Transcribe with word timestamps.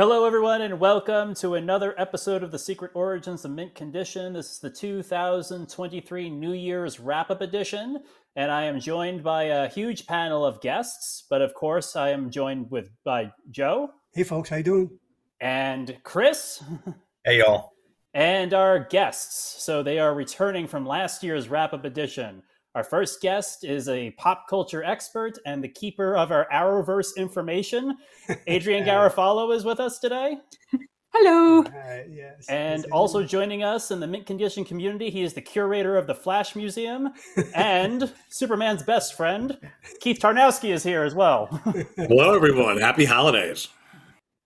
Hello, 0.00 0.24
everyone, 0.24 0.62
and 0.62 0.80
welcome 0.80 1.34
to 1.34 1.56
another 1.56 1.94
episode 2.00 2.42
of 2.42 2.50
the 2.50 2.58
Secret 2.58 2.90
Origins 2.94 3.44
of 3.44 3.50
Mint 3.50 3.74
Condition. 3.74 4.32
This 4.32 4.52
is 4.52 4.58
the 4.58 4.70
2023 4.70 6.30
New 6.30 6.54
Year's 6.54 6.98
wrap 6.98 7.30
up 7.30 7.42
edition, 7.42 8.02
and 8.34 8.50
I 8.50 8.62
am 8.62 8.80
joined 8.80 9.22
by 9.22 9.42
a 9.42 9.68
huge 9.68 10.06
panel 10.06 10.42
of 10.42 10.62
guests. 10.62 11.26
But 11.28 11.42
of 11.42 11.52
course, 11.52 11.96
I 11.96 12.12
am 12.12 12.30
joined 12.30 12.70
with 12.70 12.88
by 13.04 13.30
Joe. 13.50 13.90
Hey, 14.14 14.22
folks, 14.22 14.48
how 14.48 14.56
you 14.56 14.62
doing? 14.62 14.90
And 15.38 15.94
Chris. 16.02 16.64
Hey, 17.26 17.40
y'all. 17.40 17.72
And 18.14 18.54
our 18.54 18.78
guests. 18.78 19.62
So 19.62 19.82
they 19.82 19.98
are 19.98 20.14
returning 20.14 20.66
from 20.66 20.86
last 20.86 21.22
year's 21.22 21.50
wrap 21.50 21.74
up 21.74 21.84
edition. 21.84 22.42
Our 22.76 22.84
first 22.84 23.20
guest 23.20 23.64
is 23.64 23.88
a 23.88 24.12
pop 24.12 24.46
culture 24.48 24.84
expert 24.84 25.36
and 25.44 25.62
the 25.62 25.68
keeper 25.68 26.16
of 26.16 26.30
our 26.30 26.46
Arrowverse 26.52 27.16
information. 27.16 27.96
Adrienne 28.48 28.84
Garofalo 28.84 29.52
is 29.52 29.64
with 29.64 29.80
us 29.80 29.98
today. 29.98 30.36
Hello. 31.12 31.64
Uh, 31.64 32.04
yes. 32.08 32.46
And 32.48 32.82
yes, 32.84 32.92
also 32.92 33.24
joining 33.24 33.64
us 33.64 33.90
in 33.90 33.98
the 33.98 34.06
Mint 34.06 34.24
Condition 34.24 34.64
community, 34.64 35.10
he 35.10 35.22
is 35.22 35.34
the 35.34 35.40
curator 35.40 35.96
of 35.96 36.06
the 36.06 36.14
Flash 36.14 36.54
Museum 36.54 37.10
and 37.56 38.12
Superman's 38.28 38.84
best 38.84 39.14
friend. 39.14 39.58
Keith 39.98 40.20
Tarnowski 40.20 40.72
is 40.72 40.84
here 40.84 41.02
as 41.02 41.12
well. 41.12 41.46
Hello, 41.96 42.36
everyone. 42.36 42.78
Happy 42.78 43.04
holidays. 43.04 43.66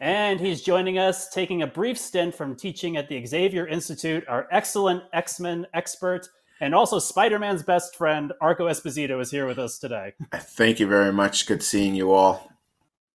And 0.00 0.40
he's 0.40 0.62
joining 0.62 0.98
us, 0.98 1.28
taking 1.28 1.60
a 1.60 1.66
brief 1.66 1.98
stint 1.98 2.34
from 2.34 2.56
teaching 2.56 2.96
at 2.96 3.10
the 3.10 3.24
Xavier 3.26 3.66
Institute, 3.66 4.24
our 4.28 4.48
excellent 4.50 5.02
X 5.12 5.38
Men 5.38 5.66
expert, 5.74 6.26
and 6.64 6.74
also 6.74 6.98
Spider 6.98 7.38
Man's 7.38 7.62
best 7.62 7.94
friend, 7.94 8.32
Arco 8.40 8.68
Esposito, 8.68 9.20
is 9.20 9.30
here 9.30 9.46
with 9.46 9.58
us 9.58 9.78
today. 9.78 10.14
Thank 10.34 10.80
you 10.80 10.86
very 10.86 11.12
much. 11.12 11.46
Good 11.46 11.62
seeing 11.62 11.94
you 11.94 12.12
all. 12.12 12.50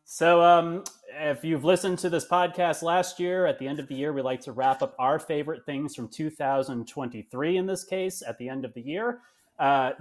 So, 0.06 0.40
um, 0.44 0.84
if 1.20 1.44
you've 1.44 1.66
listened 1.66 1.98
to 2.00 2.12
this 2.12 2.28
podcast 2.28 2.84
last 2.84 3.20
year, 3.20 3.48
at 3.48 3.58
the 3.58 3.68
end 3.68 3.80
of 3.80 3.88
the 3.88 3.96
year, 3.96 4.14
we 4.14 4.22
like 4.22 4.42
to 4.42 4.52
wrap 4.52 4.84
up 4.84 4.94
our 5.00 5.18
favorite 5.18 5.66
things 5.66 5.96
from 5.96 6.10
2023 6.10 7.58
in 7.58 7.66
this 7.66 7.84
case 7.84 8.22
at 8.22 8.38
the 8.38 8.48
end 8.48 8.66
of 8.66 8.74
the 8.76 8.82
year. 8.82 9.22
Uh, 9.58 9.94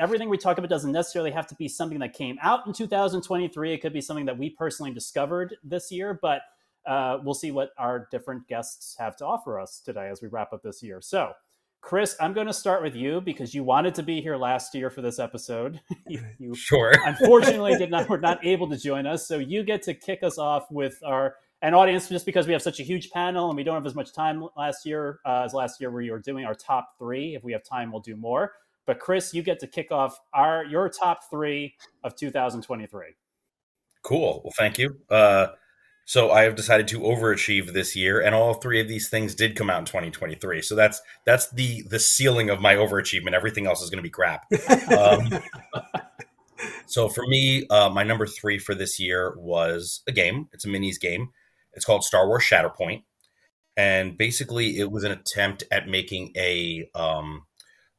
everything 0.00 0.28
we 0.28 0.36
talk 0.36 0.58
about 0.58 0.68
doesn't 0.68 0.90
necessarily 0.90 1.30
have 1.30 1.46
to 1.46 1.54
be 1.54 1.68
something 1.68 2.00
that 2.00 2.12
came 2.12 2.36
out 2.42 2.66
in 2.66 2.72
2023. 2.72 3.72
It 3.72 3.78
could 3.78 3.92
be 3.92 4.00
something 4.00 4.26
that 4.26 4.36
we 4.36 4.50
personally 4.50 4.92
discovered 4.92 5.54
this 5.62 5.92
year, 5.92 6.18
but 6.20 6.42
uh, 6.84 7.18
we'll 7.22 7.34
see 7.34 7.52
what 7.52 7.70
our 7.78 8.08
different 8.10 8.48
guests 8.48 8.96
have 8.98 9.16
to 9.18 9.24
offer 9.24 9.60
us 9.60 9.80
today 9.84 10.08
as 10.08 10.20
we 10.20 10.26
wrap 10.26 10.52
up 10.52 10.64
this 10.64 10.82
year. 10.82 11.00
So, 11.00 11.32
Chris, 11.86 12.16
I'm 12.18 12.32
going 12.32 12.48
to 12.48 12.52
start 12.52 12.82
with 12.82 12.96
you 12.96 13.20
because 13.20 13.54
you 13.54 13.62
wanted 13.62 13.94
to 13.94 14.02
be 14.02 14.20
here 14.20 14.36
last 14.36 14.74
year 14.74 14.90
for 14.90 15.02
this 15.02 15.20
episode. 15.20 15.80
you, 16.08 16.20
you 16.40 16.52
Sure. 16.56 16.92
unfortunately 17.06 17.78
did 17.78 17.92
not 17.92 18.08
were 18.08 18.18
not 18.18 18.44
able 18.44 18.68
to 18.68 18.76
join 18.76 19.06
us, 19.06 19.28
so 19.28 19.38
you 19.38 19.62
get 19.62 19.82
to 19.82 19.94
kick 19.94 20.24
us 20.24 20.36
off 20.36 20.68
with 20.72 20.98
our 21.06 21.36
an 21.62 21.74
audience 21.74 22.08
just 22.08 22.26
because 22.26 22.48
we 22.48 22.52
have 22.52 22.60
such 22.60 22.80
a 22.80 22.82
huge 22.82 23.10
panel 23.10 23.50
and 23.50 23.56
we 23.56 23.62
don't 23.62 23.76
have 23.76 23.86
as 23.86 23.94
much 23.94 24.12
time 24.12 24.48
last 24.56 24.84
year 24.84 25.20
uh, 25.24 25.42
as 25.44 25.54
last 25.54 25.80
year 25.80 25.92
where 25.92 26.02
you 26.02 26.10
were 26.10 26.18
doing 26.18 26.44
our 26.44 26.56
top 26.56 26.98
three. 26.98 27.36
If 27.36 27.44
we 27.44 27.52
have 27.52 27.62
time, 27.62 27.92
we'll 27.92 28.00
do 28.00 28.16
more. 28.16 28.54
But 28.84 28.98
Chris, 28.98 29.32
you 29.32 29.42
get 29.42 29.60
to 29.60 29.68
kick 29.68 29.92
off 29.92 30.18
our 30.34 30.64
your 30.64 30.88
top 30.88 31.30
three 31.30 31.76
of 32.02 32.16
2023. 32.16 33.14
Cool. 34.02 34.40
Well, 34.42 34.52
thank 34.58 34.76
you. 34.76 34.96
Uh, 35.08 35.46
so 36.08 36.30
I 36.30 36.44
have 36.44 36.54
decided 36.54 36.86
to 36.88 37.00
overachieve 37.00 37.72
this 37.72 37.96
year, 37.96 38.20
and 38.20 38.32
all 38.32 38.54
three 38.54 38.80
of 38.80 38.86
these 38.86 39.08
things 39.08 39.34
did 39.34 39.56
come 39.56 39.68
out 39.68 39.80
in 39.80 39.84
2023. 39.86 40.62
So 40.62 40.76
that's 40.76 41.02
that's 41.24 41.50
the 41.50 41.82
the 41.82 41.98
ceiling 41.98 42.48
of 42.48 42.60
my 42.60 42.76
overachievement. 42.76 43.32
Everything 43.32 43.66
else 43.66 43.82
is 43.82 43.90
going 43.90 43.98
to 43.98 44.02
be 44.02 44.08
crap. 44.08 44.46
Um, 44.96 45.40
so 46.86 47.08
for 47.08 47.26
me, 47.26 47.66
uh, 47.70 47.90
my 47.90 48.04
number 48.04 48.24
three 48.24 48.60
for 48.60 48.72
this 48.72 49.00
year 49.00 49.34
was 49.36 50.02
a 50.06 50.12
game. 50.12 50.48
It's 50.52 50.64
a 50.64 50.68
minis 50.68 51.00
game. 51.00 51.30
It's 51.72 51.84
called 51.84 52.04
Star 52.04 52.28
Wars 52.28 52.44
Shatterpoint, 52.44 53.02
and 53.76 54.16
basically 54.16 54.78
it 54.78 54.92
was 54.92 55.02
an 55.02 55.10
attempt 55.10 55.64
at 55.72 55.88
making 55.88 56.32
a 56.36 56.88
um, 56.94 57.46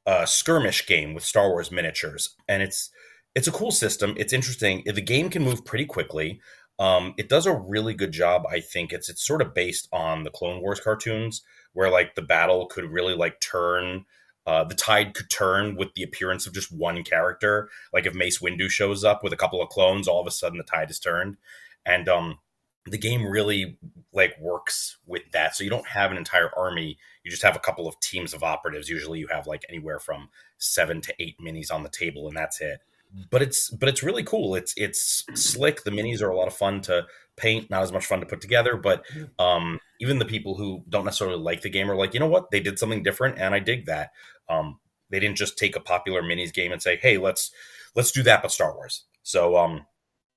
a 0.05 0.25
skirmish 0.25 0.87
game 0.87 1.13
with 1.13 1.25
Star 1.25 1.49
Wars 1.49 1.73
miniatures, 1.73 2.35
and 2.47 2.63
it's 2.63 2.89
it's 3.35 3.49
a 3.49 3.51
cool 3.51 3.71
system. 3.71 4.13
It's 4.15 4.31
interesting. 4.31 4.83
The 4.85 5.01
game 5.01 5.29
can 5.29 5.43
move 5.43 5.65
pretty 5.65 5.85
quickly. 5.85 6.39
Um, 6.79 7.15
it 7.17 7.29
does 7.29 7.45
a 7.45 7.55
really 7.55 7.93
good 7.93 8.11
job. 8.11 8.45
I 8.49 8.59
think 8.59 8.93
it's 8.93 9.09
it's 9.09 9.25
sort 9.25 9.41
of 9.41 9.53
based 9.53 9.87
on 9.91 10.23
the 10.23 10.29
Clone 10.29 10.61
Wars 10.61 10.79
cartoons, 10.79 11.41
where 11.73 11.89
like 11.89 12.15
the 12.15 12.21
battle 12.21 12.67
could 12.67 12.85
really 12.85 13.15
like 13.15 13.39
turn. 13.39 14.05
Uh, 14.45 14.63
the 14.63 14.75
tide 14.75 15.13
could 15.13 15.29
turn 15.29 15.75
with 15.75 15.93
the 15.93 16.03
appearance 16.03 16.47
of 16.47 16.53
just 16.53 16.71
one 16.71 17.03
character. 17.03 17.69
Like 17.91 18.05
if 18.05 18.13
Mace 18.13 18.39
Windu 18.39 18.69
shows 18.69 19.03
up 19.03 19.21
with 19.21 19.33
a 19.33 19.37
couple 19.37 19.61
of 19.61 19.69
clones, 19.69 20.07
all 20.07 20.21
of 20.21 20.27
a 20.27 20.31
sudden 20.31 20.57
the 20.57 20.63
tide 20.63 20.89
is 20.89 20.99
turned, 20.99 21.37
and 21.85 22.07
um, 22.07 22.39
the 22.85 22.97
game 22.97 23.25
really 23.25 23.77
like 24.13 24.39
works 24.39 24.97
with 25.05 25.23
that. 25.33 25.55
So 25.55 25.63
you 25.63 25.69
don't 25.69 25.87
have 25.87 26.11
an 26.11 26.17
entire 26.17 26.51
army; 26.55 26.97
you 27.23 27.31
just 27.31 27.43
have 27.43 27.55
a 27.55 27.59
couple 27.59 27.87
of 27.87 27.99
teams 27.99 28.33
of 28.33 28.43
operatives. 28.43 28.87
Usually, 28.87 29.19
you 29.19 29.27
have 29.27 29.47
like 29.47 29.65
anywhere 29.67 29.99
from 29.99 30.29
seven 30.59 31.01
to 31.01 31.13
eight 31.19 31.37
minis 31.39 31.73
on 31.73 31.83
the 31.83 31.89
table, 31.89 32.27
and 32.27 32.37
that's 32.37 32.61
it 32.61 32.81
but 33.29 33.41
it's 33.41 33.69
but 33.69 33.89
it's 33.89 34.03
really 34.03 34.23
cool. 34.23 34.55
It's 34.55 34.73
it's 34.77 35.25
slick. 35.33 35.83
The 35.83 35.91
minis 35.91 36.21
are 36.21 36.29
a 36.29 36.37
lot 36.37 36.47
of 36.47 36.53
fun 36.53 36.81
to 36.81 37.05
paint, 37.35 37.69
not 37.69 37.83
as 37.83 37.91
much 37.91 38.05
fun 38.05 38.19
to 38.19 38.25
put 38.25 38.41
together. 38.41 38.77
But 38.77 39.03
um, 39.39 39.79
even 40.01 40.19
the 40.19 40.25
people 40.25 40.55
who 40.55 40.83
don't 40.89 41.05
necessarily 41.05 41.37
like 41.37 41.61
the 41.61 41.69
game 41.69 41.89
are 41.89 41.95
like, 41.95 42.13
you 42.13 42.19
know 42.19 42.27
what, 42.27 42.51
they 42.51 42.59
did 42.59 42.79
something 42.79 43.03
different, 43.03 43.39
and 43.39 43.53
I 43.53 43.59
dig 43.59 43.85
that. 43.85 44.11
Um, 44.49 44.79
they 45.09 45.19
didn't 45.19 45.37
just 45.37 45.57
take 45.57 45.75
a 45.75 45.79
popular 45.79 46.21
minis 46.21 46.53
game 46.53 46.71
and 46.71 46.81
say, 46.81 46.97
hey, 47.01 47.17
let's 47.17 47.51
let's 47.95 48.11
do 48.11 48.23
that, 48.23 48.41
but 48.41 48.51
Star 48.51 48.73
Wars. 48.75 49.05
So 49.23 49.57
um, 49.57 49.85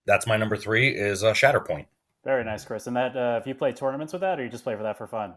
that's 0.06 0.26
my 0.26 0.36
number 0.36 0.56
three 0.56 0.88
is 0.88 1.22
uh, 1.22 1.32
Shatterpoint. 1.32 1.86
Very 2.24 2.44
nice, 2.44 2.64
Chris. 2.64 2.86
And 2.86 2.96
that 2.96 3.16
uh, 3.16 3.38
if 3.40 3.46
you 3.46 3.54
play 3.54 3.72
tournaments 3.72 4.12
with 4.12 4.20
that, 4.22 4.38
or 4.38 4.44
you 4.44 4.50
just 4.50 4.64
play 4.64 4.76
for 4.76 4.82
that 4.82 4.98
for 4.98 5.06
fun? 5.06 5.34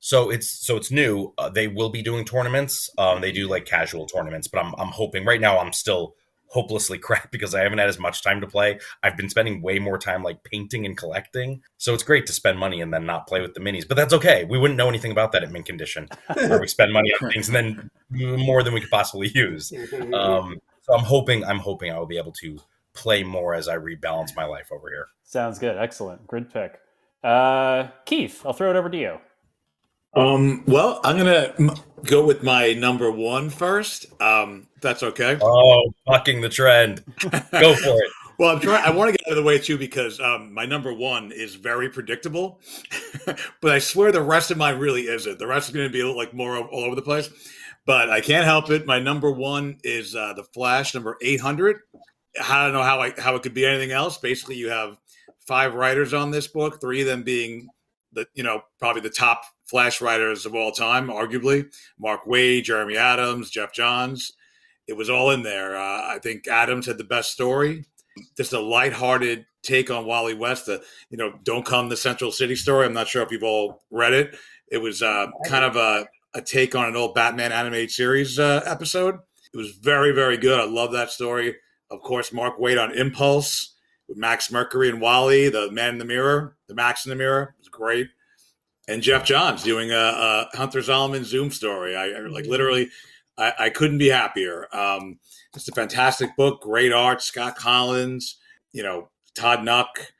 So 0.00 0.30
it's 0.30 0.48
so 0.48 0.76
it's 0.76 0.90
new. 0.90 1.32
Uh, 1.38 1.48
they 1.48 1.68
will 1.68 1.88
be 1.88 2.02
doing 2.02 2.24
tournaments. 2.24 2.90
Um, 2.98 3.20
they 3.20 3.32
do 3.32 3.48
like 3.48 3.64
casual 3.64 4.06
tournaments, 4.06 4.48
but 4.48 4.64
I'm 4.64 4.74
I'm 4.78 4.88
hoping 4.88 5.24
right 5.24 5.40
now 5.40 5.58
I'm 5.58 5.72
still 5.72 6.14
hopelessly 6.48 6.98
crap 7.06 7.30
because 7.30 7.54
I 7.54 7.62
haven't 7.62 7.78
had 7.78 7.88
as 7.88 7.98
much 7.98 8.22
time 8.22 8.40
to 8.40 8.46
play. 8.46 8.78
I've 9.02 9.16
been 9.16 9.28
spending 9.28 9.62
way 9.62 9.78
more 9.78 9.98
time 9.98 10.22
like 10.22 10.42
painting 10.44 10.86
and 10.86 10.96
collecting. 10.96 11.62
So 11.78 11.94
it's 11.94 12.02
great 12.02 12.26
to 12.26 12.32
spend 12.32 12.58
money 12.58 12.80
and 12.80 12.92
then 12.92 13.06
not 13.06 13.26
play 13.26 13.40
with 13.40 13.54
the 13.54 13.60
minis. 13.60 13.86
But 13.86 13.96
that's 13.96 14.14
okay. 14.14 14.44
We 14.44 14.58
wouldn't 14.58 14.78
know 14.78 14.88
anything 14.88 15.12
about 15.12 15.32
that 15.32 15.42
at 15.42 15.50
mint 15.50 15.66
condition. 15.66 16.08
where 16.34 16.60
we 16.60 16.68
spend 16.68 16.92
money 16.92 17.12
on 17.20 17.30
things 17.32 17.48
and 17.48 17.56
then 17.56 17.90
more 18.10 18.62
than 18.62 18.74
we 18.74 18.80
could 18.80 18.90
possibly 18.90 19.28
use. 19.28 19.72
Um, 20.14 20.60
so 20.82 20.94
I'm 20.94 21.04
hoping 21.04 21.44
I'm 21.44 21.58
hoping 21.58 21.92
I 21.92 21.98
will 21.98 22.06
be 22.06 22.18
able 22.18 22.32
to 22.32 22.58
play 22.94 23.22
more 23.22 23.54
as 23.54 23.68
I 23.68 23.76
rebalance 23.76 24.34
my 24.34 24.44
life 24.44 24.68
over 24.72 24.88
here. 24.88 25.08
Sounds 25.24 25.58
good. 25.58 25.76
Excellent. 25.76 26.26
Good 26.26 26.52
pick. 26.52 26.78
Uh, 27.22 27.88
Keith, 28.04 28.42
I'll 28.46 28.52
throw 28.52 28.70
it 28.70 28.76
over 28.76 28.88
to 28.88 28.96
you. 28.96 29.18
Um, 30.16 30.64
well, 30.66 31.00
I'm 31.04 31.18
gonna 31.18 31.54
m- 31.58 31.74
go 32.04 32.24
with 32.24 32.42
my 32.42 32.72
number 32.72 33.10
one 33.10 33.50
first. 33.50 34.06
Um, 34.20 34.66
if 34.76 34.82
that's 34.82 35.02
okay. 35.02 35.38
Oh, 35.40 35.92
bucking 36.06 36.40
the 36.40 36.48
trend. 36.48 37.04
Go 37.52 37.74
for 37.74 38.02
it. 38.02 38.10
Well, 38.38 38.54
I'm 38.54 38.60
trying. 38.60 38.82
I 38.84 38.90
want 38.90 39.08
to 39.10 39.12
get 39.12 39.26
out 39.26 39.36
of 39.36 39.36
the 39.36 39.46
way 39.46 39.58
too 39.58 39.78
because 39.78 40.20
um, 40.20 40.52
my 40.52 40.66
number 40.66 40.92
one 40.92 41.32
is 41.32 41.54
very 41.54 41.88
predictable, 41.88 42.60
but 43.26 43.72
I 43.72 43.78
swear 43.78 44.10
the 44.10 44.22
rest 44.22 44.50
of 44.50 44.58
mine 44.58 44.78
really 44.78 45.02
isn't. 45.02 45.38
The 45.38 45.46
rest 45.46 45.68
is 45.68 45.74
going 45.74 45.86
to 45.86 45.92
be 45.92 46.02
like 46.02 46.34
more 46.34 46.58
all 46.58 46.84
over 46.84 46.94
the 46.94 47.02
place. 47.02 47.30
But 47.86 48.10
I 48.10 48.20
can't 48.20 48.44
help 48.44 48.68
it. 48.70 48.84
My 48.84 48.98
number 48.98 49.30
one 49.30 49.78
is 49.84 50.14
uh, 50.16 50.32
the 50.34 50.42
Flash, 50.42 50.92
number 50.92 51.16
800. 51.22 51.76
I 52.42 52.64
don't 52.64 52.74
know 52.74 52.82
how 52.82 53.00
I, 53.00 53.12
how 53.16 53.36
it 53.36 53.42
could 53.42 53.54
be 53.54 53.64
anything 53.64 53.92
else. 53.92 54.18
Basically, 54.18 54.56
you 54.56 54.70
have 54.70 54.98
five 55.46 55.74
writers 55.74 56.12
on 56.12 56.32
this 56.32 56.48
book, 56.48 56.80
three 56.80 57.00
of 57.02 57.06
them 57.06 57.22
being 57.22 57.68
the 58.16 58.26
you 58.34 58.42
know 58.42 58.62
probably 58.80 59.02
the 59.02 59.10
top 59.10 59.42
Flash 59.66 60.00
writers 60.00 60.46
of 60.46 60.54
all 60.54 60.72
time, 60.72 61.08
arguably 61.08 61.66
Mark 61.98 62.24
Waid, 62.24 62.64
Jeremy 62.64 62.96
Adams, 62.96 63.50
Geoff 63.50 63.72
Johns. 63.72 64.32
It 64.88 64.96
was 64.96 65.10
all 65.10 65.30
in 65.30 65.42
there. 65.42 65.76
Uh, 65.76 66.14
I 66.14 66.18
think 66.22 66.46
Adams 66.46 66.86
had 66.86 66.98
the 66.98 67.04
best 67.04 67.32
story 67.32 67.84
just 68.36 68.52
a 68.52 68.60
lighthearted 68.60 69.46
take 69.62 69.90
on 69.90 70.06
Wally 70.06 70.34
West. 70.34 70.66
The 70.66 70.82
you 71.10 71.18
know, 71.18 71.34
don't 71.42 71.66
come 71.66 71.88
the 71.88 71.96
Central 71.96 72.32
City 72.32 72.56
story. 72.56 72.86
I'm 72.86 72.92
not 72.92 73.08
sure 73.08 73.22
if 73.22 73.30
you've 73.30 73.42
all 73.42 73.82
read 73.90 74.12
it. 74.12 74.36
It 74.70 74.78
was 74.78 75.02
uh, 75.02 75.26
kind 75.46 75.64
of 75.64 75.76
a, 75.76 76.06
a 76.34 76.42
take 76.42 76.74
on 76.74 76.88
an 76.88 76.96
old 76.96 77.14
Batman 77.14 77.52
animated 77.52 77.90
series 77.90 78.38
uh, 78.38 78.62
episode. 78.66 79.16
It 79.52 79.56
was 79.56 79.72
very 79.72 80.12
very 80.12 80.36
good. 80.36 80.58
I 80.58 80.64
love 80.64 80.92
that 80.92 81.10
story. 81.10 81.56
Of 81.90 82.00
course, 82.02 82.32
Mark 82.32 82.58
Waid 82.58 82.82
on 82.82 82.96
Impulse 82.96 83.74
with 84.08 84.18
Max 84.18 84.50
Mercury 84.50 84.88
and 84.88 85.00
Wally, 85.00 85.48
the 85.48 85.70
Man 85.70 85.90
in 85.90 85.98
the 85.98 86.04
Mirror, 86.04 86.56
the 86.68 86.74
Max 86.74 87.06
in 87.06 87.10
the 87.10 87.16
Mirror 87.16 87.54
It 87.58 87.60
was 87.60 87.68
great. 87.68 88.08
And 88.88 89.02
Geoff 89.02 89.24
Johns 89.24 89.62
doing 89.62 89.90
a, 89.90 89.96
a 89.96 90.48
Hunter 90.54 90.80
Zolomon 90.80 91.24
Zoom 91.24 91.50
story. 91.50 91.96
I, 91.96 92.10
I 92.10 92.20
like 92.28 92.46
literally, 92.46 92.88
I, 93.36 93.52
I 93.58 93.70
couldn't 93.70 93.98
be 93.98 94.08
happier. 94.08 94.68
Um, 94.72 95.18
just 95.52 95.68
a 95.68 95.72
fantastic 95.72 96.36
book, 96.36 96.62
great 96.62 96.92
art. 96.92 97.22
Scott 97.22 97.58
Kolins, 97.58 98.34
you 98.72 98.82
know, 98.82 99.08
Todd 99.34 99.60
Nauck, 99.60 100.12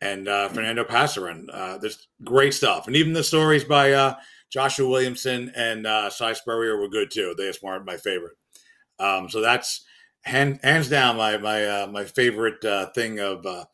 and 0.00 0.28
uh, 0.28 0.48
Fernando 0.48 0.84
Pasarin. 0.84 1.46
Uh, 1.52 1.78
there's 1.78 2.08
great 2.24 2.54
stuff, 2.54 2.86
and 2.86 2.96
even 2.96 3.12
the 3.12 3.24
stories 3.24 3.64
by 3.64 3.92
uh, 3.92 4.14
Joshua 4.50 4.88
Williamson 4.88 5.52
and 5.56 5.86
uh, 5.86 6.10
Si 6.10 6.34
Spurrier 6.34 6.78
were 6.78 6.88
good 6.88 7.10
too. 7.10 7.34
They 7.36 7.50
are 7.64 7.84
my 7.84 7.96
favorite. 7.96 8.36
Um, 8.98 9.28
so 9.28 9.40
that's 9.40 9.84
hand, 10.22 10.60
hands 10.62 10.88
down 10.88 11.16
my 11.16 11.36
my 11.38 11.64
uh, 11.64 11.86
my 11.88 12.04
favorite 12.04 12.64
uh, 12.64 12.86
thing 12.90 13.18
of 13.20 13.44
uh, 13.46 13.64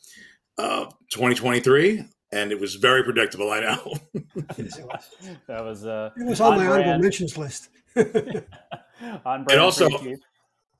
2023. 0.56 2.05
And 2.32 2.50
it 2.50 2.58
was 2.58 2.76
very 2.76 3.05
predictable. 3.05 3.50
I 3.50 3.61
know. 3.61 3.94
that 4.14 5.37
was 5.49 5.84
uh, 5.87 6.11
it 6.17 6.26
was 6.26 6.40
on, 6.40 6.55
on 6.55 6.58
my 6.58 6.67
brand. 6.67 6.82
honorable 6.82 7.02
mentions 7.02 7.37
list. 7.37 7.69
on 7.96 8.05
brand 8.05 9.50
and 9.50 9.61
also 9.61 9.90
for 9.90 10.05
you, 10.05 10.17
Keith. 10.17 10.25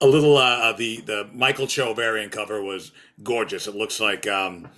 a 0.00 0.06
little 0.06 0.38
uh, 0.38 0.72
the 0.72 1.02
the 1.02 1.28
Michael 1.32 1.66
Cho 1.66 1.93
variant 1.93 2.32
cover 2.32 2.62
was 2.62 2.93
gorgeous. 3.22 3.66
It 3.66 3.75
looks 3.75 4.00
like 4.00 4.26
um, 4.26 4.69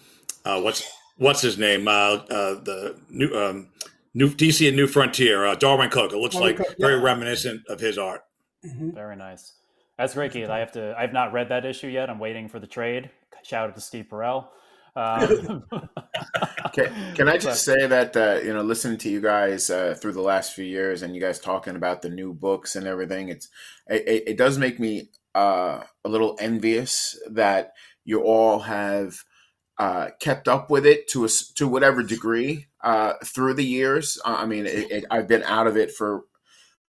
uh, 0.44 0.61
what's 0.61 0.91
what's 1.17 1.43
his 1.43 1.59
name? 1.59 1.87
Uh, 1.87 1.91
uh, 1.91 2.55
the 2.55 2.97
new 3.09 3.32
um, 3.35 3.69
new 4.15 4.29
DC 4.29 4.67
and 4.67 4.76
New 4.76 4.87
Frontier, 4.87 5.47
uh, 5.47 5.55
Darwyn 5.55 5.91
Cooke. 5.91 6.12
It 6.12 6.19
looks 6.19 6.35
Darwyn 6.35 6.56
like 6.59 6.67
Cooke, 6.67 6.76
very 6.79 6.97
yeah. 6.97 7.03
reminiscent 7.03 7.62
of 7.69 7.81
his 7.81 7.99
art. 7.99 8.23
Mhm. 8.65 8.94
Very 8.94 9.17
nice. 9.17 9.53
That's 9.99 10.15
great, 10.15 10.32
Keith. 10.32 10.49
I 10.49 10.59
have 10.59 10.73
to. 10.73 10.94
I've 10.99 11.12
not 11.12 11.32
read 11.32 11.49
that 11.50 11.65
issue 11.65 11.88
yet. 11.88 12.11
I'm 12.11 12.19
waiting 12.19 12.49
for 12.49 12.59
the 12.59 12.67
trade. 12.67 13.11
Shout 13.44 13.69
out 13.69 13.75
to 13.75 13.81
Steve 13.81 14.06
Perel. 14.11 14.49
Um, 14.96 15.64
Can, 16.75 17.14
can 17.14 17.29
I 17.29 17.38
just 17.38 17.64
say 17.64 17.87
that 17.87 18.17
uh, 18.17 18.41
you 18.44 18.52
know, 18.52 18.62
listening 18.62 18.99
to 18.99 19.08
you 19.08 19.20
guys 19.20 19.70
uh, 19.70 19.94
through 19.96 20.12
the 20.12 20.20
last 20.20 20.55
few 20.55 20.64
years, 20.64 21.02
and 21.02 21.14
you 21.14 21.20
guys 21.20 21.38
talking 21.38 21.76
about 21.76 22.02
the 22.02 22.11
new 22.11 22.32
books 22.32 22.75
and 22.75 22.85
everything, 22.85 23.29
it's 23.29 23.49
it, 23.87 24.25
it 24.26 24.37
does 24.37 24.58
make 24.58 24.81
me 24.81 25.11
uh, 25.37 25.85
a 26.05 26.08
little 26.08 26.37
envious 26.41 27.17
that 27.31 27.75
you 28.05 28.23
all 28.23 28.58
have 28.61 29.19
uh, 29.79 30.08
kept 30.20 30.49
up 30.49 30.69
with 30.69 30.85
it 30.85 31.08
to 31.11 31.25
a 31.25 31.29
to 31.55 31.69
whatever 31.69 32.02
degree 32.02 32.67
uh, 32.82 33.12
through 33.25 33.55
the 33.55 33.64
years. 33.64 34.19
I 34.25 34.47
mean, 34.47 34.67
it, 34.67 34.90
it, 34.90 35.05
I've 35.12 35.29
been 35.29 35.44
out 35.44 35.69
of 35.69 35.76
it 35.76 35.93
for 35.93 36.23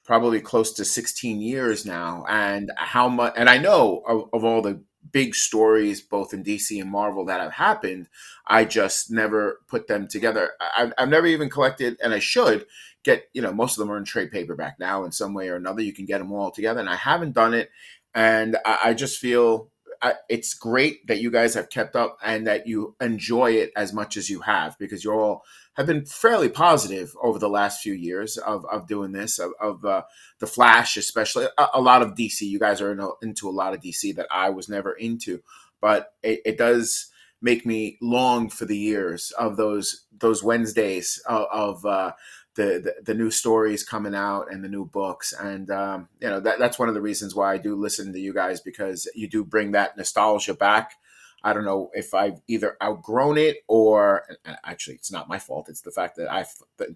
probably 0.06 0.42
close 0.42 0.74
to 0.74 0.86
16 0.86 1.42
years 1.42 1.88
now, 1.88 2.26
and 2.30 2.72
how 2.76 3.10
much, 3.10 3.34
and 3.36 3.50
I 3.50 3.58
know 3.58 4.04
of, 4.08 4.30
of 4.34 4.44
all 4.44 4.62
the 4.62 4.84
big 5.12 5.36
stories 5.36 6.02
both 6.02 6.34
in 6.34 6.44
DC 6.44 6.80
and 6.80 6.92
Marvel 6.92 7.26
that 7.26 7.42
have 7.42 7.54
happened. 7.54 8.08
I 8.48 8.66
just 8.66 9.12
never 9.12 9.62
put 9.68 9.88
them 9.88 10.08
together. 10.08 10.52
I've, 10.78 10.94
I've 10.98 11.10
never 11.10 11.28
even 11.28 11.50
collected, 11.50 11.98
and 12.04 12.14
I 12.14 12.20
should 12.20 12.66
get. 13.04 13.26
You 13.34 13.42
know, 13.42 13.54
most 13.54 13.78
of 13.78 13.80
them 13.80 13.92
are 13.92 13.98
in 13.98 14.06
trade 14.06 14.32
paperback 14.32 14.80
now 14.80 15.04
in 15.04 15.12
some 15.12 15.34
way 15.34 15.50
or 15.50 15.56
another. 15.56 15.82
You 15.82 15.94
can 15.94 16.06
get 16.06 16.20
them 16.20 16.32
all 16.32 16.52
together, 16.52 16.80
and 16.80 16.90
I 16.90 16.96
haven't 16.96 17.34
done 17.34 17.54
it. 17.54 17.70
And 18.14 18.58
I, 18.66 18.80
I 18.86 18.94
just 18.94 19.20
feel 19.20 19.70
I, 20.02 20.16
it's 20.30 20.54
great 20.54 21.06
that 21.08 21.22
you 21.22 21.30
guys 21.30 21.54
have 21.54 21.70
kept 21.70 21.96
up 21.96 22.18
and 22.24 22.48
that 22.48 22.68
you 22.68 22.96
enjoy 23.00 23.52
it 23.52 23.72
as 23.76 23.94
much 23.94 24.18
as 24.18 24.30
you 24.30 24.42
have 24.42 24.78
because 24.80 25.04
you're 25.04 25.20
all 25.20 25.44
have 25.76 25.86
been 25.86 26.06
fairly 26.06 26.50
positive 26.50 27.16
over 27.22 27.40
the 27.40 27.50
last 27.50 27.82
few 27.82 27.94
years 27.94 28.38
of, 28.38 28.66
of 28.66 28.88
doing 28.88 29.12
this 29.12 29.40
of, 29.40 29.52
of 29.60 29.86
uh, 29.86 30.04
the 30.40 30.48
Flash, 30.48 30.98
especially 30.98 31.48
a, 31.58 31.68
a 31.76 31.82
lot 31.82 32.02
of 32.02 32.16
DC. 32.16 32.42
You 32.42 32.60
guys 32.60 32.82
are 32.82 32.92
in 32.92 33.00
a, 33.00 33.10
into 33.22 33.50
a 33.50 33.52
lot 33.52 33.74
of 33.74 33.82
DC 33.82 34.16
that 34.16 34.28
I 34.32 34.50
was 34.50 34.68
never 34.68 34.92
into, 34.92 35.42
but 35.80 36.14
it, 36.24 36.42
it 36.46 36.58
does 36.58 37.08
make 37.42 37.66
me 37.66 37.98
long 38.02 38.50
for 38.50 38.66
the 38.66 38.78
years 38.78 39.32
of 39.32 39.58
those 39.58 40.06
those 40.12 40.44
Wednesdays 40.44 41.22
of, 41.26 41.48
of 41.52 41.86
uh, 41.86 42.12
the, 42.56 42.64
the 42.84 42.96
the 43.06 43.14
new 43.14 43.32
stories 43.32 43.84
coming 43.84 44.14
out 44.14 44.52
and 44.52 44.64
the 44.64 44.70
new 44.70 44.86
books, 44.86 45.34
and 45.34 45.72
um, 45.72 46.10
you 46.20 46.28
know 46.28 46.40
that 46.40 46.60
that's 46.60 46.78
one 46.78 46.90
of 46.90 46.96
the 46.96 47.02
reasons 47.02 47.34
why 47.34 47.54
I 47.54 47.58
do 47.58 47.76
listen 47.76 48.12
to 48.12 48.20
you 48.20 48.34
guys 48.34 48.60
because 48.60 49.10
you 49.16 49.30
do 49.30 49.46
bring 49.46 49.72
that 49.72 49.98
nostalgia 49.98 50.54
back. 50.54 50.96
I 51.44 51.54
don't 51.54 51.66
know 51.66 51.90
if 51.94 52.14
I've 52.14 52.40
either 52.48 52.78
outgrown 52.84 53.38
it 53.38 53.58
or 53.68 54.26
actually 54.64 54.96
it's 54.96 55.12
not 55.12 55.30
my 55.30 55.40
fault. 55.40 55.70
It's 55.70 55.82
the 55.82 55.92
fact 55.92 56.18
that 56.18 56.32
I 56.32 56.46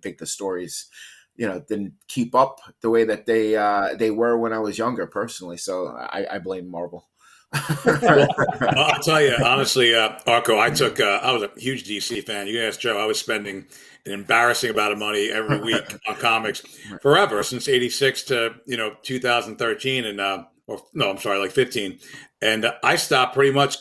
think 0.02 0.18
the 0.18 0.26
stories, 0.26 0.88
you 1.36 1.48
know, 1.48 1.64
didn't 1.68 1.94
keep 2.08 2.36
up 2.36 2.60
the 2.82 2.90
way 2.90 3.04
that 3.06 3.26
they 3.26 3.56
uh, 3.56 3.96
they 3.96 4.12
were 4.12 4.38
when 4.38 4.54
I 4.54 4.60
was 4.60 4.78
younger 4.78 5.08
personally. 5.08 5.58
So 5.58 5.88
I, 5.88 6.26
I 6.32 6.40
blame 6.40 6.70
Marvel. 6.70 7.08
I'll 7.54 9.02
tell 9.02 9.22
you 9.22 9.36
honestly, 9.44 9.96
uh, 9.96 10.18
Arco. 10.28 10.60
I 10.60 10.70
took. 10.70 11.00
Uh, 11.00 11.20
I 11.22 11.32
was 11.32 11.44
a 11.44 11.52
huge 11.58 11.86
DC 11.86 12.26
fan. 12.26 12.48
You 12.48 12.54
can 12.54 12.64
ask 12.64 12.80
Joe. 12.80 12.98
I 12.98 13.06
was 13.06 13.20
spending 13.20 13.66
an 14.06 14.12
embarrassing 14.12 14.72
amount 14.72 14.94
of 14.94 15.00
money 15.00 15.30
every 15.32 15.60
week 15.62 15.96
on 16.08 16.16
comics 16.16 16.62
forever 17.02 17.44
since 17.44 17.68
'86 17.68 18.24
to 18.24 18.56
you 18.66 18.78
know 18.78 18.96
2013, 19.04 20.06
and 20.06 20.20
uh, 20.20 20.44
or 20.68 20.82
no, 20.94 21.10
I'm 21.10 21.18
sorry, 21.18 21.40
like 21.40 21.52
15. 21.52 22.00
And 22.42 22.72
I 22.84 22.96
stopped 22.96 23.36
pretty 23.36 23.52
much 23.52 23.78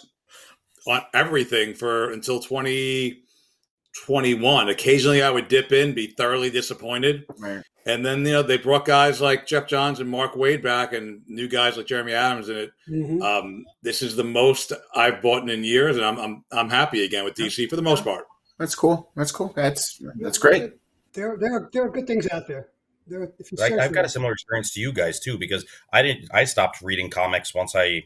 everything 1.13 1.75
for 1.75 2.13
until 2.13 2.41
2021. 2.41 4.69
Occasionally, 4.69 5.23
I 5.23 5.31
would 5.31 5.49
dip 5.49 5.73
in, 5.73 5.95
be 5.95 6.09
thoroughly 6.09 6.51
disappointed, 6.51 7.25
right. 7.39 7.63
and 7.87 8.05
then 8.05 8.27
you 8.27 8.33
know 8.33 8.43
they 8.43 8.59
brought 8.59 8.85
guys 8.85 9.21
like 9.21 9.47
Geoff 9.47 9.67
Johns 9.67 10.01
and 10.01 10.11
Mark 10.11 10.35
Waid 10.35 10.63
back, 10.63 10.93
and 10.93 11.23
new 11.27 11.49
guys 11.49 11.77
like 11.77 11.87
Jeremy 11.87 12.13
Adams 12.13 12.49
in 12.49 12.57
it. 12.57 12.71
Mhm. 12.89 13.23
Um, 13.23 13.65
this 13.83 14.03
is 14.03 14.17
the 14.17 14.25
most 14.25 14.73
I've 14.95 15.23
bought 15.23 15.49
in 15.49 15.65
years, 15.65 15.97
and 15.97 16.05
I'm 16.05 16.19
I'm 16.19 16.45
I'm 16.53 16.71
happy 16.71 17.05
again 17.05 17.25
with 17.25 17.35
DC 17.35 17.69
for 17.69 17.77
the 17.77 17.83
most 17.83 18.05
part. 18.05 18.27
That's 18.59 18.75
cool. 18.75 19.11
That's 19.17 19.33
cool. 19.33 19.53
That's 19.57 20.01
that's 20.21 20.39
great. 20.39 20.73
There, 21.13 21.37
there, 21.37 21.55
are, 21.55 21.71
there 21.73 21.85
are 21.85 21.89
good 21.89 22.07
things 22.07 22.29
out 22.29 22.47
there. 22.47 22.69
There, 23.07 23.33
if 23.39 23.53
you 23.53 23.59
I, 23.61 23.85
I've 23.85 23.93
got 23.93 24.05
a 24.05 24.09
similar 24.09 24.33
experience 24.33 24.73
to 24.75 24.81
you 24.81 24.93
guys 24.93 25.21
too 25.21 25.39
because 25.39 25.67
I 25.93 26.03
didn't. 26.03 26.29
I 26.33 26.45
stopped 26.45 26.81
reading 26.81 27.11
comics 27.11 27.55
once 27.55 27.75
I, 27.77 28.05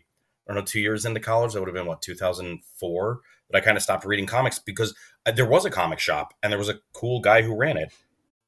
I 0.49 0.55
don't 0.55 0.63
know, 0.63 0.67
two 0.67 0.81
years 0.81 1.05
into 1.05 1.21
college. 1.21 1.53
That 1.53 1.61
would 1.61 1.69
have 1.69 1.75
been 1.75 1.87
what 1.87 2.03
2004. 2.03 3.21
But 3.51 3.63
I 3.63 3.65
kind 3.65 3.77
of 3.77 3.83
stopped 3.83 4.05
reading 4.05 4.27
comics 4.27 4.59
because 4.59 4.95
uh, 5.27 5.33
there 5.33 5.47
was 5.47 5.65
a 5.65 5.71
comic 5.71 5.99
shop 5.99 6.35
and 6.43 6.53
there 6.53 6.59
was 6.59 6.69
a 6.69 6.81
cool 6.93 7.21
guy 7.21 7.43
who 7.43 7.57
ran 7.57 7.77
it, 7.77 7.93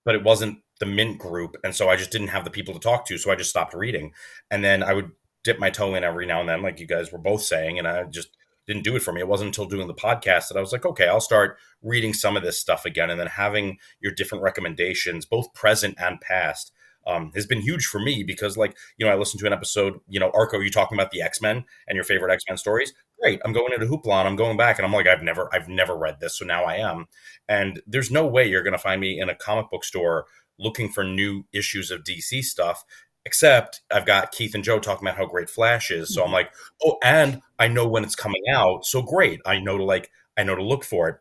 but 0.04 0.14
it 0.14 0.22
wasn't 0.22 0.60
the 0.80 0.86
Mint 0.86 1.18
Group, 1.18 1.56
and 1.62 1.74
so 1.74 1.88
I 1.88 1.96
just 1.96 2.10
didn't 2.10 2.28
have 2.28 2.44
the 2.44 2.50
people 2.50 2.74
to 2.74 2.80
talk 2.80 3.06
to. 3.06 3.18
So 3.18 3.30
I 3.30 3.36
just 3.36 3.50
stopped 3.50 3.74
reading, 3.74 4.12
and 4.50 4.64
then 4.64 4.82
I 4.82 4.94
would 4.94 5.12
dip 5.44 5.58
my 5.58 5.70
toe 5.70 5.94
in 5.94 6.02
every 6.04 6.26
now 6.26 6.40
and 6.40 6.48
then, 6.48 6.62
like 6.62 6.80
you 6.80 6.86
guys 6.86 7.12
were 7.12 7.18
both 7.18 7.42
saying, 7.42 7.78
and 7.78 7.86
I 7.86 8.04
just 8.04 8.36
didn't 8.66 8.84
do 8.84 8.96
it 8.96 9.02
for 9.02 9.12
me. 9.12 9.20
It 9.20 9.28
wasn't 9.28 9.48
until 9.48 9.66
doing 9.66 9.86
the 9.86 9.94
podcast 9.94 10.48
that 10.48 10.56
I 10.56 10.60
was 10.60 10.72
like, 10.72 10.84
okay, 10.84 11.06
I'll 11.06 11.20
start 11.20 11.58
reading 11.82 12.14
some 12.14 12.36
of 12.36 12.42
this 12.42 12.58
stuff 12.58 12.84
again, 12.86 13.10
and 13.10 13.20
then 13.20 13.26
having 13.26 13.78
your 14.00 14.12
different 14.12 14.42
recommendations, 14.42 15.26
both 15.26 15.52
present 15.54 15.96
and 15.98 16.20
past, 16.20 16.72
um, 17.06 17.32
has 17.34 17.46
been 17.46 17.60
huge 17.60 17.86
for 17.86 17.98
me 17.98 18.22
because, 18.22 18.56
like, 18.56 18.76
you 18.96 19.06
know, 19.06 19.12
I 19.12 19.16
listened 19.16 19.40
to 19.40 19.46
an 19.46 19.52
episode, 19.52 20.00
you 20.08 20.20
know, 20.20 20.30
Arco, 20.34 20.60
you 20.60 20.70
talking 20.70 20.98
about 20.98 21.10
the 21.10 21.22
X 21.22 21.40
Men 21.40 21.64
and 21.88 21.96
your 21.96 22.04
favorite 22.04 22.32
X 22.32 22.44
Men 22.48 22.56
stories. 22.56 22.92
Great, 23.20 23.40
I'm 23.44 23.52
going 23.52 23.72
into 23.72 23.86
Hoopla 23.86 24.20
and 24.20 24.28
I'm 24.28 24.36
going 24.36 24.56
back, 24.56 24.78
and 24.78 24.86
I'm 24.86 24.92
like, 24.92 25.06
I've 25.06 25.22
never, 25.22 25.48
I've 25.52 25.68
never 25.68 25.96
read 25.96 26.20
this, 26.20 26.38
so 26.38 26.44
now 26.44 26.64
I 26.64 26.76
am. 26.76 27.06
And 27.48 27.80
there's 27.86 28.10
no 28.10 28.26
way 28.26 28.48
you're 28.48 28.62
going 28.62 28.72
to 28.72 28.78
find 28.78 29.00
me 29.00 29.20
in 29.20 29.28
a 29.28 29.34
comic 29.34 29.70
book 29.70 29.84
store 29.84 30.26
looking 30.58 30.90
for 30.90 31.02
new 31.04 31.44
issues 31.52 31.90
of 31.90 32.04
DC 32.04 32.42
stuff. 32.44 32.84
Except 33.26 33.82
I've 33.92 34.06
got 34.06 34.32
Keith 34.32 34.54
and 34.54 34.64
Joe 34.64 34.78
talking 34.78 35.06
about 35.06 35.18
how 35.18 35.26
great 35.26 35.50
Flash 35.50 35.90
is, 35.90 36.14
so 36.14 36.24
I'm 36.24 36.32
like, 36.32 36.50
oh, 36.82 36.96
and 37.02 37.42
I 37.58 37.68
know 37.68 37.86
when 37.86 38.02
it's 38.02 38.16
coming 38.16 38.42
out, 38.50 38.86
so 38.86 39.02
great. 39.02 39.40
I 39.44 39.58
know 39.58 39.76
to 39.76 39.84
like, 39.84 40.10
I 40.38 40.42
know 40.42 40.54
to 40.54 40.62
look 40.62 40.84
for 40.84 41.08
it. 41.10 41.16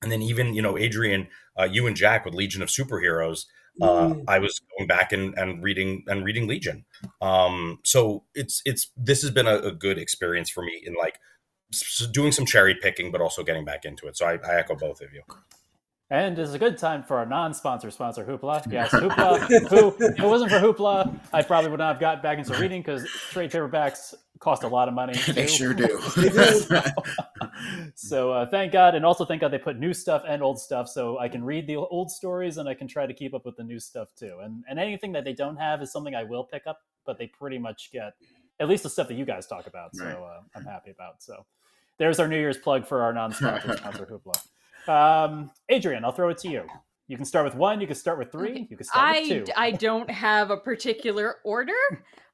And 0.00 0.12
then 0.12 0.22
even 0.22 0.54
you 0.54 0.62
know, 0.62 0.78
Adrienne, 0.78 1.26
uh, 1.58 1.64
you 1.64 1.88
and 1.88 1.96
Jack 1.96 2.24
with 2.24 2.34
Legion 2.34 2.62
of 2.62 2.68
Superheroes, 2.68 3.46
uh, 3.80 4.08
Mm. 4.10 4.24
I 4.28 4.38
was 4.38 4.60
going 4.76 4.86
back 4.86 5.12
and, 5.12 5.34
and 5.38 5.62
reading 5.62 6.04
and 6.06 6.24
reading 6.24 6.46
Legion. 6.48 6.84
Um, 7.20 7.78
so 7.84 8.24
it's 8.34 8.62
it's 8.64 8.90
this 8.96 9.22
has 9.22 9.30
been 9.30 9.46
a, 9.46 9.56
a 9.56 9.72
good 9.72 9.98
experience 9.98 10.50
for 10.50 10.62
me 10.62 10.82
in 10.84 10.94
like 10.94 11.18
s- 11.72 12.06
doing 12.12 12.32
some 12.32 12.46
cherry 12.46 12.74
picking, 12.74 13.10
but 13.12 13.20
also 13.20 13.42
getting 13.42 13.64
back 13.64 13.84
into 13.84 14.06
it. 14.08 14.16
So 14.16 14.26
I, 14.26 14.34
I 14.46 14.56
echo 14.58 14.74
both 14.76 15.00
of 15.00 15.12
you. 15.12 15.22
And 16.12 16.36
it's 16.40 16.52
a 16.54 16.58
good 16.58 16.76
time 16.76 17.04
for 17.04 17.18
our 17.18 17.26
non-sponsor 17.26 17.90
sponsor, 17.92 18.24
Hoopla. 18.24 18.66
Yes, 18.72 18.90
Hoopla. 18.90 19.68
who, 19.68 19.88
if 20.04 20.18
it 20.18 20.24
wasn't 20.24 20.50
for 20.50 20.58
Hoopla, 20.58 21.16
I 21.32 21.42
probably 21.42 21.70
would 21.70 21.78
not 21.78 21.92
have 21.92 22.00
gotten 22.00 22.20
back 22.20 22.38
into 22.38 22.52
reading 22.58 22.80
because 22.82 23.08
trade 23.30 23.50
paperbacks 23.52 24.14
cost 24.40 24.64
a 24.64 24.68
lot 24.68 24.88
of 24.88 24.94
money. 24.94 25.12
They 25.32 25.46
sure 25.46 25.72
do. 25.72 26.00
so 27.94 28.32
uh, 28.32 28.46
thank 28.46 28.72
God, 28.72 28.94
and 28.94 29.04
also 29.04 29.24
thank 29.24 29.40
God 29.40 29.52
they 29.52 29.58
put 29.58 29.78
new 29.78 29.92
stuff 29.92 30.22
and 30.26 30.42
old 30.42 30.58
stuff, 30.60 30.88
so 30.88 31.18
I 31.18 31.28
can 31.28 31.44
read 31.44 31.66
the 31.66 31.76
old 31.76 32.10
stories 32.10 32.56
and 32.58 32.68
I 32.68 32.74
can 32.74 32.88
try 32.88 33.06
to 33.06 33.14
keep 33.14 33.34
up 33.34 33.44
with 33.46 33.56
the 33.56 33.64
new 33.64 33.78
stuff 33.78 34.08
too. 34.16 34.38
And 34.42 34.64
and 34.68 34.78
anything 34.78 35.12
that 35.12 35.24
they 35.24 35.32
don't 35.32 35.56
have 35.56 35.82
is 35.82 35.92
something 35.92 36.14
I 36.14 36.24
will 36.24 36.44
pick 36.44 36.66
up, 36.66 36.80
but 37.06 37.18
they 37.18 37.26
pretty 37.28 37.58
much 37.58 37.90
get 37.92 38.14
at 38.58 38.68
least 38.68 38.82
the 38.82 38.90
stuff 38.90 39.08
that 39.08 39.14
you 39.14 39.24
guys 39.24 39.46
talk 39.46 39.66
about. 39.66 39.94
So 39.94 40.04
Right. 40.04 40.14
uh, 40.16 40.40
I'm 40.56 40.64
happy 40.64 40.90
about. 40.90 41.22
So 41.22 41.46
there's 41.98 42.18
our 42.18 42.28
New 42.28 42.38
Year's 42.38 42.58
plug 42.58 42.86
for 42.86 43.02
our 43.02 43.12
non-sponsor 43.12 43.76
sponsor 43.76 44.06
Hoopla. 44.06 44.34
Um, 44.88 45.50
Adrienne, 45.70 46.04
I'll 46.04 46.12
throw 46.12 46.30
it 46.30 46.38
to 46.38 46.48
you. 46.48 46.64
You 47.08 47.16
can 47.16 47.26
start 47.26 47.44
with 47.44 47.54
one. 47.56 47.80
You 47.80 47.86
can 47.86 47.96
start 47.96 48.18
with 48.18 48.30
three. 48.30 48.68
You 48.70 48.76
can 48.76 48.86
start 48.86 49.16
I, 49.16 49.20
with 49.20 49.46
two. 49.46 49.52
I 49.56 49.72
don't 49.72 50.08
have 50.10 50.50
a 50.50 50.56
particular 50.56 51.36
order. 51.44 51.72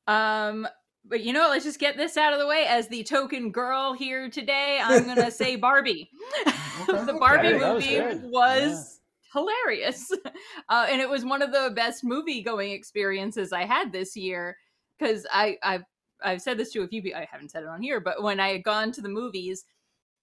Um, 0.07 0.69
but 1.09 1.23
you 1.23 1.33
know, 1.33 1.49
let's 1.49 1.65
just 1.65 1.79
get 1.79 1.97
this 1.97 2.17
out 2.17 2.33
of 2.33 2.38
the 2.38 2.47
way. 2.47 2.67
As 2.69 2.88
the 2.88 3.03
token 3.05 3.53
girl 3.53 3.93
here 3.93 4.29
today, 4.29 4.81
I'm 4.83 5.07
gonna 5.07 5.31
say 5.31 5.57
Barbie. 5.57 6.11
the 6.87 7.17
Barbie 7.19 7.49
Okay, 7.49 7.59
was 7.59 7.85
movie 7.85 7.97
good. 7.97 8.23
was 8.25 9.00
hilarious, 9.33 10.11
uh, 10.69 10.87
and 10.91 11.00
it 11.00 11.09
was 11.09 11.25
one 11.25 11.43
of 11.43 11.53
the 11.53 11.73
best 11.75 12.05
movie 12.05 12.43
going 12.43 12.73
experiences 12.73 13.53
I 13.53 13.65
had 13.65 13.93
this 13.93 14.17
year. 14.17 14.57
Because 14.99 15.26
I 15.33 15.57
I've 15.62 15.85
I've 16.23 16.43
said 16.43 16.59
this 16.59 16.73
to 16.73 16.83
a 16.83 16.88
few 16.88 17.03
people. 17.03 17.21
I 17.21 17.29
haven't 17.31 17.50
said 17.50 17.62
it 17.62 17.69
on 17.69 17.83
here, 17.83 18.00
but 18.00 18.23
when 18.23 18.41
I 18.41 18.49
had 18.49 18.62
gone 18.62 18.93
to 18.93 19.00
the 19.00 19.09
movies, 19.09 19.65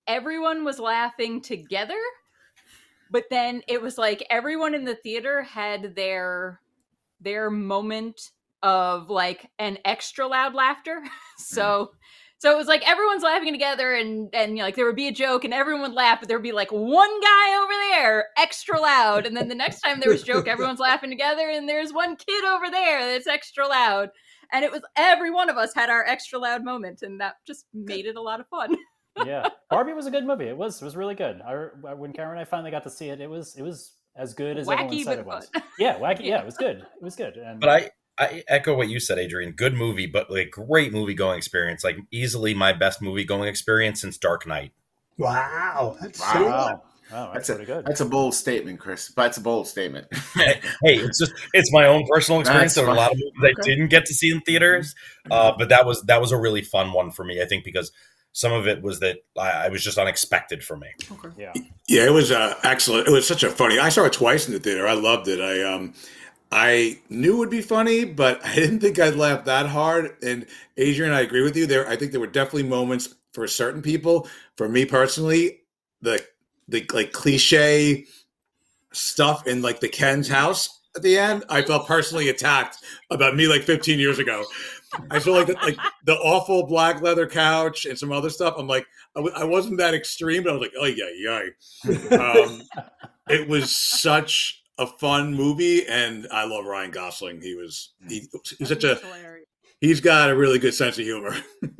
everyone 0.07 0.63
was 0.63 0.79
laughing 0.79 1.41
together 1.41 1.99
but 3.13 3.25
then 3.29 3.61
it 3.67 3.79
was 3.81 3.97
like 3.97 4.25
everyone 4.31 4.73
in 4.73 4.85
the 4.85 4.95
theater 4.95 5.43
had 5.43 5.95
their 5.95 6.59
their 7.21 7.49
moment 7.49 8.31
of 8.63 9.09
like 9.09 9.49
an 9.59 9.77
extra 9.85 10.27
loud 10.27 10.53
laughter. 10.53 11.01
So 11.37 11.91
So 12.39 12.51
it 12.51 12.57
was 12.57 12.67
like 12.67 12.87
everyone's 12.87 13.23
laughing 13.23 13.53
together, 13.53 13.93
and 13.93 14.29
and 14.33 14.51
you 14.51 14.57
know, 14.57 14.63
like 14.63 14.75
there 14.75 14.85
would 14.85 14.95
be 14.95 15.07
a 15.07 15.13
joke, 15.13 15.45
and 15.45 15.53
everyone 15.53 15.81
would 15.83 15.93
laugh, 15.93 16.19
but 16.19 16.27
there 16.27 16.37
would 16.37 16.43
be 16.43 16.51
like 16.51 16.71
one 16.71 17.21
guy 17.21 17.63
over 17.63 17.73
there 17.91 18.25
extra 18.37 18.79
loud, 18.79 19.25
and 19.25 19.37
then 19.37 19.47
the 19.47 19.55
next 19.55 19.81
time 19.81 19.99
there 19.99 20.11
was 20.11 20.23
a 20.23 20.25
joke, 20.25 20.47
everyone's 20.47 20.79
laughing 20.89 21.09
together, 21.09 21.49
and 21.49 21.69
there's 21.69 21.93
one 21.93 22.15
kid 22.15 22.43
over 22.45 22.69
there 22.69 23.05
that's 23.05 23.27
extra 23.27 23.67
loud, 23.67 24.09
and 24.51 24.65
it 24.65 24.71
was 24.71 24.81
every 24.95 25.31
one 25.31 25.49
of 25.49 25.57
us 25.57 25.73
had 25.73 25.89
our 25.89 26.03
extra 26.05 26.39
loud 26.39 26.63
moment, 26.65 27.01
and 27.01 27.21
that 27.21 27.35
just 27.45 27.65
made 27.73 28.05
it 28.05 28.15
a 28.15 28.21
lot 28.21 28.39
of 28.39 28.47
fun. 28.47 28.75
yeah, 29.25 29.47
Barbie 29.69 29.93
was 29.93 30.05
a 30.07 30.11
good 30.11 30.25
movie. 30.25 30.45
It 30.47 30.57
was 30.57 30.81
it 30.81 30.85
was 30.85 30.95
really 30.95 31.15
good. 31.15 31.41
I, 31.41 31.93
when 31.93 32.13
Karen 32.13 32.31
and 32.31 32.39
I 32.39 32.45
finally 32.45 32.71
got 32.71 32.83
to 32.83 32.89
see 32.89 33.09
it, 33.09 33.21
it 33.21 33.29
was 33.29 33.55
it 33.55 33.61
was 33.61 33.93
as 34.15 34.33
good 34.33 34.57
as 34.57 34.67
Wacky, 34.67 34.73
everyone 34.83 35.03
said 35.03 35.19
it 35.19 35.25
was. 35.25 35.49
fun. 35.53 35.63
Yeah, 35.79 35.97
wacky. 35.99 36.19
Yeah. 36.21 36.27
Yeah. 36.29 36.39
it 36.41 36.45
was 36.45 36.57
good. 36.57 36.77
It 36.77 37.03
was 37.03 37.15
good. 37.15 37.35
And 37.37 37.59
But 37.59 37.69
I 37.69 37.91
I 38.19 38.43
echo 38.47 38.75
what 38.75 38.89
you 38.89 38.99
said, 38.99 39.17
Adrienne. 39.19 39.51
Good 39.53 39.73
movie, 39.73 40.05
but 40.07 40.29
like 40.29 40.51
great 40.51 40.93
movie 40.93 41.13
going 41.15 41.37
experience. 41.37 41.83
Like 41.83 41.97
easily 42.11 42.53
my 42.53 42.73
best 42.73 43.01
movie 43.01 43.23
going 43.23 43.47
experience 43.49 44.01
since 44.01 44.17
Dark 44.17 44.45
Knight. 44.47 44.71
Wow, 45.17 45.95
that's 46.01 46.19
Wow. 46.19 46.33
so 46.33 46.43
wow, 46.45 46.81
wow, 47.11 47.31
that's, 47.33 47.47
That's 47.47 47.59
a 47.59 47.65
good. 47.65 47.85
that's 47.85 48.01
a 48.01 48.05
bold 48.05 48.33
statement, 48.33 48.79
Chris. 48.79 49.09
But 49.15 49.27
it's 49.27 49.37
a 49.37 49.41
bold 49.41 49.67
statement. 49.67 50.07
hey, 50.35 50.59
it's 50.83 51.19
just 51.19 51.33
it's 51.53 51.71
my 51.71 51.85
own 51.85 52.05
personal 52.07 52.41
experience. 52.41 52.73
That's 52.73 52.75
There 52.75 52.85
were 52.85 52.91
a 52.93 52.95
lot 52.95 53.11
of 53.11 53.17
fine. 53.19 53.31
movies 53.41 53.55
I 53.59 53.61
didn't 53.67 53.87
get 53.89 54.05
to 54.07 54.13
see 54.13 54.31
in 54.31 54.41
theaters, 54.41 54.95
uh, 55.29 55.53
but 55.57 55.69
that 55.69 55.85
was 55.85 56.01
that 56.03 56.19
was 56.21 56.31
a 56.31 56.37
really 56.37 56.61
fun 56.61 56.93
one 56.93 57.11
for 57.11 57.23
me. 57.23 57.41
I 57.41 57.45
think 57.45 57.63
because 57.63 57.91
some 58.33 58.51
of 58.51 58.67
it 58.67 58.81
was 58.81 58.99
that 58.99 59.19
I, 59.37 59.65
I 59.65 59.69
was 59.69 59.83
just 59.83 59.97
unexpected 59.97 60.63
for 60.63 60.75
me. 60.75 60.87
yeah, 61.37 61.53
Yeah, 61.87 62.05
it 62.05 62.11
was 62.11 62.31
uh, 62.31 62.55
excellent. 62.63 63.07
It 63.07 63.11
was 63.11 63.27
such 63.27 63.43
a 63.43 63.49
funny. 63.49 63.79
I 63.79 63.89
saw 63.89 64.03
it 64.03 64.13
twice 64.13 64.47
in 64.47 64.53
the 64.53 64.59
theater. 64.59 64.87
I 64.87 64.93
loved 64.93 65.27
it. 65.27 65.39
I 65.39 65.61
um, 65.63 65.93
I 66.51 66.99
knew 67.09 67.35
it 67.35 67.37
would 67.37 67.49
be 67.49 67.61
funny, 67.61 68.05
but 68.05 68.43
I 68.45 68.55
didn't 68.55 68.79
think 68.79 68.99
I'd 68.99 69.15
laugh 69.15 69.45
that 69.45 69.67
hard. 69.67 70.17
And 70.23 70.45
Adrienne, 70.79 71.13
I 71.13 71.21
agree 71.21 71.43
with 71.43 71.55
you. 71.55 71.67
There, 71.67 71.87
I 71.87 71.95
think 71.95 72.11
there 72.11 72.19
were 72.19 72.27
definitely 72.27 72.63
moments 72.63 73.13
for 73.31 73.47
certain 73.47 73.81
people. 73.81 74.27
For 74.57 74.67
me 74.67 74.85
personally, 74.85 75.61
the 76.01 76.23
the 76.67 76.85
like 76.91 77.11
cliche 77.11 78.05
stuff 78.91 79.47
in 79.47 79.61
like 79.61 79.79
the 79.79 79.89
Ken's 79.89 80.27
house 80.27 80.81
at 80.95 81.01
the 81.01 81.17
end, 81.17 81.43
I 81.49 81.61
felt 81.63 81.87
personally 81.87 82.29
attacked 82.29 82.77
about 83.09 83.35
me 83.35 83.47
like 83.47 83.63
15 83.63 83.99
years 83.99 84.19
ago. 84.19 84.45
I 85.09 85.19
feel 85.19 85.33
like 85.33 85.49
like 85.63 85.77
the 86.05 86.15
awful 86.15 86.65
black 86.65 87.01
leather 87.01 87.27
couch 87.27 87.85
and 87.85 87.97
some 87.97 88.11
other 88.11 88.29
stuff. 88.29 88.55
I'm 88.57 88.67
like, 88.67 88.85
I 89.15 89.19
w- 89.19 89.35
I 89.35 89.43
wasn't 89.43 89.77
that 89.77 89.93
extreme, 89.93 90.43
but 90.43 90.51
I 90.51 90.53
was 90.53 90.61
like, 90.61 90.73
oh 90.79 90.85
yeah, 90.85 91.09
yeah. 91.17 92.17
Um, 92.17 92.61
it 93.29 93.47
was 93.47 93.75
such 93.75 94.63
a 94.77 94.87
fun 94.87 95.33
movie, 95.33 95.85
and 95.87 96.27
I 96.31 96.45
love 96.45 96.65
Ryan 96.65 96.91
Gosling. 96.91 97.41
He 97.41 97.55
was 97.55 97.93
he, 98.07 98.27
he's 98.57 98.69
such 98.69 98.83
a 98.83 98.95
Hilarious. 98.95 99.47
he's 99.81 100.01
got 100.01 100.29
a 100.29 100.35
really 100.35 100.59
good 100.59 100.73
sense 100.73 100.97
of 100.97 101.05
humor. 101.05 101.35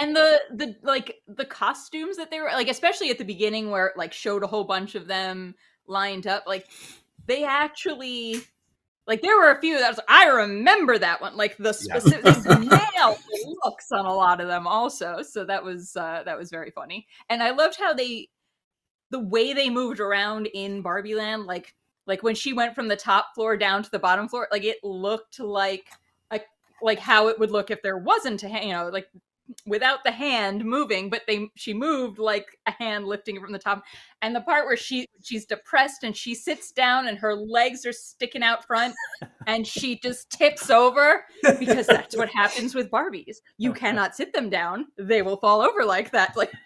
and 0.00 0.14
the 0.14 0.40
the 0.54 0.76
like 0.82 1.20
the 1.28 1.44
costumes 1.44 2.16
that 2.16 2.30
they 2.30 2.40
were 2.40 2.50
like 2.52 2.68
especially 2.68 3.10
at 3.10 3.18
the 3.18 3.24
beginning 3.24 3.70
where 3.70 3.88
it 3.88 3.96
like 3.96 4.12
showed 4.12 4.42
a 4.42 4.46
whole 4.46 4.64
bunch 4.64 4.94
of 4.94 5.06
them 5.06 5.54
lined 5.86 6.26
up 6.26 6.44
like 6.46 6.66
they 7.26 7.44
actually 7.44 8.40
like 9.10 9.22
there 9.22 9.36
were 9.36 9.50
a 9.50 9.60
few 9.60 9.76
that 9.76 9.90
was 9.90 9.98
i 10.08 10.26
remember 10.28 10.96
that 10.96 11.20
one 11.20 11.36
like 11.36 11.56
the 11.56 11.72
specific 11.72 12.24
nailed 12.46 13.18
the 13.18 13.56
looks 13.64 13.90
on 13.90 14.06
a 14.06 14.14
lot 14.14 14.40
of 14.40 14.46
them 14.46 14.68
also 14.68 15.20
so 15.20 15.44
that 15.44 15.64
was 15.64 15.96
uh 15.96 16.22
that 16.24 16.38
was 16.38 16.48
very 16.48 16.70
funny. 16.70 17.08
And 17.28 17.42
i 17.42 17.50
loved 17.50 17.76
how 17.76 17.92
they 17.92 18.28
the 19.10 19.18
way 19.18 19.52
they 19.52 19.68
moved 19.68 19.98
around 19.98 20.46
in 20.46 20.80
barbie 20.80 21.16
land 21.16 21.44
like 21.44 21.74
like 22.06 22.22
when 22.22 22.36
she 22.36 22.52
went 22.52 22.76
from 22.76 22.86
the 22.86 22.94
top 22.94 23.34
floor 23.34 23.56
down 23.56 23.82
to 23.82 23.90
the 23.90 23.98
bottom 23.98 24.28
floor 24.28 24.46
like 24.52 24.64
it 24.64 24.78
looked 24.84 25.40
like 25.40 25.88
like 26.30 26.46
like 26.80 27.00
how 27.00 27.26
it 27.26 27.38
would 27.40 27.50
look 27.50 27.72
if 27.72 27.82
there 27.82 27.98
wasn't 27.98 28.44
a 28.44 28.48
you 28.48 28.72
know 28.72 28.90
like 28.90 29.08
without 29.66 30.04
the 30.04 30.10
hand 30.10 30.64
moving 30.64 31.10
but 31.10 31.22
they 31.26 31.48
she 31.56 31.72
moved 31.74 32.18
like 32.18 32.58
a 32.66 32.70
hand 32.72 33.06
lifting 33.06 33.36
it 33.36 33.42
from 33.42 33.52
the 33.52 33.58
top 33.58 33.82
and 34.22 34.34
the 34.34 34.40
part 34.40 34.66
where 34.66 34.76
she 34.76 35.06
she's 35.22 35.44
depressed 35.46 36.04
and 36.04 36.16
she 36.16 36.34
sits 36.34 36.70
down 36.72 37.08
and 37.08 37.18
her 37.18 37.34
legs 37.34 37.84
are 37.86 37.92
sticking 37.92 38.42
out 38.42 38.64
front 38.66 38.94
and 39.46 39.66
she 39.66 39.98
just 39.98 40.30
tips 40.30 40.70
over 40.70 41.24
because 41.58 41.86
that's 41.86 42.16
what 42.16 42.28
happens 42.28 42.74
with 42.74 42.90
barbies 42.90 43.38
you 43.58 43.72
cannot 43.72 44.14
sit 44.14 44.32
them 44.32 44.50
down 44.50 44.86
they 44.98 45.22
will 45.22 45.36
fall 45.38 45.60
over 45.60 45.84
like 45.84 46.10
that 46.12 46.36
like 46.36 46.52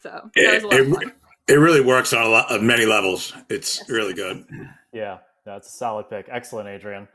so 0.00 0.30
that 0.36 0.54
was 0.54 0.62
a 0.64 0.66
lot 0.66 1.02
It, 1.02 1.08
it, 1.08 1.12
it 1.48 1.54
really 1.54 1.80
works 1.80 2.12
on 2.12 2.22
a 2.22 2.28
lot 2.28 2.50
of 2.50 2.62
many 2.62 2.86
levels. 2.86 3.32
It's 3.50 3.78
Yes. 3.80 3.90
really 3.90 4.14
good. 4.14 4.44
yeah, 4.92 5.18
that's 5.44 5.68
a 5.68 5.72
solid 5.72 6.08
pick. 6.08 6.26
Excellent, 6.30 6.68
Adrienne. 6.68 7.06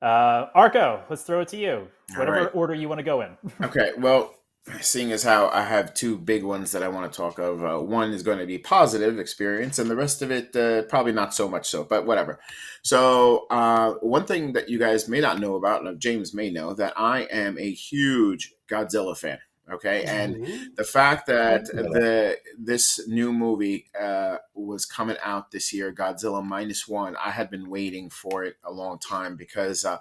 Uh, 0.00 0.46
Arco, 0.54 1.02
let's 1.08 1.22
throw 1.22 1.40
it 1.40 1.48
to 1.48 1.56
you. 1.56 1.88
Whatever 2.16 2.44
right. 2.44 2.54
order 2.54 2.74
you 2.74 2.88
want 2.88 2.98
to 2.98 3.04
go 3.04 3.22
in. 3.22 3.36
Okay, 3.64 3.90
well, 3.98 4.34
seeing 4.80 5.12
as 5.12 5.22
how 5.22 5.48
I 5.48 5.62
have 5.62 5.94
two 5.94 6.18
big 6.18 6.44
ones 6.44 6.72
that 6.72 6.82
I 6.82 6.88
want 6.88 7.10
to 7.10 7.16
talk 7.16 7.38
of, 7.38 7.64
uh, 7.64 7.78
one 7.80 8.12
is 8.12 8.22
going 8.22 8.38
to 8.38 8.46
be 8.46 8.58
positive 8.58 9.18
experience, 9.18 9.78
and 9.78 9.90
the 9.90 9.96
rest 9.96 10.22
of 10.22 10.30
it 10.30 10.54
uh, 10.54 10.82
probably 10.82 11.12
not 11.12 11.34
so 11.34 11.48
much 11.48 11.68
so, 11.68 11.84
but 11.84 12.06
whatever. 12.06 12.38
So, 12.82 13.46
uh, 13.50 13.94
one 13.94 14.26
thing 14.26 14.52
that 14.52 14.68
you 14.68 14.78
guys 14.78 15.08
may 15.08 15.20
not 15.20 15.40
know 15.40 15.56
about, 15.56 15.84
and 15.84 16.00
James 16.00 16.34
may 16.34 16.50
know, 16.50 16.74
that 16.74 16.92
I 16.96 17.22
am 17.22 17.58
a 17.58 17.70
huge 17.70 18.54
Godzilla 18.68 19.16
fan. 19.16 19.38
Okay, 19.68 20.04
and 20.04 20.46
the 20.76 20.84
fact 20.84 21.26
that 21.26 21.64
the 21.64 22.38
this 22.56 23.00
new 23.08 23.32
movie 23.32 23.86
uh, 24.00 24.36
was 24.54 24.86
coming 24.86 25.16
out 25.24 25.50
this 25.50 25.72
year, 25.72 25.92
Godzilla 25.92 26.44
minus 26.44 26.86
one, 26.86 27.16
I 27.16 27.30
had 27.30 27.50
been 27.50 27.68
waiting 27.68 28.08
for 28.08 28.44
it 28.44 28.56
a 28.64 28.70
long 28.70 29.00
time 29.00 29.34
because 29.34 29.84
uh, 29.84 29.98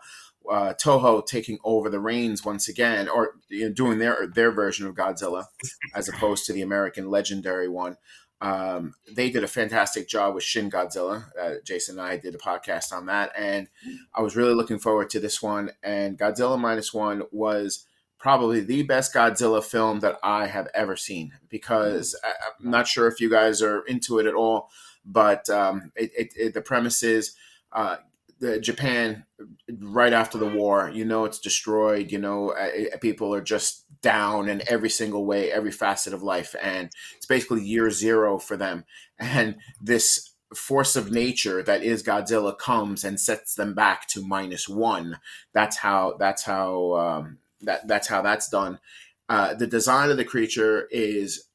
uh, 0.50 0.74
Toho 0.74 1.26
taking 1.26 1.58
over 1.64 1.90
the 1.90 2.00
reins 2.00 2.46
once 2.46 2.68
again, 2.68 3.10
or 3.10 3.38
you 3.50 3.68
know, 3.68 3.74
doing 3.74 3.98
their 3.98 4.28
their 4.28 4.52
version 4.52 4.86
of 4.86 4.94
Godzilla 4.94 5.46
as 5.96 6.08
opposed 6.08 6.46
to 6.46 6.54
the 6.54 6.62
American 6.62 7.10
legendary 7.10 7.68
one. 7.68 7.98
Um, 8.42 8.94
they 9.12 9.32
did 9.32 9.44
a 9.44 9.48
fantastic 9.48 10.08
job 10.08 10.36
with 10.36 10.44
Shin 10.44 10.70
Godzilla. 10.70 11.26
Uh, 11.42 11.56
Jason 11.64 11.98
and 11.98 12.08
I 12.08 12.18
did 12.18 12.36
a 12.36 12.38
podcast 12.38 12.92
on 12.92 13.08
that, 13.08 13.32
and 13.36 13.68
I 14.14 14.22
was 14.22 14.36
really 14.36 14.54
looking 14.54 14.78
forward 14.78 15.10
to 15.12 15.20
this 15.20 15.42
one. 15.42 15.72
And 15.82 16.20
Godzilla 16.20 16.60
minus 16.60 16.94
one 16.94 17.24
was 17.32 17.88
probably 18.26 18.60
the 18.60 18.82
best 18.82 19.14
Godzilla 19.14 19.64
film 19.64 20.00
that 20.00 20.18
I 20.24 20.48
have 20.48 20.68
ever 20.74 20.96
seen 20.96 21.34
because 21.48 22.20
I, 22.24 22.30
I'm 22.60 22.72
not 22.72 22.88
sure 22.88 23.08
if 23.08 23.22
you 23.22 23.30
guys 23.30 23.62
are 23.62 23.82
into 23.82 24.18
it 24.18 24.26
at 24.26 24.34
all, 24.34 24.72
but 25.06 25.48
um, 25.48 25.92
it, 25.96 26.10
it, 26.18 26.34
it, 26.36 26.54
the 26.56 26.62
premise 26.64 27.04
is 27.04 27.36
uh, 27.72 27.98
the 28.40 28.60
Japan 28.60 29.26
right 29.80 30.12
after 30.12 30.40
the 30.40 30.48
war. 30.48 30.90
You 30.92 31.06
know, 31.06 31.26
it's 31.26 31.38
destroyed. 31.38 32.12
You 32.12 32.18
know, 32.18 32.50
uh, 32.50 32.98
people 33.00 33.32
are 33.32 33.44
just 33.44 33.86
down 34.02 34.50
in 34.50 34.64
every 34.68 34.90
single 34.90 35.28
way, 35.28 35.52
every 35.52 35.72
facet 35.72 36.12
of 36.12 36.24
life, 36.24 36.56
and 36.60 36.90
it's 37.16 37.28
basically 37.28 37.62
year 37.62 37.92
zero 37.92 38.40
for 38.40 38.58
them. 38.58 38.86
And 39.20 39.58
this 39.80 40.32
force 40.56 40.96
of 40.96 41.12
nature 41.12 41.62
that 41.62 41.84
is 41.84 42.02
Godzilla 42.02 42.58
comes 42.58 43.04
and 43.04 43.20
sets 43.20 43.54
them 43.54 43.76
back 43.76 44.08
to 44.08 44.26
minus 44.26 44.68
one. 44.68 45.20
That's 45.54 45.78
how. 45.78 46.16
That's 46.18 46.42
how. 46.42 46.96
Um, 46.96 47.38
that 47.62 47.88
that's 47.88 48.08
how 48.08 48.22
that's 48.22 48.50
done. 48.50 48.80
Uh, 49.28 49.54
the 49.54 49.68
design 49.68 50.10
of 50.10 50.18
the 50.18 50.26
creature 50.26 50.88
is 50.92 51.48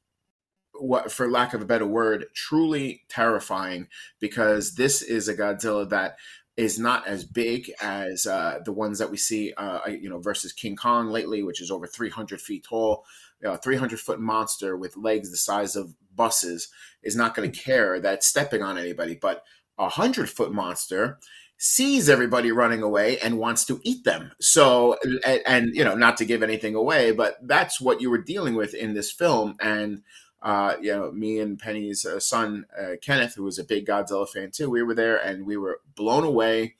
what, 0.73 1.11
for 1.11 1.29
lack 1.29 1.53
of 1.53 1.61
a 1.61 1.65
better 1.65 1.85
word, 1.85 2.25
truly 2.33 3.03
terrifying 3.07 3.87
because 4.19 4.75
this 4.75 5.01
is 5.01 5.27
a 5.27 5.35
Godzilla 5.35 5.87
that 5.89 6.17
is 6.57 6.77
not 6.77 7.07
as 7.07 7.23
big 7.23 7.71
as 7.81 8.25
uh, 8.25 8.59
the 8.65 8.73
ones 8.73 8.99
that 8.99 9.09
we 9.09 9.17
see, 9.17 9.53
uh, 9.53 9.87
you 9.87 10.09
know, 10.09 10.19
versus 10.19 10.51
King 10.51 10.75
Kong 10.75 11.09
lately, 11.09 11.43
which 11.43 11.61
is 11.61 11.71
over 11.71 11.87
300 11.87 12.41
feet 12.41 12.65
tall. 12.67 13.05
You 13.41 13.47
know, 13.47 13.53
a 13.55 13.57
300 13.57 13.99
foot 13.99 14.19
monster 14.19 14.75
with 14.75 14.97
legs 14.97 15.31
the 15.31 15.37
size 15.37 15.75
of 15.75 15.95
buses 16.15 16.69
is 17.03 17.15
not 17.15 17.35
going 17.35 17.51
to 17.51 17.59
care 17.59 17.99
that 17.99 18.15
it's 18.15 18.27
stepping 18.27 18.61
on 18.61 18.77
anybody, 18.77 19.15
but 19.15 19.43
a 19.77 19.83
100 19.83 20.29
foot 20.29 20.51
monster 20.51 21.19
sees 21.63 22.09
everybody 22.09 22.51
running 22.51 22.81
away 22.81 23.19
and 23.19 23.37
wants 23.37 23.65
to 23.65 23.79
eat 23.83 24.03
them. 24.03 24.31
So, 24.39 24.97
and, 25.23 25.41
and, 25.45 25.75
you 25.75 25.83
know, 25.83 25.93
not 25.93 26.17
to 26.17 26.25
give 26.25 26.41
anything 26.41 26.73
away, 26.73 27.11
but 27.11 27.37
that's 27.43 27.79
what 27.79 28.01
you 28.01 28.09
were 28.09 28.17
dealing 28.17 28.55
with 28.55 28.73
in 28.73 28.95
this 28.95 29.11
film. 29.11 29.57
And, 29.59 30.01
uh, 30.41 30.77
you 30.81 30.91
know, 30.91 31.11
me 31.11 31.37
and 31.37 31.59
Penny's 31.59 32.03
uh, 32.03 32.19
son, 32.19 32.65
uh, 32.75 32.93
Kenneth, 32.99 33.35
who 33.35 33.43
was 33.43 33.59
a 33.59 33.63
big 33.63 33.85
Godzilla 33.85 34.27
fan 34.27 34.49
too, 34.49 34.71
we 34.71 34.81
were 34.81 34.95
there 34.95 35.17
and 35.17 35.45
we 35.45 35.55
were 35.55 35.81
blown 35.95 36.23
away. 36.23 36.73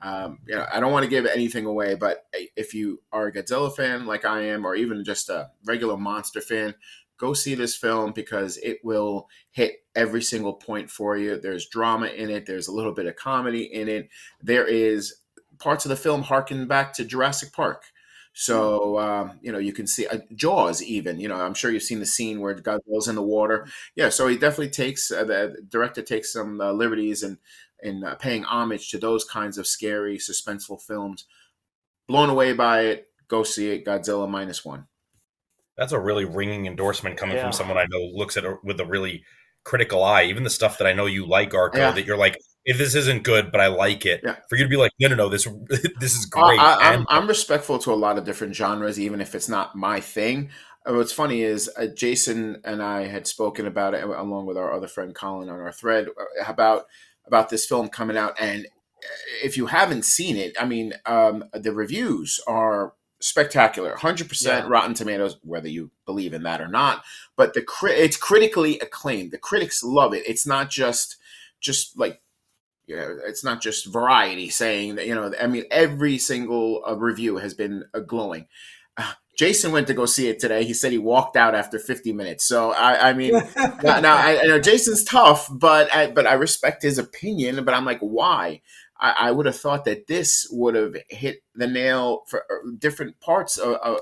Um, 0.00 0.38
you 0.46 0.54
know, 0.54 0.66
I 0.72 0.78
don't 0.78 0.92
want 0.92 1.02
to 1.02 1.10
give 1.10 1.26
anything 1.26 1.66
away, 1.66 1.96
but 1.96 2.26
if 2.54 2.74
you 2.74 3.02
are 3.10 3.26
a 3.26 3.32
Godzilla 3.32 3.74
fan 3.74 4.06
like 4.06 4.24
I 4.24 4.42
am, 4.42 4.64
or 4.64 4.76
even 4.76 5.02
just 5.02 5.30
a 5.30 5.50
regular 5.64 5.96
monster 5.96 6.40
fan, 6.40 6.76
go 7.18 7.34
see 7.34 7.54
this 7.54 7.76
film 7.76 8.12
because 8.12 8.56
it 8.58 8.78
will 8.82 9.28
hit 9.50 9.84
every 9.94 10.22
single 10.22 10.54
point 10.54 10.90
for 10.90 11.16
you. 11.16 11.38
There's 11.38 11.68
drama 11.68 12.06
in 12.06 12.30
it. 12.30 12.46
There's 12.46 12.68
a 12.68 12.72
little 12.72 12.92
bit 12.92 13.06
of 13.06 13.16
comedy 13.16 13.64
in 13.64 13.88
it. 13.88 14.08
There 14.42 14.66
is 14.66 15.16
parts 15.58 15.84
of 15.84 15.88
the 15.90 15.96
film 15.96 16.22
harken 16.22 16.66
back 16.66 16.94
to 16.94 17.04
Jurassic 17.04 17.52
Park. 17.52 17.84
So 18.32 19.00
um, 19.00 19.40
you 19.42 19.50
know 19.50 19.58
you 19.58 19.72
can 19.72 19.88
see 19.88 20.06
uh, 20.06 20.18
Jaws 20.34 20.80
even. 20.80 21.18
You 21.18 21.28
know 21.28 21.34
I'm 21.34 21.54
sure 21.54 21.72
you've 21.72 21.82
seen 21.82 21.98
the 21.98 22.06
scene 22.06 22.40
where 22.40 22.54
Godzilla's 22.54 23.08
in 23.08 23.16
the 23.16 23.22
water. 23.22 23.66
Yeah, 23.96 24.10
so 24.10 24.28
he 24.28 24.36
definitely 24.36 24.70
takes 24.70 25.10
uh, 25.10 25.24
the 25.24 25.56
director 25.68 26.02
takes 26.02 26.32
some 26.32 26.60
uh, 26.60 26.70
liberties 26.70 27.24
and 27.24 27.38
in 27.82 28.04
uh, 28.04 28.14
paying 28.16 28.44
homage 28.44 28.90
to 28.90 28.98
those 28.98 29.24
kinds 29.24 29.58
of 29.58 29.66
scary, 29.66 30.18
suspenseful 30.18 30.80
films. 30.80 31.24
Blown 32.06 32.30
away 32.30 32.52
by 32.52 32.82
it. 32.82 33.08
go 33.28 33.42
see 33.42 33.70
it. 33.70 33.84
Godzilla 33.84 34.28
minus 34.28 34.64
one. 34.64 34.86
That's 35.78 35.92
a 35.92 35.98
really 35.98 36.24
ringing 36.24 36.66
endorsement 36.66 37.16
coming 37.16 37.36
Yeah. 37.36 37.44
from 37.44 37.52
someone 37.52 37.78
I 37.78 37.86
know 37.90 38.00
looks 38.12 38.36
at 38.36 38.44
it 38.44 38.58
with 38.64 38.80
a 38.80 38.84
really 38.84 39.24
critical 39.64 40.02
eye. 40.04 40.24
Even 40.24 40.42
the 40.44 40.50
stuff 40.50 40.78
that 40.78 40.86
I 40.86 40.92
know 40.92 41.06
you 41.06 41.26
like, 41.26 41.54
Arco, 41.54 41.78
Yeah. 41.78 41.92
that 41.92 42.04
you're 42.04 42.16
like, 42.16 42.36
if 42.64 42.76
this 42.78 42.94
isn't 42.94 43.22
good, 43.22 43.50
but 43.52 43.60
I 43.60 43.68
like 43.68 44.04
it. 44.04 44.20
Yeah. 44.24 44.36
For 44.50 44.56
you 44.56 44.64
to 44.64 44.68
be 44.68 44.76
like, 44.76 44.92
no, 45.00 45.08
no, 45.08 45.14
no, 45.14 45.28
this 45.28 45.44
this 46.00 46.14
is 46.14 46.28
I- 46.34 46.40
great. 46.40 46.60
I, 46.60 46.88
am 46.88 46.94
and- 47.00 47.06
I'm 47.08 47.26
respectful 47.28 47.78
to 47.80 47.92
a 47.92 47.94
lot 47.94 48.18
of 48.18 48.24
different 48.24 48.54
genres, 48.54 48.98
even 49.00 49.20
if 49.20 49.34
it's 49.34 49.48
not 49.48 49.74
my 49.76 50.00
thing. 50.00 50.50
Uh, 50.86 50.94
What's 50.94 51.12
funny 51.12 51.42
is 51.42 51.70
uh, 51.76 51.86
Jason 51.86 52.60
and 52.64 52.82
I 52.82 53.06
had 53.06 53.26
spoken 53.26 53.66
about 53.66 53.94
it 53.94 54.02
along 54.04 54.46
with 54.46 54.56
our 54.56 54.72
other 54.72 54.88
friend 54.88 55.14
Colin 55.14 55.48
on 55.48 55.60
our 55.60 55.72
thread 55.72 56.08
uh, 56.08 56.44
about 56.50 56.84
about 57.26 57.50
this 57.50 57.66
film 57.66 57.88
coming 57.88 58.16
out. 58.16 58.34
And 58.40 58.66
uh, 58.66 59.08
if 59.44 59.56
you 59.56 59.66
haven't 59.66 60.04
seen 60.04 60.36
it, 60.36 60.54
I 60.58 60.64
mean, 60.64 60.94
um, 61.06 61.44
the 61.52 61.72
reviews 61.72 62.40
are 62.46 62.94
spectacular 63.20 63.94
100% 63.96 64.42
Yeah. 64.44 64.66
rotten 64.68 64.94
tomatoes 64.94 65.38
whether 65.42 65.68
you 65.68 65.90
believe 66.06 66.32
in 66.32 66.44
that 66.44 66.60
or 66.60 66.68
not 66.68 67.02
but 67.36 67.54
the 67.54 67.62
cri- 67.62 67.92
it's 67.92 68.16
critically 68.16 68.78
acclaimed 68.80 69.32
the 69.32 69.38
critics 69.38 69.82
love 69.82 70.14
it 70.14 70.22
it's 70.26 70.46
not 70.46 70.70
just 70.70 71.16
just 71.60 71.98
like 71.98 72.20
you 72.86 72.96
know, 72.96 73.18
it's 73.26 73.44
not 73.44 73.60
just 73.60 73.92
variety 73.92 74.48
saying 74.48 74.94
that, 74.94 75.06
you 75.06 75.14
know, 75.14 75.30
I 75.38 75.46
mean, 75.46 75.64
every 75.70 76.16
single 76.16 76.82
uh, 76.88 76.96
review 76.96 77.36
has 77.36 77.52
been 77.52 77.84
uh, 77.92 78.00
glowing. 78.00 78.46
Uh, 78.96 79.12
Jason 79.36 79.72
went 79.72 79.86
to 79.88 79.94
go 79.94 80.06
see 80.06 80.28
it 80.28 80.38
today. 80.40 80.64
He 80.64 80.72
said 80.72 80.90
he 80.90 80.96
walked 80.98 81.36
out 81.36 81.54
after 81.54 81.78
50 81.78 82.14
minutes. 82.14 82.48
So, 82.48 82.72
I, 82.72 83.10
I 83.10 83.12
mean, 83.12 83.34
now, 83.82 84.00
now 84.00 84.16
I, 84.16 84.40
I 84.42 84.46
know 84.46 84.58
Jason's 84.58 85.04
tough, 85.04 85.48
but 85.52 85.94
I, 85.94 86.10
but 86.10 86.26
I 86.26 86.32
respect 86.32 86.82
his 86.82 86.96
opinion. 86.96 87.62
But 87.62 87.74
I'm 87.74 87.84
like, 87.84 88.00
why? 88.00 88.62
I, 89.00 89.14
I 89.18 89.30
would 89.30 89.46
have 89.46 89.56
thought 89.56 89.84
that 89.84 90.06
this 90.06 90.46
would 90.50 90.74
have 90.74 90.96
hit 91.08 91.42
the 91.54 91.66
nail 91.66 92.24
for 92.26 92.44
uh, 92.50 92.70
different 92.78 93.20
parts 93.20 93.56
of, 93.58 93.74
of 93.74 94.00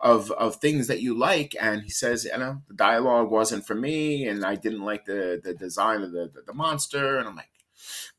of 0.00 0.32
of 0.32 0.56
things 0.56 0.88
that 0.88 1.00
you 1.00 1.16
like. 1.16 1.54
And 1.60 1.82
he 1.82 1.90
says, 1.90 2.24
you 2.24 2.36
know, 2.36 2.62
the 2.68 2.74
dialogue 2.74 3.30
wasn't 3.30 3.66
for 3.66 3.74
me, 3.74 4.26
and 4.26 4.44
I 4.44 4.56
didn't 4.56 4.84
like 4.84 5.04
the 5.04 5.40
the 5.42 5.54
design 5.54 6.02
of 6.02 6.12
the 6.12 6.30
the, 6.32 6.42
the 6.46 6.54
monster. 6.54 7.18
And 7.18 7.28
I'm 7.28 7.36
like, 7.36 7.50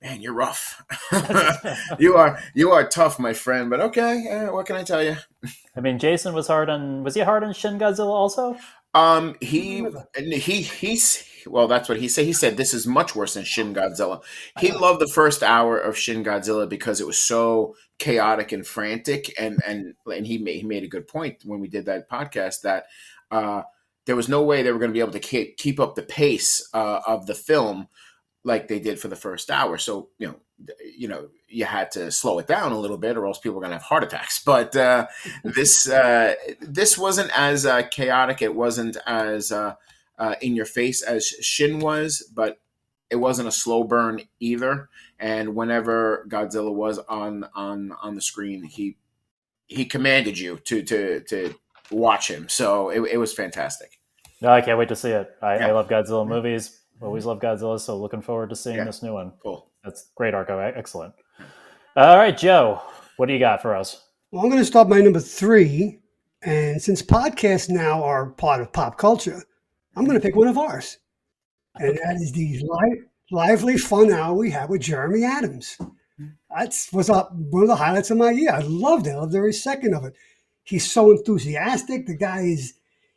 man, 0.02 0.22
you're 0.22 0.34
rough. 0.34 0.84
you 2.00 2.16
are 2.16 2.40
you 2.54 2.72
are 2.72 2.88
tough, 2.88 3.20
my 3.20 3.34
friend. 3.34 3.70
But 3.70 3.82
okay, 3.82 4.28
uh, 4.30 4.54
what 4.54 4.66
can 4.66 4.76
I 4.76 4.84
tell 4.84 5.04
you? 5.04 5.18
I 5.76 5.82
mean, 5.82 6.00
Jason 6.00 6.34
was 6.34 6.48
hard 6.48 6.70
on. 6.70 7.04
Was 7.04 7.16
he 7.16 7.22
hard 7.22 7.44
on 7.44 7.54
Shin 7.54 7.78
Godzilla 7.78 8.08
also? 8.08 8.58
Um, 8.94 9.36
he 9.42 9.86
he 10.24 10.62
he's 10.62 11.28
well. 11.48 11.68
That's 11.68 11.90
what 11.90 12.00
he 12.00 12.08
said. 12.08 12.26
He 12.26 12.34
said 12.34 12.58
this 12.58 12.74
is 12.74 12.88
much 12.88 13.16
worse 13.16 13.34
than 13.34 13.44
Shin 13.44 13.74
Godzilla. 13.74 14.22
He 14.60 14.72
loved 14.72 15.02
the 15.02 15.08
first 15.08 15.44
hour 15.44 15.78
of 15.78 15.98
Shin 15.98 16.24
Godzilla 16.24 16.68
because 16.68 17.02
it 17.02 17.08
was 17.08 17.20
so 17.20 17.76
chaotic 18.00 18.52
and 18.52 18.66
frantic, 18.66 19.34
and 19.40 19.62
and 19.66 19.96
and 20.06 20.28
he 20.28 20.38
made 20.38 20.58
he 20.58 20.64
made 20.64 20.84
a 20.84 20.88
good 20.88 21.08
point 21.08 21.44
when 21.46 21.60
we 21.60 21.68
did 21.68 21.86
that 21.86 22.10
podcast 22.10 22.62
that 22.62 22.86
uh, 23.32 23.64
there 24.06 24.16
was 24.16 24.30
no 24.30 24.44
way 24.44 24.62
they 24.62 24.72
were 24.72 24.80
going 24.80 24.92
to 24.92 24.94
be 24.94 25.00
able 25.00 25.12
to 25.12 25.20
keep 25.20 25.58
keep 25.58 25.80
up 25.80 25.96
the 25.96 26.04
pace 26.04 26.68
uh, 26.74 27.02
of 27.08 27.26
the 27.26 27.36
film 27.36 27.88
like 28.44 28.68
they 28.68 28.80
did 28.80 29.00
for 29.00 29.08
the 29.08 29.16
first 29.16 29.50
hour. 29.50 29.78
So 29.78 30.10
you 30.18 30.28
know, 30.28 30.36
you 30.98 31.08
know, 31.08 31.30
you 31.48 31.66
had 31.66 31.92
to 31.92 32.12
slow 32.12 32.40
it 32.40 32.48
down 32.48 32.72
a 32.72 32.80
little 32.80 32.98
bit, 32.98 33.18
or 33.18 33.26
else 33.26 33.40
people 33.40 33.56
were 33.56 33.62
going 33.62 33.72
to 33.72 33.78
have 33.78 33.84
heart 33.84 34.04
attacks. 34.04 34.44
But 34.46 34.76
uh, 34.76 35.08
this 35.44 35.90
uh, 35.90 36.36
this 36.62 36.98
wasn't 36.98 37.38
as 37.38 37.66
uh, 37.66 37.84
chaotic. 37.84 38.42
It 38.42 38.56
wasn't 38.56 38.98
as 39.06 39.52
uh, 40.20 40.36
in 40.42 40.56
your 40.56 40.66
face 40.66 41.02
as 41.02 41.26
Shin 41.26 41.80
was, 41.80 42.30
but 42.36 42.60
it 43.10 43.16
wasn't 43.18 43.48
a 43.48 43.52
slow 43.52 43.84
burn 43.84 44.22
either. 44.40 44.90
And 45.20 45.56
whenever 45.56 46.26
Godzilla 46.30 46.74
was 46.74 47.00
on 47.00 47.46
on 47.56 47.92
on 48.02 48.16
the 48.16 48.22
screen, 48.22 48.64
he 48.64 48.98
he 49.68 49.86
commanded 49.86 50.38
you 50.38 50.58
to 50.66 50.84
to 50.84 51.20
to 51.22 51.56
watch 51.92 52.30
him. 52.30 52.48
So 52.50 52.90
it, 52.90 53.02
it 53.14 53.18
was 53.18 53.34
fantastic. 53.34 54.00
No, 54.42 54.50
I 54.50 54.62
can't 54.62 54.78
wait 54.78 54.90
to 54.90 54.96
see 54.96 55.12
it. 55.12 55.30
I, 55.42 55.56
Yeah. 55.56 55.68
I 55.68 55.72
love 55.72 55.88
Godzilla 55.88 56.28
movies. 56.28 56.80
Always 57.02 57.26
love 57.26 57.40
Godzilla, 57.40 57.80
so 57.80 57.98
looking 57.98 58.22
forward 58.22 58.50
to 58.50 58.56
seeing 58.56 58.78
Yeah. 58.78 58.84
this 58.86 59.04
new 59.04 59.14
one. 59.14 59.34
Cool. 59.42 59.70
That's 59.84 60.12
great, 60.16 60.34
Arco. 60.34 60.58
Excellent. 60.60 61.14
All 61.96 62.18
right, 62.18 62.38
Joe, 62.38 62.82
what 63.18 63.26
do 63.28 63.34
you 63.34 63.40
got 63.40 63.62
for 63.62 63.76
us? 63.76 64.08
Well, 64.32 64.42
I'm 64.44 64.50
going 64.50 64.62
to 64.62 64.66
start 64.66 64.90
my 64.90 65.00
number 65.02 65.20
three. 65.20 66.00
And 66.42 66.82
since 66.82 67.02
podcasts 67.02 67.70
now 67.70 68.04
are 68.04 68.28
part 68.32 68.62
of 68.62 68.72
pop 68.74 68.98
culture, 68.98 69.44
I'm 69.96 70.06
going 70.06 70.20
to 70.20 70.26
pick 70.26 70.36
one 70.36 70.48
of 70.48 70.58
ours. 70.58 70.98
And 71.76 71.98
that 71.98 72.16
is 72.16 72.32
the 72.32 72.60
li- 72.62 73.02
lively 73.32 73.78
fun 73.78 74.12
hour 74.12 74.34
we 74.34 74.52
had 74.52 74.70
with 74.70 74.82
Jeremy 74.82 75.24
Adams. 75.24 75.78
That 76.56 76.76
was 76.94 77.10
one 77.10 77.64
of 77.64 77.68
the 77.68 77.76
highlights 77.76 78.12
of 78.12 78.18
my 78.18 78.32
year. 78.32 78.52
I 78.52 78.60
loved 78.60 79.08
it. 79.08 79.12
I 79.12 79.16
loved 79.16 79.36
every 79.36 79.54
second 79.54 79.94
of 79.96 80.06
it. 80.06 80.14
He's 80.64 80.90
so 80.90 81.12
enthusiastic. 81.12 82.06
The 82.06 82.16
guy 82.16 82.42
is, 82.42 82.74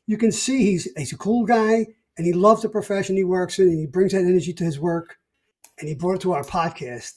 you 0.07 0.17
can 0.17 0.33
see 0.33 0.65
he's, 0.65 0.89
he's 0.97 1.12
a 1.12 1.19
cool 1.19 1.45
guy 1.45 1.87
and 2.17 2.27
he 2.27 2.33
loves 2.33 2.62
the 2.62 2.69
profession 2.69 3.17
he 3.17 3.25
works 3.25 3.59
in 3.59 3.69
and 3.69 3.79
he 3.79 3.87
brings 3.87 4.12
that 4.12 4.21
energy 4.21 4.53
to 4.55 4.65
his 4.65 4.81
work. 4.81 5.19
And 5.79 5.89
he 5.89 5.95
brought 5.95 6.17
it 6.17 6.21
to 6.23 6.33
our 6.33 6.45
podcast. 6.45 7.12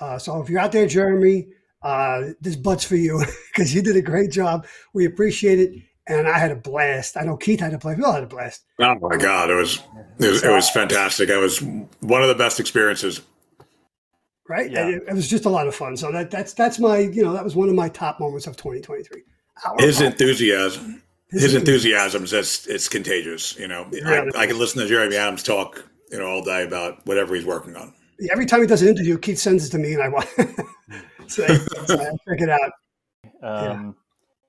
Uh, 0.00 0.18
so 0.18 0.42
if 0.42 0.50
you're 0.50 0.60
out 0.60 0.72
there, 0.72 0.86
Jeremy, 0.86 1.48
uh, 1.82 2.30
this 2.40 2.56
butt's 2.56 2.84
for 2.84 2.96
you 2.96 3.22
because 3.52 3.74
you 3.74 3.82
did 3.82 3.96
a 3.96 4.02
great 4.02 4.30
job. 4.30 4.66
We 4.92 5.06
appreciate 5.06 5.60
it, 5.60 5.82
and 6.08 6.26
I 6.28 6.38
had 6.38 6.50
a 6.50 6.56
blast. 6.56 7.16
I 7.16 7.22
know 7.22 7.36
Keith 7.36 7.60
had 7.60 7.74
a 7.74 7.78
blast. 7.78 7.98
We 7.98 8.04
all 8.04 8.12
had 8.12 8.22
a 8.24 8.26
blast. 8.26 8.64
Oh 8.78 8.94
my 9.00 9.16
god, 9.16 9.50
it 9.50 9.54
was 9.54 9.80
it 10.18 10.28
was, 10.30 10.42
it 10.42 10.50
was 10.50 10.70
fantastic. 10.70 11.28
It 11.28 11.36
was 11.36 11.60
one 12.00 12.22
of 12.22 12.28
the 12.28 12.34
best 12.34 12.58
experiences. 12.60 13.20
Right? 14.48 14.70
Yeah. 14.70 14.88
It, 14.88 15.02
it 15.08 15.12
was 15.14 15.28
just 15.28 15.44
a 15.44 15.50
lot 15.50 15.66
of 15.68 15.74
fun. 15.74 15.96
So 15.96 16.10
that 16.12 16.30
that's 16.30 16.54
that's 16.54 16.78
my 16.78 16.98
you 16.98 17.22
know 17.22 17.32
that 17.34 17.44
was 17.44 17.54
one 17.54 17.68
of 17.68 17.74
my 17.74 17.88
top 17.90 18.18
moments 18.20 18.46
of 18.46 18.56
2023. 18.56 19.22
Our 19.66 19.76
His 19.78 19.96
pop- 19.98 20.06
enthusiasm, 20.06 21.02
his 21.30 21.42
his 21.42 21.54
enthusiasm. 21.54 21.60
enthusiasm 21.60 22.24
is 22.24 22.30
just 22.30 22.68
it's 22.68 22.88
contagious. 22.88 23.58
You 23.58 23.68
know, 23.68 23.86
Yeah. 23.92 24.24
I, 24.34 24.42
I 24.42 24.46
can 24.46 24.58
listen 24.58 24.80
to 24.80 24.88
Jeremy 24.88 25.16
Adams 25.16 25.42
talk 25.42 25.84
you 26.10 26.18
know 26.18 26.26
all 26.26 26.42
day 26.42 26.64
about 26.64 27.04
whatever 27.06 27.34
he's 27.34 27.44
working 27.44 27.76
on. 27.76 27.92
Every 28.32 28.46
time 28.46 28.60
he 28.62 28.66
does 28.66 28.82
an 28.82 28.88
interview, 28.88 29.18
Keith 29.18 29.38
sends 29.38 29.66
it 29.66 29.70
to 29.70 29.78
me, 29.78 29.92
and 29.94 30.02
I 30.02 30.08
watch. 30.08 30.26
so, 31.28 31.46
so 31.86 32.00
I 32.00 32.10
check 32.28 32.40
it 32.40 32.48
out. 32.48 32.72
Um, 33.42 33.42
yeah. 33.42 33.92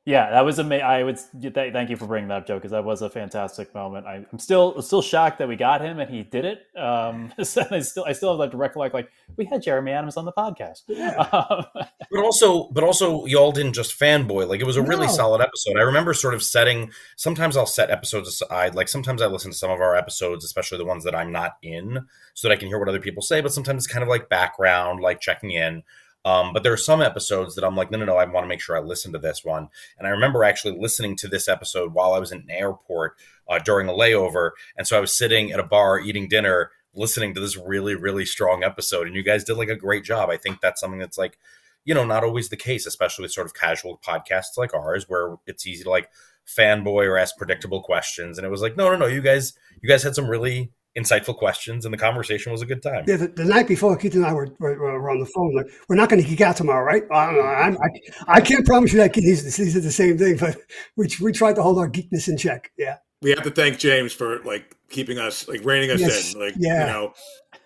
That 0.10 0.45
was 0.45 0.60
amazing. 0.60 0.86
I 0.86 1.04
would 1.04 1.19
th- 1.41 1.54
thank 1.54 1.89
you 1.89 1.95
for 1.98 2.06
bringing 2.08 2.30
that 2.30 2.38
up, 2.38 2.48
Joe, 2.48 2.56
because 2.56 2.72
that 2.72 2.84
was 2.84 3.02
a 3.02 3.10
fantastic 3.10 3.74
moment. 3.76 4.08
I, 4.08 4.26
I'm 4.32 4.39
still 4.39 4.82
still 4.82 5.02
shocked 5.02 5.39
that 5.39 5.48
we 5.48 5.56
got 5.56 5.82
him 5.82 6.00
and 6.00 6.10
he 6.10 6.24
did 6.24 6.45
it. 6.45 6.65
Um, 6.78 7.34
so 7.43 7.63
I 7.69 7.80
still 7.82 8.06
I 8.08 8.13
still 8.13 8.30
have 8.32 8.39
like 8.39 8.52
to 8.52 8.58
recollect 8.58 8.93
like 8.93 9.12
we 9.38 9.45
had 9.45 9.62
Jeremy 9.62 9.91
Adams 9.91 10.17
on 10.17 10.26
the 10.26 10.32
podcast. 10.34 10.84
Um, 11.32 11.65
But 12.12 12.24
also, 12.24 12.69
but 12.69 12.84
also, 12.84 13.26
y'all 13.26 13.52
didn't 13.52 13.74
just 13.74 14.00
fanboy. 14.00 14.48
Like 14.48 14.62
it 14.62 14.65
was 14.65 14.78
a 14.78 14.82
really 14.82 15.06
No. 15.06 15.13
solid 15.13 15.41
episode. 15.41 15.78
I 15.78 15.82
remember 15.84 16.15
sort 16.15 16.34
of 16.34 16.41
setting. 16.41 16.91
Sometimes 17.17 17.56
I'll 17.56 17.67
set 17.67 17.91
episodes 17.91 18.28
aside. 18.28 18.74
Like 18.74 18.88
sometimes 18.88 19.22
I 19.22 19.28
listen 19.28 19.52
to 19.52 19.58
some 19.58 19.69
of 19.69 19.80
our 19.80 19.95
episodes, 19.95 20.43
especially 20.43 20.80
the 20.80 20.86
ones 20.86 21.04
that 21.04 21.13
I'm 21.13 21.32
not 21.32 21.58
in, 21.62 22.00
so 22.34 22.48
that 22.48 22.54
I 22.54 22.58
can 22.58 22.67
hear 22.67 22.80
what 22.80 22.89
other 22.89 23.00
people 23.00 23.22
say. 23.22 23.41
But 23.41 23.54
sometimes 23.54 23.84
it's 23.86 23.93
kind 23.93 24.02
of 24.02 24.10
like 24.10 24.28
background, 24.28 25.02
like 25.02 25.19
checking 25.19 25.52
in. 25.52 25.84
Um, 26.26 26.52
but 26.54 26.64
there 26.64 26.74
are 26.74 26.78
some 26.78 27.02
episodes 27.02 27.56
that 27.56 27.64
I'm 27.64 27.76
like, 27.76 27.92
no, 27.92 27.98
no, 27.98 28.06
no. 28.06 28.18
I 28.18 28.26
want 28.26 28.44
to 28.44 28.50
make 28.50 28.60
sure 28.60 28.76
I 28.76 28.82
listen 28.82 29.14
to 29.14 29.20
this 29.20 29.46
one. 29.46 29.70
And 29.98 30.08
I 30.08 30.12
remember 30.12 30.44
actually 30.44 30.78
listening 30.78 31.16
to 31.18 31.28
this 31.28 31.48
episode 31.48 31.94
while 31.94 32.14
I 32.14 32.20
was 32.20 32.32
in 32.32 32.40
an 32.40 32.50
airport 32.50 33.16
uh, 33.48 33.60
during 33.60 33.88
a 33.88 33.94
layover, 33.94 34.52
and 34.78 34.86
so 34.86 34.98
I 34.98 35.00
was 35.00 35.14
sitting 35.14 35.52
at 35.52 35.60
a 35.60 35.64
bar 35.64 36.00
eating 36.00 36.28
dinner, 36.28 36.72
listening 36.94 37.34
to 37.34 37.40
this 37.40 37.58
really, 37.58 37.96
really 37.96 38.26
strong 38.26 38.64
episode. 38.64 39.08
And 39.08 39.16
you 39.16 39.24
guys 39.24 39.44
did 39.44 39.56
like 39.56 39.70
a 39.70 39.76
great 39.76 40.04
job. 40.04 40.30
I 40.30 40.38
think 40.38 40.62
that's 40.62 40.82
something 40.82 41.00
that's 41.00 41.18
like 41.18 41.38
you 41.86 41.94
know, 41.94 42.06
not 42.06 42.24
always 42.24 42.50
the 42.50 42.58
case, 42.58 42.86
especially 42.86 43.24
with 43.24 43.32
sort 43.32 43.48
of 43.48 43.54
casual 43.54 44.00
podcasts 44.06 44.58
like 44.58 44.74
ours, 44.74 45.08
where 45.08 45.38
it's 45.48 45.66
easy 45.66 45.84
to 45.84 45.90
like 45.90 46.10
fanboy 46.46 47.08
or 47.08 47.18
ask 47.18 47.38
predictable 47.38 47.82
questions. 47.82 48.38
And 48.38 48.46
it 48.46 48.50
was 48.50 48.62
like, 48.62 48.78
no, 48.78 48.92
no, 48.92 48.98
no, 48.98 49.06
you 49.06 49.22
guys, 49.22 49.54
you 49.82 49.90
guys 49.90 50.04
had 50.04 50.16
some 50.16 50.30
really 50.30 50.72
insightful 51.00 51.36
questions, 51.36 51.86
and 51.86 51.94
the 51.94 51.98
conversation 51.98 52.52
was 52.52 52.62
a 52.62 52.66
good 52.66 52.84
time. 52.84 53.06
Yeah, 53.08 53.18
the, 53.18 53.28
the 53.28 53.46
night 53.46 53.68
before, 53.68 53.96
Keith 53.98 54.16
and 54.16 54.26
I 54.26 54.34
were, 54.34 54.50
were, 54.60 54.78
were 54.78 55.10
on 55.10 55.20
the 55.20 55.26
phone. 55.26 55.56
Like, 55.56 55.68
we're 55.88 55.96
not 55.96 56.10
going 56.10 56.22
to 56.22 56.28
geek 56.28 56.42
out 56.42 56.58
tomorrow, 56.58 56.84
right? 56.84 57.04
I 57.12 57.26
don't 57.28 57.36
know. 57.36 57.42
I'm, 57.42 57.78
I, 57.78 57.90
I 58.28 58.42
can't 58.42 58.66
promise 58.66 58.92
you 58.92 59.00
that 59.00 59.14
Keith. 59.14 59.24
He 59.24 59.36
said 59.36 59.84
the 59.84 59.92
same 59.92 60.18
thing, 60.18 60.38
but 60.38 60.58
we, 60.96 61.08
we 61.22 61.32
tried 61.32 61.56
to 61.56 61.64
hold 61.64 61.78
our 61.78 61.90
geekness 61.90 62.28
in 62.28 62.38
check. 62.38 62.72
Yeah. 62.78 62.98
We 63.22 63.32
have 63.32 63.44
to 63.44 63.52
thank 63.52 63.80
James 63.80 64.14
for 64.14 64.40
like 64.44 64.76
keeping 64.90 65.18
us 65.18 65.48
like 65.48 65.66
reining 65.66 65.92
us 65.92 66.00
Yes, 66.00 66.34
in, 66.34 66.40
like 66.40 66.54
yeah. 66.58 66.86
you 66.86 66.94
know, 66.94 67.14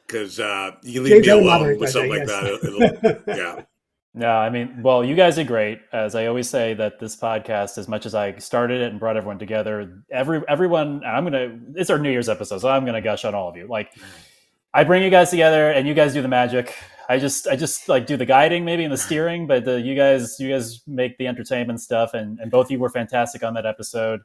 because 0.08 0.40
uh, 0.40 0.72
you 0.82 1.02
leave 1.02 1.24
James 1.24 1.28
me 1.28 1.48
alone 1.48 1.80
with 1.80 1.90
something 1.92 2.10
like 2.10 2.28
yes. 2.28 2.30
that. 2.30 3.18
It'll, 3.28 3.38
yeah. 3.38 3.64
No, 4.16 4.30
I 4.30 4.52
mean, 4.52 4.84
well, 4.84 5.04
you 5.04 5.16
guys 5.16 5.40
are 5.40 5.44
great. 5.44 5.80
As 5.92 6.14
I 6.14 6.28
always 6.28 6.48
say, 6.48 6.76
that 6.76 7.00
this 7.00 7.16
podcast, 7.16 7.80
as 7.80 7.88
much 7.88 8.06
as 8.06 8.14
I 8.14 8.38
started 8.38 8.82
it 8.82 8.92
and 8.92 9.00
brought 9.00 9.18
everyone 9.18 9.40
together, 9.40 10.04
every 10.12 10.42
everyone, 10.48 11.04
I'm 11.04 11.24
gonna. 11.24 11.58
It's 11.76 11.90
our 11.90 11.98
New 11.98 12.12
Year's 12.12 12.30
episode, 12.30 12.60
so 12.60 12.70
I'm 12.70 12.86
gonna 12.86 13.02
gush 13.02 13.26
on 13.26 13.34
all 13.34 13.50
of 13.50 13.58
you. 13.58 13.66
Like, 13.68 13.92
I 14.72 14.84
bring 14.84 15.02
you 15.02 15.10
guys 15.10 15.32
together, 15.32 15.72
and 15.72 15.88
you 15.88 15.96
guys 15.96 16.14
do 16.14 16.22
the 16.22 16.28
magic. 16.28 16.76
I 17.10 17.18
just, 17.18 17.48
I 17.48 17.56
just 17.56 17.90
like 17.90 18.06
do 18.06 18.16
the 18.16 18.26
guiding, 18.26 18.64
maybe 18.64 18.84
and 18.84 18.94
the 18.94 18.98
steering, 18.98 19.48
but 19.48 19.66
the, 19.66 19.82
you 19.82 19.96
guys, 19.96 20.40
you 20.40 20.50
guys 20.50 20.82
make 20.88 21.18
the 21.18 21.26
entertainment 21.26 21.82
stuff, 21.82 22.14
and 22.14 22.40
and 22.40 22.52
both 22.52 22.68
of 22.68 22.72
you 22.72 22.80
were 22.80 22.90
fantastic 22.90 23.44
on 23.44 23.56
that 23.56 23.66
episode. 23.66 24.22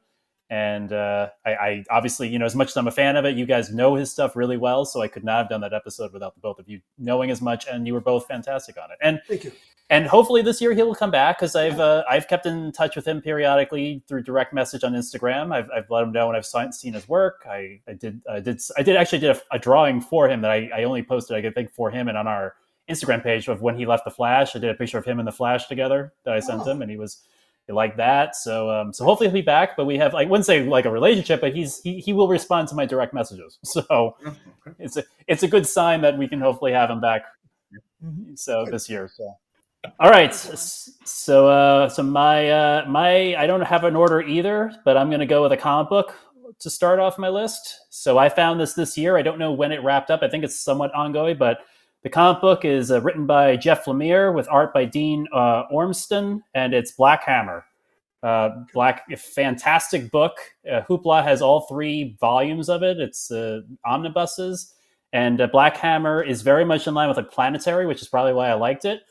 And 0.51 0.93
uh, 0.93 1.29
I, 1.47 1.51
I 1.51 1.85
obviously, 1.91 2.29
you 2.29 2.39
know, 2.39 2.47
as 2.47 2.55
much 2.55 2.69
as 2.69 2.77
I'm 2.77 2.89
a 2.89 2.91
fan 2.91 3.17
of 3.17 3.25
it, 3.25 3.37
you 3.37 3.47
guys 3.47 3.73
know 3.73 3.95
his 3.95 4.11
stuff 4.11 4.37
really 4.37 4.59
well, 4.59 4.85
so 4.85 5.01
I 5.01 5.09
could 5.09 5.25
not 5.25 5.39
have 5.39 5.49
done 5.49 5.63
that 5.63 5.73
episode 5.73 6.13
without 6.13 6.35
the 6.35 6.41
both 6.41 6.59
of 6.59 6.69
you 6.69 6.81
knowing 6.99 7.31
as 7.31 7.41
much, 7.41 7.67
and 7.67 7.87
you 7.87 7.95
were 7.95 8.03
both 8.03 8.27
fantastic 8.27 8.77
on 8.77 8.91
it. 8.91 8.99
And 9.01 9.21
Thank 9.27 9.45
you. 9.45 9.53
And 9.91 10.07
hopefully 10.07 10.43
this 10.43 10.61
year 10.61 10.75
he'll 10.75 10.95
come 10.95 11.11
back 11.11 11.39
because 11.39 11.57
I've 11.57 11.81
uh, 11.81 12.05
I've 12.09 12.29
kept 12.29 12.45
in 12.45 12.73
touch 12.73 12.95
with 12.95 13.09
him 13.09 13.23
periodically 13.23 14.03
through 14.07 14.23
direct 14.23 14.53
message 14.53 14.85
on 14.85 14.93
Instagram. 14.93 15.55
I've, 15.55 15.71
I've 15.75 15.91
let 15.91 16.03
him 16.03 16.13
know 16.13 16.27
when 16.27 16.37
I've 16.37 16.47
seen 16.47 16.93
his 16.93 17.09
work. 17.09 17.47
I, 17.49 17.81
I 17.89 17.95
did 17.95 18.21
I 18.31 18.41
did 18.41 18.61
I 18.77 18.83
did 18.83 18.97
actually 18.97 19.21
did 19.21 19.37
a, 19.37 19.41
a 19.53 19.59
drawing 19.59 20.01
for 20.01 20.29
him 20.29 20.43
that 20.43 20.51
I, 20.51 20.69
I 20.75 20.85
only 20.85 21.03
posted 21.03 21.43
I 21.43 21.51
think 21.51 21.71
for 21.71 21.91
him 21.91 22.09
and 22.09 22.19
on 22.19 22.27
our 22.27 22.55
Instagram 22.89 23.23
page 23.23 23.49
of 23.49 23.63
when 23.63 23.77
he 23.77 23.87
left 23.87 24.05
the 24.05 24.11
Flash. 24.11 24.55
I 24.55 24.59
did 24.59 24.71
a 24.71 24.75
picture 24.75 24.99
of 24.99 25.07
him 25.07 25.19
and 25.19 25.27
the 25.27 25.33
Flash 25.33 25.69
together 25.69 26.13
that 26.25 26.35
I 26.35 26.41
sent 26.41 26.63
oh. 26.63 26.65
him, 26.65 26.83
and 26.83 26.91
he 26.91 26.99
was 26.99 27.23
he 27.67 27.73
liked 27.73 27.97
that. 27.97 28.37
So 28.37 28.71
um, 28.71 28.93
so 28.93 29.07
hopefully 29.07 29.29
he'll 29.29 29.35
be 29.35 29.41
back. 29.41 29.75
But 29.75 29.87
we 29.87 29.97
have 29.97 30.15
I 30.15 30.25
wouldn't 30.25 30.45
say 30.45 30.65
like 30.65 30.85
a 30.85 30.91
relationship, 30.91 31.41
but 31.41 31.55
he's 31.55 31.81
he, 31.81 31.99
he 31.99 32.13
will 32.13 32.29
respond 32.29 32.69
to 32.69 32.75
my 32.75 32.85
direct 32.85 33.15
messages. 33.15 33.59
So 33.65 33.87
oh, 33.89 34.17
okay. 34.27 34.37
it's 34.79 34.99
a 34.99 35.05
it's 35.29 35.45
a 35.45 35.49
good 35.49 35.67
sign 35.67 36.03
that 36.03 36.19
we 36.19 36.29
can 36.29 36.43
hopefully 36.43 36.73
have 36.73 36.91
him 36.91 37.01
back. 37.01 37.23
So 38.35 38.67
this 38.71 38.91
year. 38.91 39.11
So. 39.13 39.35
All 40.01 40.11
right, 40.11 40.35
so 40.35 41.49
uh, 41.49 41.89
so 41.89 42.03
my 42.03 42.49
uh, 42.51 42.85
my 42.89 43.35
I 43.37 43.47
don't 43.47 43.61
have 43.63 43.85
an 43.85 43.97
order 43.97 44.21
either, 44.23 44.73
but 44.85 44.97
I'm 44.97 45.09
going 45.09 45.21
to 45.21 45.27
go 45.27 45.43
with 45.43 45.53
a 45.53 45.57
comic 45.57 45.89
book 45.89 46.15
to 46.59 46.71
start 46.71 46.99
off 46.99 47.19
my 47.19 47.29
list. 47.29 47.87
So 47.91 48.19
I 48.19 48.29
found 48.29 48.61
this 48.61 48.75
this 48.75 48.99
year. 48.99 49.17
I 49.17 49.23
don't 49.23 49.39
know 49.39 49.53
when 49.53 49.73
it 49.73 49.83
wrapped 49.83 50.11
up. 50.11 50.23
I 50.23 50.29
think 50.29 50.45
it's 50.45 50.59
somewhat 50.59 50.95
ongoing, 50.95 51.37
but 51.39 51.59
the 52.03 52.11
comic 52.11 52.41
book 52.41 52.65
is 52.65 52.91
uh, 52.91 53.01
written 53.01 53.27
by 53.27 53.57
Jeff 53.57 53.85
Lemire 53.85 54.35
with 54.35 54.49
art 54.51 54.73
by 54.73 54.85
Dean 54.85 55.27
uh, 55.33 55.65
Ormston, 55.73 56.43
and 56.55 56.75
it's 56.75 56.93
Black 56.93 57.25
Hammer. 57.25 57.65
Uh, 58.23 58.51
Black, 58.73 59.05
fantastic 59.17 60.11
book. 60.11 60.39
Uh, 60.69 60.83
Hoopla 60.89 61.23
has 61.23 61.41
all 61.43 61.63
three 61.63 62.17
volumes 62.21 62.69
of 62.69 62.83
it. 62.83 62.99
It's 62.99 63.31
uh, 63.31 63.61
omnibuses, 63.85 64.75
and 65.13 65.41
uh, 65.41 65.47
Black 65.47 65.77
Hammer 65.77 66.23
is 66.23 66.43
very 66.43 66.65
much 66.65 66.87
in 66.87 66.95
line 66.95 67.09
with 67.09 67.17
like 67.17 67.31
Planetary, 67.31 67.87
which 67.87 68.03
is 68.03 68.09
probably 68.09 68.33
why 68.33 68.49
I 68.49 68.55
liked 68.55 68.85
it. 68.85 69.03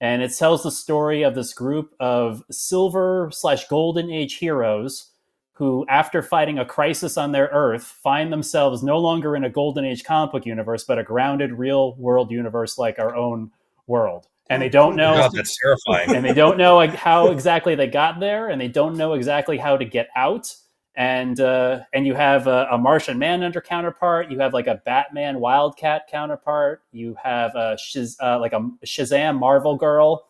And 0.00 0.22
it 0.22 0.36
tells 0.36 0.62
the 0.62 0.70
story 0.70 1.22
of 1.22 1.34
this 1.34 1.54
group 1.54 1.94
of 2.00 2.42
silver 2.50 3.30
slash 3.32 3.68
golden 3.68 4.10
age 4.10 4.36
heroes 4.36 5.10
who, 5.54 5.86
after 5.88 6.20
fighting 6.20 6.58
a 6.58 6.64
crisis 6.64 7.16
on 7.16 7.32
their 7.32 7.46
Earth, 7.46 7.84
find 7.84 8.32
themselves 8.32 8.82
no 8.82 8.98
longer 8.98 9.36
in 9.36 9.44
a 9.44 9.50
golden 9.50 9.84
age 9.84 10.02
comic 10.02 10.32
book 10.32 10.46
universe, 10.46 10.84
but 10.84 10.98
a 10.98 11.04
grounded 11.04 11.52
real 11.52 11.94
world 11.94 12.30
universe 12.30 12.76
like 12.76 12.98
our 12.98 13.14
own 13.14 13.50
world. 13.86 14.26
And 14.50 14.60
they 14.60 14.68
don't 14.68 14.94
oh 14.94 14.96
know. 14.96 15.14
God, 15.14 15.32
that's 15.32 15.56
terrifying. 15.56 16.10
And 16.16 16.24
they 16.24 16.34
don't 16.34 16.58
know 16.58 16.86
how 16.88 17.28
exactly 17.28 17.76
they 17.76 17.86
got 17.86 18.20
there, 18.20 18.48
and 18.48 18.60
they 18.60 18.68
don't 18.68 18.96
know 18.96 19.14
exactly 19.14 19.56
how 19.56 19.76
to 19.76 19.84
get 19.84 20.08
out. 20.16 20.54
And 20.96 21.40
uh, 21.40 21.80
and 21.92 22.06
you 22.06 22.14
have 22.14 22.46
a, 22.46 22.68
a 22.70 22.78
Martian 22.78 23.18
Manhunter 23.18 23.60
counterpart. 23.60 24.30
You 24.30 24.38
have 24.38 24.52
like 24.52 24.68
a 24.68 24.80
Batman 24.84 25.40
Wildcat 25.40 26.06
counterpart. 26.08 26.82
You 26.92 27.16
have 27.20 27.54
a 27.56 27.76
Shaz- 27.76 28.16
uh, 28.22 28.38
like 28.38 28.52
a 28.52 28.60
Shazam 28.84 29.38
Marvel 29.38 29.76
girl 29.76 30.28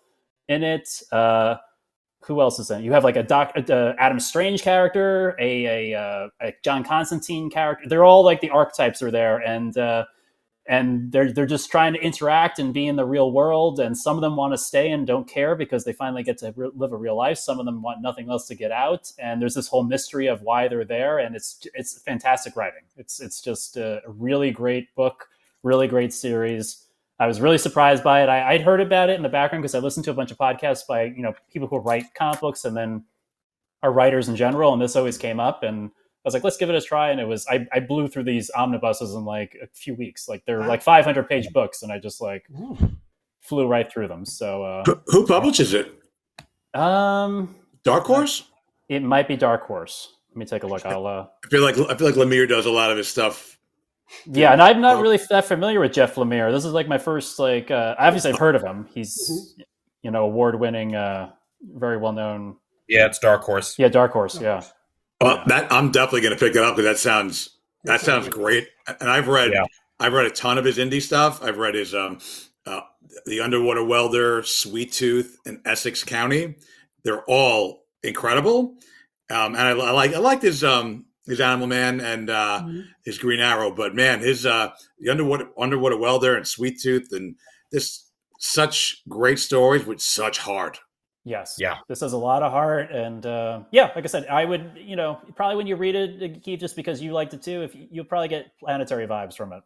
in 0.49 0.63
it. 0.63 1.03
Uh, 1.13 1.57
who 2.23 2.41
else 2.41 2.59
is 2.59 2.71
in 2.71 2.81
it? 2.81 2.85
You 2.85 2.93
have 2.93 3.05
like 3.05 3.17
a 3.17 3.23
Doc, 3.23 3.53
a, 3.55 3.95
Adam 3.99 4.19
Strange 4.19 4.63
character, 4.63 5.37
a 5.39 5.93
a, 5.93 6.01
uh, 6.01 6.29
a, 6.41 6.55
John 6.63 6.83
Constantine 6.83 7.51
character. 7.51 7.87
They're 7.87 8.05
all 8.05 8.25
like 8.25 8.41
the 8.41 8.51
archetypes 8.51 9.03
are 9.03 9.11
there, 9.11 9.39
and 9.39 9.77
uh, 9.77 10.07
and 10.67 11.13
they're 11.13 11.31
they're 11.31 11.47
just 11.47 11.71
trying 11.71 11.93
to 11.93 12.01
interact 12.01 12.59
and 12.59 12.73
be 12.73 12.87
in 12.87 12.97
the 12.97 13.05
real 13.05 13.33
world. 13.33 13.81
And 13.81 13.97
some 13.97 14.17
of 14.17 14.23
them 14.23 14.37
want 14.37 14.55
to 14.55 14.59
stay 14.59 14.91
and 14.91 15.07
don't 15.07 15.29
care 15.29 15.55
because 15.55 15.85
they 15.85 15.93
finally 15.93 16.23
get 16.23 16.39
to 16.39 16.55
re- 16.57 16.71
live 16.75 16.93
a 16.93 16.97
real 16.97 17.17
life. 17.17 17.39
Some 17.39 17.61
of 17.61 17.67
them 17.67 17.83
want 17.83 18.01
nothing 18.01 18.31
else 18.31 18.47
to 18.49 18.55
get 18.55 18.73
out. 18.73 19.13
And 19.19 19.43
there's 19.43 19.55
this 19.55 19.69
whole 19.69 19.83
mystery 19.83 20.27
of 20.27 20.41
why 20.43 20.69
they're 20.69 20.85
there, 20.85 21.19
and 21.19 21.37
it's 21.37 21.67
it's 21.75 22.01
fantastic 22.03 22.57
writing. 22.57 22.83
It's 22.97 23.21
it's 23.21 23.43
just 23.43 23.77
a 23.77 24.01
really 24.07 24.51
great 24.51 24.95
book, 24.95 25.29
really 25.63 25.87
great 25.87 26.15
series. 26.15 26.87
I 27.19 27.27
was 27.27 27.41
really 27.41 27.59
surprised 27.59 28.03
by 28.03 28.23
it. 28.23 28.29
I, 28.29 28.55
i'd 28.55 28.63
heard 28.63 28.81
about 28.81 29.09
it 29.09 29.15
in 29.15 29.23
the 29.23 29.29
background 29.29 29.63
because 29.63 29.75
I 29.75 29.79
listened 29.79 30.05
to 30.07 30.11
a 30.11 30.15
bunch 30.15 30.33
of 30.33 30.39
podcasts 30.39 30.87
by 30.87 31.05
you 31.05 31.23
know 31.23 31.35
people 31.53 31.69
who 31.69 31.79
write 31.79 32.13
comic 32.15 32.41
books 32.41 32.65
and 32.65 32.77
then 32.77 33.05
are 33.83 33.93
writers 33.93 34.31
in 34.31 34.37
general, 34.37 34.73
and 34.73 34.81
this 34.81 34.97
always 34.97 35.19
came 35.19 35.39
up. 35.39 35.63
And 35.63 35.91
was 36.25 36.35
like, 36.35 36.45
let's 36.45 36.57
give 36.57 36.71
it 36.71 36.75
a 36.75 36.81
try. 36.81 37.11
And 37.11 37.21
it 37.21 37.27
was 37.27 37.47
I, 37.49 37.67
I 37.73 37.81
blew 37.81 38.09
through 38.09 38.25
these 38.25 38.51
omnibuses 38.55 39.15
in 39.15 39.25
like 39.25 39.57
a 39.63 39.67
few 39.75 39.95
weeks. 39.95 40.29
Like 40.29 40.45
they're 40.47 40.67
like 40.67 40.83
500 40.83 41.29
page 41.29 41.53
books, 41.53 41.83
and 41.83 41.93
I 41.93 41.99
just 41.99 42.21
like 42.21 42.47
flew 43.41 43.67
right 43.67 43.91
through 43.91 44.09
them. 44.09 44.25
So 44.25 44.63
uh, 44.63 44.85
who 45.07 45.27
publishes 45.27 45.75
it? 45.75 45.93
Um, 46.75 47.55
Dark 47.83 48.05
Horse. 48.05 48.45
It 48.89 49.03
might 49.03 49.29
be 49.29 49.37
Dark 49.37 49.67
Horse. 49.67 50.17
Let 50.31 50.37
me 50.37 50.47
take 50.47 50.63
a 50.63 50.67
look. 50.67 50.85
I'll. 50.85 51.07
Uh, 51.07 51.27
I 51.45 51.49
feel 51.49 51.63
like 51.63 51.79
I 51.79 51.97
feel 51.97 52.07
like 52.07 52.17
Lemire 52.17 52.49
does 52.49 52.67
a 52.67 52.71
lot 52.71 52.91
of 52.91 52.97
his 52.97 53.09
stuff 53.09 53.55
yeah, 54.27 54.53
and 54.53 54.63
I'm 54.63 54.81
not 54.81 55.03
really 55.03 55.19
that 55.31 55.45
familiar 55.45 55.81
with 55.81 55.93
Jeff 55.93 56.15
Lemire. 56.15 56.51
This 56.53 56.65
is 56.65 56.73
like 56.73 56.89
my 56.89 56.99
first 56.99 57.39
like 57.39 57.71
uh, 57.71 57.95
obviously 57.99 58.33
I've 58.33 58.39
heard 58.39 58.55
of 58.55 58.63
him. 58.63 58.87
He's 58.93 59.31
mm-hmm. 59.31 59.63
you 60.03 60.11
know 60.11 60.25
award 60.25 60.59
winning, 60.59 60.95
uh, 60.95 61.31
very 61.63 61.97
well 61.97 62.13
known. 62.13 62.57
Yeah, 62.89 63.07
it's 63.07 63.19
Dark 63.19 63.43
Horse. 63.43 63.79
Yeah, 63.79 63.89
Dark 63.89 64.13
Horse. 64.13 64.41
Yeah. 64.41 64.63
Well, 65.25 65.43
that 65.47 65.73
I'm 65.73 65.91
definitely 65.91 66.21
going 66.21 66.35
to 66.35 66.45
pick 66.45 66.55
it 66.55 66.63
up 66.63 66.77
because 66.77 66.91
that 66.91 66.99
sounds 66.99 67.57
that 67.85 68.01
sounds 68.01 68.29
great. 68.29 68.69
And 69.01 69.11
I've 69.11 69.27
read 69.29 69.53
yeah. 69.53 69.65
I've 69.99 70.13
read 70.13 70.27
a 70.27 70.31
ton 70.31 70.59
of 70.59 70.65
his 70.65 70.79
indie 70.79 71.01
stuff. 71.01 71.43
I've 71.43 71.57
read 71.57 71.75
his 71.75 71.95
um, 71.95 72.19
uh, 72.67 72.83
the 73.27 73.41
Underwater 73.41 73.83
Welder, 73.83 74.43
Sweet 74.43 74.93
Tooth, 74.93 75.39
and 75.47 75.61
Essex 75.65 76.05
County. 76.05 76.57
They're 77.05 77.25
all 77.25 77.85
incredible. 78.03 78.75
Um, 79.31 79.55
and 79.55 79.61
I, 79.61 79.71
I 79.71 79.91
like 79.93 80.15
I 80.15 80.19
like 80.19 80.43
his 80.43 80.63
um, 80.63 81.07
his 81.27 81.41
Animal 81.41 81.69
Man 81.69 82.01
and 82.01 82.29
uh, 82.29 82.61
mm-hmm. 82.63 82.81
his 83.05 83.19
Green 83.19 83.41
Arrow. 83.41 83.71
But 83.71 83.95
man, 83.95 84.21
his 84.21 84.45
uh, 84.45 84.73
the 84.99 85.11
Underwater 85.11 85.49
Underwater 85.59 85.97
Welder 85.97 86.37
and 86.37 86.47
Sweet 86.47 86.81
Tooth 86.81 87.09
and 87.13 87.37
this 87.73 88.11
such 88.39 89.03
great 89.09 89.39
stories 89.39 89.87
with 89.87 90.03
such 90.03 90.39
heart. 90.39 90.81
Yes. 91.25 91.57
Yeah. 91.59 91.79
This 91.89 92.01
has 92.01 92.13
a 92.13 92.19
lot 92.19 92.43
of 92.43 92.53
heart, 92.53 92.91
and 92.91 93.25
uh, 93.25 93.61
yeah, 93.71 93.91
like 93.95 94.05
I 94.05 94.09
said, 94.09 94.27
I 94.27 94.45
would, 94.45 94.73
you 94.77 94.95
know, 94.97 95.19
probably 95.35 95.57
when 95.57 95.67
you 95.67 95.77
read 95.77 95.95
it, 95.95 96.43
Keith, 96.43 96.61
just 96.61 96.77
because 96.77 97.01
you 97.01 97.13
liked 97.13 97.33
it 97.33 97.43
too, 97.43 97.63
if 97.63 97.75
you'll 97.75 98.05
probably 98.05 98.29
get 98.29 98.59
planetary 98.59 99.07
vibes 99.07 99.35
from 99.35 99.53
it. 99.53 99.63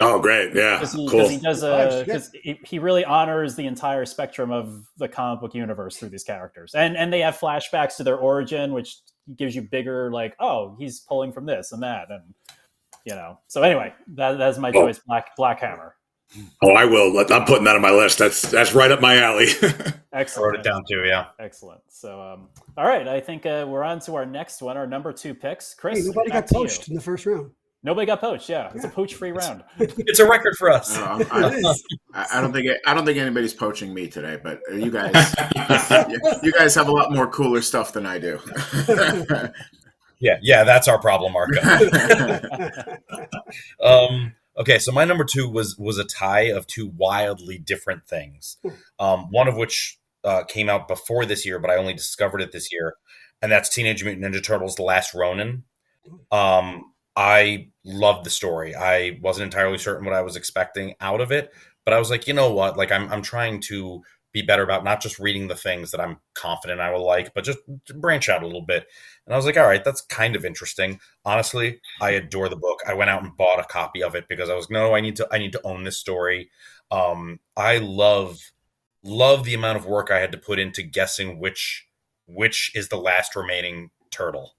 Oh, 0.00 0.20
great! 0.20 0.54
Yeah, 0.54 0.78
Cause 0.78 0.92
he, 0.92 1.08
cool. 1.08 1.22
Cause 1.22 1.30
he 1.30 1.38
does 1.38 1.60
because 2.04 2.30
uh, 2.46 2.54
he 2.62 2.78
really 2.78 3.04
honors 3.04 3.56
the 3.56 3.66
entire 3.66 4.04
spectrum 4.04 4.52
of 4.52 4.86
the 4.98 5.08
comic 5.08 5.40
book 5.40 5.54
universe 5.54 5.96
through 5.96 6.10
these 6.10 6.24
characters, 6.24 6.74
and 6.74 6.96
and 6.96 7.12
they 7.12 7.20
have 7.20 7.36
flashbacks 7.36 7.96
to 7.96 8.04
their 8.04 8.16
origin, 8.16 8.72
which 8.74 8.98
gives 9.36 9.54
you 9.54 9.62
bigger 9.62 10.10
like 10.10 10.34
oh 10.40 10.76
he's 10.78 11.00
pulling 11.00 11.32
from 11.32 11.46
this 11.46 11.72
and 11.72 11.82
that 11.82 12.10
and 12.10 12.22
you 13.04 13.14
know 13.14 13.38
so 13.46 13.62
anyway 13.62 13.92
that, 14.08 14.38
that's 14.38 14.58
my 14.58 14.70
oh. 14.70 14.86
choice 14.86 14.98
black 15.06 15.36
black 15.36 15.60
hammer 15.60 15.94
oh 16.62 16.70
i 16.72 16.84
will. 16.84 17.18
I'm 17.18 17.44
putting 17.44 17.64
that 17.64 17.76
on 17.76 17.82
my 17.82 17.90
list. 17.90 18.18
That's 18.18 18.42
that's 18.42 18.74
right 18.74 18.90
up 18.90 19.00
my 19.00 19.18
alley. 19.18 19.48
Excellent. 20.12 20.46
Wrote 20.46 20.60
it 20.60 20.62
down 20.62 20.82
too 20.88 21.04
yeah. 21.04 21.26
Excellent. 21.38 21.80
So 21.88 22.20
um 22.20 22.48
all 22.76 22.86
right. 22.86 23.08
I 23.08 23.20
think 23.20 23.46
uh, 23.46 23.66
we're 23.68 23.84
on 23.84 24.00
to 24.00 24.14
our 24.14 24.26
next 24.26 24.62
one 24.62 24.76
our 24.76 24.86
number 24.86 25.12
two 25.12 25.34
picks. 25.34 25.74
Chris 25.74 25.98
hey, 25.98 26.04
nobody 26.04 26.30
got 26.30 26.48
poached 26.48 26.88
in 26.88 26.94
the 26.94 27.00
first 27.00 27.26
round. 27.26 27.50
Nobody 27.84 28.06
got 28.06 28.20
poached. 28.20 28.48
Yeah, 28.48 28.72
it's 28.74 28.84
a 28.84 28.88
poach-free 28.88 29.30
round. 29.30 29.62
It's 29.78 30.18
a 30.18 30.28
record 30.28 30.56
for 30.56 30.68
us. 30.68 30.96
No, 30.96 31.24
I, 31.30 32.26
I, 32.32 32.40
don't 32.40 32.52
think 32.52 32.68
I 32.86 32.92
don't 32.92 33.06
think 33.06 33.18
anybody's 33.18 33.54
poaching 33.54 33.94
me 33.94 34.08
today, 34.08 34.36
but 34.42 34.60
you 34.72 34.90
guys, 34.90 35.14
you 36.42 36.52
guys 36.52 36.74
have 36.74 36.88
a 36.88 36.92
lot 36.92 37.12
more 37.12 37.28
cooler 37.28 37.62
stuff 37.62 37.92
than 37.92 38.04
I 38.04 38.18
do. 38.18 38.40
yeah, 40.18 40.38
yeah, 40.42 40.64
that's 40.64 40.88
our 40.88 40.98
problem, 40.98 41.32
Marco. 41.32 41.60
um, 43.80 44.34
okay, 44.58 44.78
so 44.78 44.92
my 44.92 45.04
number 45.04 45.24
two 45.24 45.48
was 45.48 45.76
was 45.78 45.98
a 45.98 46.04
tie 46.04 46.50
of 46.50 46.66
two 46.66 46.88
wildly 46.88 47.58
different 47.58 48.06
things. 48.06 48.58
Um, 48.98 49.28
one 49.30 49.48
of 49.48 49.56
which 49.56 49.98
uh, 50.24 50.44
came 50.44 50.68
out 50.68 50.88
before 50.88 51.24
this 51.24 51.46
year, 51.46 51.58
but 51.58 51.70
I 51.70 51.76
only 51.76 51.94
discovered 51.94 52.42
it 52.42 52.52
this 52.52 52.72
year, 52.72 52.94
and 53.40 53.50
that's 53.50 53.68
Teenage 53.68 54.04
Mutant 54.04 54.24
Ninja 54.24 54.42
Turtles: 54.42 54.74
The 54.74 54.82
Last 54.82 55.14
Ronin. 55.14 55.64
Um, 56.30 56.92
I 57.16 57.68
loved 57.84 58.24
the 58.24 58.30
story. 58.30 58.74
I 58.74 59.18
wasn't 59.22 59.52
entirely 59.52 59.78
certain 59.78 60.04
what 60.04 60.14
I 60.14 60.22
was 60.22 60.36
expecting 60.36 60.94
out 61.00 61.20
of 61.20 61.32
it, 61.32 61.52
but 61.84 61.94
I 61.94 61.98
was 61.98 62.10
like, 62.10 62.26
you 62.28 62.34
know 62.34 62.52
what? 62.52 62.76
Like 62.76 62.92
I'm 62.92 63.10
I'm 63.12 63.22
trying 63.22 63.60
to 63.62 64.02
be 64.32 64.42
better 64.42 64.62
about 64.62 64.84
not 64.84 65.00
just 65.00 65.18
reading 65.18 65.48
the 65.48 65.56
things 65.56 65.90
that 65.90 66.00
I'm 66.00 66.18
confident 66.34 66.80
I 66.80 66.90
will 66.90 67.06
like, 67.06 67.32
but 67.34 67.44
just 67.44 67.58
branch 67.96 68.28
out 68.28 68.42
a 68.42 68.46
little 68.46 68.62
bit. 68.62 68.86
And 69.26 69.34
I 69.34 69.36
was 69.36 69.46
like, 69.46 69.56
all 69.56 69.66
right, 69.66 69.82
that's 69.82 70.02
kind 70.02 70.36
of 70.36 70.44
interesting. 70.44 71.00
Honestly, 71.24 71.80
I 72.00 72.10
adore 72.10 72.48
the 72.48 72.56
book. 72.56 72.80
I 72.86 72.94
went 72.94 73.10
out 73.10 73.22
and 73.22 73.36
bought 73.36 73.60
a 73.60 73.64
copy 73.64 74.02
of 74.02 74.14
it 74.14 74.28
because 74.28 74.50
I 74.50 74.54
was 74.54 74.70
no, 74.70 74.94
I 74.94 75.00
need 75.00 75.16
to 75.16 75.28
I 75.32 75.38
need 75.38 75.52
to 75.52 75.66
own 75.66 75.84
this 75.84 75.98
story. 75.98 76.50
Um, 76.90 77.40
I 77.56 77.78
love 77.78 78.38
love 79.02 79.44
the 79.44 79.54
amount 79.54 79.78
of 79.78 79.86
work 79.86 80.10
I 80.10 80.18
had 80.18 80.32
to 80.32 80.38
put 80.38 80.58
into 80.58 80.82
guessing 80.82 81.38
which 81.38 81.86
which 82.26 82.72
is 82.74 82.88
the 82.88 82.96
last 82.96 83.34
remaining 83.34 83.90
turtle 84.10 84.54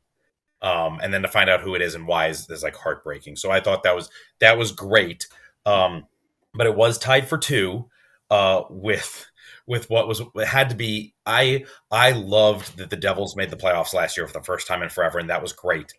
um, 0.61 0.99
and 1.01 1.13
then 1.13 1.21
to 1.21 1.27
find 1.27 1.49
out 1.49 1.61
who 1.61 1.75
it 1.75 1.81
is 1.81 1.95
and 1.95 2.07
why 2.07 2.27
is, 2.27 2.49
is 2.49 2.63
like 2.63 2.75
heartbreaking. 2.75 3.35
So 3.35 3.51
I 3.51 3.59
thought 3.59 3.83
that 3.83 3.95
was 3.95 4.09
that 4.39 4.57
was 4.57 4.71
great. 4.71 5.27
Um, 5.65 6.07
but 6.53 6.67
it 6.67 6.75
was 6.75 6.97
tied 6.97 7.27
for 7.27 7.37
two 7.37 7.89
uh, 8.29 8.63
with 8.69 9.27
with 9.69 9.89
what 9.89 10.07
was 10.07 10.21
it 10.35 10.47
had 10.47 10.71
to 10.71 10.75
be. 10.75 11.13
I 11.25 11.63
I 11.91 12.11
loved 12.11 12.77
that 12.77 12.89
the 12.89 12.97
Devils 12.97 13.35
made 13.35 13.51
the 13.51 13.55
playoffs 13.55 13.93
last 13.93 14.17
year 14.17 14.27
for 14.27 14.33
the 14.33 14.43
first 14.43 14.67
time 14.67 14.81
in 14.81 14.89
forever, 14.89 15.19
and 15.19 15.29
that 15.29 15.41
was 15.41 15.53
great. 15.53 15.93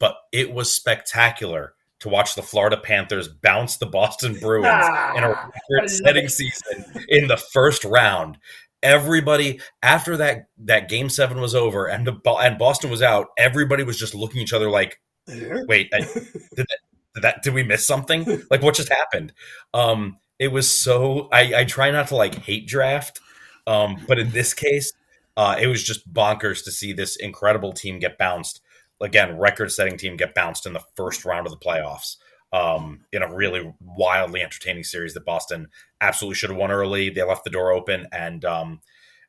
But 0.00 0.16
it 0.32 0.52
was 0.52 0.72
spectacular 0.72 1.74
to 2.00 2.08
watch 2.08 2.34
the 2.34 2.42
Florida 2.42 2.78
Panthers 2.78 3.28
bounce 3.28 3.76
the 3.76 3.86
Boston 3.86 4.34
Bruins 4.40 4.66
Ah, 4.68 5.14
in 5.16 5.22
a 5.22 5.28
record-setting 5.28 6.28
season 6.28 6.84
in 7.08 7.28
the 7.28 7.36
first 7.36 7.84
round. 7.84 8.38
Everybody 8.82 9.60
after 9.82 10.16
that 10.16 10.48
that 10.58 10.88
game 10.88 11.10
seven 11.10 11.40
was 11.40 11.54
over 11.54 11.86
and 11.86 12.06
the 12.06 12.18
and 12.40 12.58
Boston 12.58 12.90
was 12.90 13.02
out. 13.02 13.28
Everybody 13.38 13.84
was 13.84 13.98
just 13.98 14.14
looking 14.14 14.40
at 14.40 14.44
each 14.44 14.52
other 14.54 14.70
like, 14.70 14.98
"Wait, 15.28 15.90
I, 15.92 16.00
did, 16.00 16.08
that, 16.56 16.78
did 17.14 17.22
that? 17.22 17.42
Did 17.42 17.54
we 17.54 17.62
miss 17.62 17.86
something? 17.86 18.42
Like, 18.50 18.62
what 18.62 18.74
just 18.74 18.90
happened?" 18.90 19.32
Um, 19.72 20.18
it 20.38 20.48
was 20.48 20.70
so. 20.70 21.28
I, 21.32 21.60
I 21.60 21.64
try 21.64 21.90
not 21.90 22.08
to 22.08 22.16
like 22.16 22.34
hate 22.34 22.66
draft, 22.66 23.20
um, 23.66 23.96
but 24.06 24.18
in 24.18 24.30
this 24.30 24.54
case, 24.54 24.92
uh, 25.36 25.56
it 25.60 25.66
was 25.66 25.82
just 25.82 26.12
bonkers 26.12 26.64
to 26.64 26.70
see 26.70 26.92
this 26.92 27.16
incredible 27.16 27.72
team 27.72 27.98
get 27.98 28.18
bounced. 28.18 28.60
Again, 29.00 29.38
record-setting 29.38 29.98
team 29.98 30.16
get 30.16 30.34
bounced 30.34 30.66
in 30.66 30.72
the 30.72 30.82
first 30.96 31.24
round 31.24 31.46
of 31.46 31.52
the 31.52 31.58
playoffs. 31.58 32.16
Um, 32.52 33.00
in 33.12 33.20
a 33.20 33.34
really 33.34 33.74
wildly 33.80 34.40
entertaining 34.40 34.84
series 34.84 35.12
that 35.14 35.24
Boston 35.24 35.66
absolutely 36.00 36.36
should 36.36 36.50
have 36.50 36.58
won 36.58 36.70
early. 36.70 37.10
They 37.10 37.24
left 37.24 37.42
the 37.42 37.50
door 37.50 37.72
open, 37.72 38.06
and 38.12 38.44
um, 38.44 38.80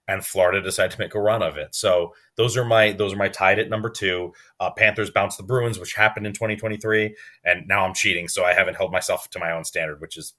and 0.07 0.23
Florida 0.23 0.61
decided 0.61 0.91
to 0.91 0.99
make 0.99 1.15
a 1.15 1.19
run 1.19 1.41
of 1.41 1.57
it. 1.57 1.73
So 1.73 2.13
those 2.37 2.55
are 2.55 2.65
my 2.65 2.91
those 2.91 3.13
are 3.13 3.17
my 3.17 3.29
tied 3.29 3.59
at 3.59 3.69
number 3.69 3.89
two. 3.89 4.33
Uh, 4.59 4.71
Panthers 4.71 5.09
bounced 5.09 5.37
the 5.37 5.43
Bruins, 5.43 5.79
which 5.79 5.95
happened 5.95 6.27
in 6.27 6.33
2023, 6.33 7.15
and 7.43 7.67
now 7.67 7.85
I'm 7.85 7.93
cheating, 7.93 8.27
so 8.27 8.43
I 8.45 8.53
haven't 8.53 8.75
held 8.75 8.91
myself 8.91 9.29
to 9.31 9.39
my 9.39 9.51
own 9.51 9.63
standard, 9.63 10.01
which 10.01 10.17
is 10.17 10.33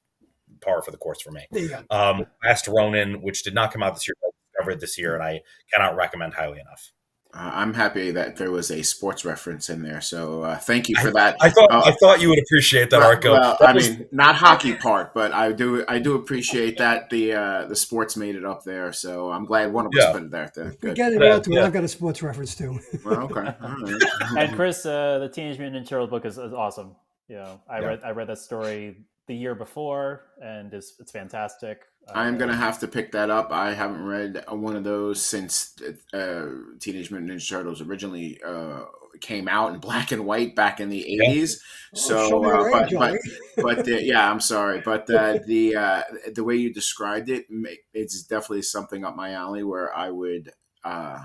par 0.61 0.83
for 0.83 0.91
the 0.91 0.97
course 0.99 1.21
for 1.23 1.31
me. 1.33 1.47
There. 1.51 1.85
Um, 1.91 2.27
Last 2.45 2.69
Ronin, 2.69 3.23
which 3.23 3.43
did 3.43 3.55
not 3.55 3.73
come 3.73 3.83
out 3.83 3.95
this 3.95 4.07
year, 4.09 4.15
but 4.23 4.29
I 4.29 4.33
discovered 4.53 4.81
this 4.81 4.99
year, 4.99 5.15
and 5.15 5.23
I 5.23 5.41
cannot 5.73 5.97
recommend 5.97 6.35
highly 6.35 6.61
enough. 6.61 6.93
Uh, 7.35 7.51
I'm 7.53 7.75
happy 7.75 8.13
that 8.13 8.37
there 8.37 8.51
was 8.51 8.71
a 8.71 8.83
sports 8.83 9.23
reference 9.25 9.69
in 9.69 9.83
there. 9.83 10.01
So 10.01 10.43
uh, 10.45 10.57
thank 10.57 10.89
you 10.89 10.95
for 10.97 11.11
that. 11.11 11.37
I 11.41 11.51
thought 11.51 11.71
Uh, 11.71 11.83
I 11.85 11.91
thought 12.01 12.23
you 12.23 12.31
would 12.31 12.39
appreciate 12.39 12.89
that, 12.91 13.01
well, 13.01 13.09
Arco. 13.11 13.33
well, 13.33 13.57
That 13.61 13.69
I 13.69 13.73
was- 13.75 13.91
mean, 13.91 14.07
not 14.11 14.37
hockey 14.37 14.75
part, 14.75 15.13
but 15.13 15.33
I 15.33 15.53
do 15.53 15.85
I 15.87 15.99
do 15.99 16.15
appreciate 16.15 16.79
that 16.79 17.11
the 17.11 17.35
uh, 17.35 17.67
the 17.67 17.77
sports 17.77 18.17
made 18.17 18.37
it 18.37 18.45
up 18.47 18.63
there. 18.65 18.91
So 18.93 19.31
I'm 19.33 19.45
glad 19.45 19.71
one 19.73 19.85
of 19.87 19.93
us 19.93 20.05
Yeah. 20.05 20.13
put 20.13 20.23
it 20.23 20.31
there. 20.31 20.51
there. 20.55 20.65
We 20.71 20.77
Good. 20.77 20.97
get 20.97 21.13
it 21.13 21.23
out 21.23 21.45
to 21.45 21.53
it. 21.53 21.59
I've 21.63 21.73
got 21.75 21.85
a 21.85 21.89
sports 21.89 22.23
reference 22.23 22.55
too. 22.55 22.79
Well, 23.05 23.25
okay. 23.25 23.35
All 23.61 23.77
right. 23.83 24.03
And 24.39 24.55
Chris, 24.57 24.87
uh, 24.87 25.19
the 25.19 25.29
Teenage 25.29 25.59
Mutant 25.59 25.85
Ninja 25.85 25.89
Turtles 25.91 26.11
book 26.11 26.25
is, 26.25 26.39
is 26.39 26.55
awesome. 26.55 26.95
You 27.29 27.37
know, 27.37 27.61
I 27.69 27.81
Yeah. 27.81 27.87
read 27.89 28.01
I 28.05 28.11
read 28.13 28.29
that 28.29 28.39
story 28.39 29.05
the 29.27 29.37
year 29.37 29.55
before, 29.55 30.27
and 30.43 30.73
it's 30.75 30.95
it's 31.01 31.13
fantastic. 31.13 31.83
I 32.15 32.29
am 32.29 32.39
Uh, 32.39 32.39
gonna 32.39 32.57
have 32.57 32.79
to 32.81 32.89
pick 32.89 33.13
that 33.13 33.31
up. 33.31 33.51
I 33.53 33.75
haven't 33.75 34.05
read 34.05 34.45
one 34.49 34.77
of 34.77 34.85
those 34.85 35.21
since 35.21 35.75
uh, 36.15 36.47
Teenage 36.81 37.11
Mutant 37.11 37.31
Ninja 37.33 37.49
Turtles 37.49 37.83
originally 37.83 38.41
uh, 38.43 38.85
came 39.21 39.49
out 39.49 39.75
in 39.75 39.81
black 39.81 40.13
and 40.13 40.25
white 40.25 40.55
back 40.55 40.81
in 40.81 40.89
the 40.89 41.07
eighties. 41.07 41.63
Oh, 41.93 42.17
show 42.17 42.39
So, 42.39 42.41
me 42.41 42.53
your 42.53 42.61
uh, 42.61 42.65
but, 42.71 42.97
but 42.97 43.19
but 43.61 43.85
the, 43.85 44.03
yeah, 44.03 44.31
I'm 44.31 44.41
sorry, 44.41 44.81
but 44.81 45.11
uh, 45.11 45.39
the 45.45 45.77
uh, 45.77 46.03
the 46.35 46.45
way 46.45 46.57
you 46.57 46.73
described 46.73 47.29
it, 47.29 47.47
it's 47.93 48.23
definitely 48.23 48.63
something 48.63 49.05
up 49.05 49.17
my 49.17 49.33
alley 49.33 49.65
where 49.65 49.95
I 49.95 50.11
would, 50.11 50.53
uh, 50.85 51.23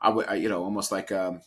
I 0.00 0.08
would, 0.08 0.26
I, 0.28 0.34
you 0.36 0.48
know, 0.48 0.64
almost 0.64 0.90
like 0.90 1.12
um, 1.12 1.42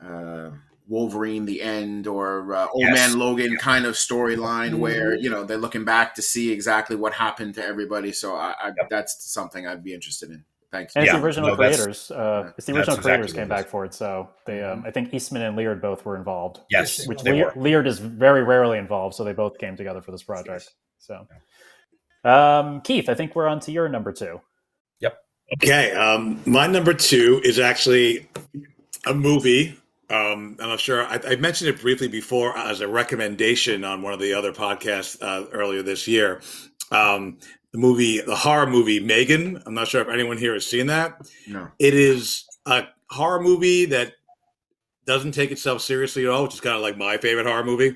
uh, 0.00 0.50
Wolverine, 0.88 1.44
the 1.44 1.60
end, 1.60 2.06
or 2.06 2.54
uh, 2.54 2.66
Old 2.72 2.82
Yes. 2.82 3.10
Man 3.10 3.18
Logan 3.18 3.56
kind 3.58 3.84
of 3.84 3.94
storyline 3.94 4.70
Mhm. 4.72 4.78
where 4.78 5.14
you 5.14 5.28
know 5.30 5.44
they're 5.44 5.58
looking 5.58 5.84
back 5.84 6.14
to 6.14 6.22
see 6.22 6.50
exactly 6.50 6.96
what 6.96 7.12
happened 7.12 7.54
to 7.56 7.64
everybody. 7.64 8.10
So 8.12 8.34
I, 8.34 8.54
I, 8.58 8.72
that's 8.88 9.30
something 9.32 9.66
I'd 9.66 9.84
be 9.84 9.92
interested 9.94 10.30
in. 10.30 10.44
Thanks. 10.70 10.94
And 10.96 11.04
it's 11.04 11.12
Yeah, 11.12 11.18
the 11.18 11.24
original 11.24 11.48
no, 11.50 11.56
creators. 11.56 12.10
Uh, 12.10 12.52
it's 12.58 12.66
the 12.66 12.72
original 12.72 12.96
exactly 12.96 13.02
creators 13.10 13.32
came 13.32 13.48
back 13.48 13.68
for 13.68 13.84
it. 13.86 13.94
So 13.94 14.28
they, 14.44 14.62
um, 14.62 14.84
I 14.86 14.90
think 14.90 15.14
Eastman 15.14 15.40
and 15.42 15.56
Laird 15.56 15.80
both 15.80 16.04
were 16.04 16.14
involved. 16.16 16.60
yes, 16.68 17.06
Which 17.06 17.22
they 17.22 17.32
Laird, 17.32 17.56
were. 17.56 17.62
Laird 17.62 17.86
is 17.86 17.98
very 17.98 18.42
rarely 18.42 18.76
involved, 18.76 19.14
so 19.14 19.24
they 19.24 19.32
both 19.32 19.56
came 19.58 19.76
together 19.78 20.02
for 20.02 20.10
this 20.10 20.22
project. 20.22 20.70
So, 20.98 21.26
um, 22.24 22.80
Keith, 22.82 23.08
I 23.08 23.14
think 23.14 23.34
we're 23.34 23.46
on 23.46 23.60
to 23.60 23.72
your 23.72 23.88
number 23.88 24.12
two. 24.12 24.40
Yep. 25.00 25.18
Okay, 25.62 25.92
um, 25.92 26.42
my 26.44 26.66
number 26.66 26.92
two 26.92 27.40
is 27.44 27.58
actually 27.58 28.28
a 29.06 29.14
movie. 29.14 29.74
Um, 30.10 30.56
I'm 30.58 30.70
not 30.70 30.80
sure. 30.80 31.04
I, 31.04 31.20
I 31.26 31.36
mentioned 31.36 31.68
it 31.68 31.80
briefly 31.80 32.08
before 32.08 32.56
as 32.56 32.80
a 32.80 32.88
recommendation 32.88 33.84
on 33.84 34.02
one 34.02 34.14
of 34.14 34.20
the 34.20 34.32
other 34.32 34.52
podcasts 34.52 35.20
uh, 35.20 35.46
earlier 35.52 35.82
this 35.82 36.08
year. 36.08 36.40
Um, 36.90 37.38
the 37.72 37.78
movie, 37.78 38.20
the 38.20 38.36
horror 38.36 38.66
movie 38.66 39.00
Megan. 39.00 39.62
I'm 39.66 39.74
not 39.74 39.88
sure 39.88 40.00
if 40.00 40.08
anyone 40.08 40.38
here 40.38 40.54
has 40.54 40.66
seen 40.66 40.86
that. 40.86 41.28
No. 41.46 41.68
It 41.78 41.92
is 41.94 42.44
a 42.64 42.84
horror 43.10 43.40
movie 43.40 43.84
that 43.86 44.14
doesn't 45.06 45.32
take 45.32 45.50
itself 45.50 45.82
seriously 45.82 46.24
at 46.24 46.30
all, 46.30 46.44
which 46.44 46.54
is 46.54 46.60
kind 46.60 46.76
of 46.76 46.82
like 46.82 46.96
my 46.96 47.18
favorite 47.18 47.46
horror 47.46 47.64
movie. 47.64 47.94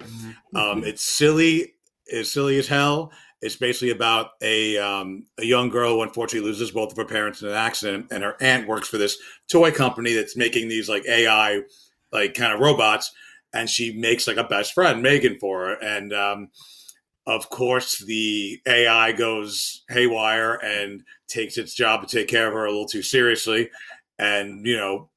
Um, 0.55 0.85
it's 0.85 1.03
silly, 1.03 1.75
it's 2.07 2.33
silly 2.33 2.59
as 2.59 2.67
hell. 2.67 3.13
It's 3.41 3.57
basically 3.57 3.91
about 3.91 4.31
a 4.41 4.79
um, 4.79 5.25
a 5.39 5.45
young 5.45 5.69
girl 5.69 5.95
who 5.95 6.03
unfortunately 6.03 6.49
loses 6.49 6.71
both 6.71 6.93
of 6.93 6.97
her 6.97 7.05
parents 7.05 7.43
in 7.43 7.49
an 7.49 7.55
accident, 7.55 8.07
and 8.11 8.23
her 8.23 8.37
aunt 8.41 8.69
works 8.69 8.89
for 8.89 8.99
this 8.99 9.17
toy 9.51 9.73
company 9.73 10.13
that's 10.13 10.37
making 10.37 10.69
these 10.69 10.89
like 10.89 11.05
AI 11.07 11.63
like 12.13 12.35
kind 12.35 12.53
of 12.53 12.61
robots, 12.61 13.13
and 13.53 13.69
she 13.69 13.93
makes 13.93 14.27
like 14.27 14.37
a 14.37 14.45
best 14.45 14.73
friend, 14.73 15.03
Megan, 15.03 15.39
for 15.39 15.67
her, 15.67 15.73
and 15.83 16.13
um, 16.13 16.51
of 17.27 17.49
course 17.51 17.99
the 17.99 18.61
AI 18.67 19.13
goes 19.13 19.85
haywire 19.89 20.55
and 20.55 21.03
takes 21.29 21.57
its 21.57 21.75
job 21.75 22.07
to 22.07 22.17
take 22.17 22.29
care 22.29 22.49
of 22.49 22.55
her 22.55 22.67
a 22.67 22.71
little 22.71 22.87
too 22.87 23.03
seriously, 23.03 23.71
and 24.19 24.67
you 24.67 24.77
know 24.77 25.09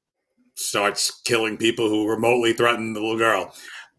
starts 0.54 1.20
killing 1.22 1.56
people 1.56 1.88
who 1.88 2.08
remotely 2.08 2.52
threaten 2.52 2.92
the 2.92 3.00
little 3.00 3.18
girl. 3.18 3.54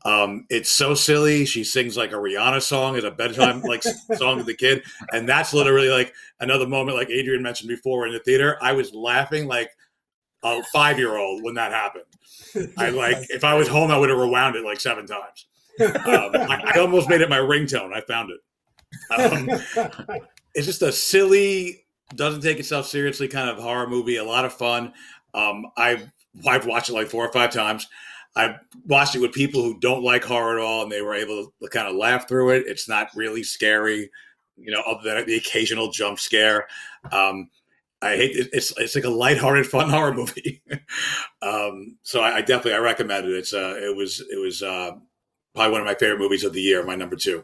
Um, 0.05 0.45
it's 0.49 0.69
so 0.71 0.93
silly. 0.93 1.45
She 1.45 1.63
sings 1.63 1.97
like 1.97 2.11
a 2.11 2.15
Rihanna 2.15 2.61
song 2.61 2.95
as 2.95 3.03
a 3.03 3.11
bedtime 3.11 3.61
like 3.61 3.83
song 4.15 4.37
to 4.37 4.43
the 4.43 4.55
kid, 4.55 4.83
and 5.11 5.27
that's 5.27 5.53
literally 5.53 5.89
like 5.89 6.13
another 6.39 6.67
moment, 6.67 6.97
like 6.97 7.09
Adrienne 7.09 7.43
mentioned 7.43 7.69
before 7.69 8.07
in 8.07 8.13
the 8.13 8.19
theater. 8.19 8.57
I 8.61 8.73
was 8.73 8.93
laughing 8.93 9.47
like 9.47 9.71
a 10.43 10.63
five 10.71 10.97
year 10.97 11.17
old 11.17 11.43
when 11.43 11.55
that 11.55 11.71
happened. 11.73 12.05
I 12.77 12.89
like 12.89 13.17
if 13.29 13.43
I 13.43 13.55
was 13.55 13.67
home, 13.67 13.91
I 13.91 13.97
would 13.97 14.09
have 14.09 14.17
rewound 14.17 14.55
it 14.55 14.63
like 14.63 14.79
seven 14.79 15.05
times. 15.05 15.45
Um, 15.79 16.31
I, 16.35 16.73
I 16.75 16.79
almost 16.79 17.07
made 17.09 17.21
it 17.21 17.29
my 17.29 17.37
ringtone. 17.37 17.93
I 17.93 18.01
found 18.01 18.31
it. 18.31 18.39
Um, 19.19 19.49
it's 20.55 20.65
just 20.65 20.81
a 20.81 20.91
silly, 20.91 21.85
doesn't 22.15 22.41
take 22.41 22.59
itself 22.59 22.87
seriously 22.87 23.27
kind 23.27 23.49
of 23.49 23.57
horror 23.57 23.87
movie. 23.87 24.17
A 24.17 24.23
lot 24.23 24.45
of 24.45 24.53
fun. 24.53 24.93
Um, 25.33 25.65
I've 25.77 26.09
I've 26.47 26.65
watched 26.65 26.89
it 26.89 26.93
like 26.93 27.07
four 27.07 27.25
or 27.25 27.31
five 27.31 27.51
times. 27.51 27.87
I 28.35 28.55
watched 28.85 29.15
it 29.15 29.19
with 29.19 29.33
people 29.33 29.63
who 29.63 29.79
don't 29.79 30.03
like 30.03 30.23
horror 30.23 30.59
at 30.59 30.63
all, 30.63 30.83
and 30.83 30.91
they 30.91 31.01
were 31.01 31.15
able 31.15 31.53
to 31.61 31.69
kind 31.69 31.87
of 31.87 31.95
laugh 31.95 32.27
through 32.27 32.51
it. 32.51 32.65
It's 32.67 32.87
not 32.87 33.09
really 33.15 33.43
scary, 33.43 34.09
you 34.57 34.71
know, 34.71 34.81
other 34.81 35.15
than 35.15 35.25
the 35.25 35.37
occasional 35.37 35.91
jump 35.91 36.19
scare. 36.19 36.67
Um, 37.11 37.49
I 38.01 38.15
hate 38.15 38.35
it. 38.35 38.49
It's 38.53 38.73
it's 38.77 38.95
like 38.95 39.03
a 39.03 39.09
lighthearted, 39.09 39.67
fun 39.67 39.89
horror 39.91 40.13
movie. 40.13 40.61
um, 41.41 41.97
so 42.03 42.21
I, 42.21 42.37
I 42.37 42.41
definitely 42.41 42.73
I 42.73 42.79
recommend 42.79 43.27
it. 43.27 43.33
It's 43.33 43.53
uh, 43.53 43.75
it 43.77 43.95
was 43.95 44.21
it 44.31 44.39
was 44.39 44.61
uh, 44.61 44.91
probably 45.55 45.71
one 45.71 45.81
of 45.81 45.87
my 45.87 45.95
favorite 45.95 46.19
movies 46.19 46.43
of 46.43 46.53
the 46.53 46.61
year. 46.61 46.83
My 46.85 46.95
number 46.95 47.15
two. 47.15 47.43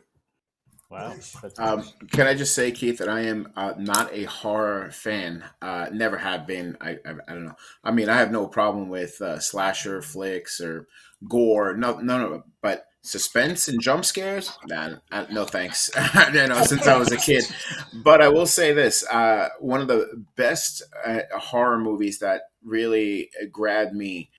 Wow. 0.90 1.10
Nice. 1.10 1.36
Um, 1.58 1.84
can 2.12 2.28
I 2.28 2.36
just 2.36 2.54
say, 2.54 2.72
Keith, 2.72 3.00
that 3.00 3.10
I 3.10 3.22
am 3.22 3.52
uh, 3.56 3.74
not 3.80 4.14
a 4.14 4.26
horror 4.26 4.92
fan. 4.92 5.44
Uh, 5.60 5.88
never 5.92 6.18
have 6.18 6.46
been. 6.46 6.78
I, 6.80 6.92
I 7.04 7.14
I 7.28 7.34
don't 7.34 7.46
know. 7.46 7.56
I 7.84 7.92
mean, 7.92 8.10
I 8.10 8.18
have 8.18 8.32
no 8.32 8.46
problem 8.48 8.90
with 8.90 9.20
uh, 9.20 9.40
slasher 9.40 10.04
flicks 10.04 10.62
or 10.62 10.88
gore. 11.28 11.76
No, 11.76 11.98
no, 11.98 12.20
no. 12.20 12.44
But 12.62 12.86
suspense 13.04 13.68
and 13.68 13.82
jump 13.82 14.06
scares, 14.06 14.58
uh, 15.12 15.26
no 15.32 15.46
thanks. 15.46 15.90
you 16.34 16.48
know, 16.48 16.64
since 16.64 16.88
I 16.88 16.98
was 16.98 17.12
a 17.12 17.18
kid. 17.18 17.44
But 17.94 18.22
I 18.22 18.30
will 18.30 18.46
say 18.46 18.74
this: 18.74 19.06
uh, 19.08 19.50
one 19.60 19.82
of 19.82 19.88
the 19.88 20.26
best 20.36 20.82
uh, 21.06 21.20
horror 21.38 21.78
movies 21.78 22.20
that 22.20 22.44
really 22.64 23.30
grabbed 23.52 23.94
me 23.94 24.32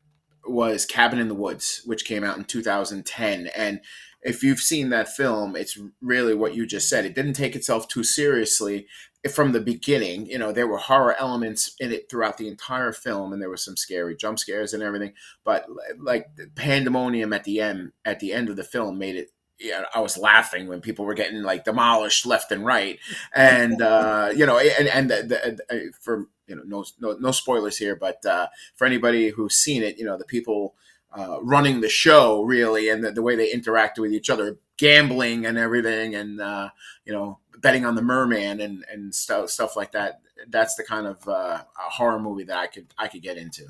was 0.47 0.85
Cabin 0.85 1.19
in 1.19 1.29
the 1.29 1.35
Woods, 1.35 1.83
which 1.85 2.05
came 2.05 2.25
out 2.25 2.37
in 2.37 2.45
2010, 2.45 3.49
and 3.55 3.81
if 4.25 4.43
you've 4.43 4.61
seen 4.61 4.89
that 4.89 5.09
film, 5.09 5.55
it's 5.55 5.79
really 6.01 6.35
what 6.35 6.55
you 6.55 6.67
just 6.67 6.89
said. 6.89 7.05
It 7.05 7.15
didn't 7.15 7.35
take 7.35 7.55
itself 7.55 7.87
too 7.89 8.03
seriously 8.03 8.87
from 9.33 9.53
the 9.53 9.61
beginning. 9.61 10.27
You 10.27 10.39
know, 10.39 10.53
there 10.53 10.67
were 10.67 10.79
horror 10.79 11.17
elements 11.19 11.75
in 11.81 11.93
it 11.93 12.11
throughout 12.11 12.39
the 12.39 12.49
entire 12.49 12.93
film, 12.93 13.33
and 13.33 13.41
there 13.41 13.49
were 13.49 13.57
some 13.57 13.77
scary 13.77 14.17
jump 14.17 14.39
scares 14.39 14.75
and 14.75 14.83
everything. 14.83 15.13
But 15.45 15.67
like 15.99 16.29
pandemonium 16.55 17.33
at 17.33 17.45
the 17.45 17.61
end, 17.61 17.93
at 18.05 18.21
the 18.21 18.33
end 18.33 18.49
of 18.49 18.57
the 18.57 18.65
film, 18.65 18.99
made 18.99 19.17
it. 19.17 19.31
Yeah, 19.59 19.85
I 19.95 20.01
was 20.01 20.19
laughing 20.19 20.67
when 20.67 20.81
people 20.81 21.05
were 21.05 21.15
getting 21.15 21.43
like 21.43 21.65
demolished 21.65 22.27
left 22.27 22.51
and 22.51 22.67
right, 22.67 22.99
and 23.35 23.81
uh, 23.81 24.33
you 24.35 24.47
know, 24.47 24.59
and 24.59 24.89
and 24.89 25.09
the, 25.09 25.23
the, 25.69 25.75
uh, 25.75 25.93
for 26.01 26.27
you 26.47 26.57
know, 26.57 26.63
no 26.67 26.85
no 27.01 27.17
no 27.19 27.31
spoilers 27.31 27.79
here, 27.79 27.95
but 27.95 28.25
uh, 28.27 28.49
for 28.75 28.85
anybody 28.85 29.29
who's 29.29 29.55
seen 29.55 29.83
it, 29.83 29.97
you 29.97 30.05
know, 30.05 30.19
the 30.19 30.25
people 30.25 30.75
uh, 31.19 31.39
running 31.43 31.81
the 31.81 31.89
show 31.89 32.43
really 32.43 32.89
and 32.89 33.03
the, 33.05 33.11
the 33.13 33.23
way 33.23 33.37
they 33.37 33.51
interact 33.53 33.99
with 33.99 34.13
each 34.13 34.31
other 34.31 34.59
gambling 34.79 35.47
and 35.47 35.57
everything 35.59 36.15
and 36.15 36.41
uh, 36.41 36.69
you 37.05 37.13
know 37.13 37.39
betting 37.61 37.85
on 37.85 37.95
the 37.95 38.03
merman 38.03 38.61
and 38.61 38.85
and 38.91 39.15
stuff 39.15 39.49
stuff 39.51 39.77
like 39.77 39.93
that 39.93 40.21
that's 40.49 40.75
the 40.75 40.83
kind 40.85 41.07
of 41.07 41.27
uh, 41.29 41.63
horror 41.77 42.19
movie 42.19 42.45
that 42.45 42.59
i 42.59 42.67
could 42.67 42.87
i 42.99 43.07
could 43.09 43.23
get 43.23 43.37
into 43.39 43.65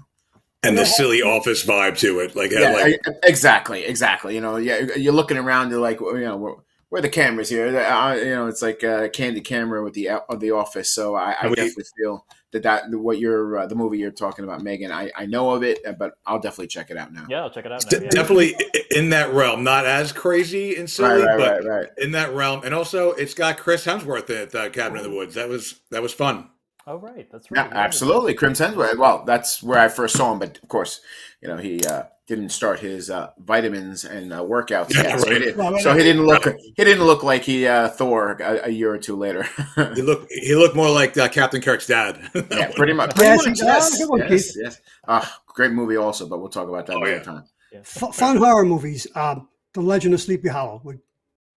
and 0.62 0.78
the 0.78 0.86
silly 0.86 1.20
office 1.20 1.62
vibe 1.62 1.98
to 1.98 2.20
it. 2.20 2.34
Like, 2.34 2.50
Yeah, 2.50 2.72
like 2.72 2.98
I- 3.06 3.12
exactly, 3.28 3.84
exactly. 3.84 4.34
You 4.34 4.40
know, 4.40 4.56
yeah, 4.56 4.94
you're 4.96 5.12
looking 5.12 5.36
around. 5.36 5.68
You're 5.68 5.78
like, 5.78 6.00
you 6.00 6.20
know, 6.20 6.38
where, 6.38 6.54
where 6.88 7.02
the 7.02 7.10
cameras 7.10 7.50
here? 7.50 7.66
Uh, 7.78 8.14
you 8.14 8.30
know, 8.30 8.46
it's 8.46 8.62
like 8.62 8.82
a 8.82 9.10
candy 9.10 9.42
camera 9.42 9.84
with 9.84 9.92
the 9.92 10.08
of 10.08 10.40
the 10.40 10.52
office. 10.52 10.88
So 10.88 11.16
I, 11.16 11.32
I 11.32 11.36
And 11.42 11.50
we- 11.50 11.56
definitely 11.56 11.84
feel 11.98 12.24
that 12.54 12.62
that 12.62 12.98
what 12.98 13.18
you're 13.18 13.58
uh, 13.58 13.66
the 13.66 13.74
movie 13.74 13.98
you're 13.98 14.10
talking 14.10 14.44
about, 14.44 14.62
Megan. 14.62 14.90
I, 14.90 15.10
I 15.14 15.26
know 15.26 15.50
of 15.50 15.62
it, 15.62 15.80
but 15.98 16.14
I'll 16.24 16.38
definitely 16.38 16.68
check 16.68 16.90
it 16.90 16.96
out 16.96 17.12
now. 17.12 17.26
Yeah, 17.28 17.42
I'll 17.42 17.50
check 17.50 17.66
it 17.66 17.72
out. 17.72 17.88
d- 17.88 17.98
Now. 17.98 18.04
yeah. 18.04 18.10
definitely 18.10 18.54
in 18.90 19.10
that 19.10 19.32
realm, 19.32 19.64
not 19.64 19.84
as 19.84 20.12
crazy 20.12 20.76
and 20.76 20.88
silly, 20.88 21.22
right, 21.22 21.36
but 21.38 21.64
right, 21.64 21.80
right. 21.82 21.88
in 21.98 22.12
that 22.12 22.32
realm. 22.32 22.62
And 22.64 22.72
also, 22.72 23.10
it's 23.12 23.34
got 23.34 23.58
Chris 23.58 23.84
Hemsworth 23.84 24.30
in 24.30 24.36
it, 24.36 24.54
uh, 24.54 24.70
Cabin 24.70 24.98
in 24.98 25.04
the 25.04 25.10
Woods. 25.16 25.34
That 25.34 25.48
was 25.48 25.80
that 25.90 26.02
was 26.02 26.12
fun. 26.14 26.48
Oh, 26.86 26.96
right. 26.96 27.26
That's 27.32 27.50
right. 27.50 27.66
Yeah, 27.66 27.76
absolutely. 27.76 28.34
Chris 28.34 28.60
Hemsworth. 28.60 28.98
Well, 28.98 29.24
that's 29.24 29.62
where 29.62 29.78
I 29.78 29.88
first 29.88 30.16
saw 30.16 30.32
him, 30.32 30.38
but 30.38 30.58
of 30.62 30.68
course, 30.68 31.00
you 31.40 31.48
know, 31.48 31.56
he 31.56 31.84
uh, 31.84 32.04
didn't 32.26 32.48
start 32.48 32.80
his 32.80 33.10
uh, 33.10 33.30
vitamins 33.38 34.04
and 34.04 34.32
uh, 34.32 34.40
workouts 34.40 34.94
Yeah, 34.94 35.02
yet, 35.02 35.20
so, 35.20 35.26
he 35.26 35.32
right. 35.34 35.38
didn't, 35.40 35.56
Well, 35.58 35.72
well, 35.72 35.82
so 35.82 35.94
he 35.94 36.02
didn't 36.02 36.24
look 36.24 36.44
he 36.58 36.84
didn't 36.84 37.04
look 37.04 37.22
like 37.22 37.42
he 37.42 37.66
uh, 37.66 37.88
Thor 37.90 38.32
a, 38.40 38.66
a 38.66 38.70
year 38.70 38.92
or 38.94 38.98
two 38.98 39.16
later. 39.16 39.46
He 39.94 40.02
looked 40.02 40.32
he 40.32 40.54
looked 40.54 40.74
more 40.76 40.90
like 40.90 41.16
uh, 41.18 41.28
Captain 41.28 41.60
Kirk's 41.60 41.86
dad. 41.86 42.18
yeah, 42.50 42.70
pretty 42.74 42.92
much. 42.94 43.14
Pretty 43.14 43.30
Yes, 43.30 43.46
much. 43.46 43.58
he- 43.58 43.64
oh, 43.64 43.66
Yes, 43.66 44.08
one, 44.08 44.20
yes, 44.30 44.56
yes. 44.56 44.80
Ah, 45.06 45.40
great 45.48 45.72
movie 45.72 45.96
also, 45.96 46.26
but 46.28 46.38
we'll 46.38 46.48
talk 46.48 46.68
about 46.68 46.86
that 46.86 46.94
Oh, 46.96 47.02
another 47.02 47.16
yeah. 47.16 47.22
time. 47.22 47.44
F- 47.74 48.14
fun 48.14 48.36
horror 48.38 48.64
movies. 48.64 49.06
Um, 49.14 49.48
the 49.74 49.80
Legend 49.82 50.14
of 50.14 50.20
Sleepy 50.20 50.48
Hollow. 50.48 50.80
Would- 50.84 51.00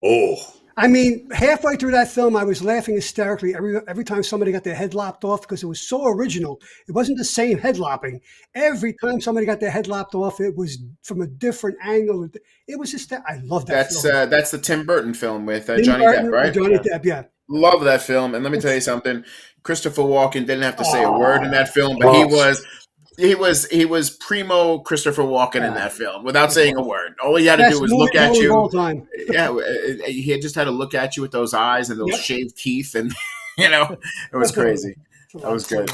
oh, 0.03 0.37
I 0.79 0.89
mean, 0.89 1.31
halfway 1.31 1.77
through 1.77 1.93
that 1.93 2.09
film, 2.09 2.37
I 2.37 2.45
was 2.45 2.63
laughing 2.63 2.97
hysterically 2.97 3.55
every 3.55 3.81
every 3.89 4.05
time 4.05 4.23
somebody 4.23 4.53
got 4.53 4.63
their 4.63 4.75
head 4.75 4.93
lopped 4.93 5.25
off 5.25 5.41
because 5.41 5.63
it 5.63 5.67
was 5.67 5.81
so 5.81 6.07
original. 6.07 6.61
It 6.87 6.93
wasn't 6.93 7.17
the 7.17 7.25
same 7.25 7.57
head 7.57 7.79
lopping. 7.79 8.21
Every 8.55 8.95
time 9.03 9.21
somebody 9.23 9.47
got 9.47 9.59
their 9.59 9.71
head 9.71 9.89
lopped 9.89 10.15
off, 10.15 10.39
it 10.39 10.55
was 10.55 10.79
from 11.03 11.23
a 11.23 11.27
different 11.27 11.79
angle. 11.83 12.29
It 12.69 12.79
was 12.79 12.91
just 12.91 13.11
I 13.11 13.41
love 13.45 13.65
that. 13.67 13.75
That's 13.75 14.03
film. 14.03 14.17
uh, 14.17 14.27
that's 14.27 14.51
the 14.51 14.59
Tim 14.59 14.85
Burton 14.85 15.15
film 15.15 15.47
with 15.47 15.71
uh, 15.71 15.81
Johnny 15.81 16.05
Burton 16.05 16.27
Depp, 16.27 16.31
with 16.31 16.35
right? 16.35 16.53
Johnny 16.55 16.75
Yeah. 16.75 16.99
Depp, 16.99 17.05
yeah. 17.05 17.23
Love 17.49 17.85
that 17.85 18.03
film. 18.03 18.35
And 18.35 18.43
let 18.45 18.53
me 18.53 18.61
tell 18.61 18.75
you 18.75 18.81
something. 18.81 19.25
Christopher 19.63 20.03
Walken 20.03 20.47
didn't 20.47 20.63
have 20.63 20.77
to 20.77 20.85
say 20.85 21.03
a 21.03 21.11
word 21.11 21.43
in 21.43 21.53
that 21.53 21.71
film, 21.71 21.97
but 22.01 22.15
he 22.15 22.25
was 22.25 22.65
he 23.17 23.35
was 23.35 23.67
he 23.69 23.85
was 23.85 24.11
primo 24.11 24.79
Christopher 24.79 25.23
Walken 25.23 25.67
in 25.67 25.75
that 25.75 25.93
film 25.93 26.25
without 26.25 26.53
saying 26.53 26.77
a 26.77 26.83
word. 26.83 27.15
All 27.25 27.37
he 27.37 27.47
had 27.47 27.57
to 27.57 27.63
Best 27.63 27.77
do 27.77 27.81
was 27.83 27.93
look 27.93 28.15
at 28.15 28.31
of 28.31 28.37
all 28.53 28.71
you. 28.71 28.71
time. 28.71 29.09
Yeah, 29.31 29.51
uh, 29.51 29.55
uh, 29.57 29.63
he 30.07 30.31
had 30.31 30.41
just 30.43 30.55
had 30.55 30.65
to 30.65 30.71
look 30.71 30.95
at 30.95 31.17
you 31.17 31.23
with 31.23 31.33
those 31.33 31.55
eyes 31.55 31.91
and 31.91 31.99
those 32.01 32.11
Yep. 32.11 32.21
shaved 32.21 32.57
teeth, 32.57 32.95
and 32.95 33.13
you 33.59 33.69
know 33.69 33.97
it 34.33 34.37
was 34.37 34.53
crazy. 34.53 34.97
That 35.35 35.53
was 35.53 35.67
good. 35.67 35.91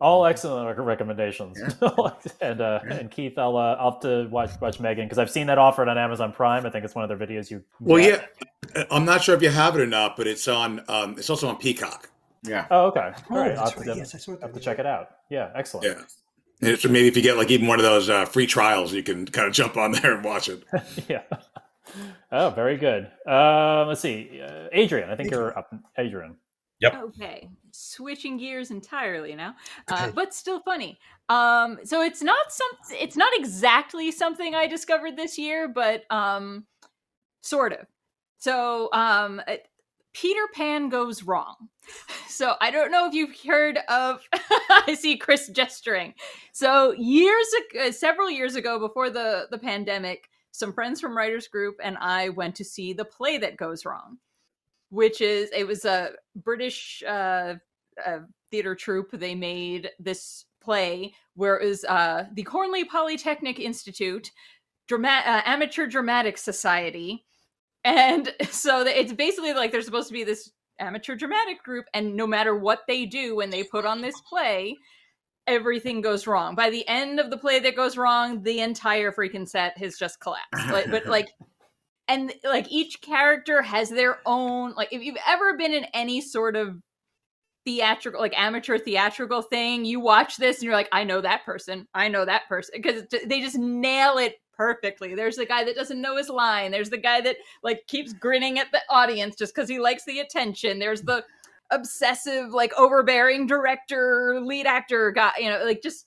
All 0.00 0.24
excellent 0.24 0.66
rec- 0.68 0.78
recommendations. 0.86 1.58
and 2.40 2.60
uh, 2.62 2.80
and 2.88 3.10
Keith, 3.10 3.36
I'll 3.38 3.56
uh, 3.56 3.76
I'll 3.78 3.90
have 3.92 4.00
to 4.00 4.26
watch 4.30 4.52
watch 4.60 4.80
Megan 4.80 5.04
because 5.04 5.18
I've 5.18 5.30
seen 5.30 5.48
that 5.48 5.58
offered 5.58 5.88
on 5.88 5.98
Amazon 5.98 6.32
Prime. 6.32 6.64
I 6.64 6.70
think 6.70 6.84
it's 6.84 6.94
one 6.94 7.10
of 7.10 7.18
their 7.18 7.26
videos 7.26 7.50
you. 7.50 7.62
well, 7.80 8.00
get. 8.02 8.32
yeah. 8.74 8.84
I'm 8.90 9.04
not 9.04 9.22
sure 9.22 9.34
if 9.34 9.42
you 9.42 9.50
have 9.50 9.74
it 9.76 9.82
or 9.82 9.86
not, 9.86 10.16
but 10.16 10.26
it's 10.26 10.48
on. 10.48 10.82
Um, 10.88 11.12
it's 11.18 11.28
also 11.28 11.48
on 11.48 11.56
Peacock. 11.56 12.08
Yeah, 12.42 12.66
Oh, 12.70 12.86
okay. 12.86 13.00
All 13.00 13.12
Oh, 13.30 13.40
right. 13.40 13.50
I'll 13.50 13.56
that's 13.64 13.70
have, 13.72 13.78
right. 13.86 13.92
to, 13.94 13.98
Yes, 13.98 14.28
I 14.28 14.32
have 14.40 14.52
to 14.52 14.60
check 14.60 14.78
it 14.78 14.86
out. 14.86 15.10
Yeah, 15.30 15.50
excellent. 15.56 15.86
Yeah. 15.86 16.02
And 16.62 16.78
so 16.78 16.88
maybe 16.88 17.08
if 17.08 17.16
you 17.16 17.22
get 17.22 17.36
like 17.36 17.50
even 17.50 17.66
one 17.66 17.78
of 17.78 17.84
those 17.84 18.08
uh, 18.08 18.24
free 18.24 18.46
trials, 18.46 18.92
you 18.92 19.02
can 19.02 19.26
kind 19.26 19.46
of 19.46 19.52
jump 19.52 19.76
on 19.76 19.92
there 19.92 20.14
and 20.14 20.24
watch 20.24 20.48
it. 20.48 20.62
yeah. 21.08 21.22
Oh, 22.32 22.50
very 22.50 22.76
good. 22.76 23.10
Um, 23.26 23.88
let's 23.88 24.00
see, 24.00 24.40
uh, 24.42 24.68
Adrienne. 24.74 25.10
I 25.10 25.16
think 25.16 25.30
you're 25.30 25.56
up. 25.56 25.72
Adrienne. 25.98 26.36
Yep. 26.80 26.94
Okay, 27.04 27.48
switching 27.70 28.36
gears 28.36 28.70
entirely 28.70 29.34
now, 29.34 29.54
uh, 29.88 30.10
but 30.10 30.34
still 30.34 30.60
funny. 30.60 30.98
Um, 31.30 31.78
so 31.84 32.02
it's 32.02 32.22
not 32.22 32.52
some, 32.52 32.68
it's 32.90 33.16
not 33.16 33.32
exactly 33.34 34.10
something 34.10 34.54
I 34.54 34.66
discovered 34.66 35.16
this 35.16 35.38
year, 35.38 35.68
but 35.68 36.04
um, 36.10 36.66
sort 37.40 37.72
of. 37.72 37.86
So 38.36 38.90
um, 38.92 39.40
uh, 39.48 39.56
Peter 40.12 40.42
Pan 40.52 40.90
goes 40.90 41.22
wrong. 41.22 41.56
So 42.28 42.54
I 42.60 42.70
don't 42.70 42.90
know 42.90 43.06
if 43.06 43.14
you've 43.14 43.36
heard 43.40 43.78
of. 43.88 44.20
I 44.70 44.96
see 44.98 45.16
Chris 45.16 45.48
gesturing. 45.48 46.14
So 46.52 46.92
years 46.92 47.46
ago, 47.72 47.90
several 47.90 48.30
years 48.30 48.56
ago, 48.56 48.78
before 48.78 49.10
the 49.10 49.46
the 49.50 49.58
pandemic, 49.58 50.28
some 50.52 50.72
friends 50.72 51.00
from 51.00 51.16
writers 51.16 51.48
group 51.48 51.76
and 51.82 51.96
I 51.98 52.30
went 52.30 52.56
to 52.56 52.64
see 52.64 52.92
the 52.92 53.04
play 53.04 53.38
that 53.38 53.56
goes 53.56 53.84
wrong 53.84 54.18
which 54.90 55.20
is 55.20 55.50
it 55.54 55.66
was 55.66 55.84
a 55.84 56.10
British 56.36 57.02
uh, 57.06 57.54
uh, 58.04 58.18
theater 58.50 58.74
troupe. 58.74 59.10
They 59.12 59.34
made 59.34 59.90
this 59.98 60.44
play 60.62 61.14
where 61.34 61.56
it 61.56 61.66
was 61.66 61.84
uh, 61.84 62.24
the 62.34 62.44
Cornley 62.44 62.86
Polytechnic 62.86 63.58
Institute, 63.58 64.30
drama- 64.88 65.22
uh, 65.26 65.42
Amateur 65.44 65.86
Dramatic 65.86 66.38
Society, 66.38 67.24
and 67.84 68.32
so 68.50 68.82
it's 68.82 69.12
basically 69.12 69.52
like 69.52 69.72
they're 69.72 69.82
supposed 69.82 70.08
to 70.08 70.14
be 70.14 70.24
this 70.24 70.50
amateur 70.78 71.14
dramatic 71.14 71.62
group, 71.62 71.86
and 71.94 72.14
no 72.14 72.26
matter 72.26 72.56
what 72.56 72.80
they 72.86 73.06
do 73.06 73.36
when 73.36 73.50
they 73.50 73.64
put 73.64 73.84
on 73.84 74.00
this 74.00 74.20
play. 74.28 74.76
Everything 75.48 76.00
goes 76.00 76.26
wrong. 76.26 76.56
By 76.56 76.70
the 76.70 76.86
end 76.88 77.20
of 77.20 77.30
the 77.30 77.36
play 77.38 77.60
that 77.60 77.76
goes 77.76 77.96
wrong, 77.96 78.42
the 78.42 78.58
entire 78.58 79.12
freaking 79.12 79.48
set 79.48 79.78
has 79.78 79.96
just 79.96 80.18
collapsed. 80.18 80.72
Like, 80.72 80.90
but 80.90 81.06
like 81.06 81.28
and 82.08 82.32
like 82.44 82.70
each 82.70 83.00
character 83.00 83.62
has 83.62 83.90
their 83.90 84.18
own 84.26 84.74
like 84.74 84.88
if 84.92 85.02
you've 85.02 85.16
ever 85.26 85.56
been 85.56 85.72
in 85.72 85.84
any 85.92 86.20
sort 86.20 86.56
of 86.56 86.76
theatrical 87.64 88.20
like 88.20 88.38
amateur 88.38 88.78
theatrical 88.78 89.42
thing 89.42 89.84
you 89.84 89.98
watch 89.98 90.36
this 90.36 90.58
and 90.58 90.64
you're 90.64 90.72
like 90.72 90.88
i 90.92 91.02
know 91.02 91.20
that 91.20 91.44
person 91.44 91.86
i 91.94 92.06
know 92.08 92.24
that 92.24 92.42
person 92.48 92.74
because 92.80 93.02
they 93.26 93.40
just 93.40 93.58
nail 93.58 94.18
it 94.18 94.34
perfectly 94.56 95.14
there's 95.14 95.36
the 95.36 95.46
guy 95.46 95.64
that 95.64 95.76
doesn't 95.76 96.00
know 96.00 96.16
his 96.16 96.28
line 96.28 96.70
there's 96.70 96.90
the 96.90 96.96
guy 96.96 97.20
that 97.20 97.36
like 97.62 97.86
keeps 97.86 98.12
grinning 98.12 98.58
at 98.58 98.70
the 98.72 98.80
audience 98.88 99.36
just 99.36 99.54
because 99.54 99.68
he 99.68 99.78
likes 99.78 100.04
the 100.04 100.20
attention 100.20 100.78
there's 100.78 101.02
the 101.02 101.24
obsessive 101.70 102.50
like 102.50 102.72
overbearing 102.78 103.46
director 103.46 104.40
lead 104.40 104.66
actor 104.66 105.10
guy 105.10 105.32
you 105.38 105.48
know 105.48 105.64
like 105.64 105.82
just 105.82 106.06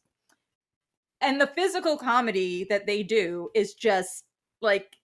and 1.21 1.39
the 1.39 1.47
physical 1.47 1.97
comedy 1.97 2.65
that 2.69 2.85
they 2.85 3.03
do 3.03 3.49
is 3.53 3.73
just 3.73 4.23
like 4.61 4.95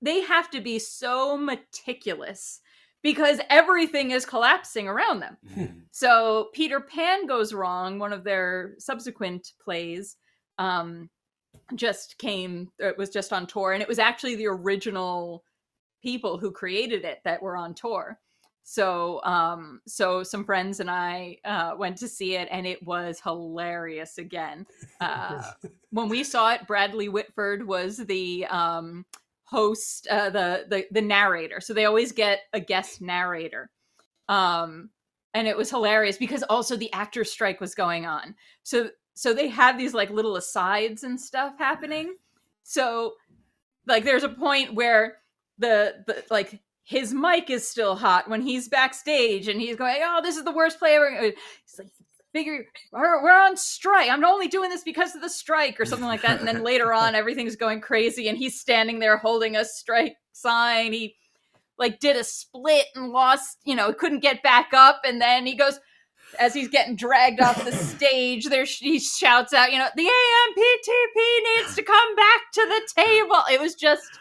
they 0.00 0.20
have 0.22 0.50
to 0.50 0.60
be 0.60 0.78
so 0.78 1.36
meticulous 1.36 2.60
because 3.02 3.40
everything 3.50 4.10
is 4.12 4.26
collapsing 4.26 4.88
around 4.88 5.20
them. 5.20 5.36
So 5.90 6.48
Peter 6.54 6.80
Pan 6.80 7.26
goes 7.26 7.52
wrong. 7.52 7.98
One 7.98 8.12
of 8.12 8.24
their 8.24 8.74
subsequent 8.78 9.52
plays 9.62 10.16
um, 10.58 11.10
just 11.74 12.18
came. 12.18 12.70
It 12.78 12.98
was 12.98 13.10
just 13.10 13.32
on 13.32 13.46
tour, 13.46 13.72
and 13.72 13.82
it 13.82 13.88
was 13.88 13.98
actually 13.98 14.36
the 14.36 14.46
original 14.46 15.44
people 16.02 16.38
who 16.38 16.50
created 16.50 17.04
it 17.04 17.20
that 17.24 17.42
were 17.42 17.56
on 17.56 17.74
tour. 17.74 18.18
So, 18.64 19.20
um, 19.24 19.80
so 19.86 20.22
some 20.22 20.44
friends 20.44 20.80
and 20.80 20.90
I 20.90 21.38
uh, 21.44 21.74
went 21.76 21.98
to 21.98 22.08
see 22.08 22.36
it, 22.36 22.48
and 22.50 22.66
it 22.66 22.82
was 22.82 23.20
hilarious 23.20 24.18
again. 24.18 24.66
Uh, 25.00 25.42
when 25.90 26.08
we 26.08 26.22
saw 26.22 26.52
it, 26.52 26.66
Bradley 26.66 27.08
Whitford 27.08 27.66
was 27.66 27.96
the 27.96 28.46
um, 28.46 29.04
host, 29.44 30.06
uh, 30.08 30.30
the 30.30 30.66
the 30.68 30.86
the 30.90 31.02
narrator. 31.02 31.60
So 31.60 31.74
they 31.74 31.86
always 31.86 32.12
get 32.12 32.40
a 32.52 32.60
guest 32.60 33.00
narrator, 33.00 33.70
um, 34.28 34.90
and 35.34 35.48
it 35.48 35.56
was 35.56 35.70
hilarious 35.70 36.16
because 36.16 36.44
also 36.44 36.76
the 36.76 36.92
actor 36.92 37.24
strike 37.24 37.60
was 37.60 37.74
going 37.74 38.06
on. 38.06 38.36
So 38.62 38.90
so 39.14 39.34
they 39.34 39.48
have 39.48 39.78
these 39.78 39.94
like 39.94 40.10
little 40.10 40.36
asides 40.36 41.04
and 41.04 41.20
stuff 41.20 41.54
happening. 41.58 42.16
So 42.62 43.14
like 43.86 44.04
there's 44.04 44.24
a 44.24 44.28
point 44.28 44.74
where 44.74 45.18
the 45.58 46.04
the 46.06 46.24
like 46.30 46.60
his 46.84 47.12
mic 47.12 47.50
is 47.50 47.68
still 47.68 47.94
hot 47.94 48.28
when 48.28 48.42
he's 48.42 48.68
backstage 48.68 49.48
and 49.48 49.60
he's 49.60 49.76
going, 49.76 49.96
"Oh, 50.02 50.20
this 50.22 50.36
is 50.36 50.44
the 50.44 50.52
worst 50.52 50.78
play 50.78 50.96
ever." 50.96 51.10
Uh, 51.10 51.22
he's 51.22 51.78
like, 51.78 51.88
"Figure 52.32 52.64
we're, 52.92 53.22
we're 53.22 53.42
on 53.42 53.56
strike. 53.56 54.10
I'm 54.10 54.24
only 54.24 54.48
doing 54.48 54.70
this 54.70 54.82
because 54.82 55.14
of 55.14 55.22
the 55.22 55.30
strike 55.30 55.78
or 55.80 55.84
something 55.84 56.08
like 56.08 56.22
that." 56.22 56.38
And 56.38 56.48
then 56.48 56.62
later 56.64 56.92
on, 56.92 57.14
everything's 57.14 57.56
going 57.56 57.80
crazy, 57.80 58.28
and 58.28 58.38
he's 58.38 58.60
standing 58.60 58.98
there 58.98 59.16
holding 59.16 59.56
a 59.56 59.64
strike 59.64 60.16
sign. 60.32 60.92
He 60.92 61.16
like 61.78 62.00
did 62.00 62.16
a 62.16 62.24
split 62.24 62.86
and 62.94 63.10
lost, 63.10 63.58
you 63.64 63.74
know, 63.74 63.92
couldn't 63.92 64.20
get 64.20 64.42
back 64.42 64.70
up, 64.72 65.02
and 65.04 65.20
then 65.20 65.46
he 65.46 65.54
goes 65.54 65.78
as 66.38 66.54
he's 66.54 66.68
getting 66.68 66.96
dragged 66.96 67.40
off 67.40 67.64
the 67.64 67.72
stage. 67.72 68.46
There 68.46 68.64
he 68.64 68.98
shouts 68.98 69.52
out, 69.52 69.72
you 69.72 69.78
know, 69.78 69.88
the 69.96 70.02
AMPTP 70.02 71.56
needs 71.56 71.74
to 71.76 71.82
come 71.82 72.16
back 72.16 72.40
to 72.54 72.66
the 72.66 73.02
table. 73.02 73.42
It 73.50 73.60
was 73.60 73.74
just 73.74 74.18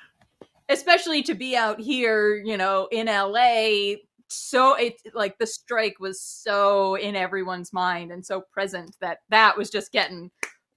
especially 0.69 1.21
to 1.23 1.33
be 1.33 1.55
out 1.55 1.79
here, 1.79 2.35
you 2.35 2.57
know, 2.57 2.87
in 2.91 3.07
LA, 3.07 3.97
so 4.31 4.75
it 4.75 5.01
like 5.13 5.37
the 5.37 5.47
strike 5.47 5.99
was 5.99 6.21
so 6.21 6.95
in 6.95 7.15
everyone's 7.15 7.73
mind 7.73 8.11
and 8.11 8.25
so 8.25 8.41
present 8.51 8.95
that 9.01 9.19
that 9.29 9.57
was 9.57 9.69
just 9.69 9.91
getting 9.91 10.31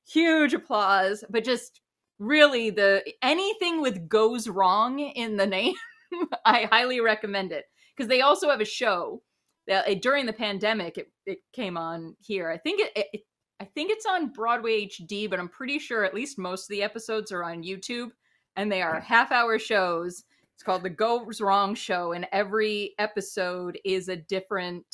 huge 0.09 0.55
applause, 0.55 1.25
but 1.31 1.45
just 1.45 1.81
really 2.19 2.71
the 2.71 3.03
anything 3.23 3.81
with 3.81 4.09
goes 4.09 4.49
wrong 4.49 4.99
in 4.99 5.37
the 5.37 5.47
name, 5.47 5.75
I 6.45 6.65
highly 6.65 7.01
recommend 7.01 7.53
it 7.53 7.67
because 7.97 8.09
they 8.09 8.21
also 8.21 8.51
have 8.51 8.61
a 8.61 8.67
show 8.67 9.23
uh, 9.71 9.83
during 10.01 10.27
the 10.27 10.33
pandemic 10.33 10.99
it, 10.99 11.11
it 11.27 11.39
came 11.53 11.77
on 11.77 12.17
here. 12.21 12.51
I 12.51 12.59
think 12.59 12.81
it, 12.81 12.93
it 12.97 13.21
I 13.61 13.65
think 13.65 13.91
it's 13.91 14.07
on 14.07 14.33
Broadway 14.33 14.87
HD, 14.87 15.31
but 15.31 15.39
I'm 15.39 15.49
pretty 15.49 15.79
sure 15.79 16.05
at 16.05 16.15
least 16.15 16.39
most 16.39 16.65
of 16.65 16.69
the 16.75 16.83
episodes 16.83 17.33
are 17.33 17.45
on 17.45 17.63
YouTube 17.63 18.11
and 18.57 18.71
they 18.71 18.83
are 18.83 19.01
half 19.01 19.33
hour 19.33 19.59
shows. 19.59 20.25
It's 20.55 20.63
called 20.63 20.83
The 20.83 20.91
Goes 20.91 21.41
Wrong 21.41 21.75
Show, 21.75 22.13
and 22.13 22.29
every 22.33 22.95
episode 22.99 23.79
is 23.85 24.09
a 24.09 24.17
different 24.17 24.85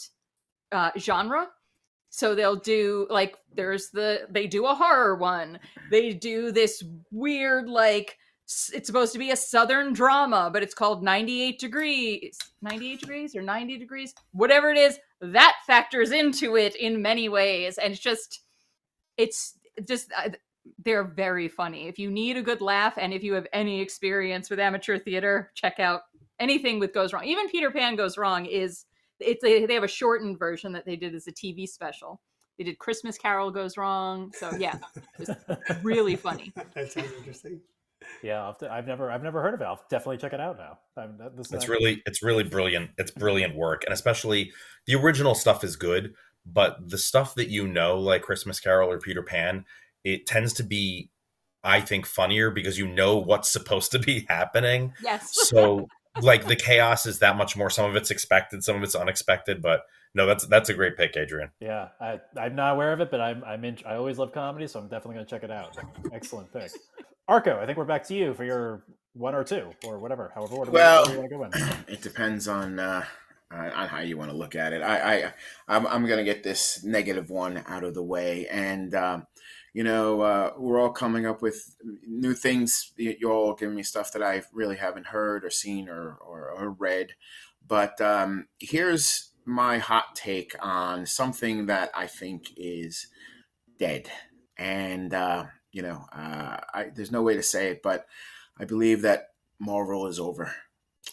uh, 0.73 0.91
genre. 0.99 1.49
So 2.09 2.35
they'll 2.35 2.57
do 2.57 3.07
like 3.11 3.37
there's 3.55 3.91
the 3.91 4.27
they 4.31 4.47
do 4.47 4.67
a 4.67 4.75
horror 4.75 5.17
one. 5.17 5.61
They 5.91 6.13
do 6.13 6.51
this 6.51 6.83
weird 7.13 7.69
like 7.69 8.17
it's 8.73 8.87
supposed 8.87 9.13
to 9.13 9.19
be 9.19 9.31
a 9.31 9.37
southern 9.37 9.93
drama, 9.93 10.51
but 10.53 10.63
it's 10.63 10.75
called 10.75 11.03
98 11.03 11.59
degrees, 11.59 12.39
98 12.63 13.01
degrees 13.01 13.37
or 13.37 13.43
90 13.43 13.79
degrees, 13.79 14.15
whatever 14.33 14.71
it 14.71 14.79
is, 14.79 14.99
that 15.21 15.57
factors 15.67 16.11
into 16.11 16.57
it 16.57 16.75
in 16.75 17.03
many 17.03 17.29
ways 17.29 17.79
and 17.79 17.93
it's 17.93 18.03
just 18.03 18.41
it's 19.17 19.59
just 19.87 20.11
uh, 20.17 20.31
they're 20.85 21.05
very 21.05 21.49
funny. 21.49 21.89
If 21.89 21.99
you 21.99 22.11
need 22.11 22.37
a 22.37 22.43
good 22.43 22.61
laugh 22.61 22.95
and 22.97 23.13
if 23.13 23.23
you 23.23 23.35
have 23.35 23.47
any 23.53 23.81
experience 23.81 24.51
with 24.51 24.59
amateur 24.59 24.99
theater, 24.99 25.53
check 25.55 25.79
out 25.79 26.03
anything 26.39 26.79
with 26.79 26.93
goes 26.93 27.13
wrong. 27.13 27.25
Even 27.25 27.49
Peter 27.49 27.71
Pan 27.71 27.97
goes 27.97 28.19
wrong 28.19 28.47
is 28.47 28.87
it's 29.21 29.45
a, 29.45 29.67
they 29.67 29.75
have 29.75 29.85
a 29.85 29.89
shortened 29.89 30.39
version 30.39 30.73
that 30.73 30.87
they 30.87 30.97
did 30.97 31.15
as 31.15 31.27
a 31.27 31.33
TV 31.33 31.69
special. 31.69 32.21
They 32.59 32.65
did 32.65 32.79
Christmas 32.79 33.17
Carol 33.17 33.51
goes 33.51 33.77
wrong. 33.77 34.33
So 34.35 34.51
yeah, 34.59 34.79
really 35.83 36.17
funny. 36.17 36.53
that 36.75 36.93
sounds 36.93 37.13
interesting. 37.19 37.61
Yeah, 38.23 38.49
I've, 38.49 38.71
I've, 38.71 38.87
never 38.87 39.11
I've 39.11 39.23
never 39.23 39.43
heard 39.43 39.55
of 39.55 39.61
it. 39.61 39.65
I'll 39.65 39.83
definitely 39.91 40.19
check 40.19 40.33
it 40.33 40.41
out 40.41 40.59
now. 40.59 40.79
This, 41.37 41.53
it's 41.53 41.69
really 41.69 42.03
it's 42.07 42.23
really 42.23 42.45
brilliant. 42.45 42.91
It's 42.99 43.11
brilliant 43.11 43.55
work, 43.55 43.85
and 43.85 43.93
especially 43.93 44.53
the 44.87 44.95
original 44.95 45.35
stuff 45.35 45.65
is 45.65 45.77
good, 45.77 46.15
but 46.47 46.77
the 46.89 46.99
stuff 46.99 47.35
that 47.37 47.49
you 47.49 47.67
know, 47.67 47.99
like 47.99 48.23
Christmas 48.23 48.61
Carol 48.61 48.91
or 48.91 48.99
Peter 48.99 49.23
Pan, 49.23 49.65
it 50.05 50.27
tends 50.27 50.53
to 50.55 50.63
be, 50.63 51.11
I 51.65 51.81
think, 51.81 52.07
funnier 52.07 52.51
because 52.51 52.79
you 52.79 52.87
know 52.87 53.19
what's 53.19 53.49
supposed 53.49 53.93
to 53.93 53.99
be 53.99 54.27
happening. 54.29 54.93
Yes. 55.03 55.31
so 55.33 55.87
like 56.21 56.47
the 56.47 56.57
chaos 56.57 57.07
is 57.07 57.21
that 57.21 57.37
much 57.37 57.57
more. 57.57 57.71
Some 57.71 57.89
of 57.89 57.97
it's 57.97 58.11
expected, 58.11 58.65
some 58.65 58.77
of 58.77 58.83
it's 58.83 58.95
unexpected, 58.95 59.63
but 59.63 59.83
no, 60.15 60.27
that's 60.27 60.47
that's 60.47 60.69
a 60.69 60.75
great 60.75 60.97
pick, 60.97 61.17
Adrienne. 61.17 61.51
Yeah, 61.61 61.89
I, 62.01 62.21
I'm 62.37 62.57
not 62.57 62.75
aware 62.75 62.93
of 62.93 63.01
it, 63.01 63.11
but 63.11 63.21
I'm 63.21 63.45
I'm 63.45 63.65
in. 63.65 63.79
I 63.87 63.95
always 63.95 64.19
love 64.19 64.33
comedy, 64.33 64.67
so 64.67 64.81
I'm 64.81 64.89
definitely 64.89 65.15
going 65.15 65.27
to 65.27 65.31
check 65.31 65.45
it 65.45 65.51
out. 65.51 65.77
Excellent 66.13 66.53
pick, 66.53 66.73
Arco. 67.31 67.61
I 67.61 67.65
think 67.65 67.79
we're 67.79 67.85
back 67.85 68.05
to 68.09 68.15
you 68.15 68.35
for 68.35 68.45
your 68.45 68.83
one 69.15 69.35
or 69.35 69.45
two 69.45 69.71
or 69.85 69.99
whatever, 69.99 70.33
however 70.35 70.57
order 70.57 70.71
well, 70.73 71.09
you 71.11 71.19
want 71.19 71.31
to 71.31 71.37
go 71.37 71.45
in. 71.45 71.53
It 71.89 72.03
depends 72.03 72.49
on 72.49 72.79
uh, 72.79 73.05
on 73.53 73.89
how 73.89 74.01
you 74.01 74.17
want 74.17 74.31
to 74.31 74.37
look 74.37 74.57
at 74.57 74.73
it. 74.73 74.83
I, 74.83 75.15
I 75.27 75.33
I'm, 75.69 75.87
I'm 75.87 76.07
going 76.07 76.19
to 76.19 76.25
get 76.25 76.43
this 76.43 76.83
negative 76.83 77.31
one 77.31 77.63
out 77.67 77.85
of 77.85 77.95
the 77.95 78.03
way, 78.03 78.49
and 78.49 78.93
um, 78.97 79.27
you 79.73 79.85
know, 79.85 80.21
uh, 80.23 80.53
we're 80.59 80.81
all 80.81 80.91
coming 80.91 81.25
up 81.25 81.41
with 81.41 81.77
new 82.05 82.35
things. 82.35 82.93
You're 82.97 83.31
all 83.31 83.55
giving 83.55 83.77
me 83.77 83.85
stuff 83.85 84.13
that 84.13 84.23
I 84.23 84.43
really 84.53 84.77
haven't 84.77 85.07
heard 85.07 85.45
or 85.45 85.51
seen 85.51 85.89
or, 85.89 86.15
or, 86.15 86.51
or 86.51 86.71
read. 86.71 87.13
But 87.67 88.01
um, 88.01 88.49
here's 88.59 89.31
my 89.45 89.79
hot 89.79 90.17
take 90.17 90.57
on 90.61 91.07
something 91.07 91.67
that 91.67 91.91
I 91.95 92.09
think 92.09 92.49
is 92.57 93.07
dead. 93.79 94.11
And, 94.59 95.15
uh, 95.15 95.45
you 95.73 95.83
know, 95.83 96.05
uh, 96.13 96.59
I, 96.75 96.91
there's 96.95 97.13
no 97.13 97.23
way 97.23 97.35
to 97.37 97.43
say 97.43 97.69
it, 97.69 97.83
but 97.83 98.07
I 98.59 98.65
believe 98.65 99.03
that 99.03 99.31
Marvel 99.59 100.07
is 100.07 100.19
over. 100.19 100.53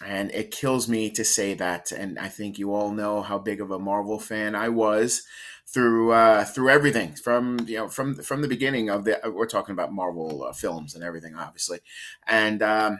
And 0.05 0.31
it 0.31 0.51
kills 0.51 0.87
me 0.87 1.09
to 1.11 1.23
say 1.23 1.53
that. 1.55 1.91
And 1.91 2.19
I 2.19 2.27
think 2.27 2.59
you 2.59 2.73
all 2.73 2.91
know 2.91 3.21
how 3.21 3.39
big 3.39 3.61
of 3.61 3.71
a 3.71 3.79
Marvel 3.79 4.19
fan 4.19 4.53
I 4.53 4.69
was 4.69 5.23
through 5.67 6.11
uh, 6.11 6.45
through 6.45 6.69
everything 6.69 7.13
from 7.13 7.59
you 7.67 7.77
know 7.77 7.87
from 7.89 8.15
from 8.15 8.41
the 8.41 8.47
beginning 8.47 8.89
of 8.89 9.03
the 9.03 9.19
we're 9.25 9.45
talking 9.45 9.73
about 9.73 9.93
Marvel 9.93 10.43
uh, 10.43 10.53
films 10.53 10.95
and 10.95 11.03
everything 11.03 11.35
obviously, 11.35 11.79
and 12.25 12.63
um, 12.63 12.99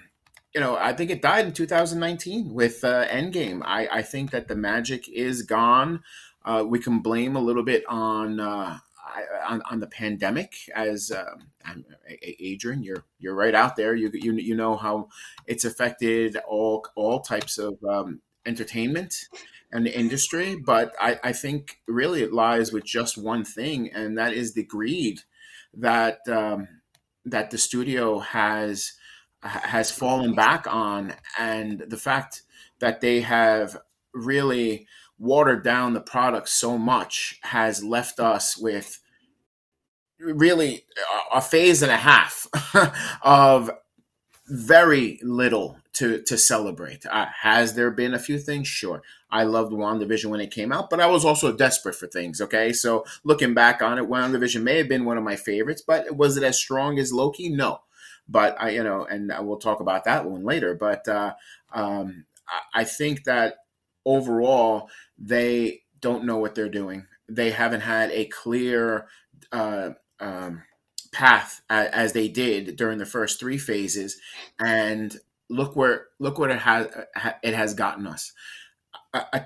you 0.54 0.60
know 0.60 0.76
I 0.76 0.94
think 0.94 1.10
it 1.10 1.22
died 1.22 1.46
in 1.46 1.54
2019 1.54 2.54
with 2.54 2.84
uh, 2.84 3.08
Endgame. 3.08 3.62
I 3.64 3.88
I 3.92 4.02
think 4.02 4.32
that 4.32 4.48
the 4.48 4.56
magic 4.56 5.08
is 5.08 5.44
gone. 5.44 6.04
Uh, 6.44 6.64
we 6.68 6.80
can 6.80 7.00
blame 7.00 7.36
a 7.36 7.42
little 7.42 7.64
bit 7.64 7.84
on. 7.88 8.40
Uh, 8.40 8.80
on, 9.48 9.62
on 9.70 9.80
the 9.80 9.88
pandemic, 9.88 10.54
as 10.76 11.12
um, 11.12 11.48
Adrienne, 12.42 12.84
you're 12.84 13.04
you're 13.20 13.36
right 13.36 13.56
out 13.56 13.76
there. 13.76 13.96
You 13.96 14.10
you 14.14 14.34
you 14.34 14.56
know 14.56 14.76
how 14.76 15.10
it's 15.46 15.66
affected 15.66 16.38
all 16.48 16.86
all 16.96 17.20
types 17.22 17.58
of 17.58 17.78
um, 17.84 18.22
entertainment 18.46 19.14
and 19.72 19.86
the 19.86 19.98
industry. 19.98 20.56
But 20.56 20.94
I, 21.00 21.20
I 21.24 21.34
think 21.34 21.80
really 21.88 22.24
it 22.24 22.34
lies 22.34 22.72
with 22.72 22.86
just 22.86 23.18
one 23.18 23.44
thing, 23.44 23.92
and 23.94 24.18
that 24.18 24.34
is 24.34 24.54
the 24.54 24.64
greed 24.64 25.22
that 25.74 26.20
um, 26.30 26.68
that 27.26 27.52
the 27.52 27.58
studio 27.58 28.20
has 28.20 28.94
has 29.42 29.92
fallen 29.92 30.34
back 30.34 30.66
on, 30.68 31.14
and 31.38 31.84
the 31.88 31.98
fact 31.98 32.44
that 32.80 33.02
they 33.02 33.22
have 33.22 33.78
really 34.14 34.88
watered 35.20 35.64
down 35.64 35.94
the 35.94 36.02
product 36.02 36.50
so 36.50 36.78
much 36.78 37.40
has 37.44 37.84
left 37.84 38.20
us 38.20 38.58
with 38.58 39.00
really 40.20 40.86
a 41.34 41.42
phase 41.42 41.82
and 41.82 41.92
a 41.92 41.98
half 41.98 42.48
of 43.22 43.72
very 44.48 45.20
little 45.24 45.78
to 45.94 46.22
to 46.24 46.38
celebrate. 46.38 47.06
Uh, 47.06 47.26
has 47.42 47.74
there 47.74 47.92
been 47.92 48.14
a 48.14 48.20
few 48.20 48.38
things? 48.40 48.68
Sure. 48.68 49.02
I 49.30 49.44
loved 49.44 49.74
WandaVision 49.74 50.26
when 50.28 50.40
it 50.40 50.52
came 50.52 50.72
out, 50.72 50.90
but 50.90 51.02
I 51.02 51.08
was 51.08 51.26
also 51.26 51.52
desperate 51.52 51.96
for 51.96 52.08
things. 52.08 52.40
Okay, 52.40 52.72
so 52.72 53.04
looking 53.24 53.54
back 53.54 53.82
on 53.82 53.98
it, 53.98 54.10
WandaVision 54.10 54.64
may 54.64 54.78
have 54.78 54.88
been 54.88 55.06
one 55.06 55.18
of 55.18 55.24
my 55.24 55.36
favorites, 55.36 55.84
but 55.86 56.16
was 56.16 56.38
it 56.38 56.44
as 56.44 56.58
strong 56.58 56.98
as 56.98 57.12
Loki? 57.12 57.50
No. 57.50 57.82
But 58.30 58.56
I, 58.60 58.70
you 58.72 58.84
know, 58.84 59.06
and 59.06 59.32
we'll 59.42 59.58
talk 59.58 59.80
about 59.80 60.04
that 60.06 60.26
one 60.26 60.44
later. 60.44 60.76
But 60.76 61.08
uh, 61.08 61.34
um, 61.74 62.26
I 62.74 62.84
think 62.84 63.24
that 63.24 63.56
overall 64.06 64.90
they 65.18 65.82
don't 66.00 66.26
know 66.26 66.38
what 66.38 66.56
they're 66.56 66.70
doing. 66.70 67.06
They 67.30 67.52
haven't 67.52 67.82
had 67.82 68.12
a 68.12 68.26
clear. 68.26 69.08
Uh, 69.52 69.92
um, 70.20 70.64
path 71.12 71.62
as 71.70 72.14
they 72.14 72.28
did 72.28 72.76
during 72.76 72.98
the 72.98 73.06
first 73.06 73.40
three 73.40 73.58
phases, 73.58 74.20
and 74.60 75.18
look 75.50 75.76
where 75.76 76.08
look 76.20 76.38
what 76.38 76.52
it 76.52 76.60
has 76.60 76.88
it 77.44 77.54
has 77.54 77.74
gotten 77.74 78.08
us. 78.08 78.34
I, 79.14 79.26
I, 79.34 79.46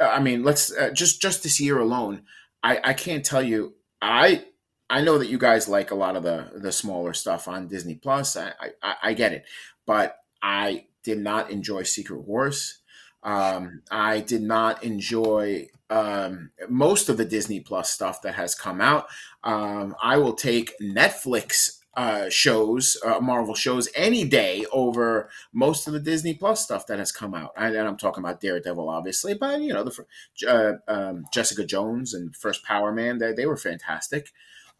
I 0.00 0.20
mean, 0.20 0.42
let's 0.42 0.72
uh, 0.72 0.90
just 0.90 1.20
just 1.20 1.42
this 1.42 1.60
year 1.60 1.78
alone. 1.78 2.22
I, 2.62 2.80
I 2.82 2.94
can't 2.94 3.24
tell 3.24 3.42
you. 3.42 3.74
I 4.00 4.44
I 4.88 5.00
know 5.00 5.18
that 5.18 5.28
you 5.28 5.38
guys 5.38 5.68
like 5.68 5.90
a 5.90 5.96
lot 5.96 6.16
of 6.16 6.22
the 6.22 6.50
the 6.54 6.72
smaller 6.72 7.12
stuff 7.12 7.48
on 7.48 7.68
Disney 7.68 7.94
Plus. 7.94 8.36
I 8.36 8.52
I, 8.82 8.94
I 9.02 9.12
get 9.14 9.32
it, 9.32 9.44
but 9.86 10.16
I 10.42 10.86
did 11.02 11.18
not 11.18 11.50
enjoy 11.50 11.82
Secret 11.84 12.22
Wars. 12.22 12.80
Um, 13.26 13.82
I 13.90 14.20
did 14.20 14.42
not 14.42 14.84
enjoy 14.84 15.68
um, 15.90 16.50
most 16.68 17.08
of 17.08 17.16
the 17.16 17.24
Disney 17.24 17.60
Plus 17.60 17.90
stuff 17.90 18.22
that 18.22 18.36
has 18.36 18.54
come 18.54 18.80
out. 18.80 19.08
Um, 19.42 19.96
I 20.00 20.16
will 20.16 20.34
take 20.34 20.72
Netflix 20.80 21.80
uh, 21.96 22.28
shows, 22.28 22.96
uh, 23.04 23.18
Marvel 23.20 23.54
shows, 23.54 23.88
any 23.96 24.24
day 24.24 24.64
over 24.70 25.28
most 25.52 25.88
of 25.88 25.92
the 25.92 26.00
Disney 26.00 26.34
Plus 26.34 26.62
stuff 26.62 26.86
that 26.86 27.00
has 27.00 27.10
come 27.10 27.34
out. 27.34 27.50
And, 27.56 27.76
I'm 27.76 27.96
talking 27.96 28.22
about 28.22 28.40
Daredevil, 28.40 28.88
obviously, 28.88 29.34
but 29.34 29.60
you 29.60 29.72
know 29.72 29.82
the 29.82 30.48
uh, 30.48 30.74
um, 30.86 31.24
Jessica 31.32 31.64
Jones 31.64 32.14
and 32.14 32.34
first 32.36 32.64
Power 32.64 32.92
Man, 32.92 33.18
they, 33.18 33.32
they 33.32 33.46
were 33.46 33.56
fantastic. 33.56 34.30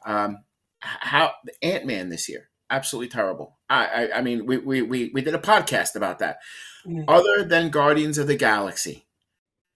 Um, 0.04 0.44
how 0.80 1.32
Ant 1.62 1.84
Man 1.84 2.10
this 2.10 2.28
year, 2.28 2.48
absolutely 2.70 3.08
terrible. 3.08 3.56
I, 3.68 3.86
I, 3.86 4.18
I 4.18 4.22
mean, 4.22 4.46
we, 4.46 4.58
we 4.58 4.82
we 4.82 5.10
we 5.12 5.22
did 5.22 5.34
a 5.34 5.38
podcast 5.38 5.96
about 5.96 6.18
that. 6.20 6.38
Mm-hmm. 6.86 7.04
Other 7.08 7.44
than 7.44 7.70
Guardians 7.70 8.18
of 8.18 8.26
the 8.26 8.36
Galaxy, 8.36 9.06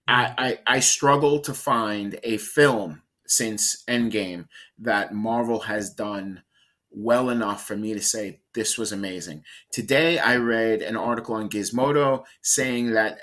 I, 0.06 0.34
I, 0.66 0.76
I 0.76 0.80
struggle 0.80 1.40
to 1.40 1.54
find 1.54 2.18
a 2.22 2.36
film 2.36 3.02
since 3.26 3.84
Endgame 3.88 4.46
that 4.78 5.14
Marvel 5.14 5.60
has 5.60 5.90
done 5.90 6.42
well 6.90 7.30
enough 7.30 7.64
for 7.66 7.76
me 7.76 7.94
to 7.94 8.02
say 8.02 8.40
this 8.54 8.76
was 8.76 8.90
amazing. 8.90 9.44
Today 9.70 10.18
I 10.18 10.36
read 10.36 10.82
an 10.82 10.96
article 10.96 11.36
on 11.36 11.48
Gizmodo 11.48 12.24
saying 12.42 12.92
that 12.92 13.20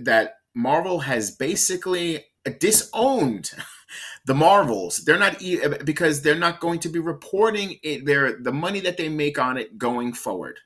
that 0.00 0.36
Marvel 0.54 1.00
has 1.00 1.30
basically 1.30 2.24
disowned 2.58 3.52
the 4.28 4.34
Marvels. 4.34 4.98
They're 4.98 5.18
not 5.18 5.38
because 5.86 6.20
they're 6.20 6.34
not 6.34 6.60
going 6.60 6.80
to 6.80 6.90
be 6.90 6.98
reporting 6.98 7.78
it, 7.82 8.04
their 8.04 8.38
the 8.38 8.52
money 8.52 8.78
that 8.80 8.98
they 8.98 9.08
make 9.08 9.38
on 9.38 9.56
it 9.56 9.78
going 9.78 10.12
forward. 10.12 10.58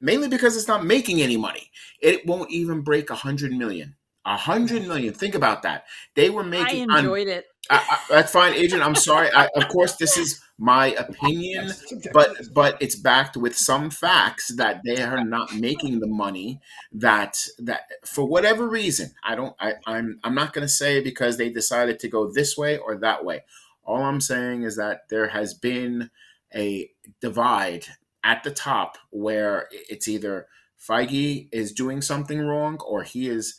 Mainly 0.00 0.26
because 0.26 0.56
it's 0.56 0.68
not 0.68 0.86
making 0.86 1.20
any 1.20 1.36
money. 1.36 1.70
It 2.00 2.26
won't 2.26 2.50
even 2.50 2.80
break 2.80 3.10
a 3.10 3.14
hundred 3.14 3.52
million. 3.52 3.94
A 4.26 4.36
hundred 4.36 4.86
million. 4.86 5.12
Think 5.12 5.34
about 5.34 5.62
that. 5.62 5.84
They 6.14 6.30
were 6.30 6.44
making. 6.44 6.90
I 6.90 6.98
enjoyed 7.00 7.28
on, 7.28 7.34
it. 7.34 7.46
I, 7.68 7.76
I, 7.76 7.98
that's 8.08 8.32
fine, 8.32 8.54
agent. 8.54 8.82
I'm 8.82 8.94
sorry. 8.94 9.28
I, 9.34 9.48
of 9.54 9.68
course, 9.68 9.96
this 9.96 10.16
is 10.16 10.40
my 10.58 10.88
opinion, 10.94 11.72
but 12.12 12.36
but 12.54 12.80
it's 12.80 12.96
backed 12.96 13.36
with 13.36 13.56
some 13.56 13.90
facts 13.90 14.54
that 14.56 14.80
they 14.84 15.02
are 15.02 15.24
not 15.24 15.54
making 15.54 16.00
the 16.00 16.06
money 16.06 16.60
that 16.92 17.36
that 17.58 17.82
for 18.06 18.24
whatever 18.24 18.68
reason. 18.68 19.10
I 19.22 19.34
don't. 19.34 19.54
I, 19.60 19.74
I'm 19.86 20.20
I'm 20.24 20.34
not 20.34 20.52
going 20.52 20.66
to 20.66 20.72
say 20.72 21.02
because 21.02 21.36
they 21.36 21.50
decided 21.50 21.98
to 22.00 22.08
go 22.08 22.30
this 22.30 22.56
way 22.56 22.78
or 22.78 22.96
that 22.98 23.24
way. 23.24 23.44
All 23.84 24.02
I'm 24.02 24.20
saying 24.20 24.62
is 24.62 24.76
that 24.76 25.08
there 25.10 25.28
has 25.28 25.52
been 25.52 26.10
a 26.54 26.90
divide 27.20 27.86
at 28.22 28.42
the 28.42 28.50
top 28.50 28.96
where 29.10 29.68
it's 29.70 30.08
either 30.08 30.46
Feige 30.78 31.48
is 31.52 31.72
doing 31.72 32.00
something 32.00 32.40
wrong 32.40 32.78
or 32.78 33.02
he 33.02 33.28
is 33.28 33.58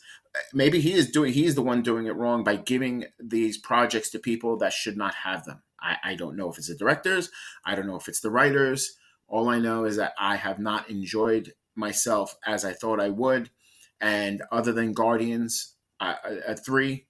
maybe 0.52 0.80
he 0.80 0.92
is 0.92 1.10
doing 1.10 1.32
he's 1.32 1.54
the 1.54 1.62
one 1.62 1.82
doing 1.82 2.06
it 2.06 2.16
wrong 2.16 2.44
by 2.44 2.56
giving 2.56 3.04
these 3.18 3.58
projects 3.58 4.10
to 4.10 4.18
people 4.18 4.56
that 4.58 4.72
should 4.72 4.96
not 4.96 5.14
have 5.14 5.44
them. 5.44 5.62
I, 5.80 5.96
I 6.02 6.14
don't 6.14 6.36
know 6.36 6.50
if 6.50 6.58
it's 6.58 6.68
the 6.68 6.74
directors, 6.74 7.30
I 7.64 7.74
don't 7.74 7.86
know 7.86 7.96
if 7.96 8.08
it's 8.08 8.20
the 8.20 8.30
writers. 8.30 8.96
All 9.28 9.48
I 9.48 9.58
know 9.58 9.84
is 9.84 9.96
that 9.96 10.12
I 10.18 10.36
have 10.36 10.58
not 10.58 10.88
enjoyed 10.88 11.52
myself 11.74 12.36
as 12.46 12.64
I 12.64 12.72
thought 12.72 13.00
I 13.00 13.08
would. 13.08 13.50
And 14.00 14.42
other 14.52 14.72
than 14.72 14.92
Guardians 14.92 15.74
at 16.00 16.64
three, 16.64 17.06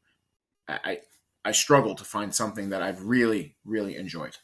I, 0.68 1.00
I 1.44 1.52
struggle 1.52 1.94
to 1.94 2.04
find 2.04 2.34
something 2.34 2.70
that 2.70 2.82
I've 2.82 3.02
really, 3.04 3.56
really 3.64 3.96
enjoyed. 3.96 4.36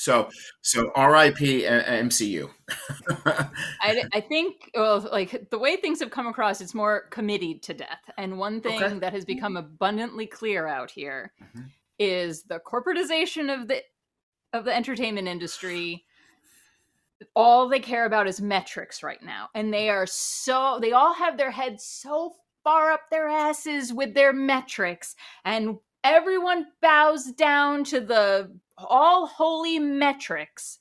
So, 0.00 0.30
so 0.62 0.84
RIP 0.96 1.36
MCU. 1.36 2.48
I, 3.26 4.02
I 4.14 4.20
think, 4.22 4.70
well, 4.74 5.06
like 5.12 5.50
the 5.50 5.58
way 5.58 5.76
things 5.76 6.00
have 6.00 6.10
come 6.10 6.26
across, 6.26 6.62
it's 6.62 6.72
more 6.72 7.02
committed 7.10 7.60
to 7.64 7.74
death. 7.74 8.10
And 8.16 8.38
one 8.38 8.62
thing 8.62 8.82
okay. 8.82 8.98
that 9.00 9.12
has 9.12 9.26
become 9.26 9.58
abundantly 9.58 10.26
clear 10.26 10.66
out 10.66 10.90
here 10.90 11.34
mm-hmm. 11.42 11.66
is 11.98 12.44
the 12.44 12.60
corporatization 12.60 13.52
of 13.54 13.68
the 13.68 13.82
of 14.54 14.64
the 14.64 14.74
entertainment 14.74 15.28
industry. 15.28 16.06
All 17.36 17.68
they 17.68 17.80
care 17.80 18.06
about 18.06 18.26
is 18.26 18.40
metrics 18.40 19.02
right 19.02 19.22
now, 19.22 19.50
and 19.54 19.70
they 19.70 19.90
are 19.90 20.06
so 20.06 20.78
they 20.80 20.92
all 20.92 21.12
have 21.12 21.36
their 21.36 21.50
heads 21.50 21.84
so 21.84 22.32
far 22.64 22.90
up 22.90 23.10
their 23.10 23.28
asses 23.28 23.92
with 23.92 24.14
their 24.14 24.32
metrics 24.32 25.14
and 25.44 25.76
everyone 26.04 26.66
bows 26.80 27.32
down 27.32 27.84
to 27.84 28.00
the 28.00 28.50
all 28.78 29.26
holy 29.26 29.78
metrics 29.78 30.78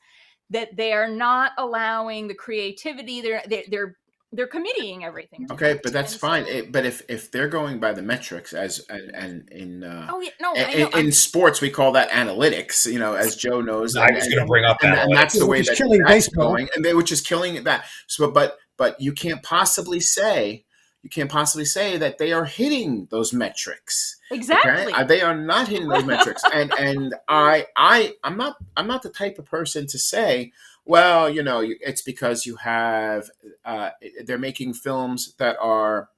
that 0.50 0.76
they 0.76 0.94
are 0.94 1.10
not 1.10 1.52
allowing 1.58 2.28
the 2.28 2.34
creativity 2.34 3.22
they're 3.22 3.44
they're 3.48 3.64
they're, 3.70 3.98
they're 4.32 4.48
committing 4.48 5.04
everything 5.04 5.48
okay 5.52 5.80
but 5.84 5.92
that's 5.92 6.16
fine 6.16 6.46
it, 6.46 6.72
but 6.72 6.86
if 6.86 7.02
if 7.10 7.32
they're 7.32 7.48
going 7.48 7.80
by 7.80 7.92
the 7.92 8.02
metrics 8.02 8.54
as 8.54 8.80
and, 8.90 9.14
and 9.16 9.50
in 9.50 9.84
uh, 9.84 10.08
oh 10.12 10.22
yeah 10.22 10.30
no 10.40 10.54
in, 10.54 11.06
in, 11.06 11.12
sports 11.12 11.62
we 11.62 11.70
call 11.70 11.92
that 11.92 12.10
analytics 12.12 12.92
you 12.92 13.00
know 13.00 13.14
as 13.14 13.36
joe 13.36 13.60
knows 13.60 13.96
i 13.96 14.10
was 14.12 14.28
going 14.28 14.40
to 14.40 14.46
bring 14.46 14.66
up 14.66 14.78
and, 14.84 14.94
and, 14.94 15.16
that's 15.16 15.38
the 15.38 15.46
way 15.46 15.62
that 15.62 15.76
killing 15.76 16.00
that's 16.02 16.28
baseball. 16.28 16.50
going 16.50 16.70
and 16.76 16.86
they 16.86 16.94
which 16.94 17.12
is 17.12 17.22
killing 17.22 17.64
that 17.64 17.86
so 18.08 18.30
but 18.30 18.58
but 18.78 19.00
you 19.02 19.12
can't 19.12 19.44
possibly 19.44 20.00
say 20.00 20.64
you 21.04 21.10
can't 21.10 21.32
possibly 21.32 21.66
say 21.66 21.98
that 21.98 22.18
they 22.18 22.34
are 22.34 22.46
hitting 22.46 23.08
those 23.10 23.32
metrics. 23.32 24.18
Exactly. 24.32 24.72
Okay? 24.72 24.92
Uh, 24.92 25.04
they 25.04 25.22
are 25.22 25.36
not 25.36 25.68
hitting 25.68 25.88
those 25.88 26.06
metrics. 26.14 26.44
And 26.54 26.74
and 26.78 27.16
I 27.28 27.68
I 27.76 28.14
I'm 28.24 28.38
not 28.38 28.58
I'm 28.76 28.88
not 28.88 29.04
the 29.04 29.10
type 29.10 29.40
of 29.40 29.46
person 29.46 29.88
to 29.88 29.98
say, 29.98 30.52
well, 30.86 31.30
you 31.30 31.44
know, 31.44 31.62
it's 31.64 32.02
because 32.02 32.46
you 32.46 32.58
have 32.58 33.30
uh, 33.64 33.92
they're 34.26 34.38
making 34.38 34.74
films 34.74 35.36
that 35.38 35.58
are 35.62 36.10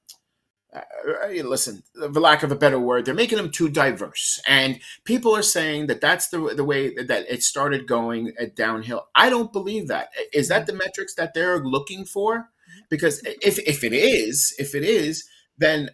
uh, 0.74 1.28
listen, 1.44 1.82
for 1.94 2.08
lack 2.08 2.42
of 2.42 2.50
a 2.50 2.56
better 2.56 2.80
word, 2.80 3.04
they're 3.04 3.14
making 3.14 3.36
them 3.36 3.50
too 3.50 3.68
diverse, 3.68 4.40
and 4.46 4.80
people 5.04 5.36
are 5.36 5.42
saying 5.42 5.86
that 5.86 6.00
that's 6.00 6.28
the 6.28 6.38
the 6.56 6.64
way 6.64 6.94
that 6.94 7.26
it 7.28 7.42
started 7.42 7.86
going 7.86 8.32
downhill. 8.56 9.06
I 9.14 9.28
don't 9.28 9.52
believe 9.52 9.88
that. 9.88 10.08
Is 10.32 10.48
that 10.48 10.66
the 10.66 10.72
metrics 10.72 11.14
that 11.16 11.34
they're 11.34 11.62
looking 11.62 12.06
for? 12.06 12.48
Because 12.92 13.22
if 13.24 13.58
if 13.60 13.82
it 13.82 13.94
is, 13.94 14.54
if 14.58 14.74
it 14.74 14.84
is, 14.84 15.26
then 15.56 15.88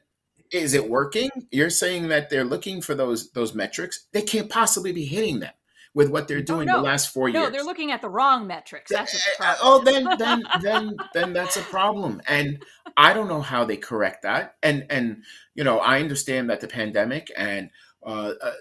is 0.50 0.74
it 0.74 0.90
working? 0.90 1.30
You're 1.52 1.70
saying 1.70 2.08
that 2.08 2.28
they're 2.28 2.44
looking 2.44 2.82
for 2.82 2.96
those 2.96 3.30
those 3.30 3.54
metrics. 3.54 4.08
They 4.10 4.22
can't 4.22 4.50
possibly 4.50 4.90
be 4.90 5.04
hitting 5.04 5.38
them 5.38 5.52
with 5.94 6.10
what 6.10 6.26
they're 6.26 6.42
doing 6.42 6.68
oh, 6.68 6.72
no. 6.72 6.78
the 6.78 6.82
last 6.82 7.12
four 7.12 7.30
no, 7.30 7.38
years. 7.38 7.52
No, 7.52 7.52
they're 7.52 7.64
looking 7.64 7.92
at 7.92 8.02
the 8.02 8.08
wrong 8.08 8.48
metrics. 8.48 8.90
That's 8.90 9.12
the 9.12 9.46
uh, 9.46 9.54
oh, 9.62 9.84
then 9.84 10.08
then 10.18 10.42
then 10.60 10.96
then 11.14 11.32
that's 11.32 11.56
a 11.56 11.62
problem. 11.62 12.20
And 12.26 12.64
I 12.96 13.14
don't 13.14 13.28
know 13.28 13.42
how 13.42 13.64
they 13.64 13.76
correct 13.76 14.24
that. 14.24 14.56
And 14.60 14.84
and 14.90 15.22
you 15.54 15.62
know, 15.62 15.78
I 15.78 16.00
understand 16.00 16.50
that 16.50 16.60
the 16.60 16.66
pandemic 16.66 17.30
and 17.36 17.70
uh, 18.04 18.32
uh, 18.42 18.52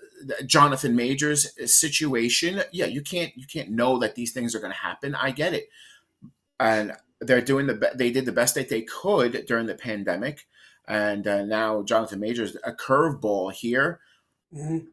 Jonathan 0.45 0.95
Majors 0.95 1.47
situation. 1.73 2.61
Yeah, 2.71 2.85
you 2.85 3.01
can't 3.01 3.31
you 3.35 3.47
can't 3.51 3.71
know 3.71 3.97
that 3.97 4.13
these 4.13 4.31
things 4.31 4.53
are 4.53 4.59
going 4.59 4.73
to 4.73 4.77
happen. 4.77 5.15
I 5.15 5.31
get 5.31 5.55
it, 5.55 5.69
and 6.59 6.93
they're 7.21 7.41
doing 7.41 7.67
the 7.67 7.75
be- 7.75 7.87
they 7.95 8.11
did 8.11 8.25
the 8.25 8.31
best 8.31 8.55
that 8.55 8.69
they 8.69 8.81
could 8.81 9.45
during 9.47 9.65
the 9.65 9.75
pandemic, 9.75 10.47
and 10.87 11.27
uh, 11.27 11.43
now 11.43 11.83
Jonathan 11.83 12.19
Majors 12.19 12.55
a 12.63 12.71
curveball 12.71 13.51
here. 13.53 13.99
Mm-hmm. 14.53 14.87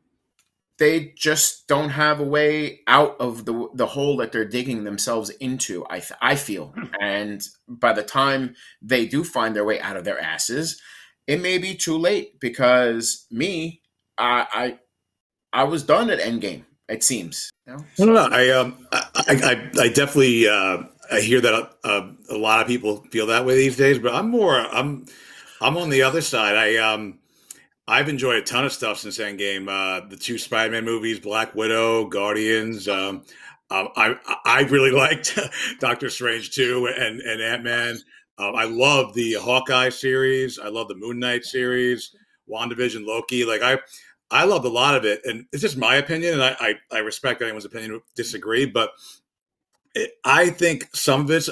They 0.77 1.13
just 1.17 1.69
don't 1.69 1.91
have 1.91 2.19
a 2.19 2.25
way 2.25 2.81
out 2.89 3.17
of 3.21 3.45
the 3.45 3.69
the 3.75 3.87
hole 3.87 4.17
that 4.17 4.33
they're 4.33 4.45
digging 4.45 4.85
themselves 4.85 5.31
into. 5.31 5.87
I 5.89 6.03
I 6.21 6.35
feel, 6.35 6.69
hmm. 6.69 6.87
and 7.01 7.43
by 7.69 7.93
the 7.93 8.03
time 8.03 8.57
they 8.83 9.07
do 9.07 9.23
find 9.23 9.55
their 9.55 9.65
way 9.65 9.81
out 9.81 9.97
of 9.97 10.05
their 10.05 10.19
asses, 10.19 10.81
it 11.27 11.41
may 11.41 11.59
be 11.59 11.75
too 11.75 11.97
late 11.97 12.41
because 12.41 13.27
me, 13.31 13.83
I 14.19 14.79
I, 15.53 15.61
I 15.61 15.65
was 15.65 15.85
done 15.85 16.11
at 16.11 16.19
Endgame. 16.19 16.65
It 16.89 17.03
seems. 17.03 17.51
You 17.67 17.73
know? 17.73 17.85
so. 17.95 18.05
No, 18.05 18.13
no, 18.13 18.29
I 18.37 18.51
um, 18.51 18.87
I, 18.93 19.07
I, 19.29 19.71
I 19.81 19.89
definitely 19.89 20.49
uh, 20.49 20.83
I 21.15 21.21
hear 21.21 21.41
that 21.41 21.71
uh, 21.85 22.09
a 22.29 22.37
lot 22.37 22.61
of 22.61 22.67
people 22.67 23.05
feel 23.11 23.27
that 23.29 23.47
way 23.47 23.55
these 23.55 23.77
days, 23.77 24.01
but 24.01 24.15
I'm 24.15 24.31
more 24.31 24.59
I'm 24.59 25.07
I'm 25.61 25.77
on 25.77 25.89
the 25.89 26.03
other 26.03 26.21
side. 26.21 26.57
I 26.57 26.77
um 26.77 27.21
I've 27.87 28.09
enjoyed 28.09 28.37
a 28.37 28.43
ton 28.43 28.65
of 28.65 28.73
stuff 28.73 28.99
since 28.99 29.19
Endgame. 29.19 29.69
Uh, 29.69 30.07
the 30.09 30.17
two 30.17 30.39
Spider-Man 30.39 30.85
movies, 30.85 31.21
Black 31.21 31.55
Widow, 31.55 32.07
Guardians. 32.07 32.89
Um, 32.89 33.23
um, 33.71 33.89
I 33.97 34.17
I 34.45 34.63
really 34.63 34.91
liked 35.05 35.39
Doctor 35.79 36.11
Strange 36.11 36.51
too, 36.51 36.89
and 36.89 37.21
and 37.21 37.41
Ant 37.41 37.63
Man. 37.63 37.99
Um, 38.39 38.57
I 38.57 38.65
love 38.65 39.15
the 39.15 39.35
Hawkeye 39.35 39.91
series. 39.91 40.59
I 40.59 40.69
love 40.69 40.89
the 40.89 40.97
Moon 40.97 41.21
Knight 41.21 41.45
series, 41.45 42.11
WandaVision, 42.51 43.07
Loki. 43.07 43.45
Like 43.45 43.63
I 43.63 43.79
I 44.33 44.45
loved 44.47 44.65
a 44.65 44.71
lot 44.71 44.97
of 44.97 45.05
it, 45.05 45.21
and 45.25 45.47
it's 45.53 45.63
just 45.63 45.77
my 45.77 45.95
opinion, 45.97 46.35
and 46.35 46.43
I 46.43 46.57
I, 46.59 46.75
I 46.91 46.99
respect 46.99 47.41
anyone's 47.41 47.67
opinion 47.67 48.01
disagree, 48.17 48.67
but 48.67 48.91
it, 49.95 50.13
I 50.25 50.51
think 50.51 50.89
some 50.93 51.23
of 51.23 51.31
it's 51.31 51.49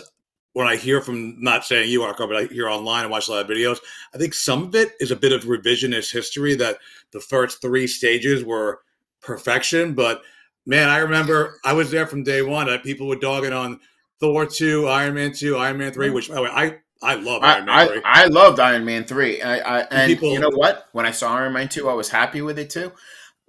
when 0.53 0.67
I 0.67 0.77
hear 0.77 1.01
from 1.01 1.43
not 1.43 1.65
saying 1.65 1.91
you 1.91 2.03
are, 2.03 2.15
but 2.17 2.37
I 2.37 2.45
hear 2.45 2.69
online 2.69 3.03
and 3.03 3.11
watch 3.11 3.29
a 3.29 3.33
lot 3.33 3.45
of 3.45 3.51
videos. 3.51 3.79
I 4.15 4.19
think 4.19 4.35
some 4.35 4.65
of 4.65 4.75
it 4.75 4.93
is 5.01 5.11
a 5.11 5.17
bit 5.17 5.33
of 5.33 5.45
revisionist 5.45 6.13
history 6.13 6.55
that 6.57 6.79
the 7.13 7.21
first 7.21 7.63
three 7.63 7.87
stages 7.87 8.45
were 8.45 8.81
perfection, 9.21 9.95
but 9.95 10.23
man, 10.67 10.89
I 10.89 10.99
remember 10.99 11.59
I 11.65 11.73
was 11.73 11.91
there 11.91 12.07
from 12.07 12.23
day 12.23 12.43
one. 12.43 12.67
That 12.67 12.83
people 12.83 13.07
were 13.07 13.17
dogging 13.17 13.53
on 13.53 13.81
Thor 14.21 14.47
two, 14.47 14.89
Iron 14.89 15.15
Man 15.15 15.33
two, 15.33 15.57
Iron 15.57 15.79
Man 15.79 15.93
three, 15.93 16.07
mm-hmm. 16.07 16.15
which 16.15 16.29
by 16.29 16.35
the 16.35 16.43
way 16.43 16.51
I 16.51 16.79
I 17.03 17.15
love 17.15 17.43
Iron 17.43 17.65
Man 17.65 17.89
three. 17.89 18.03
I, 18.05 18.23
I 18.23 18.27
loved 18.27 18.61
Iron 18.61 18.85
Man 18.85 19.05
three. 19.05 19.41
I, 19.41 19.59
I 19.59 19.81
and 19.91 20.09
people, 20.09 20.33
you 20.33 20.41
know 20.41 20.51
what? 20.51 20.89
When 20.93 21.07
I 21.07 21.13
saw 21.13 21.37
Iron 21.37 21.55
Man 21.55 21.69
two, 21.69 21.89
I 21.89 21.95
was 21.95 22.09
happy 22.09 22.43
with 22.43 22.59
it 22.59 22.71
too 22.71 22.93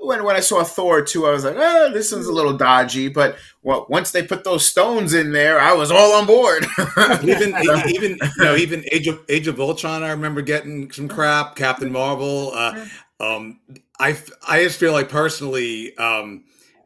when 0.04 0.24
when 0.24 0.36
I 0.36 0.40
saw 0.40 0.64
Thor 0.64 1.02
two, 1.02 1.26
I 1.26 1.32
was 1.32 1.44
like, 1.44 1.56
oh, 1.58 1.92
this 1.94 2.12
one's 2.12 2.28
a 2.28 2.34
little 2.34 2.56
dodgy. 2.56 3.10
But 3.10 3.38
well, 3.62 3.86
once 3.90 4.12
they 4.12 4.24
put 4.24 4.44
those 4.44 4.68
stones 4.68 5.14
in 5.14 5.32
there, 5.32 5.60
I 5.60 5.74
was 5.74 5.92
all 5.92 6.14
on 6.14 6.26
board. 6.26 6.66
even 7.24 7.56
even 7.88 8.20
you 8.38 8.44
know 8.44 8.56
even 8.56 8.86
Age 8.92 9.08
of 9.08 9.20
Age 9.30 9.48
of 9.48 9.60
Ultron, 9.60 10.04
I 10.04 10.12
remember 10.12 10.42
getting 10.42 10.92
some 10.92 11.08
crap. 11.08 11.56
Captain 11.56 11.92
Marvel. 11.92 12.52
Uh, 12.54 12.86
um, 13.20 13.60
I 14.00 14.18
I 14.48 14.64
just 14.64 14.80
feel 14.80 14.92
like 14.92 15.10
personally, 15.10 15.96
um, 15.98 16.44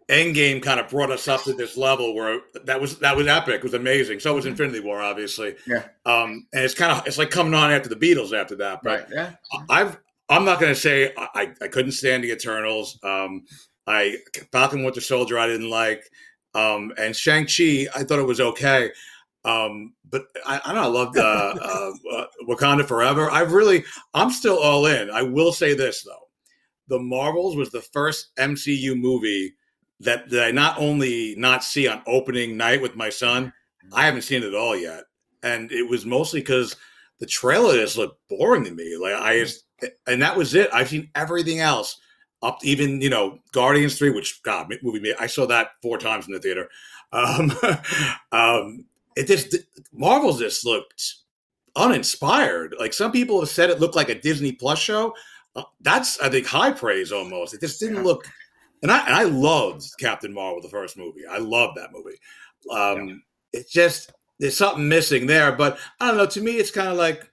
Endgame 0.09 0.61
kind 0.63 0.79
of 0.79 0.89
brought 0.89 1.11
us 1.11 1.27
up 1.27 1.43
to 1.43 1.53
this 1.53 1.75
level 1.75 2.15
where 2.15 2.39
that 2.63 2.79
was 2.79 2.99
that 2.99 3.17
was 3.17 3.27
epic. 3.27 3.55
It 3.55 3.63
was 3.63 3.73
amazing. 3.73 4.19
So 4.19 4.33
was 4.33 4.45
mm-hmm. 4.45 4.51
Infinity 4.51 4.79
War, 4.79 5.01
obviously. 5.01 5.55
Yeah. 5.65 5.83
Um, 6.05 6.47
and 6.53 6.63
it's 6.63 6.73
kind 6.73 6.91
of 6.91 7.05
it's 7.05 7.17
like 7.17 7.29
coming 7.29 7.53
on 7.53 7.71
after 7.71 7.89
the 7.89 7.95
Beatles 7.95 8.33
after 8.33 8.55
that. 8.57 8.81
But 8.83 9.01
right. 9.01 9.07
Yeah. 9.11 9.31
I've 9.69 9.97
I'm 10.29 10.45
not 10.45 10.59
going 10.59 10.73
to 10.73 10.79
say 10.79 11.13
I, 11.17 11.53
I 11.61 11.67
couldn't 11.67 11.93
stand 11.93 12.23
the 12.23 12.31
Eternals. 12.31 12.99
Um, 13.03 13.45
I 13.85 14.17
Falcon 14.51 14.83
Winter 14.83 15.01
Soldier 15.01 15.39
I 15.39 15.47
didn't 15.47 15.69
like, 15.69 16.03
um, 16.53 16.91
and 16.97 17.15
Shang 17.15 17.45
Chi 17.45 17.87
I 17.95 18.03
thought 18.03 18.19
it 18.19 18.27
was 18.27 18.41
okay. 18.41 18.91
Um, 19.45 19.93
but 20.09 20.25
I, 20.45 20.59
I 20.65 20.73
don't 20.73 20.75
know. 20.75 20.81
I 20.81 20.87
loved 20.87 21.17
uh, 21.17 21.55
uh, 21.61 21.91
uh, 22.11 22.25
Wakanda 22.49 22.85
Forever. 22.85 23.31
I 23.31 23.41
really, 23.41 23.85
I'm 24.13 24.29
still 24.29 24.57
all 24.57 24.85
in. 24.87 25.09
I 25.09 25.21
will 25.21 25.53
say 25.53 25.73
this 25.73 26.03
though, 26.03 26.27
The 26.89 26.99
Marvels 26.99 27.55
was 27.55 27.71
the 27.71 27.81
first 27.81 28.35
MCU 28.37 28.99
movie 28.99 29.53
that, 30.01 30.29
that 30.31 30.43
I 30.43 30.51
not 30.51 30.77
only 30.77 31.35
not 31.37 31.63
see 31.63 31.87
on 31.87 32.01
opening 32.07 32.57
night 32.57 32.81
with 32.81 32.97
my 32.97 33.09
son, 33.09 33.53
I 33.93 34.05
haven't 34.05 34.23
seen 34.23 34.43
it 34.43 34.53
all 34.53 34.75
yet, 34.75 35.05
and 35.43 35.71
it 35.71 35.87
was 35.89 36.05
mostly 36.05 36.41
because 36.41 36.75
the 37.19 37.25
trailer 37.25 37.75
just 37.75 37.97
looked 37.97 38.19
boring 38.27 38.65
to 38.65 38.71
me. 38.71 38.97
Like 38.97 39.15
I 39.15 39.39
just 39.39 39.63
and 40.07 40.21
that 40.21 40.35
was 40.35 40.55
it. 40.55 40.69
I've 40.73 40.89
seen 40.89 41.09
everything 41.15 41.59
else 41.59 41.99
up 42.43 42.59
even 42.63 43.01
you 43.01 43.09
know 43.09 43.39
Guardians 43.51 43.97
three, 43.97 44.09
which 44.09 44.41
God 44.43 44.71
movie 44.81 45.13
I 45.19 45.27
saw 45.27 45.45
that 45.47 45.71
four 45.81 45.97
times 45.97 46.27
in 46.27 46.33
the 46.33 46.39
theater. 46.39 46.69
Um, 47.11 47.51
um, 48.31 48.85
it 49.15 49.27
just 49.27 49.55
Marvel's 49.93 50.39
just 50.39 50.65
looked 50.65 51.15
uninspired. 51.75 52.75
Like 52.79 52.93
some 52.93 53.11
people 53.11 53.39
have 53.39 53.49
said, 53.49 53.69
it 53.69 53.79
looked 53.79 53.95
like 53.95 54.09
a 54.09 54.19
Disney 54.19 54.51
Plus 54.51 54.79
show. 54.79 55.13
Uh, 55.55 55.63
that's 55.81 56.19
I 56.19 56.29
think 56.29 56.45
high 56.45 56.71
praise 56.71 57.11
almost. 57.11 57.53
It 57.53 57.61
just 57.61 57.79
didn't 57.79 58.03
look 58.03 58.27
and 58.81 58.91
I 58.91 59.05
and 59.05 59.15
I 59.15 59.23
loved 59.23 59.89
Captain 59.99 60.33
Marvel, 60.33 60.61
the 60.61 60.69
first 60.69 60.97
movie. 60.97 61.25
I 61.29 61.37
loved 61.37 61.77
that 61.77 61.91
movie. 61.91 62.17
Um, 62.71 63.07
yeah. 63.07 63.15
It's 63.53 63.71
just 63.71 64.11
there's 64.39 64.57
something 64.57 64.87
missing 64.87 65.25
there, 65.25 65.51
but 65.51 65.79
I 65.99 66.07
don't 66.07 66.17
know. 66.17 66.25
To 66.27 66.41
me, 66.41 66.57
it's 66.57 66.71
kind 66.71 66.89
of 66.89 66.97
like 66.97 67.29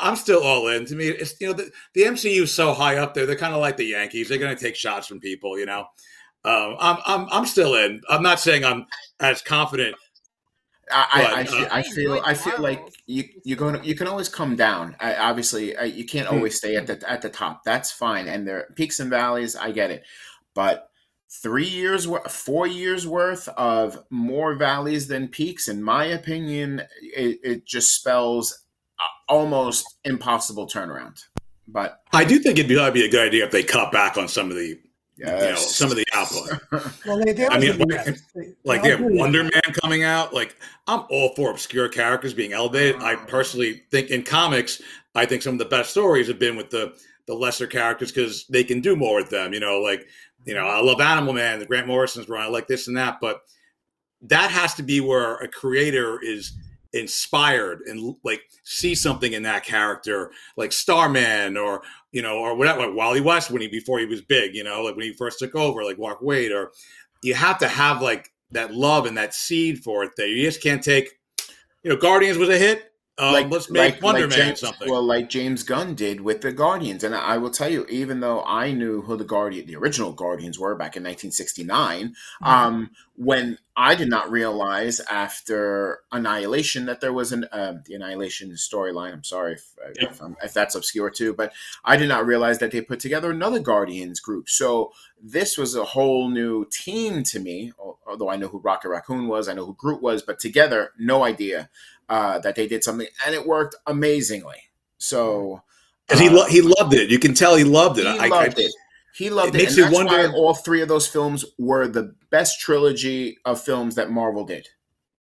I'm 0.00 0.16
still 0.16 0.42
all 0.42 0.68
in. 0.68 0.86
To 0.86 0.94
me, 0.94 1.08
it's 1.08 1.40
you 1.40 1.48
know 1.48 1.52
the, 1.52 1.70
the 1.94 2.02
MCU 2.02 2.42
is 2.42 2.52
so 2.52 2.72
high 2.72 2.96
up 2.96 3.14
there. 3.14 3.26
They're 3.26 3.36
kind 3.36 3.54
of 3.54 3.60
like 3.60 3.76
the 3.76 3.84
Yankees. 3.84 4.28
They're 4.28 4.38
going 4.38 4.54
to 4.54 4.62
take 4.62 4.76
shots 4.76 5.06
from 5.06 5.20
people. 5.20 5.58
You 5.58 5.66
know, 5.66 5.86
um, 6.44 6.76
I'm 6.78 6.98
I'm 7.06 7.28
I'm 7.30 7.46
still 7.46 7.74
in. 7.74 8.00
I'm 8.08 8.22
not 8.22 8.40
saying 8.40 8.64
I'm 8.64 8.86
as 9.20 9.42
confident. 9.42 9.96
I, 10.94 11.22
but, 11.22 11.32
I, 11.32 11.44
feel, 11.44 11.64
uh, 11.64 11.68
I 11.70 11.82
feel 11.82 12.20
I 12.24 12.34
feel 12.34 12.58
like 12.58 12.94
you 13.06 13.24
you're 13.44 13.56
going 13.56 13.80
to, 13.80 13.86
you 13.86 13.94
can 13.94 14.08
always 14.08 14.28
come 14.28 14.56
down. 14.56 14.96
I, 15.00 15.16
obviously, 15.16 15.76
I, 15.76 15.84
you 15.84 16.04
can't 16.04 16.28
hmm. 16.28 16.34
always 16.34 16.56
stay 16.56 16.76
at 16.76 16.86
the 16.86 17.02
at 17.08 17.22
the 17.22 17.30
top. 17.30 17.62
That's 17.64 17.90
fine, 17.90 18.28
and 18.28 18.46
there 18.46 18.58
are 18.58 18.74
peaks 18.74 19.00
and 19.00 19.08
valleys. 19.08 19.56
I 19.56 19.70
get 19.70 19.90
it, 19.90 20.04
but 20.54 20.90
three 21.32 21.66
years 21.66 22.06
worth, 22.06 22.30
four 22.30 22.66
years 22.66 23.06
worth 23.06 23.48
of 23.48 24.04
more 24.10 24.54
valleys 24.54 25.08
than 25.08 25.28
peaks, 25.28 25.68
in 25.68 25.82
my 25.82 26.04
opinion, 26.04 26.82
it, 27.00 27.38
it 27.42 27.66
just 27.66 27.94
spells 27.94 28.64
almost 29.32 29.96
impossible 30.04 30.66
turnaround. 30.66 31.18
But 31.66 32.02
I 32.12 32.24
do 32.24 32.38
think 32.38 32.58
it'd 32.58 32.68
be, 32.68 32.74
it'd 32.74 32.92
be 32.92 33.06
a 33.06 33.10
good 33.10 33.26
idea 33.26 33.44
if 33.44 33.50
they 33.50 33.62
cut 33.62 33.90
back 33.90 34.18
on 34.18 34.28
some 34.28 34.50
of 34.50 34.56
the 34.56 34.78
yes. 35.16 35.42
you 35.42 35.48
know 35.48 35.56
some 35.56 35.90
of 35.90 35.96
the 35.96 36.06
output. 36.12 36.92
well, 37.06 37.18
they, 37.24 37.32
they 37.32 37.48
I 37.48 37.58
mean, 37.58 37.78
like, 37.78 38.18
like 38.64 38.82
they 38.82 38.90
have 38.90 39.00
Wonder 39.00 39.42
Man 39.42 39.62
coming 39.80 40.02
out. 40.02 40.34
Like 40.34 40.56
I'm 40.86 41.04
all 41.08 41.34
for 41.34 41.50
obscure 41.50 41.88
characters 41.88 42.34
being 42.34 42.52
elevated. 42.52 43.00
I 43.00 43.16
personally 43.16 43.82
think 43.90 44.10
in 44.10 44.22
comics, 44.22 44.82
I 45.14 45.24
think 45.24 45.42
some 45.42 45.54
of 45.54 45.58
the 45.58 45.64
best 45.64 45.90
stories 45.90 46.28
have 46.28 46.38
been 46.38 46.56
with 46.56 46.68
the 46.68 46.94
the 47.26 47.34
lesser 47.34 47.66
characters 47.66 48.12
because 48.12 48.46
they 48.48 48.64
can 48.64 48.80
do 48.80 48.96
more 48.96 49.16
with 49.16 49.30
them. 49.30 49.54
You 49.54 49.60
know, 49.60 49.80
like 49.80 50.06
you 50.44 50.54
know, 50.54 50.66
I 50.66 50.82
love 50.82 51.00
Animal 51.00 51.32
Man, 51.32 51.58
the 51.58 51.66
Grant 51.66 51.86
Morrison's 51.86 52.28
run. 52.28 52.42
I 52.42 52.48
like 52.48 52.66
this 52.66 52.88
and 52.88 52.96
that, 52.98 53.18
but 53.20 53.42
that 54.22 54.50
has 54.50 54.74
to 54.74 54.82
be 54.82 55.00
where 55.00 55.36
a 55.36 55.48
creator 55.48 56.20
is 56.22 56.52
inspired 56.92 57.80
and 57.86 58.16
like 58.22 58.42
see 58.64 58.94
something 58.94 59.32
in 59.32 59.42
that 59.44 59.64
character, 59.64 60.30
like 60.56 60.72
Starman 60.72 61.56
or 61.56 61.82
you 62.12 62.22
know, 62.22 62.38
or 62.38 62.54
whatever, 62.54 62.86
like 62.86 62.96
Wally 62.96 63.20
West 63.20 63.50
when 63.50 63.62
he 63.62 63.68
before 63.68 63.98
he 63.98 64.06
was 64.06 64.20
big, 64.20 64.54
you 64.54 64.64
know, 64.64 64.82
like 64.82 64.96
when 64.96 65.06
he 65.06 65.12
first 65.14 65.38
took 65.38 65.54
over, 65.54 65.82
like 65.82 65.98
Mark 65.98 66.20
Waid, 66.20 66.54
or 66.54 66.72
you 67.22 67.34
have 67.34 67.58
to 67.58 67.68
have 67.68 68.02
like 68.02 68.30
that 68.50 68.74
love 68.74 69.06
and 69.06 69.16
that 69.16 69.34
seed 69.34 69.82
for 69.82 70.04
it. 70.04 70.12
That 70.16 70.28
you 70.28 70.42
just 70.42 70.62
can't 70.62 70.82
take. 70.82 71.18
You 71.82 71.90
know, 71.90 71.96
Guardians 71.96 72.38
was 72.38 72.48
a 72.48 72.58
hit. 72.58 72.91
Um, 73.18 73.32
like, 73.34 73.50
let's 73.50 73.70
make 73.70 73.94
like, 73.94 74.02
Wonder 74.02 74.22
like 74.22 74.30
Man 74.30 74.38
James, 74.38 74.60
something. 74.60 74.90
Well, 74.90 75.02
like 75.02 75.28
James 75.28 75.64
Gunn 75.64 75.94
did 75.94 76.22
with 76.22 76.40
the 76.40 76.50
Guardians, 76.50 77.04
and 77.04 77.14
I 77.14 77.36
will 77.36 77.50
tell 77.50 77.68
you, 77.68 77.84
even 77.90 78.20
though 78.20 78.42
I 78.42 78.72
knew 78.72 79.02
who 79.02 79.18
the 79.18 79.24
Guardian, 79.24 79.66
the 79.66 79.76
original 79.76 80.12
Guardians 80.12 80.58
were 80.58 80.74
back 80.74 80.96
in 80.96 81.02
1969, 81.02 82.08
mm-hmm. 82.08 82.44
um, 82.44 82.90
when 83.14 83.58
I 83.76 83.94
did 83.96 84.08
not 84.08 84.30
realize 84.30 84.98
after 85.10 86.00
Annihilation 86.10 86.86
that 86.86 87.02
there 87.02 87.12
was 87.12 87.32
an 87.32 87.44
uh, 87.52 87.74
the 87.84 87.94
Annihilation 87.94 88.50
storyline. 88.52 89.12
I'm 89.12 89.24
sorry 89.24 89.54
if, 89.54 89.74
uh, 89.84 89.90
yeah. 90.00 90.08
if, 90.08 90.20
if, 90.42 90.54
that's 90.54 90.74
obscure 90.74 91.10
too, 91.10 91.34
but 91.34 91.52
I 91.84 91.98
did 91.98 92.08
not 92.08 92.24
realize 92.24 92.60
that 92.60 92.70
they 92.70 92.80
put 92.80 93.00
together 93.00 93.30
another 93.30 93.60
Guardians 93.60 94.20
group. 94.20 94.48
So 94.48 94.92
this 95.22 95.58
was 95.58 95.74
a 95.74 95.84
whole 95.84 96.30
new 96.30 96.66
team 96.70 97.24
to 97.24 97.38
me. 97.38 97.72
Although 98.06 98.30
I 98.30 98.36
know 98.36 98.48
who 98.48 98.58
Rocket 98.58 98.88
Raccoon 98.88 99.28
was, 99.28 99.48
I 99.48 99.54
know 99.54 99.66
who 99.66 99.74
Groot 99.74 100.02
was, 100.02 100.22
but 100.22 100.38
together, 100.38 100.92
no 100.98 101.24
idea 101.24 101.68
uh, 102.12 102.38
that 102.40 102.54
they 102.56 102.68
did 102.68 102.84
something, 102.84 103.06
and 103.24 103.34
it 103.34 103.46
worked 103.46 103.74
amazingly. 103.86 104.64
So, 104.98 105.62
and 106.10 106.20
he 106.20 106.28
lo- 106.28 106.44
he 106.44 106.60
loved 106.60 106.92
it. 106.92 107.08
You 107.08 107.18
can 107.18 107.32
tell 107.32 107.56
he 107.56 107.64
loved 107.64 107.98
it. 107.98 108.02
He 108.02 108.18
I, 108.18 108.26
loved 108.26 108.58
I, 108.58 108.64
it. 108.64 108.72
He 109.14 109.30
loved 109.30 109.54
it. 109.54 109.58
Makes 109.58 109.78
and 109.78 109.90
you 109.90 109.96
wonder. 109.96 110.30
all 110.36 110.52
three 110.52 110.82
of 110.82 110.88
those 110.88 111.06
films 111.06 111.42
were 111.58 111.88
the 111.88 112.14
best 112.28 112.60
trilogy 112.60 113.38
of 113.46 113.62
films 113.62 113.94
that 113.94 114.10
Marvel 114.10 114.44
did. 114.44 114.68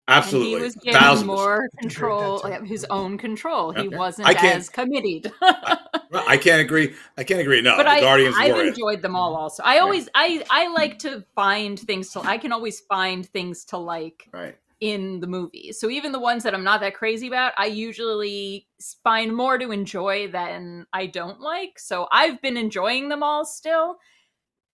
Absolutely, 0.09 0.55
and 0.55 0.59
he 0.59 0.64
was 0.64 0.74
getting 0.76 1.01
Thousands. 1.01 1.26
more 1.26 1.68
control, 1.78 2.43
his 2.64 2.87
own 2.89 3.18
control. 3.18 3.72
He 3.72 3.89
wasn't 3.89 4.28
as 4.43 4.70
committed. 4.70 5.31
I 5.43 6.39
can't 6.39 6.62
agree. 6.62 6.95
I 7.18 7.24
can't 7.24 7.41
agree 7.41 7.59
enough. 7.59 7.76
But 7.76 7.83
the 7.85 7.91
I, 7.91 8.01
Guardians 8.01 8.37
I've 8.39 8.59
enjoyed 8.59 9.03
them 9.03 9.14
all. 9.14 9.37
Also, 9.37 9.62
I 9.66 9.81
always, 9.81 10.09
I, 10.14 10.43
I 10.51 10.68
like 10.72 11.01
to 11.01 11.24
find 11.35 11.78
things 11.78 12.11
to. 12.12 12.20
I 12.20 12.39
can 12.39 12.53
always 12.53 12.81
find 12.81 13.26
things 13.26 13.66
to 13.66 13.76
like. 13.76 14.31
Right 14.33 14.57
in 14.81 15.20
the 15.20 15.26
movies. 15.26 15.78
So 15.78 15.91
even 15.91 16.12
the 16.12 16.20
ones 16.20 16.43
that 16.43 16.55
I'm 16.55 16.64
not 16.64 16.81
that 16.81 16.95
crazy 16.95 17.28
about, 17.28 17.53
I 17.57 17.66
usually 17.66 18.66
find 19.05 19.35
more 19.37 19.59
to 19.59 19.70
enjoy 19.70 20.28
than 20.28 20.87
I 20.93 21.07
don't 21.07 21.41
like. 21.41 21.78
So 21.78 22.09
I've 22.11 22.41
been 22.41 22.57
enjoying 22.57 23.09
them 23.09 23.22
all 23.22 23.45
still. 23.45 23.99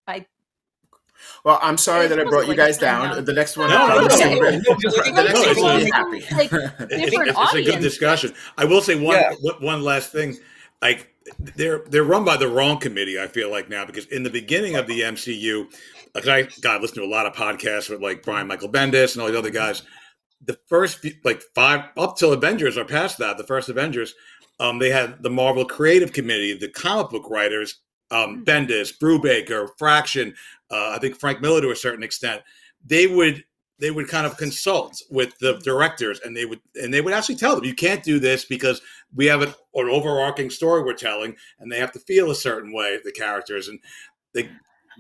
I 0.06 0.26
well, 1.44 1.58
I'm 1.62 1.78
sorry 1.78 2.08
that 2.08 2.20
I 2.20 2.24
brought 2.24 2.46
you 2.46 2.54
guys 2.54 2.78
down. 2.78 3.24
The 3.24 3.32
next 3.32 3.56
one, 3.56 3.70
no, 3.70 3.86
no, 3.86 4.00
no, 4.00 4.08
the 4.08 5.12
next 5.14 5.60
one 5.60 5.78
will 5.78 5.84
be 5.84 5.90
happy. 5.90 6.34
Like, 6.34 6.50
different 6.90 7.30
it's, 7.30 7.38
it's 7.38 7.54
a 7.54 7.62
good 7.62 7.80
discussion. 7.80 8.34
I 8.58 8.64
will 8.64 8.82
say 8.82 8.94
one 8.96 9.16
yeah. 9.16 9.52
one 9.60 9.82
last 9.82 10.12
thing. 10.12 10.36
Like 10.82 11.14
they're 11.38 11.78
they're 11.88 12.04
run 12.04 12.24
by 12.24 12.36
the 12.36 12.48
wrong 12.48 12.78
committee. 12.78 13.18
I 13.20 13.26
feel 13.26 13.50
like 13.50 13.68
now 13.68 13.84
because 13.84 14.06
in 14.06 14.22
the 14.22 14.30
beginning 14.30 14.76
of 14.76 14.86
the 14.86 15.00
MCU, 15.00 15.72
like 16.16 16.28
I 16.28 16.48
God 16.60 16.82
listen 16.82 16.98
to 16.98 17.04
a 17.04 17.06
lot 17.06 17.26
of 17.26 17.34
podcasts 17.34 17.88
with 17.88 18.00
like 18.00 18.22
Brian 18.22 18.46
Michael 18.46 18.68
Bendis 18.68 19.14
and 19.14 19.22
all 19.22 19.28
these 19.28 19.36
other 19.36 19.50
guys 19.50 19.82
the 20.44 20.58
first 20.66 21.04
like 21.24 21.42
five 21.54 21.84
up 21.96 22.16
till 22.16 22.32
Avengers 22.32 22.76
or 22.76 22.84
past 22.84 23.18
that, 23.18 23.38
the 23.38 23.44
first 23.44 23.68
Avengers, 23.68 24.14
um, 24.60 24.78
they 24.78 24.90
had 24.90 25.22
the 25.22 25.30
Marvel 25.30 25.64
Creative 25.64 26.12
Committee, 26.12 26.56
the 26.56 26.68
comic 26.68 27.10
book 27.10 27.28
writers, 27.30 27.80
um, 28.10 28.38
hmm. 28.38 28.44
Bendis, 28.44 28.96
Brubaker, 28.98 29.68
Fraction, 29.78 30.34
uh, 30.70 30.90
I 30.94 30.98
think 30.98 31.16
Frank 31.16 31.40
Miller 31.40 31.60
to 31.60 31.70
a 31.70 31.76
certain 31.76 32.02
extent. 32.02 32.42
They 32.84 33.06
would 33.06 33.44
they 33.78 33.90
would 33.90 34.08
kind 34.08 34.26
of 34.26 34.38
consult 34.38 35.02
with 35.10 35.36
the 35.38 35.54
hmm. 35.54 35.60
directors, 35.60 36.20
and 36.20 36.36
they 36.36 36.46
would 36.46 36.60
and 36.76 36.92
they 36.92 37.00
would 37.00 37.14
actually 37.14 37.36
tell 37.36 37.56
them, 37.56 37.64
"You 37.64 37.74
can't 37.74 38.02
do 38.02 38.18
this 38.18 38.44
because 38.44 38.80
we 39.14 39.26
have 39.26 39.42
an, 39.42 39.54
an 39.74 39.88
overarching 39.88 40.50
story 40.50 40.82
we're 40.82 40.94
telling, 40.94 41.34
and 41.58 41.70
they 41.70 41.78
have 41.78 41.92
to 41.92 42.00
feel 42.00 42.30
a 42.30 42.34
certain 42.34 42.72
way 42.72 42.98
the 43.04 43.12
characters." 43.12 43.68
And 43.68 43.80
they 44.34 44.50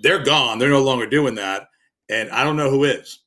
they're 0.02 0.22
gone; 0.22 0.58
they're 0.58 0.70
no 0.70 0.82
longer 0.82 1.06
doing 1.06 1.36
that, 1.36 1.68
and 2.08 2.30
I 2.30 2.44
don't 2.44 2.56
know 2.56 2.70
who 2.70 2.84
is. 2.84 3.20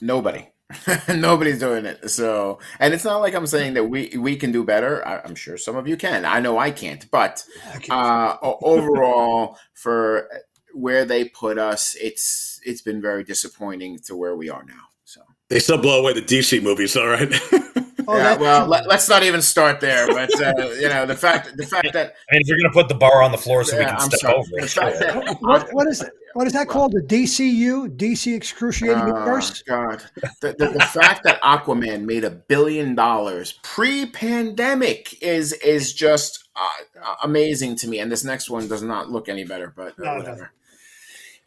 Nobody. 0.00 0.48
Nobody's 1.08 1.60
doing 1.60 1.86
it. 1.86 2.10
So, 2.10 2.58
and 2.80 2.92
it's 2.92 3.04
not 3.04 3.18
like 3.18 3.34
I'm 3.34 3.46
saying 3.46 3.74
that 3.74 3.84
we 3.84 4.16
we 4.18 4.36
can 4.36 4.50
do 4.50 4.64
better. 4.64 5.06
I, 5.06 5.20
am 5.24 5.34
sure 5.34 5.56
some 5.56 5.76
of 5.76 5.86
you 5.86 5.96
can. 5.96 6.24
I 6.24 6.40
know 6.40 6.58
I 6.58 6.70
can't, 6.70 7.08
but 7.10 7.44
uh, 7.88 8.36
overall, 8.42 9.58
for 9.74 10.28
where 10.74 11.04
they 11.04 11.26
put 11.26 11.58
us, 11.58 11.96
it's 12.00 12.60
it's 12.64 12.82
been 12.82 13.00
very 13.00 13.22
disappointing 13.22 14.00
to 14.06 14.16
where 14.16 14.34
we 14.34 14.50
are 14.50 14.64
now. 14.64 14.88
So 15.04 15.20
they 15.48 15.60
still 15.60 15.78
blow 15.78 16.00
away 16.00 16.14
the 16.14 16.22
DC 16.22 16.60
movies, 16.62 16.96
all 16.96 17.06
right. 17.06 17.32
Oh, 18.08 18.16
yeah, 18.16 18.36
well, 18.36 18.66
let, 18.66 18.86
us 18.88 19.08
not 19.08 19.22
even 19.22 19.42
start 19.42 19.80
there. 19.80 20.06
But 20.06 20.30
uh, 20.40 20.52
you 20.80 20.88
know, 20.88 21.06
the 21.06 21.16
fact 21.16 21.56
the 21.56 21.66
fact 21.66 21.92
that 21.92 22.14
I 22.30 22.34
mean, 22.34 22.42
if 22.42 22.48
you're 22.48 22.58
going 22.58 22.70
to 22.70 22.74
put 22.74 22.88
the 22.88 22.94
bar 22.94 23.22
on 23.22 23.32
the 23.32 23.38
floor 23.38 23.64
so 23.64 23.76
yeah, 23.76 23.80
we 23.80 23.84
can 23.86 23.94
I'm 23.94 24.00
step 24.00 24.20
sorry. 24.20 24.34
over 24.34 24.48
it, 24.52 24.68
sure. 24.68 24.90
that, 24.90 25.36
what, 25.40 25.68
what 25.72 25.86
is 25.88 26.04
what 26.34 26.46
is 26.46 26.52
that 26.52 26.68
called? 26.68 26.92
The 26.92 27.00
DCU, 27.00 27.96
DC 27.96 28.36
Excruciating 28.36 29.02
uh, 29.02 29.06
Universe. 29.06 29.62
God, 29.62 30.02
the, 30.42 30.54
the, 30.58 30.68
the 30.68 30.80
fact 30.92 31.24
that 31.24 31.40
Aquaman 31.40 32.04
made 32.04 32.24
a 32.24 32.30
billion 32.30 32.94
dollars 32.94 33.58
pre-pandemic 33.62 35.22
is 35.22 35.54
is 35.54 35.94
just 35.94 36.48
uh, 36.54 37.14
amazing 37.24 37.76
to 37.76 37.88
me. 37.88 38.00
And 38.00 38.12
this 38.12 38.22
next 38.22 38.50
one 38.50 38.68
does 38.68 38.82
not 38.82 39.10
look 39.10 39.30
any 39.30 39.44
better. 39.44 39.72
But 39.74 39.98
uh, 39.98 40.04
no, 40.04 40.16
whatever. 40.16 40.52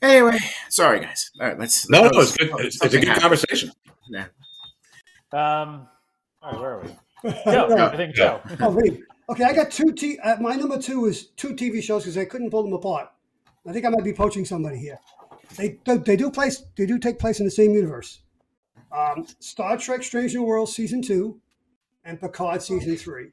No. 0.02 0.10
Anyway, 0.10 0.40
sorry 0.70 1.02
guys. 1.02 1.30
All 1.40 1.48
right, 1.48 1.60
let's. 1.60 1.90
No, 1.90 2.04
no, 2.04 2.22
it's 2.22 2.36
good. 2.36 2.50
It's, 2.60 2.84
it's 2.84 2.94
a 2.94 2.98
good 2.98 3.08
happen. 3.08 3.22
conversation. 3.22 3.72
Yeah. 4.10 4.26
Um. 5.32 5.88
All 6.42 6.52
right, 6.52 6.60
where 6.60 6.74
are 6.74 6.82
we? 6.82 7.32
Joe, 7.52 7.90
I 7.92 7.98
think 7.98 8.16
Joe. 8.16 8.42
Oh, 8.62 8.72
me. 8.72 9.04
Okay, 9.30 9.44
I 9.44 9.54
got 9.54 9.72
two. 9.72 9.92
T- 9.92 10.18
uh, 10.20 10.38
my 10.40 10.56
number 10.56 10.80
two 10.80 11.06
is 11.06 11.28
two 11.36 11.50
TV 11.50 11.84
shows 11.84 12.04
because 12.04 12.18
I 12.18 12.26
couldn't 12.26 12.50
pull 12.50 12.64
them 12.64 12.74
apart. 12.74 13.10
I 13.68 13.74
think 13.74 13.86
I 13.86 13.90
might 13.90 14.04
be 14.04 14.14
poaching 14.14 14.46
somebody 14.46 14.78
here. 14.78 15.00
They 15.56 15.78
they 15.86 16.16
do 16.16 16.32
place 16.32 16.64
they 16.78 16.86
do 16.86 16.98
take 16.98 17.20
place 17.20 17.40
in 17.40 17.46
the 17.46 17.52
same 17.52 17.74
universe. 17.74 18.22
Um, 18.92 19.28
Star 19.40 19.78
Trek: 19.78 20.02
Strange 20.04 20.34
New 20.34 20.44
World 20.44 20.70
season 20.70 21.02
two, 21.02 21.40
and 22.06 22.20
Picard 22.20 22.62
season 22.62 22.96
three. 22.96 23.32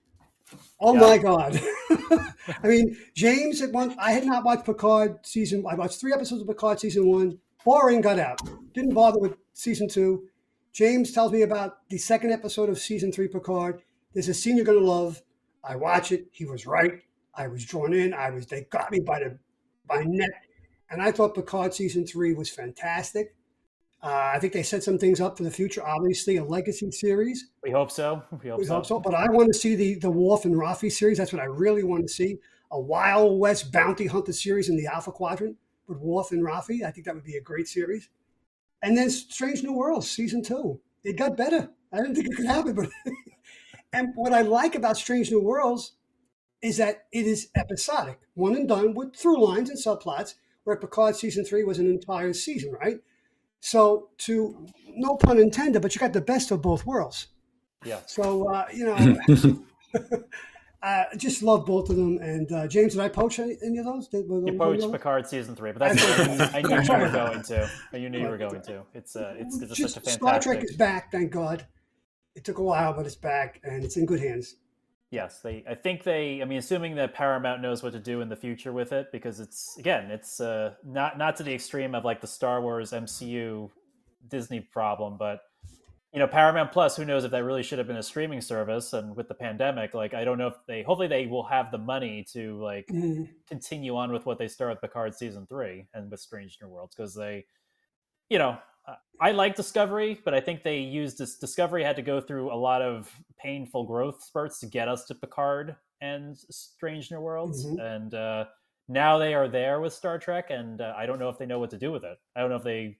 Oh 0.80 0.94
yeah. 0.94 1.00
my 1.00 1.18
god! 1.18 1.60
I 2.62 2.68
mean, 2.68 2.96
James 3.14 3.62
at 3.62 3.72
one. 3.72 3.94
I 3.98 4.12
had 4.12 4.26
not 4.26 4.44
watched 4.44 4.66
Picard 4.66 5.24
season. 5.24 5.64
I 5.68 5.74
watched 5.74 6.00
three 6.00 6.12
episodes 6.12 6.42
of 6.42 6.48
Picard 6.48 6.80
season 6.80 7.06
one. 7.06 7.38
Boring. 7.64 8.00
Got 8.00 8.18
out. 8.18 8.40
Didn't 8.74 8.94
bother 8.94 9.18
with 9.18 9.36
season 9.54 9.88
two. 9.88 10.28
James 10.76 11.10
tells 11.10 11.32
me 11.32 11.40
about 11.40 11.88
the 11.88 11.96
second 11.96 12.32
episode 12.32 12.68
of 12.68 12.78
season 12.78 13.10
three 13.10 13.28
Picard. 13.28 13.80
There's 14.12 14.28
a 14.28 14.34
scene 14.34 14.56
you're 14.56 14.66
gonna 14.66 14.80
love. 14.80 15.22
I 15.64 15.74
watch 15.74 16.12
it. 16.12 16.26
He 16.32 16.44
was 16.44 16.66
right. 16.66 17.00
I 17.34 17.48
was 17.48 17.64
drawn 17.64 17.94
in. 17.94 18.12
I 18.12 18.28
was. 18.28 18.46
They 18.46 18.66
got 18.68 18.92
me 18.92 19.00
by 19.00 19.20
the 19.20 19.38
by 19.88 20.02
net, 20.04 20.28
and 20.90 21.00
I 21.00 21.12
thought 21.12 21.34
Picard 21.34 21.72
season 21.72 22.06
three 22.06 22.34
was 22.34 22.50
fantastic. 22.50 23.34
Uh, 24.02 24.32
I 24.34 24.38
think 24.38 24.52
they 24.52 24.62
set 24.62 24.82
some 24.82 24.98
things 24.98 25.18
up 25.18 25.38
for 25.38 25.44
the 25.44 25.50
future. 25.50 25.82
Obviously, 25.82 26.36
a 26.36 26.44
legacy 26.44 26.90
series. 26.90 27.48
We 27.62 27.70
hope 27.70 27.90
so. 27.90 28.22
We 28.42 28.50
hope, 28.50 28.58
we 28.58 28.66
so. 28.66 28.74
hope 28.74 28.84
so. 28.84 29.00
But 29.00 29.14
I 29.14 29.30
want 29.30 29.50
to 29.54 29.58
see 29.58 29.76
the 29.76 29.94
the 29.94 30.10
Worf 30.10 30.44
and 30.44 30.56
Raffi 30.56 30.92
series. 30.92 31.16
That's 31.16 31.32
what 31.32 31.40
I 31.40 31.46
really 31.46 31.84
want 31.84 32.02
to 32.02 32.12
see. 32.12 32.36
A 32.70 32.78
Wild 32.78 33.40
West 33.40 33.72
bounty 33.72 34.08
hunter 34.08 34.34
series 34.34 34.68
in 34.68 34.76
the 34.76 34.88
Alpha 34.88 35.10
Quadrant. 35.10 35.56
with 35.86 35.96
Worf 35.96 36.32
and 36.32 36.42
Raffi. 36.42 36.84
I 36.84 36.90
think 36.90 37.06
that 37.06 37.14
would 37.14 37.24
be 37.24 37.36
a 37.36 37.40
great 37.40 37.66
series. 37.66 38.10
And 38.82 38.96
then 38.96 39.10
Strange 39.10 39.62
New 39.62 39.72
Worlds 39.72 40.10
season 40.10 40.42
two. 40.42 40.80
It 41.04 41.16
got 41.16 41.36
better. 41.36 41.70
I 41.92 41.98
didn't 41.98 42.16
think 42.16 42.28
it 42.28 42.36
could 42.36 42.46
happen, 42.46 42.74
but 42.74 42.88
and 43.92 44.08
what 44.14 44.32
I 44.32 44.42
like 44.42 44.74
about 44.74 44.96
Strange 44.96 45.30
New 45.30 45.40
Worlds 45.40 45.92
is 46.62 46.78
that 46.78 47.04
it 47.12 47.26
is 47.26 47.48
episodic, 47.54 48.18
one 48.34 48.56
and 48.56 48.68
done 48.68 48.94
with 48.94 49.14
through 49.14 49.42
lines 49.44 49.70
and 49.70 49.78
subplots. 49.78 50.34
Where 50.64 50.76
Picard 50.76 51.14
season 51.14 51.44
three 51.44 51.62
was 51.62 51.78
an 51.78 51.86
entire 51.86 52.32
season, 52.32 52.72
right? 52.72 52.98
So 53.60 54.08
to 54.18 54.66
no 54.88 55.16
pun 55.16 55.38
intended, 55.38 55.80
but 55.80 55.94
you 55.94 56.00
got 56.00 56.12
the 56.12 56.20
best 56.20 56.50
of 56.50 56.60
both 56.60 56.84
worlds. 56.84 57.28
Yeah. 57.84 58.00
So 58.06 58.48
uh, 58.48 58.66
you 58.74 58.84
know, 58.84 59.62
I 60.86 61.16
just 61.16 61.42
love 61.42 61.66
both 61.66 61.90
of 61.90 61.96
them. 61.96 62.18
And 62.18 62.50
uh, 62.52 62.68
James, 62.68 62.92
did 62.94 63.02
I 63.02 63.08
poach 63.08 63.40
any, 63.40 63.56
any 63.64 63.78
of 63.78 63.86
those? 63.86 64.06
Did, 64.06 64.26
You 64.28 64.56
poached? 64.56 64.90
Picard 64.92 65.26
season 65.26 65.56
three, 65.56 65.72
but 65.72 65.80
that's 65.80 66.54
I 66.54 66.62
knew 66.62 66.80
you 66.80 67.04
were 67.04 67.10
going 67.10 67.42
to. 67.42 67.70
You 67.92 68.08
knew 68.08 68.20
you 68.20 68.28
were 68.28 68.38
going 68.38 68.62
to. 68.62 68.82
It's 68.94 69.16
uh, 69.16 69.34
it's, 69.36 69.60
it's 69.60 69.74
Just 69.74 69.94
such 69.94 70.06
a 70.06 70.10
Star 70.10 70.30
fantastic. 70.30 70.60
Trek 70.60 70.64
is 70.64 70.76
back, 70.76 71.10
thank 71.10 71.32
God. 71.32 71.66
It 72.36 72.44
took 72.44 72.58
a 72.58 72.62
while, 72.62 72.92
but 72.92 73.04
it's 73.04 73.16
back 73.16 73.60
and 73.64 73.84
it's 73.84 73.96
in 73.96 74.06
good 74.06 74.20
hands. 74.20 74.56
Yes, 75.10 75.40
they. 75.40 75.64
I 75.68 75.74
think 75.74 76.04
they. 76.04 76.40
I 76.40 76.44
mean, 76.44 76.58
assuming 76.58 76.94
that 76.96 77.14
Paramount 77.14 77.62
knows 77.62 77.82
what 77.82 77.92
to 77.92 77.98
do 77.98 78.20
in 78.20 78.28
the 78.28 78.36
future 78.36 78.72
with 78.72 78.92
it, 78.92 79.10
because 79.10 79.40
it's 79.40 79.76
again, 79.78 80.10
it's 80.12 80.40
uh, 80.40 80.74
not 80.84 81.18
not 81.18 81.36
to 81.36 81.42
the 81.42 81.54
extreme 81.54 81.96
of 81.96 82.04
like 82.04 82.20
the 82.20 82.26
Star 82.28 82.60
Wars 82.60 82.92
MCU 82.92 83.70
Disney 84.28 84.60
problem, 84.60 85.16
but 85.18 85.40
you 86.16 86.20
know, 86.20 86.26
Paramount 86.26 86.72
Plus. 86.72 86.96
Who 86.96 87.04
knows 87.04 87.24
if 87.24 87.30
that 87.32 87.44
really 87.44 87.62
should 87.62 87.76
have 87.76 87.86
been 87.86 87.98
a 87.98 88.02
streaming 88.02 88.40
service? 88.40 88.94
And 88.94 89.14
with 89.14 89.28
the 89.28 89.34
pandemic, 89.34 89.92
like 89.92 90.14
I 90.14 90.24
don't 90.24 90.38
know 90.38 90.46
if 90.46 90.54
they. 90.66 90.82
Hopefully, 90.82 91.08
they 91.08 91.26
will 91.26 91.44
have 91.44 91.70
the 91.70 91.76
money 91.76 92.24
to 92.32 92.58
like 92.58 92.86
Mm, 92.86 93.28
continue 93.46 93.94
on 93.94 94.10
with 94.10 94.24
what 94.24 94.38
they 94.38 94.48
started 94.48 94.76
with 94.76 94.80
Picard 94.90 95.14
season 95.14 95.46
three 95.46 95.86
and 95.92 96.10
with 96.10 96.20
Strange 96.20 96.56
New 96.62 96.68
Worlds 96.68 96.94
because 96.96 97.14
they, 97.14 97.44
you 98.30 98.38
know, 98.38 98.56
I 99.20 99.32
like 99.32 99.56
Discovery, 99.56 100.18
but 100.24 100.32
I 100.32 100.40
think 100.40 100.62
they 100.62 100.78
used 100.78 101.18
this. 101.18 101.36
Discovery 101.36 101.84
had 101.84 101.96
to 101.96 102.02
go 102.02 102.18
through 102.18 102.50
a 102.50 102.56
lot 102.56 102.80
of 102.80 103.12
painful 103.38 103.84
growth 103.84 104.22
spurts 104.24 104.58
to 104.60 104.66
get 104.66 104.88
us 104.88 105.04
to 105.06 105.14
Picard 105.14 105.76
and 106.00 106.38
Strange 106.50 107.10
New 107.10 107.20
Worlds, 107.20 107.66
Mhm. 107.66 107.96
and 107.96 108.14
uh, 108.14 108.44
now 108.88 109.18
they 109.18 109.34
are 109.34 109.48
there 109.48 109.80
with 109.82 109.92
Star 109.92 110.18
Trek, 110.18 110.46
and 110.50 110.80
uh, 110.80 110.94
I 110.96 111.04
don't 111.04 111.18
know 111.18 111.28
if 111.28 111.36
they 111.36 111.44
know 111.46 111.58
what 111.58 111.68
to 111.70 111.78
do 111.78 111.92
with 111.92 112.04
it. 112.04 112.16
I 112.34 112.40
don't 112.40 112.48
know 112.48 112.56
if 112.56 112.64
they 112.64 112.96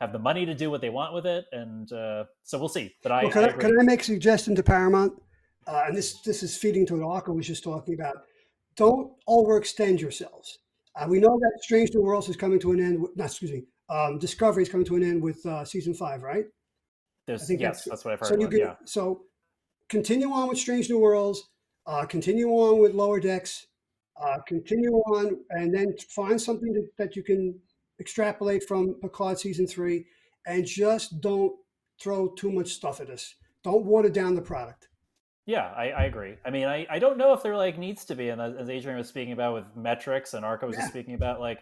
have 0.00 0.12
the 0.12 0.18
money 0.18 0.46
to 0.46 0.54
do 0.54 0.70
what 0.70 0.80
they 0.80 0.90
want 0.90 1.14
with 1.14 1.26
it, 1.26 1.44
and 1.52 1.92
uh, 1.92 2.24
so 2.42 2.58
we'll 2.58 2.68
see. 2.68 2.94
But 3.02 3.12
I, 3.12 3.22
well, 3.24 3.32
can, 3.32 3.44
I 3.44 3.48
I, 3.48 3.52
can 3.52 3.78
I 3.78 3.82
make 3.82 4.00
a 4.00 4.04
suggestion 4.04 4.54
to 4.56 4.62
Paramount? 4.62 5.12
Uh, 5.66 5.84
and 5.86 5.96
this 5.96 6.20
this 6.22 6.42
is 6.42 6.56
feeding 6.56 6.86
to 6.86 6.96
what 6.96 7.06
Arco 7.06 7.32
was 7.32 7.46
just 7.46 7.62
talking 7.62 7.94
about. 7.94 8.16
Don't 8.76 9.12
overextend 9.28 10.00
yourselves. 10.00 10.58
Uh, 10.96 11.06
we 11.08 11.20
know 11.20 11.38
that 11.38 11.62
Strange 11.62 11.90
New 11.94 12.02
Worlds 12.02 12.28
is 12.28 12.36
coming 12.36 12.58
to 12.60 12.72
an 12.72 12.80
end. 12.80 13.02
With, 13.02 13.16
not 13.16 13.26
excuse 13.26 13.52
me. 13.52 13.64
Um, 13.90 14.18
Discovery 14.18 14.62
is 14.62 14.68
coming 14.68 14.86
to 14.86 14.96
an 14.96 15.02
end 15.02 15.22
with 15.22 15.44
uh, 15.44 15.64
season 15.64 15.94
five, 15.94 16.22
right? 16.22 16.44
There's, 17.26 17.42
I 17.42 17.46
think 17.46 17.60
yes, 17.60 17.84
that's- 17.84 17.88
that's, 17.88 18.04
what 18.04 18.14
I've 18.14 18.20
heard. 18.20 18.28
so 18.28 18.34
you 18.34 18.40
about, 18.42 18.50
can 18.50 18.58
yeah. 18.60 18.74
so 18.84 19.22
continue 19.88 20.30
on 20.30 20.48
with 20.48 20.58
Strange 20.58 20.88
New 20.88 20.98
Worlds, 20.98 21.42
uh, 21.86 22.06
continue 22.06 22.48
on 22.48 22.80
with 22.80 22.94
Lower 22.94 23.20
Decks, 23.20 23.66
uh, 24.20 24.38
continue 24.46 24.92
on, 24.92 25.36
and 25.50 25.74
then 25.74 25.94
find 26.08 26.40
something 26.40 26.72
that, 26.72 26.88
that 26.98 27.16
you 27.16 27.22
can 27.22 27.58
extrapolate 28.00 28.64
from 28.66 28.94
Picard 28.94 29.38
season 29.38 29.66
three, 29.66 30.06
and 30.46 30.64
just 30.64 31.20
don't 31.20 31.52
throw 32.00 32.28
too 32.28 32.50
much 32.50 32.68
stuff 32.68 33.00
at 33.00 33.10
us. 33.10 33.34
Don't 33.62 33.84
water 33.84 34.08
down 34.08 34.34
the 34.34 34.42
product. 34.42 34.88
Yeah, 35.46 35.72
I, 35.76 35.90
I 35.90 36.04
agree. 36.04 36.36
I 36.44 36.50
mean, 36.50 36.66
I, 36.66 36.86
I 36.88 36.98
don't 36.98 37.18
know 37.18 37.32
if 37.32 37.42
there 37.42 37.56
like 37.56 37.76
needs 37.78 38.04
to 38.06 38.14
be, 38.14 38.28
and 38.28 38.40
as 38.40 38.68
Adrienne 38.70 38.96
was 38.96 39.08
speaking 39.08 39.32
about 39.32 39.54
with 39.54 39.76
metrics, 39.76 40.34
and 40.34 40.44
Arco 40.44 40.66
was 40.66 40.76
Yeah. 40.76 40.82
just 40.82 40.92
speaking 40.92 41.14
about, 41.14 41.40
like 41.40 41.60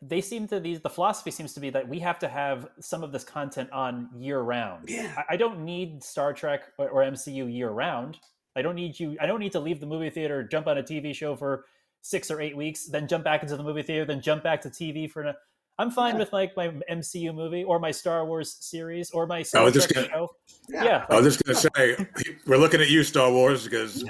they 0.00 0.20
seem 0.20 0.46
to 0.48 0.60
these. 0.60 0.80
The 0.80 0.90
philosophy 0.90 1.30
seems 1.30 1.52
to 1.54 1.60
be 1.60 1.70
that 1.70 1.88
we 1.88 1.98
have 2.00 2.18
to 2.20 2.28
have 2.28 2.68
some 2.80 3.02
of 3.02 3.12
this 3.12 3.24
content 3.24 3.70
on 3.72 4.08
year 4.16 4.40
round. 4.40 4.88
Yeah. 4.88 5.12
I, 5.16 5.34
I 5.34 5.36
don't 5.36 5.64
need 5.64 6.02
Star 6.02 6.32
Trek 6.32 6.62
or, 6.78 6.88
or 6.88 7.02
MCU 7.02 7.52
year 7.52 7.70
round. 7.70 8.18
I 8.56 8.62
don't 8.62 8.74
need 8.76 8.98
you. 8.98 9.16
I 9.20 9.26
don't 9.26 9.40
need 9.40 9.52
to 9.52 9.60
leave 9.60 9.80
the 9.80 9.86
movie 9.86 10.10
theater, 10.10 10.42
jump 10.42 10.66
on 10.66 10.78
a 10.78 10.82
TV 10.82 11.14
show 11.14 11.36
for 11.36 11.64
six 12.02 12.30
or 12.30 12.40
eight 12.40 12.56
weeks, 12.56 12.86
then 12.86 13.06
jump 13.08 13.24
back 13.24 13.42
into 13.42 13.56
the 13.56 13.62
movie 13.62 13.82
theater, 13.82 14.04
then 14.04 14.20
jump 14.20 14.42
back 14.42 14.60
to 14.62 14.70
TV 14.70 15.10
for. 15.10 15.22
An, 15.22 15.34
I'm 15.78 15.90
fine 15.90 16.14
Yeah. 16.14 16.20
with 16.20 16.32
like 16.32 16.56
my 16.56 16.68
MCU 16.90 17.32
movie 17.34 17.62
or 17.64 17.78
my 17.78 17.90
Star 17.92 18.26
Wars 18.26 18.56
series 18.60 19.10
or 19.12 19.26
my 19.26 19.38
I 19.38 19.42
Star 19.42 19.64
was 19.64 19.74
Trek 19.74 19.84
just 19.88 19.94
gonna- 19.94 20.08
show. 20.08 20.34
Yeah. 20.68 20.84
Yeah, 20.84 21.06
I 21.08 21.20
was 21.20 21.36
just 21.36 21.44
gonna 21.44 21.58
say 21.58 22.06
we're 22.46 22.56
looking 22.58 22.80
at 22.80 22.88
you, 22.90 23.02
Star 23.04 23.30
Wars, 23.30 23.64
because 23.64 24.04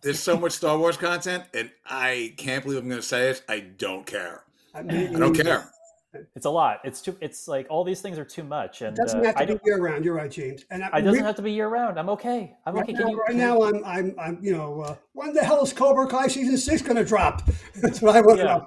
there's 0.00 0.18
so 0.18 0.36
much 0.36 0.52
Star 0.52 0.76
Wars 0.76 0.96
content, 0.96 1.44
and 1.54 1.70
I 1.86 2.34
can't 2.36 2.64
believe 2.64 2.78
I'm 2.80 2.88
gonna 2.88 3.00
say 3.02 3.30
it. 3.30 3.42
I 3.48 3.60
don't 3.60 4.04
care. 4.04 4.42
I, 4.74 4.82
mean, 4.82 5.14
I 5.14 5.18
don't 5.18 5.34
care. 5.34 5.70
It's 6.36 6.46
a 6.46 6.50
lot. 6.50 6.80
It's 6.84 7.00
too. 7.00 7.16
It's 7.20 7.48
like 7.48 7.66
all 7.70 7.84
these 7.84 8.00
things 8.00 8.18
are 8.18 8.24
too 8.24 8.42
much, 8.44 8.82
It 8.82 8.86
and 8.86 8.96
doesn't 8.96 9.20
uh, 9.20 9.24
have 9.24 9.36
I 9.36 9.40
to 9.40 9.46
be 9.46 9.52
don't. 9.54 9.66
year 9.66 9.78
round. 9.80 10.04
You're 10.04 10.14
right, 10.14 10.30
James. 10.30 10.64
And 10.70 10.84
I, 10.84 10.98
It 10.98 11.02
doesn't 11.02 11.24
have 11.24 11.36
to 11.36 11.42
be 11.42 11.52
year 11.52 11.68
round. 11.68 11.98
I'm 11.98 12.10
okay. 12.10 12.54
I'm 12.66 12.74
Right, 12.74 12.82
okay. 12.84 12.92
now, 12.92 12.98
Can 13.00 13.08
you, 13.10 13.16
right 13.18 13.34
now, 13.36 13.62
I'm, 13.62 13.84
I'm, 13.84 14.14
I'm, 14.18 14.38
you 14.42 14.52
know, 14.56 14.80
uh, 14.82 14.96
when 15.14 15.32
the 15.32 15.42
hell 15.42 15.62
is 15.62 15.72
Cobra 15.72 16.06
Kai 16.06 16.26
season 16.28 16.58
six 16.58 16.82
going 16.82 16.96
to 16.96 17.04
drop? 17.04 17.42
That's 17.76 18.02
what 18.02 18.14
I 18.16 18.20
want 18.20 18.38
Yeah. 18.40 18.60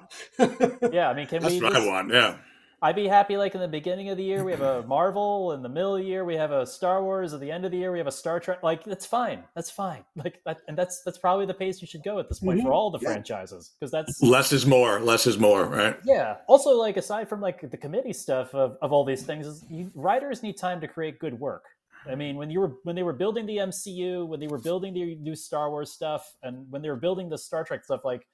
to 0.47 0.69
know. 0.79 0.89
yeah, 0.91 1.09
I 1.09 1.13
mean, 1.13 1.27
can 1.27 1.41
That's 1.41 1.53
we? 1.55 1.61
what 1.61 1.75
I 1.75 1.85
want. 1.85 2.11
Yeah. 2.11 2.37
I'd 2.81 2.95
be 2.95 3.07
happy. 3.07 3.37
Like 3.37 3.55
in 3.55 3.61
the 3.61 3.67
beginning 3.67 4.09
of 4.09 4.17
the 4.17 4.23
year, 4.23 4.43
we 4.43 4.51
have 4.51 4.61
a 4.61 4.83
Marvel. 4.87 5.53
In 5.53 5.61
the 5.61 5.69
middle 5.69 5.95
of 5.95 6.01
the 6.01 6.07
year, 6.07 6.23
we 6.25 6.35
have 6.35 6.51
a 6.51 6.65
Star 6.65 7.03
Wars. 7.03 7.33
At 7.33 7.39
the 7.39 7.51
end 7.51 7.65
of 7.65 7.71
the 7.71 7.77
year, 7.77 7.91
we 7.91 7.97
have 7.97 8.07
a 8.07 8.11
Star 8.11 8.39
Trek. 8.39 8.61
Like 8.63 8.83
that's 8.83 9.05
fine. 9.05 9.43
That's 9.55 9.69
fine. 9.71 10.03
Like 10.23 10.41
that, 10.45 10.57
and 10.67 10.77
that's 10.77 11.01
that's 11.03 11.17
probably 11.17 11.45
the 11.45 11.53
pace 11.53 11.81
you 11.81 11.87
should 11.87 12.03
go 12.03 12.19
at 12.19 12.29
this 12.29 12.39
point 12.39 12.61
for 12.61 12.69
Mhm. 12.69 12.73
all 12.73 12.91
the 12.91 12.99
Yeah. 13.01 13.09
franchises 13.13 13.71
because 13.79 13.91
that's 13.91 14.21
Less 14.21 14.51
is 14.51 14.65
more. 14.65 14.99
Less 14.99 15.27
is 15.27 15.37
more. 15.37 15.65
Right. 15.65 15.97
yeah. 16.05 16.37
Also, 16.47 16.71
like 16.71 16.97
aside 16.97 17.27
from 17.29 17.41
like 17.41 17.69
the 17.69 17.77
committee 17.77 18.13
stuff 18.13 18.53
of, 18.55 18.77
of 18.81 18.91
all 18.91 19.03
these 19.05 19.23
things, 19.23 19.45
is 19.47 19.63
you, 19.69 19.91
writers 19.95 20.43
need 20.43 20.57
time 20.57 20.81
to 20.81 20.87
create 20.87 21.19
good 21.19 21.39
work. 21.39 21.63
I 22.07 22.13
mean, 22.13 22.35
when 22.35 22.51
you 22.51 22.59
were 22.59 22.73
when 22.83 22.95
they 22.95 23.01
were 23.03 23.13
building 23.13 23.45
the 23.47 23.57
MCU, 23.57 24.27
when 24.27 24.39
they 24.39 24.45
were 24.47 24.59
building 24.59 24.93
the 24.93 25.15
new 25.15 25.35
Star 25.35 25.71
Wars 25.71 25.91
stuff, 25.91 26.23
and 26.43 26.69
when 26.69 26.83
they 26.83 26.89
were 26.89 26.95
building 26.97 27.29
the 27.29 27.37
Star 27.37 27.63
Trek 27.63 27.83
stuff, 27.83 28.01
like 28.05 28.27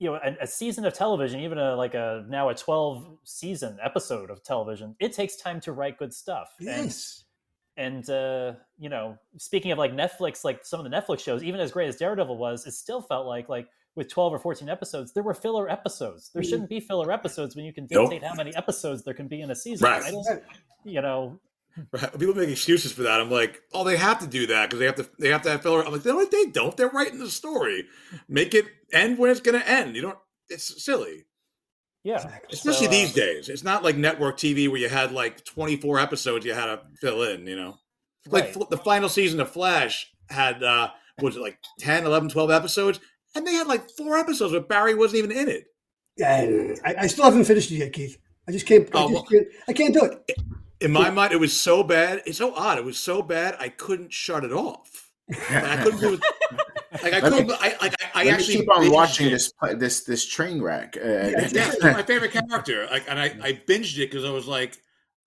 you 0.00 0.10
know, 0.10 0.14
a, 0.24 0.36
a 0.42 0.46
season 0.46 0.84
of 0.86 0.94
television, 0.94 1.38
even 1.40 1.58
a 1.58 1.76
like 1.76 1.94
a 1.94 2.24
now 2.28 2.48
a 2.48 2.54
twelve 2.54 3.06
season 3.22 3.78
episode 3.82 4.30
of 4.30 4.42
television, 4.42 4.96
it 4.98 5.12
takes 5.12 5.36
time 5.36 5.60
to 5.60 5.72
write 5.72 5.98
good 5.98 6.12
stuff. 6.12 6.48
And 6.58 6.66
yes. 6.68 7.24
and 7.76 8.10
uh, 8.10 8.54
you 8.78 8.88
know, 8.88 9.16
speaking 9.36 9.70
of 9.70 9.78
like 9.78 9.92
Netflix, 9.92 10.42
like 10.42 10.64
some 10.64 10.84
of 10.84 10.90
the 10.90 10.96
Netflix 10.96 11.20
shows, 11.20 11.42
even 11.44 11.60
as 11.60 11.70
great 11.70 11.88
as 11.88 11.96
Daredevil 11.96 12.36
was, 12.38 12.66
it 12.66 12.72
still 12.72 13.00
felt 13.02 13.26
like 13.26 13.48
like 13.48 13.68
with 13.94 14.08
twelve 14.08 14.32
or 14.32 14.38
fourteen 14.38 14.68
episodes, 14.70 15.12
there 15.12 15.22
were 15.22 15.34
filler 15.34 15.68
episodes. 15.70 16.30
There 16.32 16.42
Mhm. 16.42 16.48
shouldn't 16.48 16.68
be 16.70 16.80
filler 16.80 17.12
episodes 17.12 17.54
when 17.54 17.64
you 17.66 17.72
can 17.72 17.86
Nope. 17.90 18.10
dictate 18.10 18.26
how 18.26 18.34
many 18.34 18.56
episodes 18.56 19.04
there 19.04 19.14
can 19.14 19.28
be 19.28 19.42
in 19.42 19.50
a 19.50 19.54
season. 19.54 19.86
Right. 19.86 20.02
I 20.02 20.10
don't, 20.10 20.26
Right. 20.26 20.42
you 20.84 21.02
know, 21.02 21.38
Right. 21.92 22.18
People 22.18 22.34
make 22.34 22.48
excuses 22.48 22.92
for 22.92 23.02
that. 23.02 23.20
I'm 23.20 23.30
like, 23.30 23.62
oh, 23.72 23.84
they 23.84 23.96
have 23.96 24.18
to 24.20 24.26
do 24.26 24.46
that 24.48 24.68
because 24.68 24.78
they 24.80 24.86
have 24.86 24.96
to. 24.96 25.08
They 25.18 25.28
have 25.28 25.42
to 25.42 25.50
have 25.50 25.62
filler. 25.62 25.84
I'm 25.84 25.92
like, 25.92 26.04
no, 26.04 26.24
they 26.24 26.46
don't. 26.46 26.76
They're 26.76 26.88
writing 26.90 27.18
the 27.20 27.30
story. 27.30 27.86
Make 28.28 28.54
it 28.54 28.66
end 28.92 29.18
when 29.18 29.30
it's 29.30 29.40
going 29.40 29.58
to 29.58 29.68
end. 29.68 29.94
You 29.96 30.02
don't. 30.02 30.18
It's 30.48 30.82
silly, 30.84 31.24
yeah. 32.02 32.28
Especially 32.50 32.86
So, 32.86 32.88
uh, 32.88 32.90
these 32.90 33.12
days. 33.14 33.48
It's 33.48 33.62
not 33.62 33.84
like 33.84 33.96
network 33.96 34.36
TV 34.36 34.68
where 34.68 34.80
you 34.80 34.88
had 34.88 35.12
like 35.12 35.44
24 35.44 36.00
episodes 36.00 36.44
you 36.44 36.52
had 36.54 36.66
to 36.66 36.80
fill 37.00 37.22
in. 37.22 37.46
You 37.46 37.56
know, 37.56 37.78
like 38.26 38.54
Right. 38.56 38.68
the 38.70 38.76
final 38.78 39.08
season 39.08 39.40
of 39.40 39.50
Flash 39.50 40.10
had 40.28 40.62
uh 40.62 40.90
what 41.18 41.26
was 41.26 41.36
it 41.36 41.40
like 41.42 41.58
10, 41.78 42.04
11, 42.04 42.30
12 42.30 42.50
episodes, 42.50 42.98
and 43.34 43.46
they 43.46 43.54
had 43.54 43.68
like 43.68 43.88
four 43.90 44.16
episodes 44.18 44.52
where 44.52 44.60
Barry 44.60 44.94
wasn't 44.94 45.18
even 45.24 45.32
in 45.32 45.48
it. 45.48 45.66
Yeah, 46.16 46.74
I, 46.84 46.94
I 47.02 47.06
still 47.06 47.24
haven't 47.24 47.44
finished 47.44 47.70
it 47.70 47.76
yet, 47.76 47.92
Keith. 47.92 48.18
I 48.48 48.52
just 48.52 48.66
can't. 48.66 48.88
I, 48.94 48.98
Oh, 48.98 49.02
just 49.08 49.12
well- 49.14 49.22
can't, 49.24 49.46
I 49.68 49.72
can't 49.72 49.94
do 49.94 50.04
it. 50.04 50.32
In 50.80 50.92
my 50.92 51.10
mind, 51.10 51.32
it 51.32 51.40
was 51.40 51.58
so 51.58 51.82
bad. 51.82 52.22
It's 52.26 52.38
so 52.38 52.54
odd. 52.54 52.78
It 52.78 52.84
was 52.84 52.98
so 52.98 53.22
bad. 53.22 53.56
I 53.58 53.68
couldn't 53.68 54.12
shut 54.12 54.44
it 54.44 54.52
off. 54.52 55.10
Like, 55.28 55.50
I 55.50 55.76
couldn't 55.82 56.00
do 56.00 56.14
it. 56.14 56.20
Like 57.02 57.12
I 57.14 57.20
couldn't. 57.20 57.52
I 57.52 57.76
like. 57.80 57.94
I, 58.14 58.22
I 58.22 58.24
Let 58.24 58.34
actually 58.34 58.54
me 58.54 58.60
keep 58.62 58.70
on 58.76 58.90
watching 58.90 59.26
it. 59.28 59.30
this 59.30 59.52
this 59.76 60.04
this 60.04 60.26
train 60.26 60.60
wreck. 60.60 60.96
Uh, 60.96 61.08
Yeah, 61.08 61.40
he's 61.70 61.82
my 61.82 62.02
favorite 62.02 62.32
character. 62.32 62.88
Like, 62.90 63.04
and 63.08 63.18
I, 63.20 63.26
I 63.42 63.52
binged 63.52 63.94
it 63.98 64.10
because 64.10 64.24
I 64.24 64.30
was 64.30 64.48
like, 64.48 64.78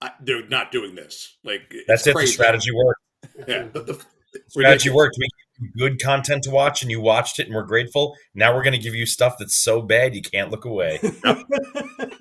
I, 0.01 0.12
they're 0.20 0.45
not 0.47 0.72
doing 0.72 0.93
this. 0.95 1.38
Like, 1.43 1.74
That's 1.88 2.06
it's 2.06 2.18
it. 2.18 2.20
The 2.20 2.28
strategy 2.28 2.72
worked. 2.74 2.99
Yeah, 3.47 3.64
the, 3.72 3.80
the, 3.82 4.06
Strategy 4.49 4.89
ridiculous. 4.89 4.95
worked. 4.95 5.16
We 5.18 5.24
gave 5.24 5.30
you 5.38 5.42
good 5.78 6.01
content 6.01 6.43
to 6.43 6.49
watch, 6.49 6.82
and 6.82 6.91
you 6.91 7.01
watched 7.01 7.39
it, 7.39 7.47
and 7.47 7.55
we're 7.55 7.64
grateful. 7.64 8.16
Now 8.34 8.53
we're 8.55 8.64
going 8.64 8.74
to 8.74 8.80
give 8.80 8.95
you 8.95 9.05
stuff 9.05 9.36
that's 9.39 9.55
so 9.57 9.82
bad 9.82 10.16
you 10.16 10.22
can't 10.22 10.51
look 10.51 10.66
away. 10.66 10.99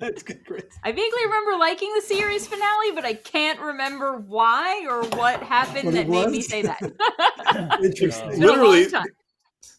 It's 0.01 0.21
good, 0.23 0.43
great. 0.45 0.65
I 0.83 0.91
vaguely 0.91 1.23
remember 1.23 1.57
liking 1.57 1.91
the 1.95 2.01
series 2.01 2.45
finale, 2.45 2.91
but 2.93 3.05
I 3.05 3.13
can't 3.13 3.59
remember 3.59 4.17
why 4.17 4.85
or 4.89 5.03
what 5.17 5.41
happened 5.41 5.85
What 5.85 5.93
it 5.95 5.97
that 5.97 6.09
made 6.09 6.29
me 6.29 6.41
say 6.41 6.61
that. 6.61 6.79
Interesting. 7.83 8.29
It's 8.29 8.39
been 8.39 8.49
a 8.49 8.51
long 8.51 8.59
Literally. 8.59 8.87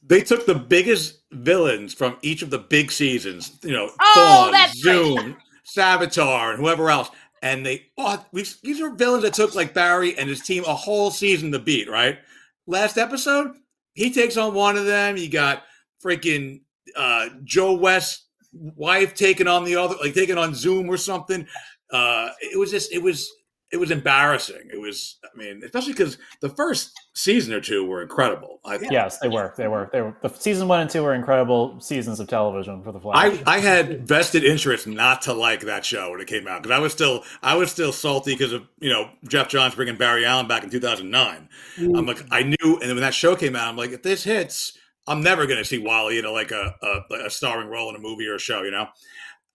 They 0.07 0.21
took 0.23 0.47
the 0.47 0.55
biggest 0.55 1.23
villains 1.33 1.95
from 1.95 2.17
each 2.23 2.43
of 2.43 2.51
the 2.51 2.59
big 2.59 2.91
seasons. 2.91 3.59
You 3.63 3.73
know, 3.73 3.91
Oh, 4.01 4.49
Thawne, 4.49 4.53
that's 4.53 4.85
right. 4.85 4.95
Zoom, 4.95 5.37
Savitar, 5.77 6.51
and 6.51 6.61
whoever 6.61 6.91
else. 6.91 7.11
And 7.43 7.65
they, 7.65 7.87
oh, 7.99 8.25
these 8.33 8.81
are 8.81 8.95
villains 8.95 9.23
that 9.25 9.35
took 9.35 9.55
like 9.55 9.75
Barry 9.75 10.17
and 10.19 10.29
his 10.29 10.41
team 10.41 10.65
a 10.67 10.75
whole 10.75 11.11
season 11.11 11.53
to 11.53 11.59
beat. 11.59 11.89
Right? 11.89 12.19
Last 12.67 12.99
episode, 12.99 13.53
he 13.95 14.13
takes 14.13 14.37
on 14.37 14.55
one 14.55 14.77
of 14.77 14.87
them. 14.87 15.17
You 15.17 15.29
got 15.29 15.63
freaking 16.05 16.63
uh, 16.97 17.29
Joe 17.45 17.75
West 17.75 18.27
wife 18.53 19.15
taking 19.15 19.49
on 19.49 19.65
the 19.65 19.77
other, 19.77 19.97
like 20.01 20.15
taking 20.15 20.39
on 20.39 20.55
Zoom 20.55 20.89
or 20.89 20.97
something. 20.97 21.47
Uh, 21.91 22.31
it 22.41 22.59
was 22.59 22.71
just, 22.71 22.93
it 22.93 23.03
was, 23.03 23.31
it 23.75 23.81
was 23.81 23.91
embarrassing. 23.91 24.71
It 24.73 24.81
was, 24.81 25.17
I 25.25 25.37
mean, 25.37 25.61
especially 25.65 25.95
because 25.95 26.17
the 26.41 26.49
first 26.49 26.93
season 27.13 27.53
or 27.53 27.61
two 27.61 27.85
were 27.85 28.03
incredible. 28.03 28.61
I, 28.65 28.79
yes, 28.79 29.19
they 29.19 29.29
were. 29.29 29.53
They 29.57 29.67
were. 29.67 29.91
They 29.93 30.01
were. 30.01 30.17
The 30.23 30.29
season 30.29 30.69
one 30.69 30.79
and 30.79 30.89
two 30.89 31.03
were 31.03 31.13
incredible 31.13 31.81
seasons 31.81 32.21
of 32.21 32.29
television 32.29 32.85
for 32.85 32.93
the 32.93 33.01
Flash. 33.01 33.37
I, 33.45 33.57
I 33.57 33.59
had 33.59 34.07
vested 34.07 34.45
interest 34.45 34.87
not 34.87 35.23
to 35.23 35.33
like 35.33 35.63
that 35.63 35.85
show 35.85 36.13
when 36.13 36.21
it 36.21 36.29
came 36.29 36.47
out 36.47 36.63
because 36.63 36.77
I 36.77 36.79
was 36.79 36.93
still, 36.93 37.25
I 37.43 37.57
was 37.57 37.73
still 37.73 37.91
salty 37.91 38.35
because 38.35 38.53
of 38.53 38.63
you 38.79 38.91
know 38.91 39.11
Geoff 39.27 39.49
Johns 39.49 39.75
bringing 39.75 39.97
Barry 39.97 40.25
Allen 40.25 40.47
back 40.47 40.63
in 40.63 40.71
2009. 40.71 41.49
Mm. 41.77 41.99
I'm 41.99 42.07
like, 42.07 42.23
I 42.31 42.45
knew, 42.45 42.57
and 42.63 42.83
then 42.83 42.91
when 42.95 43.01
that 43.01 43.13
show 43.13 43.35
came 43.35 43.57
out, 43.57 43.67
I'm 43.67 43.77
like, 43.77 43.91
if 43.91 44.05
this 44.05 44.23
hits, 44.23 44.79
I'm 45.09 45.21
never 45.21 45.47
going 45.47 45.59
to 45.59 45.65
see 45.65 45.79
Wally 45.79 46.21
in 46.21 46.25
a, 46.25 46.31
like 46.31 46.53
a, 46.53 46.77
a, 46.81 47.27
a 47.27 47.31
starring 47.31 47.69
role 47.69 47.91
in 47.91 47.97
a 47.97 47.99
movie 47.99 48.29
or 48.29 48.37
a 48.37 48.41
show, 48.41 48.63
you 48.63 48.71
know. 48.71 48.87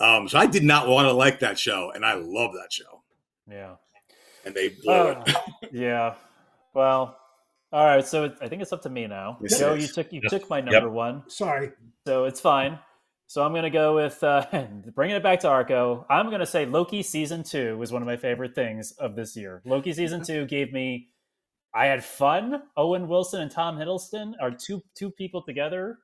Um, 0.01 0.27
so 0.27 0.37
I 0.37 0.45
did 0.45 0.63
not 0.63 0.89
want 0.89 1.07
to 1.07 1.13
like 1.13 1.39
that 1.39 1.57
show, 1.57 1.93
and 1.95 2.05
I 2.05 2.15
love 2.15 2.51
that 2.55 2.73
show. 2.73 3.03
Yeah 3.49 3.75
and 4.49 4.55
they 4.55 4.69
blow 4.69 5.11
uh, 5.11 5.23
it. 5.25 5.69
yeah. 5.71 6.15
Well, 6.73 7.17
all 7.71 7.85
right. 7.85 8.05
So 8.05 8.25
it, 8.25 8.37
I 8.41 8.47
think 8.47 8.61
it's 8.61 8.73
up 8.73 8.81
to 8.83 8.89
me 8.89 9.07
now. 9.07 9.37
Yes, 9.41 9.59
Joe, 9.59 9.75
you 9.75 9.87
took 9.87 10.11
you 10.11 10.21
took 10.27 10.49
my 10.49 10.59
number 10.59 10.87
yep. 10.87 10.91
one. 10.91 11.23
Sorry. 11.27 11.71
So 12.05 12.25
it's 12.25 12.41
fine. 12.41 12.79
So 13.27 13.43
I'm 13.43 13.53
gonna 13.53 13.69
go 13.69 13.95
with 13.95 14.23
uh, 14.23 14.45
bringing 14.95 15.15
it 15.15 15.23
back 15.23 15.39
to 15.41 15.47
Arco. 15.47 16.05
I'm 16.09 16.31
gonna 16.31 16.45
say 16.45 16.65
Loki 16.65 17.03
season 17.03 17.43
two 17.43 17.77
was 17.77 17.91
one 17.91 18.01
of 18.01 18.07
my 18.07 18.17
favorite 18.17 18.55
things 18.55 18.91
of 18.93 19.15
this 19.15 19.35
year. 19.37 19.61
Loki 19.65 19.93
season 19.93 20.23
two 20.23 20.45
gave 20.45 20.73
me. 20.73 21.07
I 21.73 21.85
had 21.85 22.03
fun. 22.03 22.63
Owen 22.75 23.07
Wilson 23.07 23.41
and 23.41 23.51
Tom 23.51 23.77
Hiddleston 23.77 24.33
are 24.41 24.51
two 24.51 24.81
two 24.95 25.11
people 25.11 25.43
together. 25.43 25.99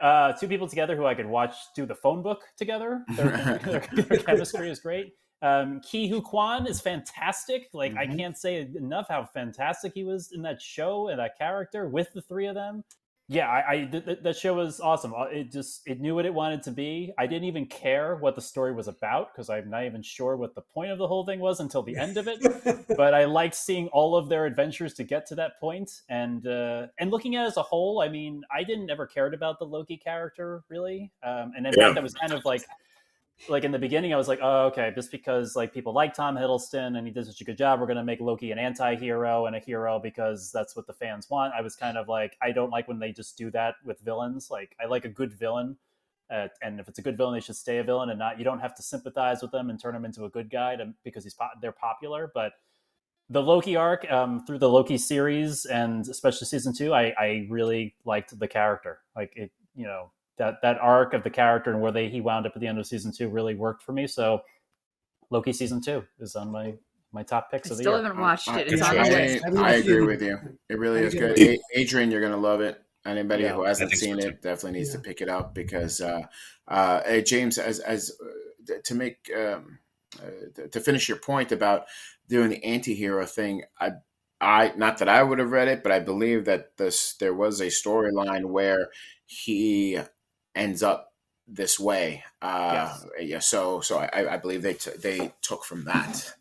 Uh, 0.00 0.32
two 0.32 0.48
people 0.48 0.66
together 0.66 0.96
who 0.96 1.04
I 1.04 1.14
could 1.14 1.26
watch 1.26 1.54
do 1.76 1.84
the 1.84 1.94
phone 1.94 2.22
book 2.22 2.44
together. 2.56 3.04
Their, 3.16 3.60
their, 3.92 4.04
their 4.04 4.18
chemistry 4.20 4.70
is 4.70 4.80
great. 4.80 5.12
Um, 5.42 5.80
Ke 5.80 6.08
Huy 6.08 6.20
Quan 6.20 6.66
is 6.66 6.80
fantastic. 6.80 7.68
Like 7.72 7.92
mm-hmm. 7.92 8.12
I 8.12 8.16
can't 8.16 8.36
say 8.36 8.60
enough 8.60 9.06
how 9.08 9.24
fantastic 9.24 9.92
he 9.94 10.04
was 10.04 10.32
in 10.32 10.42
that 10.42 10.60
show 10.60 11.08
and 11.08 11.18
that 11.18 11.38
character 11.38 11.88
with 11.88 12.12
the 12.12 12.22
three 12.22 12.46
of 12.46 12.54
them. 12.54 12.84
Yeah, 13.32 13.48
I, 13.48 13.72
I 13.72 13.84
th- 13.84 14.18
that 14.24 14.36
show 14.36 14.54
was 14.54 14.80
awesome. 14.80 15.14
Uh, 15.14 15.26
it 15.26 15.52
just 15.52 15.82
it 15.86 16.00
knew 16.00 16.16
what 16.16 16.26
it 16.26 16.34
wanted 16.34 16.64
to 16.64 16.72
be. 16.72 17.12
I 17.16 17.28
didn't 17.28 17.44
even 17.44 17.64
care 17.66 18.16
what 18.16 18.34
the 18.34 18.40
story 18.40 18.72
was 18.72 18.88
about 18.88 19.32
because 19.32 19.48
I'm 19.48 19.70
not 19.70 19.84
even 19.84 20.02
sure 20.02 20.36
what 20.36 20.56
the 20.56 20.62
point 20.62 20.90
of 20.90 20.98
the 20.98 21.06
whole 21.06 21.24
thing 21.24 21.38
was 21.38 21.60
until 21.60 21.84
the 21.84 21.96
end 21.96 22.16
of 22.16 22.26
it. 22.26 22.42
but 22.96 23.14
I 23.14 23.26
liked 23.26 23.54
seeing 23.54 23.86
all 23.92 24.16
of 24.16 24.28
their 24.28 24.46
adventures 24.46 24.94
to 24.94 25.04
get 25.04 25.26
to 25.26 25.36
that 25.36 25.60
point. 25.60 26.00
and 26.08 26.44
uh, 26.44 26.88
and 26.98 27.12
looking 27.12 27.36
at 27.36 27.44
it 27.44 27.46
as 27.46 27.56
a 27.56 27.62
whole. 27.62 28.00
I 28.00 28.08
mean, 28.08 28.42
I 28.52 28.64
didn't 28.64 28.90
ever 28.90 29.06
cared 29.06 29.32
about 29.32 29.60
the 29.60 29.64
Loki 29.64 29.96
character 29.96 30.64
really, 30.68 31.12
um, 31.22 31.52
and 31.56 31.68
in 31.68 31.72
yeah. 31.76 31.86
fact, 31.86 31.98
I 31.98 32.02
was 32.02 32.14
kind 32.14 32.32
of 32.32 32.44
like 32.44 32.64
like 33.48 33.64
in 33.64 33.72
the 33.72 33.78
beginning, 33.78 34.12
I 34.12 34.16
was 34.16 34.28
like, 34.28 34.40
oh, 34.42 34.66
okay, 34.66 34.92
just 34.94 35.10
because 35.10 35.56
like 35.56 35.72
people 35.72 35.92
like 35.92 36.14
Tom 36.14 36.36
Hiddleston 36.36 36.98
and 36.98 37.06
he 37.06 37.12
did 37.12 37.26
such 37.26 37.40
a 37.40 37.44
good 37.44 37.56
job, 37.56 37.80
we're 37.80 37.86
gonna 37.86 38.04
make 38.04 38.20
Loki 38.20 38.52
an 38.52 38.58
anti-hero 38.58 39.46
and 39.46 39.56
a 39.56 39.58
hero 39.58 39.98
because 39.98 40.50
that's 40.52 40.76
what 40.76 40.86
the 40.86 40.92
fans 40.92 41.30
want. 41.30 41.54
I 41.54 41.60
was 41.60 41.74
kind 41.74 41.96
of 41.96 42.08
like, 42.08 42.36
I 42.42 42.52
don't 42.52 42.70
like 42.70 42.86
when 42.86 42.98
they 42.98 43.12
just 43.12 43.38
do 43.38 43.50
that 43.52 43.76
with 43.84 44.00
villains. 44.00 44.50
Like, 44.50 44.76
I 44.80 44.86
like 44.86 45.04
a 45.04 45.08
good 45.08 45.32
villain, 45.32 45.76
uh, 46.30 46.48
and 46.62 46.78
if 46.78 46.88
it's 46.88 46.98
a 46.98 47.02
good 47.02 47.16
villain, 47.16 47.34
they 47.34 47.40
should 47.40 47.56
stay 47.56 47.78
a 47.78 47.84
villain 47.84 48.10
and 48.10 48.18
not. 48.18 48.38
You 48.38 48.44
don't 48.44 48.60
have 48.60 48.74
to 48.76 48.82
sympathize 48.82 49.42
with 49.42 49.50
them 49.50 49.70
and 49.70 49.80
turn 49.80 49.94
him 49.94 50.04
into 50.04 50.24
a 50.24 50.28
good 50.28 50.50
guy 50.50 50.76
to, 50.76 50.92
because 51.02 51.24
he's 51.24 51.36
they're 51.60 51.72
popular. 51.72 52.30
But 52.32 52.52
the 53.30 53.42
Loki 53.42 53.76
arc 53.76 54.10
um, 54.10 54.44
through 54.44 54.58
the 54.58 54.68
Loki 54.68 54.98
series 54.98 55.64
and 55.64 56.06
especially 56.08 56.46
season 56.46 56.74
two, 56.74 56.92
I, 56.92 57.14
I 57.18 57.46
really 57.48 57.94
liked 58.04 58.38
the 58.38 58.48
character. 58.48 58.98
Like 59.16 59.32
it, 59.36 59.50
you 59.74 59.86
know, 59.86 60.10
that 60.40 60.62
that 60.62 60.78
arc 60.80 61.12
of 61.12 61.22
the 61.22 61.30
character 61.30 61.70
and 61.70 61.80
where 61.80 61.92
they 61.92 62.08
he 62.08 62.20
wound 62.20 62.46
up 62.46 62.52
at 62.54 62.60
the 62.60 62.66
end 62.66 62.78
of 62.78 62.86
season 62.86 63.12
two 63.12 63.28
really 63.28 63.54
worked 63.54 63.82
for 63.82 63.92
me. 63.92 64.06
So 64.06 64.40
Loki 65.28 65.52
season 65.52 65.82
two 65.82 66.02
is 66.18 66.34
on 66.34 66.50
my 66.50 66.74
my 67.12 67.22
top 67.22 67.50
picks 67.50 67.70
I 67.70 67.72
of 67.72 67.76
the 67.76 67.82
still 67.84 67.92
year. 67.92 68.02
haven't 68.04 68.20
watched 68.20 68.48
it. 68.48 68.72
It's 68.72 68.82
on 68.82 68.94
the 68.94 69.02
list. 69.02 69.44
I, 69.58 69.74
agree 69.74 70.00
with 70.00 70.22
you. 70.22 70.38
It 70.68 70.78
really 70.78 71.00
is 71.00 71.14
good. 71.14 71.38
Adrienne, 71.78 72.10
you're 72.10 72.22
gonna 72.22 72.36
love 72.38 72.62
it. 72.62 72.82
Anybody 73.04 73.44
yeah, 73.44 73.54
who 73.54 73.64
hasn't 73.64 73.92
seen 73.92 74.20
so 74.20 74.28
it 74.28 74.42
definitely 74.42 74.78
needs 74.78 74.90
yeah. 74.90 74.96
to 74.96 75.02
pick 75.02 75.20
it 75.20 75.28
up 75.28 75.54
because 75.54 76.00
uh, 76.00 76.22
uh, 76.68 77.20
James, 77.20 77.58
as 77.58 77.78
as 77.80 78.10
uh, 78.22 78.74
to 78.84 78.94
make 78.94 79.30
um, 79.36 79.78
uh, 80.18 80.66
to 80.70 80.80
finish 80.80 81.08
your 81.08 81.18
point 81.18 81.52
about 81.52 81.84
doing 82.28 82.48
the 82.48 82.64
anti-hero 82.64 83.26
thing, 83.26 83.62
I 83.78 83.92
I 84.40 84.72
not 84.76 84.98
that 84.98 85.08
I 85.08 85.22
would 85.22 85.38
have 85.38 85.50
read 85.50 85.68
it, 85.68 85.82
but 85.82 85.92
I 85.92 86.00
believe 86.00 86.46
that 86.46 86.78
this 86.78 87.14
there 87.14 87.34
was 87.34 87.60
a 87.60 87.66
storyline 87.66 88.46
where 88.46 88.88
he 89.26 89.98
ends 90.54 90.82
up 90.82 91.12
this 91.46 91.78
way. 91.78 92.24
Uh, 92.40 92.70
yes. 92.72 93.06
Yeah. 93.20 93.38
So 93.40 93.80
so 93.80 93.98
I, 93.98 94.34
I 94.34 94.36
believe 94.36 94.62
they 94.62 94.74
t- 94.74 94.90
they 94.98 95.32
took 95.42 95.64
from 95.64 95.84
that. 95.84 96.32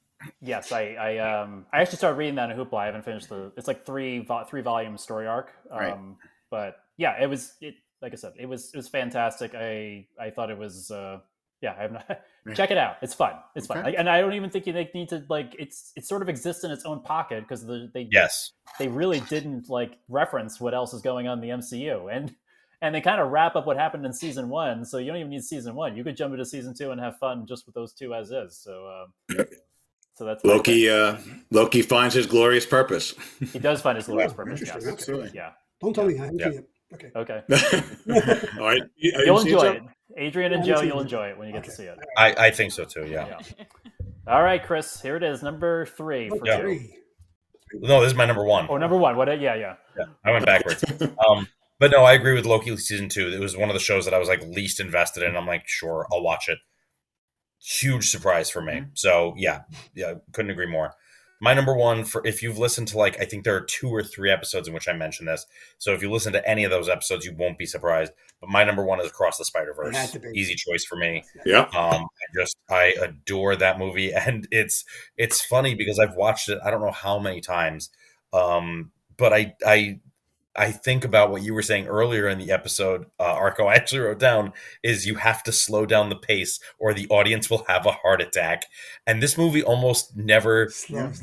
Yes, 0.41 0.71
I 0.71 0.95
I 0.95 1.17
um 1.17 1.65
I 1.71 1.81
actually 1.81 1.97
started 1.97 2.17
reading 2.17 2.35
that 2.35 2.51
in 2.51 2.57
Hoopla. 2.57 2.77
I 2.77 2.85
haven't 2.87 3.05
finished 3.05 3.29
the. 3.29 3.51
It's 3.55 3.67
like 3.67 3.85
three 3.85 4.19
vo- 4.19 4.43
three 4.43 4.61
volume 4.61 4.97
story 4.97 5.27
arc. 5.27 5.51
Um, 5.71 5.79
right. 5.79 5.97
But 6.51 6.75
yeah, 6.97 7.21
it 7.21 7.27
was 7.27 7.53
it 7.61 7.75
like 8.01 8.11
I 8.13 8.15
said, 8.15 8.33
it 8.37 8.45
was 8.45 8.71
it 8.73 8.77
was 8.77 8.89
fantastic. 8.89 9.55
I 9.55 10.07
I 10.19 10.29
thought 10.29 10.49
it 10.49 10.57
was. 10.57 10.91
uh 10.91 11.19
yeah, 11.61 11.75
I 11.77 11.81
have 11.81 11.91
not. 11.91 12.21
check 12.55 12.71
it 12.71 12.77
out. 12.77 12.97
It's 13.01 13.13
fun. 13.13 13.33
It's 13.55 13.69
okay. 13.69 13.81
fun, 13.81 13.95
and 13.95 14.09
I 14.09 14.21
don't 14.21 14.33
even 14.33 14.49
think 14.49 14.65
you 14.65 14.73
need 14.73 15.09
to 15.09 15.25
like. 15.29 15.55
It's 15.59 15.91
it 15.95 16.05
sort 16.05 16.21
of 16.21 16.29
exists 16.29 16.63
in 16.63 16.71
its 16.71 16.85
own 16.85 17.01
pocket 17.01 17.43
because 17.43 17.65
the, 17.65 17.89
they 17.93 18.07
yes 18.11 18.53
they 18.77 18.87
really 18.87 19.19
didn't 19.21 19.69
like 19.69 19.97
reference 20.07 20.59
what 20.59 20.73
else 20.73 20.93
is 20.93 21.01
going 21.01 21.27
on 21.27 21.41
in 21.43 21.49
the 21.49 21.55
MCU, 21.57 22.13
and 22.15 22.33
and 22.81 22.95
they 22.95 23.01
kind 23.01 23.19
of 23.19 23.31
wrap 23.31 23.55
up 23.55 23.65
what 23.65 23.77
happened 23.77 24.05
in 24.05 24.13
season 24.13 24.49
one. 24.49 24.85
So 24.85 24.97
you 24.97 25.07
don't 25.07 25.17
even 25.17 25.29
need 25.29 25.43
season 25.43 25.75
one. 25.75 25.95
You 25.97 26.03
could 26.03 26.15
jump 26.15 26.33
into 26.33 26.45
season 26.45 26.73
two 26.73 26.91
and 26.91 26.99
have 26.99 27.17
fun 27.17 27.45
just 27.45 27.65
with 27.65 27.75
those 27.75 27.93
two 27.93 28.13
as 28.13 28.31
is. 28.31 28.57
So, 28.57 29.07
uh, 29.37 29.43
so 30.15 30.25
that's 30.25 30.43
Loki. 30.43 30.89
Uh, 30.89 31.17
Loki 31.51 31.81
finds 31.81 32.15
his 32.15 32.25
glorious 32.25 32.65
purpose. 32.65 33.13
he 33.51 33.59
does 33.59 33.81
find 33.81 33.97
his 33.97 34.07
glorious 34.07 34.33
purpose. 34.33 34.61
Yes. 34.65 34.85
Absolutely. 34.85 35.31
Yeah. 35.33 35.51
Don't 35.81 35.93
tell 35.93 36.05
me. 36.05 36.15
I 36.19 36.25
haven't 36.25 36.39
yeah. 36.39 36.49
seen 36.51 36.59
it. 36.59 36.69
Okay. 36.93 37.11
Okay. 37.15 37.43
All 38.59 38.65
right. 38.65 38.81
You, 38.97 39.13
you'll 39.25 39.39
enjoy 39.39 39.67
it. 39.67 39.83
Adrienne 40.17 40.53
and 40.53 40.65
Joe, 40.65 40.81
you'll 40.81 41.01
enjoy 41.01 41.27
it 41.27 41.37
when 41.37 41.47
you 41.47 41.53
get 41.53 41.59
okay. 41.59 41.69
to 41.69 41.75
see 41.75 41.83
it. 41.83 41.97
I, 42.17 42.47
I 42.47 42.51
think 42.51 42.71
so 42.71 42.83
too. 42.83 43.05
Yeah. 43.07 43.27
yeah. 43.27 43.65
All 44.27 44.43
right, 44.43 44.63
Chris. 44.63 45.01
Here 45.01 45.15
it 45.15 45.23
is, 45.23 45.43
number 45.43 45.85
three 45.85 46.29
for 46.29 46.39
yeah. 46.43 46.65
you. 46.65 46.89
No, 47.73 48.01
this 48.01 48.11
is 48.11 48.17
my 48.17 48.25
number 48.25 48.43
one. 48.43 48.67
Oh, 48.69 48.77
number 48.77 48.97
one. 48.97 49.15
What? 49.15 49.27
Yeah, 49.39 49.55
yeah. 49.55 49.75
Yeah. 49.97 50.05
I 50.25 50.31
went 50.31 50.45
backwards. 50.45 50.83
um, 51.27 51.47
but 51.79 51.91
no, 51.91 52.03
I 52.03 52.13
agree 52.13 52.33
with 52.33 52.45
Loki 52.45 52.75
season 52.77 53.09
two. 53.09 53.29
It 53.29 53.39
was 53.39 53.55
one 53.55 53.69
of 53.69 53.73
the 53.73 53.79
shows 53.79 54.05
that 54.05 54.13
I 54.13 54.19
was 54.19 54.27
like 54.27 54.43
least 54.43 54.79
invested 54.79 55.23
in. 55.23 55.35
I'm 55.35 55.47
like, 55.47 55.67
sure, 55.67 56.05
I'll 56.11 56.21
watch 56.21 56.49
it. 56.49 56.59
Huge 57.61 58.09
surprise 58.09 58.49
for 58.49 58.61
me. 58.61 58.73
Mm-hmm. 58.73 58.89
So 58.93 59.33
yeah, 59.37 59.61
yeah, 59.95 60.15
couldn't 60.33 60.51
agree 60.51 60.67
more. 60.69 60.93
My 61.41 61.53
number 61.53 61.73
one 61.73 62.03
for 62.03 62.21
if 62.27 62.43
you've 62.43 62.57
listened 62.57 62.89
to 62.89 62.97
like 62.97 63.19
I 63.21 63.23
think 63.23 63.45
there 63.45 63.55
are 63.55 63.61
two 63.61 63.89
or 63.89 64.03
three 64.03 64.29
episodes 64.29 64.67
in 64.67 64.73
which 64.73 64.89
I 64.89 64.93
mentioned 64.93 65.29
this. 65.29 65.45
So 65.77 65.93
if 65.93 66.01
you 66.01 66.11
listen 66.11 66.33
to 66.33 66.47
any 66.47 66.65
of 66.65 66.71
those 66.71 66.89
episodes, 66.89 67.25
you 67.25 67.33
won't 67.33 67.57
be 67.57 67.65
surprised. 67.65 68.11
But 68.41 68.49
my 68.49 68.65
number 68.65 68.83
one 68.83 68.99
is 68.99 69.07
Across 69.07 69.37
the 69.37 69.45
Spider 69.45 69.73
Verse. 69.73 70.17
Easy 70.35 70.55
choice 70.55 70.83
for 70.83 70.97
me. 70.97 71.23
Yeah. 71.45 71.61
Um, 71.61 72.03
I 72.03 72.41
just 72.41 72.57
I 72.69 72.93
adore 73.01 73.55
that 73.55 73.79
movie, 73.79 74.13
and 74.13 74.49
it's 74.51 74.83
it's 75.15 75.41
funny 75.41 75.75
because 75.75 75.97
I've 75.97 76.15
watched 76.15 76.49
it 76.49 76.59
I 76.63 76.71
don't 76.71 76.81
know 76.81 76.91
how 76.91 77.19
many 77.19 77.39
times. 77.39 77.89
Um, 78.33 78.91
but 79.15 79.31
I 79.31 79.53
I 79.65 79.99
I 80.59 80.73
think 80.73 81.05
about 81.05 81.31
what 81.31 81.41
you 81.41 81.53
were 81.53 81.61
saying 81.61 81.87
earlier 81.87 82.27
in 82.27 82.37
the 82.37 82.51
episode, 82.51 83.05
uh, 83.17 83.23
Arco. 83.23 83.67
I 83.67 83.75
actually 83.75 84.01
wrote 84.01 84.19
down 84.19 84.51
is 84.83 85.07
you 85.07 85.15
have 85.15 85.41
to 85.43 85.53
slow 85.53 85.85
down 85.85 86.09
the 86.09 86.17
pace 86.17 86.59
or 86.79 86.93
the 86.93 87.07
audience 87.07 87.49
will 87.49 87.63
have 87.69 87.85
a 87.85 87.93
heart 87.93 88.21
attack. 88.21 88.63
And 89.07 89.23
this 89.23 89.37
movie 89.37 89.63
almost 89.63 90.17
never 90.17 90.69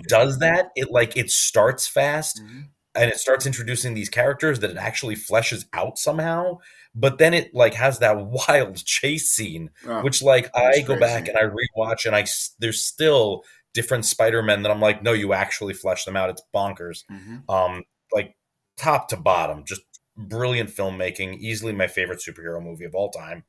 does 0.09 0.39
that. 0.39 0.70
It 0.74 0.91
like 0.91 1.18
it 1.18 1.30
starts 1.30 1.87
fast 1.87 2.43
mm-hmm. 2.43 2.61
and 2.95 3.11
it 3.11 3.18
starts 3.18 3.45
introducing 3.45 3.93
these 3.93 4.09
characters 4.09 4.61
that 4.61 4.70
it 4.70 4.78
actually 4.78 5.16
fleshes 5.16 5.66
out 5.74 5.99
somehow. 5.99 6.59
But 6.95 7.18
then 7.18 7.34
it 7.34 7.55
like 7.55 7.74
has 7.74 7.99
that 7.99 8.16
wild 8.49 8.82
chase 8.87 9.28
scene, 9.28 9.70
oh, 9.87 10.03
which 10.03 10.22
like 10.22 10.51
I 10.57 10.80
go 10.80 10.97
crazy. 10.97 11.01
back 11.01 11.28
and 11.28 11.37
I 11.37 11.43
rewatch 11.43 12.07
and 12.07 12.16
I 12.16 12.24
there's 12.59 12.82
still 12.82 13.45
different 13.74 14.07
Spider 14.07 14.43
Men 14.43 14.62
that 14.62 14.72
I'm 14.72 14.80
like, 14.80 15.03
no, 15.03 15.12
you 15.12 15.34
actually 15.34 15.74
flesh 15.74 16.07
them 16.07 16.16
out. 16.16 16.30
It's 16.30 16.43
bonkers. 16.55 17.05
Mm-hmm. 17.12 17.51
Um, 17.51 17.82
like 18.14 18.36
top 18.76 19.08
to 19.08 19.16
bottom, 19.16 19.64
just 19.64 19.82
brilliant 20.16 20.70
filmmaking. 20.70 21.38
Easily 21.38 21.72
my 21.72 21.86
favorite 21.86 22.20
superhero 22.20 22.62
movie 22.62 22.84
of 22.84 22.94
all 22.94 23.10
time. 23.10 23.44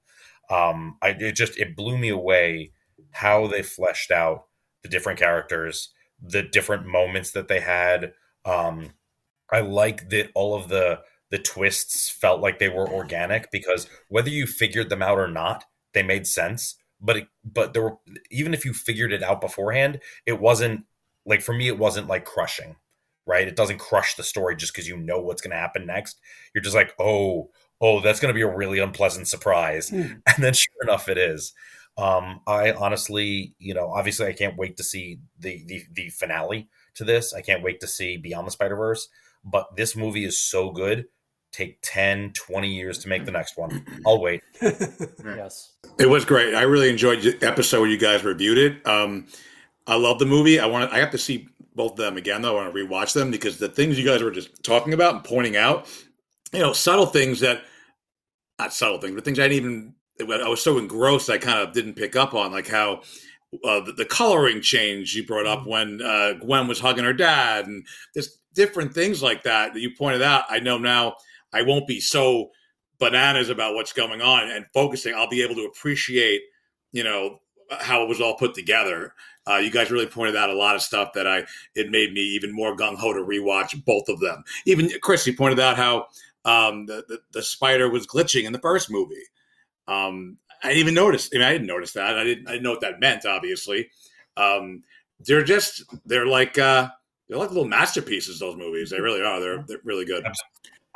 Um, 0.50 0.98
I 1.02 1.10
it 1.10 1.34
just 1.34 1.58
it 1.58 1.76
blew 1.76 1.98
me 1.98 2.10
away 2.10 2.72
how 3.12 3.48
they 3.48 3.62
fleshed 3.64 4.12
out 4.12 4.46
the 4.84 4.90
different 4.90 5.20
characters, 5.20 5.90
the 6.22 6.44
different 6.44 6.86
moments 6.86 7.32
that 7.32 7.48
they 7.48 7.60
had. 7.60 8.14
Um, 8.46 8.94
I 9.52 9.62
like 9.62 10.10
that 10.10 10.30
all 10.36 10.56
of 10.56 10.70
the 10.70 11.02
the 11.30 11.38
twists 11.38 12.10
felt 12.10 12.42
like 12.42 12.60
they 12.60 12.70
were 12.70 12.90
organic 12.90 13.52
because 13.52 13.88
whether 14.08 14.30
you 14.30 14.48
figured 14.48 14.90
them 14.90 15.02
out 15.02 15.20
or 15.20 15.28
not, 15.28 15.66
they 15.94 16.04
made 16.04 16.26
sense. 16.26 16.76
But 17.02 17.18
it, 17.18 17.28
but 17.44 17.74
there 17.74 17.84
were 17.84 17.98
even 18.32 18.54
if 18.54 18.66
you 18.66 18.74
figured 18.74 19.12
it 19.14 19.24
out 19.24 19.42
beforehand, 19.42 20.00
it 20.26 20.40
wasn't 20.40 20.86
like 21.26 21.42
for 21.42 21.54
me 21.54 21.68
it 21.68 21.78
wasn't 21.78 22.08
like 22.08 22.26
crushing 22.26 22.78
right? 23.28 23.48
It 23.48 23.56
doesn't 23.56 23.80
crush 23.80 24.16
the 24.16 24.24
story 24.24 24.56
just 24.56 24.74
because 24.74 24.88
you 24.88 24.98
know 24.98 25.20
what's 25.20 25.42
going 25.42 25.52
to 25.52 25.58
happen 25.58 25.86
next. 25.86 26.20
You're 26.56 26.64
just 26.64 26.76
like, 26.76 26.94
oh, 26.98 27.50
oh, 27.82 28.00
that's 28.00 28.20
going 28.20 28.34
to 28.34 28.36
be 28.36 28.42
a 28.42 28.56
really 28.56 28.80
unpleasant 28.80 29.28
surprise. 29.28 29.92
Mm. 29.92 30.22
And 30.36 30.44
then 30.44 30.54
sure 30.54 30.74
enough, 30.84 31.10
it 31.10 31.18
is. 31.18 31.54
Um, 31.98 32.42
I 32.48 32.72
honestly, 32.72 33.54
you 33.60 33.74
know, 33.74 33.92
obviously 33.92 34.28
I 34.28 34.34
can't 34.34 34.58
wait 34.58 34.78
to 34.78 34.84
see 34.84 35.20
the, 35.40 35.64
the, 35.66 35.84
the 35.92 36.10
finale 36.10 36.70
to 36.96 37.04
this. 37.04 37.34
I 37.34 37.42
can't 37.42 37.64
wait 37.64 37.80
to 37.82 37.88
see 37.88 38.18
Beyond 38.18 38.48
the 38.48 38.52
Spider 38.52 38.76
Verse. 38.76 39.08
But 39.44 39.76
this 39.76 39.96
movie 39.96 40.26
is 40.26 40.40
so 40.40 40.72
good. 40.72 41.06
Take 41.52 41.80
10, 41.82 42.34
20 42.34 42.70
years 42.70 43.00
to 43.00 43.10
make 43.10 43.26
the 43.26 43.32
next 43.32 43.58
one. 43.58 43.86
I'll 44.06 44.22
wait. 44.22 44.42
Yes. 45.26 45.74
It 46.00 46.10
was 46.10 46.26
great. 46.26 46.56
I 46.56 46.62
really 46.64 46.90
enjoyed 46.90 47.22
the 47.22 47.38
episode 47.42 47.82
where 47.82 47.90
you 47.90 47.98
guys 47.98 48.24
reviewed 48.24 48.58
it. 48.58 48.88
Um, 48.88 49.28
I 49.86 49.96
love 49.96 50.20
the 50.20 50.26
movie. 50.26 50.60
I 50.60 50.66
want 50.66 50.90
to. 50.90 50.96
I 50.96 51.00
have 51.00 51.12
to 51.12 51.18
see 51.18 51.48
both 51.78 51.92
of 51.94 51.98
them 51.98 52.18
again 52.18 52.42
though. 52.42 52.58
I 52.58 52.64
want 52.64 52.76
to 52.76 52.86
rewatch 52.86 53.14
them 53.14 53.32
because 53.32 53.58
the 53.58 53.70
things 53.70 53.98
you 53.98 54.06
guys 54.06 54.22
were 54.22 54.32
just 54.32 54.64
talking 54.64 54.94
about 54.94 55.16
and 55.16 55.24
pointing 55.24 55.56
out, 55.56 55.88
you 56.52 56.60
know, 56.60 56.74
subtle 56.74 57.06
things 57.06 57.40
that, 57.40 57.64
not 58.60 58.74
subtle 58.74 59.00
things, 59.00 59.16
but 59.16 59.24
things 59.24 59.40
I 59.40 59.48
didn't 59.48 59.70
even. 59.70 59.94
I 60.20 60.50
was 60.50 60.64
so 60.64 60.80
engrossed 60.80 61.30
I 61.30 61.38
kind 61.38 61.60
of 61.60 61.74
didn't 61.74 61.94
pick 61.94 62.16
up 62.16 62.34
on, 62.34 62.52
like 62.52 62.68
how 62.68 63.02
uh, 63.64 63.82
the, 63.82 63.94
the 63.96 64.06
coloring 64.06 64.62
change 64.62 65.14
you 65.14 65.24
brought 65.26 65.46
up 65.46 65.68
when 65.68 66.02
uh, 66.02 66.34
Gwen 66.34 66.68
was 66.68 66.80
hugging 66.80 67.06
her 67.06 67.14
dad, 67.14 67.68
and 67.68 67.86
just 68.16 68.40
different 68.56 68.94
things 68.94 69.22
like 69.22 69.44
that 69.44 69.74
that 69.74 69.80
you 69.80 69.92
pointed 69.96 70.24
out. 70.24 70.46
I 70.50 70.60
know 70.60 70.80
now 70.80 71.18
I 71.54 71.62
won't 71.62 71.86
be 71.86 72.00
so 72.00 72.50
bananas 73.00 73.50
about 73.50 73.76
what's 73.76 73.94
going 73.94 74.22
on 74.22 74.50
and 74.50 74.66
focusing. 74.74 75.14
I'll 75.14 75.30
be 75.30 75.44
able 75.44 75.56
to 75.56 75.66
appreciate, 75.66 76.42
you 76.92 77.04
know, 77.04 77.38
how 77.70 78.02
it 78.02 78.10
was 78.10 78.20
all 78.20 78.36
put 78.36 78.56
together. 78.56 79.14
Uh, 79.48 79.58
you 79.58 79.72
guys 79.72 79.92
really 79.92 80.08
pointed 80.08 80.36
out 80.36 80.50
a 80.50 80.56
lot 80.56 80.76
of 80.76 80.82
stuff 80.82 81.14
that 81.14 81.28
I 81.28 81.46
it 81.76 81.90
made 81.90 82.14
me 82.14 82.22
even 82.22 82.54
more 82.54 82.76
gung 82.76 82.98
ho 82.98 83.14
to 83.14 83.22
rewatch 83.22 83.84
both 83.86 84.10
of 84.10 84.20
them. 84.20 84.44
Even 84.66 84.90
Chris, 85.02 85.26
you 85.26 85.36
pointed 85.36 85.60
out 85.60 85.78
how 85.78 86.08
um, 86.46 86.86
the, 86.86 87.04
the 87.08 87.20
the 87.34 87.44
spider 87.44 87.90
was 87.90 88.08
glitching 88.08 88.44
in 88.44 88.54
the 88.54 88.60
first 88.60 88.92
movie. 88.92 89.16
Um, 89.88 90.38
I 90.64 90.70
didn't 90.70 90.80
even 90.80 90.94
notice. 90.96 91.30
I 91.34 91.38
mean, 91.38 91.48
I 91.48 91.52
didn't 91.54 91.68
notice 91.68 91.94
that. 91.94 92.18
I 92.18 92.24
didn't. 92.24 92.48
I 92.48 92.54
didn't 92.54 92.64
know 92.64 92.72
what 92.72 92.82
that 92.82 93.00
meant. 93.00 93.26
Obviously, 93.26 93.90
um, 94.36 94.84
they're 95.20 95.44
just 95.44 95.84
they're 96.06 96.26
like 96.26 96.58
uh, 96.58 96.90
they're 97.28 97.38
like 97.38 97.50
little 97.50 97.68
masterpieces. 97.68 98.40
Those 98.40 98.58
movies, 98.58 98.90
they 98.90 99.00
really 99.00 99.22
are. 99.22 99.40
They're 99.40 99.64
they're 99.68 99.82
really 99.84 100.06
good. 100.06 100.26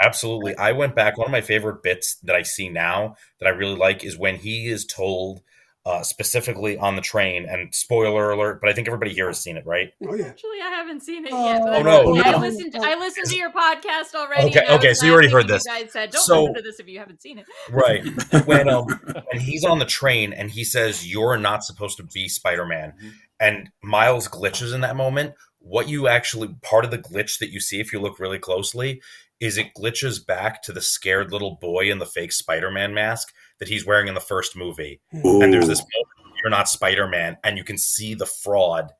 Absolutely. 0.02 0.58
I 0.58 0.72
went 0.72 0.96
back. 0.96 1.18
One 1.18 1.28
of 1.28 1.32
my 1.32 1.42
favorite 1.42 1.84
bits 1.84 2.16
that 2.24 2.36
I 2.36 2.42
see 2.42 2.70
now 2.70 3.16
that 3.40 3.46
I 3.46 3.52
really 3.52 3.76
like 3.76 4.04
is 4.04 4.18
when 4.18 4.38
he 4.38 4.68
is 4.68 4.86
told 4.86 5.42
uh, 5.86 6.04
specifically 6.04 6.78
on 6.78 6.96
the 6.96 7.02
train, 7.02 7.48
and 7.50 7.74
spoiler 7.74 8.30
alert, 8.32 8.62
but 8.62 8.70
I 8.70 8.74
think 8.74 8.88
everybody 8.88 9.14
here 9.14 9.28
has 9.28 9.40
seen 9.40 9.58
it, 9.58 9.66
right? 9.66 9.92
Oh 10.08 10.14
yeah. 10.14 10.26
Actually, 10.28 10.62
I 10.64 10.70
haven't 10.70 11.02
seen 11.02 11.26
it 11.26 11.32
yet. 11.32 11.62
But 11.64 11.70
Oh, 11.70 11.74
I, 11.74 11.82
no, 11.82 12.24
I 12.24 12.32
no. 12.34 12.38
listened. 12.38 12.76
I 12.76 13.00
listened 13.00 13.28
to 13.28 13.36
your 13.36 13.52
podcast 13.52 14.14
already. 14.14 14.50
Okay, 14.50 14.66
okay, 14.76 14.94
so 14.94 15.08
you 15.08 15.14
already 15.14 15.30
heard 15.32 15.48
this. 15.48 15.64
You 15.66 15.72
guys 15.72 15.92
said, 15.92 16.12
"Don't 16.12 16.22
So- 16.22 16.42
listen 16.44 16.54
to 16.56 16.62
this 16.62 16.80
if 16.80 16.88
you 16.88 17.00
haven't 17.00 17.22
seen 17.22 17.40
it." 17.40 17.46
Right. 17.72 18.04
when 18.46 18.70
um 18.70 18.86
when 19.32 19.40
he's 19.42 19.64
on 19.66 19.80
the 19.80 19.86
train 19.86 20.34
and 20.34 20.52
he 20.52 20.64
says 20.64 21.08
you're 21.10 21.38
not 21.38 21.64
supposed 21.64 21.98
to 21.98 22.04
be 22.04 22.28
Spider-Man 22.30 22.94
Mhm. 23.04 23.12
and 23.40 23.70
Miles 23.82 24.28
glitches 24.28 24.76
in 24.76 24.82
that 24.82 24.96
moment, 24.96 25.34
what 25.60 25.90
you 25.90 26.08
actually 26.08 26.50
part 26.62 26.86
of 26.86 26.92
the 26.92 26.98
glitch 27.00 27.40
that 27.40 27.50
you 27.50 27.60
see 27.60 27.80
if 27.80 27.92
you 27.92 28.00
look 28.00 28.20
really 28.20 28.40
closely 28.40 29.02
is 29.40 29.58
it 29.58 29.74
glitches 29.76 30.24
back 30.24 30.62
to 30.62 30.72
the 30.72 30.82
scared 30.82 31.32
little 31.32 31.56
boy 31.60 31.90
in 31.90 31.98
the 31.98 32.06
fake 32.06 32.32
Spider-Man 32.32 32.94
mask 32.94 33.34
that 33.62 33.70
he's 33.70 33.86
wearing 33.86 34.10
in 34.10 34.14
the 34.16 34.20
first 34.20 34.58
movie. 34.58 35.00
And 35.14 35.54
there's 35.54 35.68
this 35.68 35.80
moment 35.80 36.08
you're 36.44 36.50
not 36.50 36.68
Spider-Man 36.68 37.38
and 37.44 37.58
you 37.58 37.64
can 37.64 37.78
see 37.78 38.16
the 38.16 38.26
fraud 38.26 38.92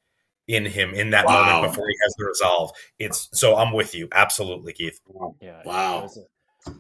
in 0.48 0.64
him 0.66 0.94
in 0.94 1.10
that 1.10 1.26
Wow. 1.26 1.46
moment 1.46 1.74
before 1.74 1.88
he 1.90 1.96
has 2.04 2.14
the 2.18 2.26
resolve. 2.26 2.72
It's 3.00 3.28
so 3.34 3.58
I'm 3.58 3.74
with 3.74 3.96
you. 3.96 4.08
Absolutely, 4.12 4.74
Keith. 4.74 5.00
Yeah. 5.42 5.62
Wow. 5.66 6.06
it 6.16 6.74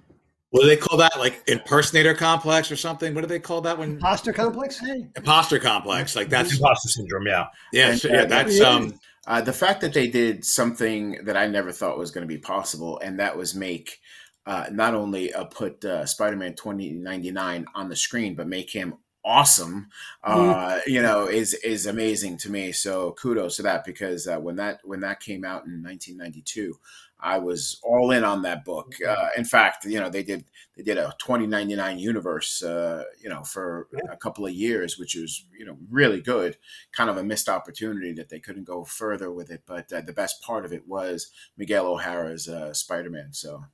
What 0.51 0.61
do 0.61 0.67
they 0.67 0.77
call 0.77 0.97
that? 0.99 1.17
Like 1.17 1.41
impersonator 1.47 2.13
complex 2.13 2.71
or 2.71 2.75
something? 2.75 3.15
What 3.15 3.21
do 3.21 3.27
they 3.27 3.39
call 3.39 3.61
that 3.61 3.77
when 3.79 3.93
Imposter 3.93 4.33
complex. 4.33 4.79
imposter 5.15 5.57
complex? 5.57 6.15
Like 6.15 6.29
that's 6.29 6.53
Imposter 6.53 6.89
syndrome, 6.89 7.25
yeah. 7.25 7.47
yeah, 7.73 7.89
And, 7.89 7.99
so, 7.99 8.07
yeah. 8.09 8.21
uh, 8.21 8.25
That's 8.25 8.59
yeah. 8.59 8.67
um. 8.69 8.99
Uh, 9.27 9.39
the 9.39 9.53
fact 9.53 9.81
that 9.81 9.93
they 9.93 10.07
did 10.07 10.43
something 10.43 11.23
that 11.25 11.37
I 11.37 11.45
never 11.47 11.71
thought 11.71 11.97
was 11.97 12.09
going 12.11 12.23
to 12.23 12.27
be 12.27 12.39
possible, 12.39 12.99
and 13.03 13.19
that 13.19 13.37
was 13.37 13.53
make 13.53 13.99
uh, 14.45 14.65
not 14.71 14.93
only 14.95 15.33
uh, 15.33 15.45
put 15.45 15.83
uh, 15.85 16.05
Spider-Man 16.05 16.55
2099 16.55 17.65
on 17.75 17.89
the 17.89 17.95
screen, 17.95 18.35
but 18.35 18.47
make 18.47 18.71
him 18.71 18.95
awesome. 19.23 19.87
Uh, 20.23 20.79
You 20.87 21.01
know, 21.01 21.27
is 21.27 21.53
is 21.53 21.85
amazing 21.85 22.37
to 22.37 22.51
me. 22.51 22.71
So 22.71 23.11
kudos 23.13 23.57
to 23.57 23.63
that 23.63 23.85
because 23.85 24.27
uh, 24.27 24.39
when 24.39 24.55
that 24.57 24.79
when 24.83 25.01
that 25.01 25.19
came 25.19 25.45
out 25.45 25.65
in 25.65 25.83
1992, 25.83 26.79
I 27.19 27.37
was 27.37 27.79
all 27.83 28.11
in 28.11 28.23
on 28.23 28.41
that 28.43 28.65
book. 28.65 28.95
Uh, 29.07 29.27
in 29.37 29.45
fact, 29.45 29.85
you 29.85 29.99
know, 29.99 30.09
they 30.09 30.23
did 30.23 30.45
they 30.75 30.81
did 30.83 30.97
a 30.97 31.13
2099 31.19 31.99
universe, 31.99 32.63
uh, 32.63 33.03
you 33.21 33.29
know, 33.29 33.43
for 33.43 33.87
a 34.11 34.17
couple 34.17 34.45
of 34.45 34.53
years, 34.53 34.97
which 34.97 35.15
was 35.15 35.45
you 35.57 35.65
know 35.65 35.77
really 35.89 36.21
good 36.21 36.57
kind 36.91 37.09
of 37.09 37.17
a 37.17 37.23
missed 37.23 37.47
opportunity 37.49 38.11
that 38.13 38.29
they 38.29 38.39
couldn't 38.39 38.63
go 38.63 38.83
further 38.83 39.31
with 39.31 39.51
it. 39.51 39.63
But 39.67 39.91
uh, 39.93 40.01
the 40.01 40.13
best 40.13 40.41
part 40.41 40.65
of 40.65 40.73
it 40.73 40.87
was 40.87 41.29
Miguel 41.57 41.85
O'Hara's 41.87 42.47
uh, 42.49 42.73
Spider 42.73 43.11
Man. 43.11 43.33
So 43.33 43.65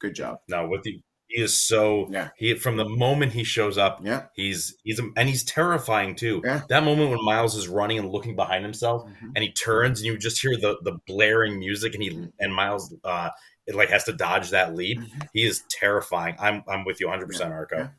good 0.00 0.14
job. 0.14 0.38
No, 0.48 0.66
with 0.68 0.82
the 0.82 1.00
he 1.28 1.40
is 1.42 1.56
so 1.56 2.08
Yeah. 2.10 2.30
he 2.36 2.54
from 2.54 2.76
the 2.76 2.88
moment 2.88 3.32
he 3.32 3.44
shows 3.44 3.78
up, 3.78 4.00
Yeah. 4.02 4.26
he's 4.34 4.76
he's 4.82 5.00
and 5.16 5.28
he's 5.28 5.44
terrifying 5.44 6.16
too. 6.16 6.42
Yeah. 6.44 6.62
That 6.68 6.82
moment 6.82 7.10
when 7.10 7.24
Miles 7.24 7.54
is 7.54 7.68
running 7.68 7.98
and 7.98 8.10
looking 8.10 8.34
behind 8.34 8.64
himself, 8.64 9.04
Mhm. 9.04 9.32
and 9.36 9.44
he 9.44 9.52
turns 9.52 10.00
and 10.00 10.06
you 10.06 10.18
just 10.18 10.40
hear 10.40 10.56
the 10.56 10.78
the 10.82 10.98
blaring 11.06 11.58
music, 11.60 11.94
and 11.94 12.02
he 12.02 12.28
and 12.40 12.52
Miles 12.54 12.92
uh 13.04 13.30
it 13.66 13.76
like 13.76 13.90
has 13.90 14.02
to 14.04 14.12
dodge 14.12 14.50
that 14.50 14.74
leap. 14.74 14.98
Mhm. 14.98 15.28
He 15.32 15.44
is 15.44 15.62
terrifying. 15.70 16.34
I'm 16.40 16.64
I'm 16.66 16.84
with 16.84 17.00
you 17.00 17.06
100, 17.06 17.26
percent 17.28 17.52
Arco. 17.52 17.90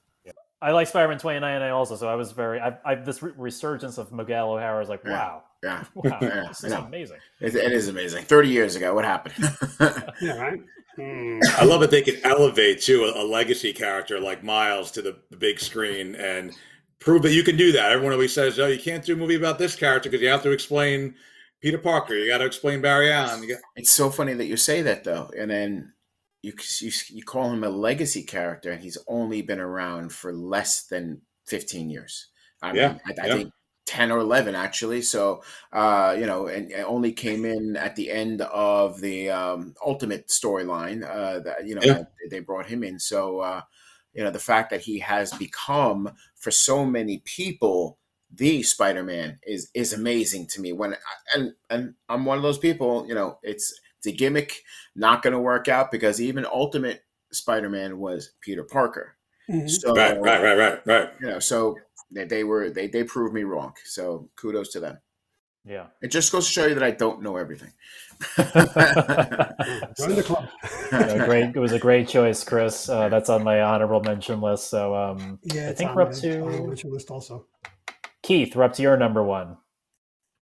Yeah. 0.62 0.68
I 0.68 0.72
like 0.72 0.88
Spider-Man 0.88 1.18
2099 1.18 1.72
also, 1.72 1.95
so 1.95 2.07
I 2.07 2.16
was 2.16 2.32
very. 2.32 2.59
I, 2.59 2.78
I 2.86 2.95
this 2.95 3.22
re- 3.24 3.34
resurgence 3.38 3.97
of 3.97 4.12
Miguel 4.12 4.51
O'Hara 4.53 4.82
is 4.82 4.89
like, 4.89 5.03
wow, 5.05 5.43
Yeah. 5.64 5.84
wow, 5.95 6.18
Yeah, 6.22 6.45
this 6.49 6.64
is 6.64 6.72
know. 6.72 6.82
amazing. 6.84 7.18
It, 7.39 7.55
it 7.55 7.72
is 7.72 7.88
amazing. 7.88 8.24
30 8.26 8.49
years 8.49 8.76
ago, 8.76 8.93
what 8.93 9.05
happened? 9.05 9.36
Yeah, 10.22 10.38
right. 10.38 10.59
Hmm. 10.97 11.39
I 11.57 11.64
love 11.64 11.80
that 11.82 11.89
they 11.89 12.01
can 12.01 12.18
elevate 12.24 12.82
too 12.82 13.05
a, 13.05 13.24
a 13.24 13.26
legacy 13.26 13.72
character 13.74 14.20
like 14.20 14.43
Miles 14.43 14.91
to 14.91 15.01
the, 15.01 15.18
the 15.32 15.38
big 15.38 15.59
screen 15.59 16.16
and 16.16 16.51
prove 16.99 17.22
that 17.24 17.32
you 17.32 17.43
can 17.43 17.55
do 17.57 17.72
that. 17.72 17.91
Everyone 17.93 18.14
always 18.14 18.34
says, 18.34 18.59
"Oh, 18.59 18.68
you 18.68 18.78
can't 18.80 19.03
do 19.03 19.14
a 19.14 19.18
movie 19.18 19.36
about 19.36 19.57
this 19.57 19.76
character 19.76 20.09
because 20.09 20.22
you 20.22 20.28
have 20.30 20.43
to 20.43 20.51
explain 20.51 21.16
Peter 21.62 21.78
Parker. 21.80 22.14
You 22.14 22.28
got 22.30 22.39
to 22.39 22.45
explain 22.45 22.82
Barry 22.82 23.12
Allen." 23.12 23.47
Got- 23.47 23.59
it's 23.78 23.89
so 23.89 24.09
funny 24.12 24.34
that 24.34 24.45
you 24.47 24.57
say 24.57 24.82
that, 24.84 25.03
though. 25.05 25.32
And 25.36 25.49
then 25.49 25.93
you, 26.41 26.53
you, 26.79 26.91
you 27.09 27.23
call 27.23 27.51
him 27.51 27.63
a 27.63 27.69
legacy 27.69 28.23
character, 28.23 28.71
and 28.71 28.81
he's 28.81 28.97
only 29.07 29.41
been 29.41 29.59
around 29.59 30.11
for 30.13 30.33
less 30.33 30.83
than 30.85 31.21
15 31.45 31.89
years. 31.89 32.27
I 32.61 32.73
Yeah, 32.73 32.95
mean, 32.95 32.99
I, 33.05 33.25
I 33.25 33.27
yeah. 33.27 33.31
think 33.31 33.53
10 33.85 34.11
or 34.11 34.19
11 34.19 34.55
actually. 34.55 35.01
So, 35.01 35.43
uh, 35.71 36.15
you 36.17 36.25
know, 36.25 36.47
and 36.47 36.71
it 36.71 36.83
only 36.85 37.11
came 37.13 37.45
in 37.45 37.75
at 37.75 37.95
the 37.95 38.11
end 38.11 38.41
of 38.41 39.01
the 39.01 39.29
um, 39.29 39.75
ultimate 39.85 40.27
storyline. 40.29 41.03
Uh, 41.07 41.39
that 41.41 41.67
you 41.67 41.75
know 41.75 41.85
Yeah. 41.85 42.03
they 42.29 42.39
brought 42.39 42.67
him 42.67 42.83
in. 42.83 42.99
So, 42.99 43.39
uh, 43.39 43.61
you 44.13 44.23
know, 44.23 44.31
the 44.31 44.39
fact 44.39 44.69
that 44.71 44.81
he 44.81 44.99
has 44.99 45.33
become 45.33 46.13
for 46.35 46.51
so 46.51 46.85
many 46.85 47.19
people 47.19 47.97
the 48.33 48.63
Spider-Man 48.63 49.39
is 49.43 49.69
is 49.73 49.91
amazing 49.93 50.47
to 50.47 50.61
me. 50.61 50.71
When 50.71 50.95
and 51.35 51.53
and 51.69 51.95
I'm 52.07 52.25
one 52.25 52.37
of 52.37 52.43
those 52.43 52.57
people. 52.57 53.05
You 53.07 53.15
know, 53.15 53.39
it's 53.43 53.77
it's 54.03 54.07
a 54.07 54.11
gimmick, 54.17 54.63
not 54.95 55.21
going 55.21 55.33
to 55.33 55.39
work 55.39 55.67
out 55.67 55.91
because 55.91 56.19
even 56.19 56.45
Ultimate 56.45 57.03
Spider-Man 57.31 57.99
was 57.99 58.31
Peter 58.41 58.63
Parker. 58.63 59.15
Mhm. 59.49 59.69
So, 59.69 59.93
right, 59.95 60.19
right, 60.19 60.41
right, 60.43 60.57
right, 60.57 60.81
right. 60.87 61.09
You 61.21 61.27
know, 61.27 61.39
so 61.39 61.77
they, 62.11 62.25
they 62.25 62.43
were 62.43 62.69
they 62.69 62.87
they 62.87 63.03
proved 63.03 63.33
me 63.33 63.43
wrong. 63.43 63.73
So 63.85 64.29
kudos 64.35 64.69
to 64.73 64.79
them. 64.79 64.97
Yeah. 65.63 65.87
It 66.01 66.07
just 66.09 66.31
goes 66.31 66.47
to 66.47 66.51
show 66.51 66.65
you 66.65 66.73
that 66.73 66.83
I 66.83 66.89
don't 66.91 67.21
know 67.21 67.37
everything. 67.37 67.71
Join 68.37 70.15
the 70.15 70.23
club. 70.25 70.47
Yeah, 70.91 71.25
great. 71.25 71.55
It 71.55 71.59
was 71.59 71.71
a 71.71 71.79
great 71.79 72.07
choice, 72.07 72.43
Chris. 72.43 72.89
Uh, 72.89 73.09
that's 73.09 73.29
on 73.29 73.43
my 73.43 73.61
honorable 73.61 74.01
mention 74.01 74.41
list. 74.41 74.69
So, 74.69 74.95
um, 74.95 75.39
Yeah, 75.43 75.69
I 75.69 75.73
think 75.73 75.93
we're 75.95 76.01
up 76.03 76.13
to- 76.13 76.41
honorable 76.41 76.67
mention 76.67 76.91
list 76.91 77.11
also. 77.11 77.45
Keith, 78.23 78.55
we're 78.55 78.63
up 78.63 78.73
to 78.73 78.81
your 78.81 78.97
number 78.97 79.21
one. 79.23 79.57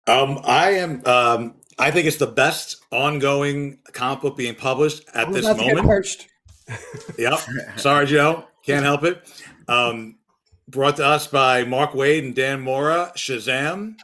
Um, 0.07 0.39
I 0.43 0.71
am. 0.71 1.01
Um, 1.05 1.55
I 1.77 1.91
think 1.91 2.07
it's 2.07 2.17
the 2.17 2.27
best 2.27 2.77
ongoing 2.91 3.79
comic 3.91 4.21
book 4.21 4.37
being 4.37 4.55
published 4.55 5.03
at 5.13 5.31
this 5.31 5.45
about 5.45 5.59
to 5.59 5.65
get 5.65 5.75
moment. 5.75 6.27
Yep. 7.19 7.39
Sorry, 7.77 8.07
Joe. 8.07 8.45
Can't 8.65 8.83
help 8.83 9.03
it. 9.03 9.21
Um, 9.67 10.17
brought 10.67 10.97
to 10.97 11.05
us 11.05 11.27
by 11.27 11.63
Mark 11.63 11.91
Waid 11.91 12.19
and 12.19 12.35
Dan 12.35 12.61
Mora, 12.61 13.11
Shazam. 13.15 13.95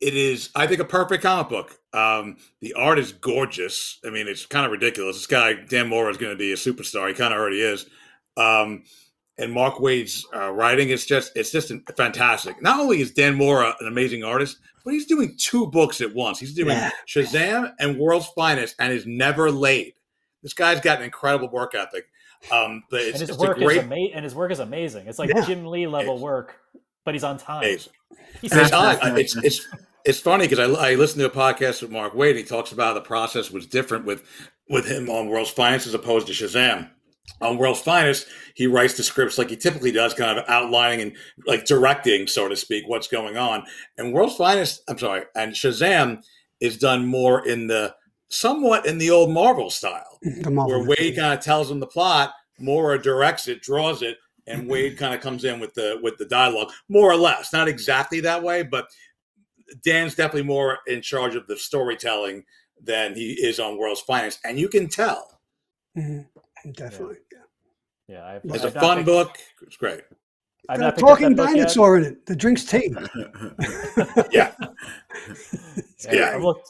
It 0.00 0.16
is, 0.16 0.50
I 0.56 0.66
think, 0.66 0.80
a 0.80 0.84
perfect 0.84 1.22
comic 1.22 1.48
book. 1.48 1.78
Um, 1.92 2.38
the 2.60 2.72
art 2.74 2.98
is 2.98 3.12
gorgeous. 3.12 3.98
I 4.04 4.10
mean, 4.10 4.26
it's 4.26 4.46
kind 4.46 4.64
of 4.66 4.72
ridiculous. 4.72 5.16
This 5.16 5.26
guy, 5.26 5.54
Dan 5.54 5.88
Mora, 5.88 6.10
is 6.10 6.16
going 6.16 6.32
to 6.32 6.38
be 6.38 6.52
a 6.52 6.56
superstar. 6.56 7.08
He 7.08 7.14
kind 7.14 7.32
of 7.32 7.38
already 7.38 7.60
is. 7.60 7.86
Um, 8.36 8.84
and 9.38 9.52
Mark 9.52 9.76
Waid's 9.76 10.26
uh, 10.34 10.50
writing 10.50 10.88
is 10.90 11.06
just, 11.06 11.32
it's 11.36 11.52
just 11.52 11.72
fantastic. 11.96 12.60
Not 12.62 12.80
only 12.80 13.00
is 13.00 13.12
Dan 13.12 13.36
Mora 13.36 13.74
an 13.80 13.86
amazing 13.86 14.24
artist, 14.24 14.58
but 14.84 14.92
he's 14.94 15.06
doing 15.06 15.34
two 15.38 15.66
books 15.68 16.00
at 16.00 16.14
once. 16.14 16.38
He's 16.38 16.54
doing 16.54 16.76
Yeah. 16.76 16.90
Shazam 17.06 17.72
and 17.78 17.98
World's 17.98 18.26
Finest 18.28 18.74
and 18.78 18.92
is 18.92 19.06
never 19.06 19.50
late. 19.50 19.96
This 20.42 20.52
guy's 20.54 20.80
got 20.80 20.98
an 20.98 21.04
incredible 21.04 21.48
work 21.50 21.74
ethic. 21.74 22.06
Um, 22.50 22.82
but 22.90 23.00
it's, 23.02 23.12
and 23.12 23.20
his 23.20 23.30
it's 23.30 23.38
work 23.38 23.58
a 23.58 23.60
great 23.60 23.76
is 23.78 23.82
ama- 23.84 23.94
and 24.14 24.24
his 24.24 24.34
work 24.34 24.50
is 24.50 24.58
amazing. 24.60 25.06
It's 25.06 25.18
like 25.18 25.28
Yeah. 25.28 25.44
Jim 25.44 25.66
Lee 25.66 25.86
level 25.86 26.14
It's- 26.14 26.22
work, 26.22 26.56
but 27.04 27.14
he's 27.14 27.24
on 27.24 27.36
time. 27.38 27.64
amazing. 27.64 27.92
He's 28.40 28.52
And 28.52 28.60
it's 28.62 28.72
on 28.72 28.96
odd. 28.96 29.18
It's 29.18 29.36
it's 29.36 29.66
it's 30.06 30.18
funny 30.20 30.48
because 30.48 30.58
I, 30.78 30.92
I 30.92 30.94
listened 30.94 31.20
to 31.20 31.26
a 31.26 31.30
podcast 31.30 31.82
with 31.82 31.90
Mark 31.90 32.14
Waid. 32.14 32.36
He 32.36 32.42
talks 32.42 32.72
about 32.72 32.94
the 32.94 33.02
process 33.02 33.50
was 33.50 33.66
different 33.66 34.06
with 34.06 34.24
with 34.70 34.86
him 34.86 35.10
on 35.10 35.28
World's 35.28 35.50
Finest 35.50 35.86
as 35.86 35.92
opposed 35.94 36.26
to 36.28 36.32
Shazam. 36.32 36.88
On 37.40 37.56
World's 37.56 37.80
Finest, 37.80 38.26
he 38.54 38.66
writes 38.66 38.96
the 38.96 39.02
scripts 39.02 39.38
like 39.38 39.48
he 39.48 39.56
typically 39.56 39.92
does, 39.92 40.12
kind 40.12 40.38
of 40.38 40.44
outlining 40.48 41.00
and 41.00 41.16
like 41.46 41.64
directing, 41.64 42.26
so 42.26 42.48
to 42.48 42.56
speak, 42.56 42.84
what's 42.86 43.08
going 43.08 43.36
on. 43.36 43.64
And 43.96 44.12
World's 44.12 44.36
Finest, 44.36 44.82
I'm 44.88 44.98
sorry, 44.98 45.24
and 45.34 45.52
Shazam 45.54 46.22
is 46.60 46.76
done 46.76 47.06
more 47.06 47.46
in 47.46 47.66
the 47.66 47.94
somewhat 48.28 48.86
in 48.86 48.98
the 48.98 49.10
old 49.10 49.30
Marvel 49.30 49.70
style 49.70 50.18
Marvel 50.50 50.86
where 50.86 50.96
Waid 50.96 51.16
kind 51.16 51.32
of 51.32 51.40
tells 51.40 51.70
him 51.70 51.80
the 51.80 51.86
plot, 51.86 52.32
Mora 52.58 53.00
directs 53.00 53.48
it, 53.48 53.62
draws 53.62 54.02
it, 54.02 54.18
and 54.46 54.68
Waid 54.70 54.98
kind 54.98 55.14
of 55.14 55.20
comes 55.20 55.44
in 55.44 55.60
with 55.60 55.74
the 55.74 55.98
with 56.02 56.18
the 56.18 56.26
dialogue, 56.26 56.70
more 56.88 57.10
or 57.10 57.16
less. 57.16 57.52
Not 57.52 57.68
exactly 57.68 58.20
that 58.20 58.42
way, 58.42 58.62
but 58.62 58.86
Dan's 59.84 60.14
definitely 60.14 60.42
more 60.42 60.78
in 60.86 61.00
charge 61.00 61.34
of 61.36 61.46
the 61.46 61.56
storytelling 61.56 62.44
than 62.82 63.14
he 63.14 63.32
is 63.32 63.60
on 63.60 63.78
World's 63.78 64.00
Finest, 64.00 64.40
and 64.44 64.58
you 64.58 64.68
can 64.68 64.88
tell. 64.88 65.40
Mhm. 65.96 66.26
Definitely. 66.72 67.16
Yeah, 68.08 68.24
I've, 68.26 68.44
It's 68.44 68.64
I've 68.64 68.76
a 68.76 68.80
fun 68.80 68.96
picked- 68.98 69.06
book. 69.06 69.38
It's 69.62 69.76
great. 69.76 70.00
I've 70.68 70.78
Got 70.80 70.96
a 70.96 71.00
talking 71.00 71.28
that 71.30 71.36
book 71.36 71.48
yet. 71.48 71.56
dinosaur 71.56 71.96
in 71.98 72.04
it. 72.04 72.26
The 72.26 72.36
drink's 72.36 72.64
tea. 72.64 72.94
Yeah. 74.30 74.52
Yeah, 76.04 76.12
Yeah. 76.12 76.30
I'm, 76.34 76.42
look, 76.42 76.62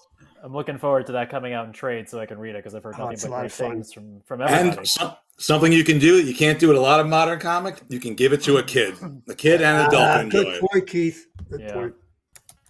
I'm 0.42 0.52
looking 0.52 0.78
forward 0.78 1.06
to 1.06 1.12
that 1.12 1.30
coming 1.30 1.52
out 1.52 1.66
in 1.66 1.72
trade 1.72 2.08
so 2.08 2.18
I 2.18 2.26
can 2.26 2.38
read 2.38 2.50
it 2.54 2.58
because 2.58 2.74
I've 2.74 2.82
heard 2.82 2.94
Oh, 2.98 3.10
nothing 3.10 3.18
but 3.22 3.30
lot 3.30 3.40
great 3.40 3.52
things 3.52 3.92
from 3.92 4.20
from 4.26 4.40
everybody. 4.42 4.78
And 4.78 4.88
some, 4.88 5.14
something 5.38 5.72
you 5.72 5.84
can 5.84 5.98
do 5.98 6.16
that 6.16 6.24
you 6.28 6.34
can't 6.34 6.58
do 6.58 6.68
with 6.68 6.76
a 6.76 6.80
lot 6.80 6.98
of 7.00 7.06
modern 7.06 7.38
comic, 7.38 7.80
you 7.88 8.00
can 8.00 8.14
give 8.14 8.32
it 8.32 8.42
to 8.44 8.56
a 8.58 8.62
kid. 8.62 8.94
A 9.28 9.34
kid 9.34 9.60
and 9.62 9.78
an 9.82 9.86
adult 9.86 10.02
Ah, 10.02 10.16
can 10.16 10.24
enjoy 10.26 10.42
good 10.44 10.54
it. 10.54 10.60
point, 10.62 10.86
Keith. 10.86 11.26
Good 11.50 11.60
Yeah. 11.60 11.72
point. 11.74 11.94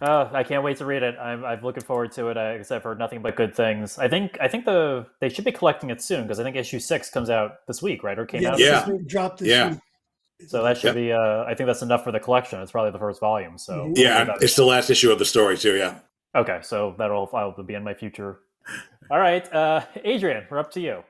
Oh, 0.03 0.29
I 0.33 0.43
can't 0.43 0.63
wait 0.63 0.77
to 0.77 0.85
read 0.85 1.03
it. 1.03 1.15
I'm, 1.19 1.45
I'm 1.45 1.61
looking 1.61 1.83
forward 1.83 2.11
to 2.13 2.29
it. 2.29 2.37
I, 2.37 2.53
because 2.53 2.71
I've 2.71 2.81
heard 2.83 2.97
nothing 2.97 3.21
but 3.21 3.35
good 3.35 3.55
things. 3.55 3.99
I 3.99 4.07
think 4.07 4.37
I 4.41 4.47
think 4.47 4.65
the 4.65 5.05
they 5.19 5.29
should 5.29 5.45
be 5.45 5.51
collecting 5.51 5.89
it 5.91 6.01
soon 6.01 6.23
because 6.23 6.39
I 6.39 6.43
think 6.43 6.55
issue 6.55 6.79
six 6.79 7.09
comes 7.09 7.29
out 7.29 7.65
this 7.67 7.81
week, 7.83 8.03
right? 8.03 8.17
Or 8.17 8.25
came 8.25 8.45
out. 8.45 8.57
Yeah. 8.57 8.83
is 8.83 8.87
what 8.89 9.07
dropped 9.07 9.39
this 9.39 9.49
Yeah. 9.49 9.69
week. 9.71 9.79
So 10.47 10.63
that 10.63 10.77
should 10.79 10.87
Yep. 10.87 10.95
be. 10.95 11.11
Uh, 11.11 11.43
I 11.43 11.53
think 11.53 11.67
that's 11.67 11.83
enough 11.83 12.03
for 12.03 12.11
the 12.11 12.19
collection. 12.19 12.59
It's 12.61 12.71
probably 12.71 12.91
the 12.91 12.97
first 12.99 13.19
volume. 13.19 13.59
So 13.59 13.73
Mhm. 13.89 13.97
Yeah, 13.97 14.23
That- 14.23 14.41
it's 14.41 14.55
the 14.55 14.65
last 14.65 14.89
issue 14.89 15.11
of 15.11 15.19
the 15.19 15.25
story 15.25 15.55
too. 15.57 15.75
Yeah. 15.77 15.99
okay. 16.35 16.59
So 16.63 16.95
that'll 16.97 17.29
I'll 17.33 17.51
be 17.63 17.75
in 17.75 17.83
my 17.83 17.93
future. 17.93 18.39
All 19.11 19.19
right, 19.19 19.51
uh, 19.53 19.81
Adrienne, 20.05 20.47
we're 20.49 20.57
up 20.59 20.71
to 20.71 20.79
you. 20.79 21.03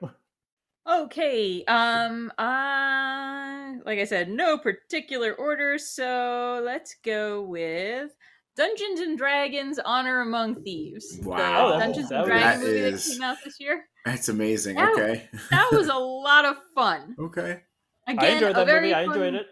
Okay. 0.89 1.64
Um 1.66 2.32
uh 2.38 3.74
like 3.86 4.00
I 4.00 4.04
said, 4.06 4.30
no 4.30 4.58
particular 4.58 5.34
order, 5.34 5.78
so 5.78 6.62
let's 6.66 6.96
go 7.06 7.42
with 7.44 8.12
Dungeons 8.56 8.99
and 8.99 9.18
Dragons 9.18 9.80
Honor 9.86 10.22
Among 10.22 10.62
Thieves. 10.64 11.20
Wow. 11.24 11.74
The 11.74 11.80
Dungeons 11.80 12.12
and 12.12 12.26
Dragons 12.26 12.62
That 12.62 12.68
movie 12.68 12.80
is- 12.80 13.06
that 13.06 13.14
came 13.14 13.24
out 13.24 13.38
this 13.45 13.60
year. 13.60 13.86
That's 14.06 14.30
amazing. 14.30 14.76
That- 14.76 14.93
Okay. 14.93 15.30
That 15.52 15.70
was 15.72 15.88
a 15.88 15.93
lot 15.97 16.45
of 16.45 16.58
fun. 16.76 17.16
okay. 17.20 17.62
Again, 18.08 18.20
I 18.24 18.28
enjoyed 18.30 18.56
that 18.56 18.66
very 18.66 18.82
movie. 18.82 18.95
I 18.95 19.06
fun- 19.06 19.16
enjoyed 19.16 19.34
it. 19.36 19.47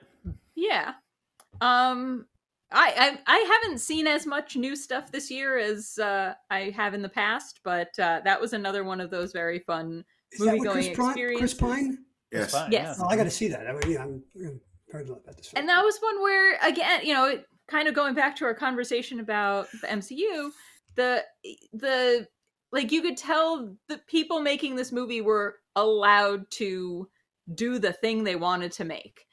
Yeah. 0.56 0.94
Um 1.62 2.26
I, 2.72 3.18
I 3.28 3.36
I 3.36 3.60
haven't 3.64 3.80
seen 3.80 4.06
as 4.06 4.26
much 4.28 4.56
new 4.56 4.76
stuff 4.76 5.12
this 5.12 5.32
year 5.32 5.58
as 5.58 5.98
uh, 5.98 6.34
I 6.52 6.70
have 6.76 6.94
in 6.94 7.02
the 7.02 7.10
past, 7.10 7.62
but 7.64 7.98
uh, 7.98 8.22
that 8.26 8.40
was 8.40 8.54
another 8.54 8.84
one 8.84 9.02
of 9.02 9.10
those 9.10 9.32
very 9.32 9.58
fun 9.60 10.06
Is 10.32 10.40
movie-going 10.40 10.94
Chris, 10.94 10.98
Pine? 10.98 11.38
Chris. 11.38 11.54
Pine? 11.56 11.98
Yes. 12.32 12.52
Fine, 12.52 12.72
Yes. 12.72 13.00
Oh, 13.02 13.08
I 13.08 13.16
got 13.16 13.24
to 13.24 13.32
see 13.32 13.48
that. 13.48 13.66
I, 13.68 13.72
mean, 13.72 13.92
yeah, 13.94 14.04
I'm, 14.04 14.24
I'm 14.40 14.62
heard 14.92 15.08
a 15.08 15.12
lot 15.14 15.22
about 15.24 15.38
this. 15.38 15.48
film. 15.48 15.62
and 15.62 15.70
that 15.70 15.84
was 15.84 15.98
one 16.00 16.22
where 16.22 16.58
again 16.62 17.02
you 17.04 17.14
know 17.16 17.26
it- 17.26 17.46
kind 17.70 17.88
of 17.88 17.94
going 17.94 18.14
back 18.16 18.36
to 18.36 18.46
our 18.46 18.54
conversation 18.54 19.20
about 19.20 19.68
the 19.82 19.88
mcu 19.88 20.52
the 20.96 21.24
the 21.74 22.28
like 22.72 22.92
you 22.92 23.02
could 23.02 23.18
tell 23.18 23.76
the 23.88 23.98
people 24.08 24.42
making 24.42 24.76
this 24.76 24.92
movie 24.92 25.22
were 25.22 25.58
allowed 25.76 26.50
to 26.52 27.08
do 27.56 27.80
the 27.80 27.94
thing 27.94 28.24
they 28.24 28.36
wanted 28.36 28.72
to 28.74 28.86
make. 28.86 29.26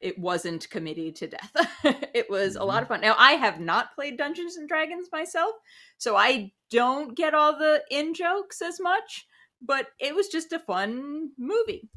It 0.00 0.18
wasn't 0.18 0.68
committed 0.68 1.16
to 1.16 1.28
death. 1.28 1.52
It 2.14 2.28
was 2.28 2.56
a 2.56 2.64
lot 2.64 2.82
of 2.82 2.88
fun. 2.88 3.00
Now 3.00 3.14
i 3.18 3.32
have 3.32 3.58
not 3.58 3.94
played 3.94 4.18
dungeons 4.18 4.56
and 4.56 4.68
dragons 4.68 5.08
myself 5.10 5.52
so 5.96 6.14
i 6.14 6.52
don't 6.70 7.16
get 7.16 7.32
all 7.32 7.58
the 7.58 7.82
in 7.90 8.12
jokes 8.12 8.60
as 8.60 8.78
much 8.78 9.26
but 9.62 9.86
it 9.98 10.14
was 10.14 10.28
just 10.28 10.52
a 10.52 10.58
fun 10.58 11.30
movie. 11.38 11.88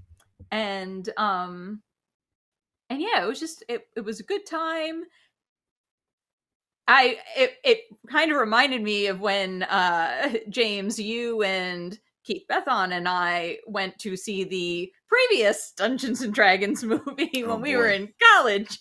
And 0.52 1.10
um 1.18 1.82
and 2.90 3.02
yeah 3.02 3.24
it 3.24 3.28
was 3.28 3.40
just 3.40 3.64
it, 3.68 3.88
it 3.98 4.02
was 4.02 4.20
a 4.20 4.24
good 4.32 4.46
time 4.46 5.04
i 6.88 7.18
it, 7.36 7.54
it 7.64 7.80
kind 8.10 8.32
of 8.32 8.38
reminded 8.38 8.82
me 8.82 9.08
of 9.08 9.20
when 9.20 9.64
uh 9.64 10.34
james 10.50 11.00
you 11.00 11.42
and 11.44 12.00
keith 12.24 12.44
bethon 12.50 12.92
and 12.92 13.08
i 13.08 13.58
went 13.68 13.98
to 14.00 14.16
see 14.16 14.44
the 14.44 14.92
previous 15.08 15.72
dungeons 15.78 16.22
and 16.22 16.34
dragons 16.34 16.84
movie 16.86 17.44
Oh, 17.44 17.50
when 17.54 17.62
we 17.62 17.76
were 17.76 17.88
in 17.88 18.12
college. 18.34 18.80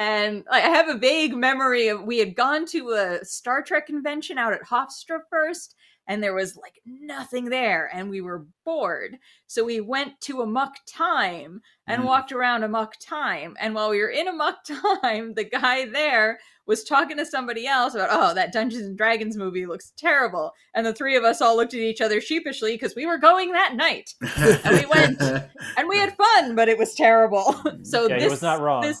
And 0.00 0.44
i 0.50 0.60
have 0.60 0.88
a 0.88 0.98
vague 0.98 1.34
memory 1.34 1.88
of 1.88 2.02
we 2.02 2.18
had 2.18 2.36
gone 2.36 2.66
to 2.66 2.90
a 2.90 3.24
star 3.24 3.62
trek 3.62 3.86
convention 3.86 4.38
out 4.38 4.52
at 4.52 4.62
hofstra 4.62 5.18
first 5.30 5.74
and 6.08 6.22
there 6.22 6.34
was 6.34 6.56
like 6.56 6.80
nothing 6.84 7.50
there 7.50 7.88
and 7.94 8.10
we 8.10 8.20
were 8.20 8.46
bored 8.64 9.18
so 9.46 9.62
we 9.64 9.80
went 9.80 10.20
to 10.22 10.40
amok 10.40 10.74
time 10.88 11.60
and 11.86 12.02
Mhm. 12.02 12.06
walked 12.06 12.32
around 12.32 12.64
amok 12.64 12.94
time 13.00 13.54
and 13.60 13.74
while 13.74 13.90
we 13.90 14.00
were 14.00 14.08
in 14.08 14.26
amok 14.26 14.56
time 15.02 15.34
the 15.34 15.44
guy 15.44 15.86
there 15.86 16.38
was 16.66 16.84
talking 16.84 17.16
to 17.16 17.24
somebody 17.24 17.66
else 17.66 17.94
about 17.94 18.08
oh 18.12 18.34
that 18.34 18.52
dungeons 18.52 18.84
and 18.84 18.98
dragons 18.98 19.36
movie 19.38 19.64
looks 19.64 19.92
terrible 19.96 20.52
and 20.74 20.84
the 20.84 20.92
three 20.92 21.16
of 21.16 21.24
us 21.24 21.40
all 21.40 21.56
looked 21.56 21.72
at 21.72 21.80
each 21.80 22.00
other 22.02 22.20
sheepishly 22.20 22.72
because 22.74 22.94
we 22.94 23.06
were 23.06 23.16
going 23.18 23.52
that 23.52 23.74
night 23.74 24.12
and 24.20 24.76
we 24.78 24.84
went. 24.86 25.18
and 25.78 25.88
we 25.88 25.96
had 25.96 26.14
fun 26.16 26.54
but 26.54 26.68
it 26.68 26.76
was 26.78 26.94
terrible 26.94 27.54
so 27.82 28.06
Yeah, 28.08 28.18
this 28.18 28.30
was 28.30 28.42
not 28.42 28.60
wrong. 28.60 28.82
this 28.82 29.00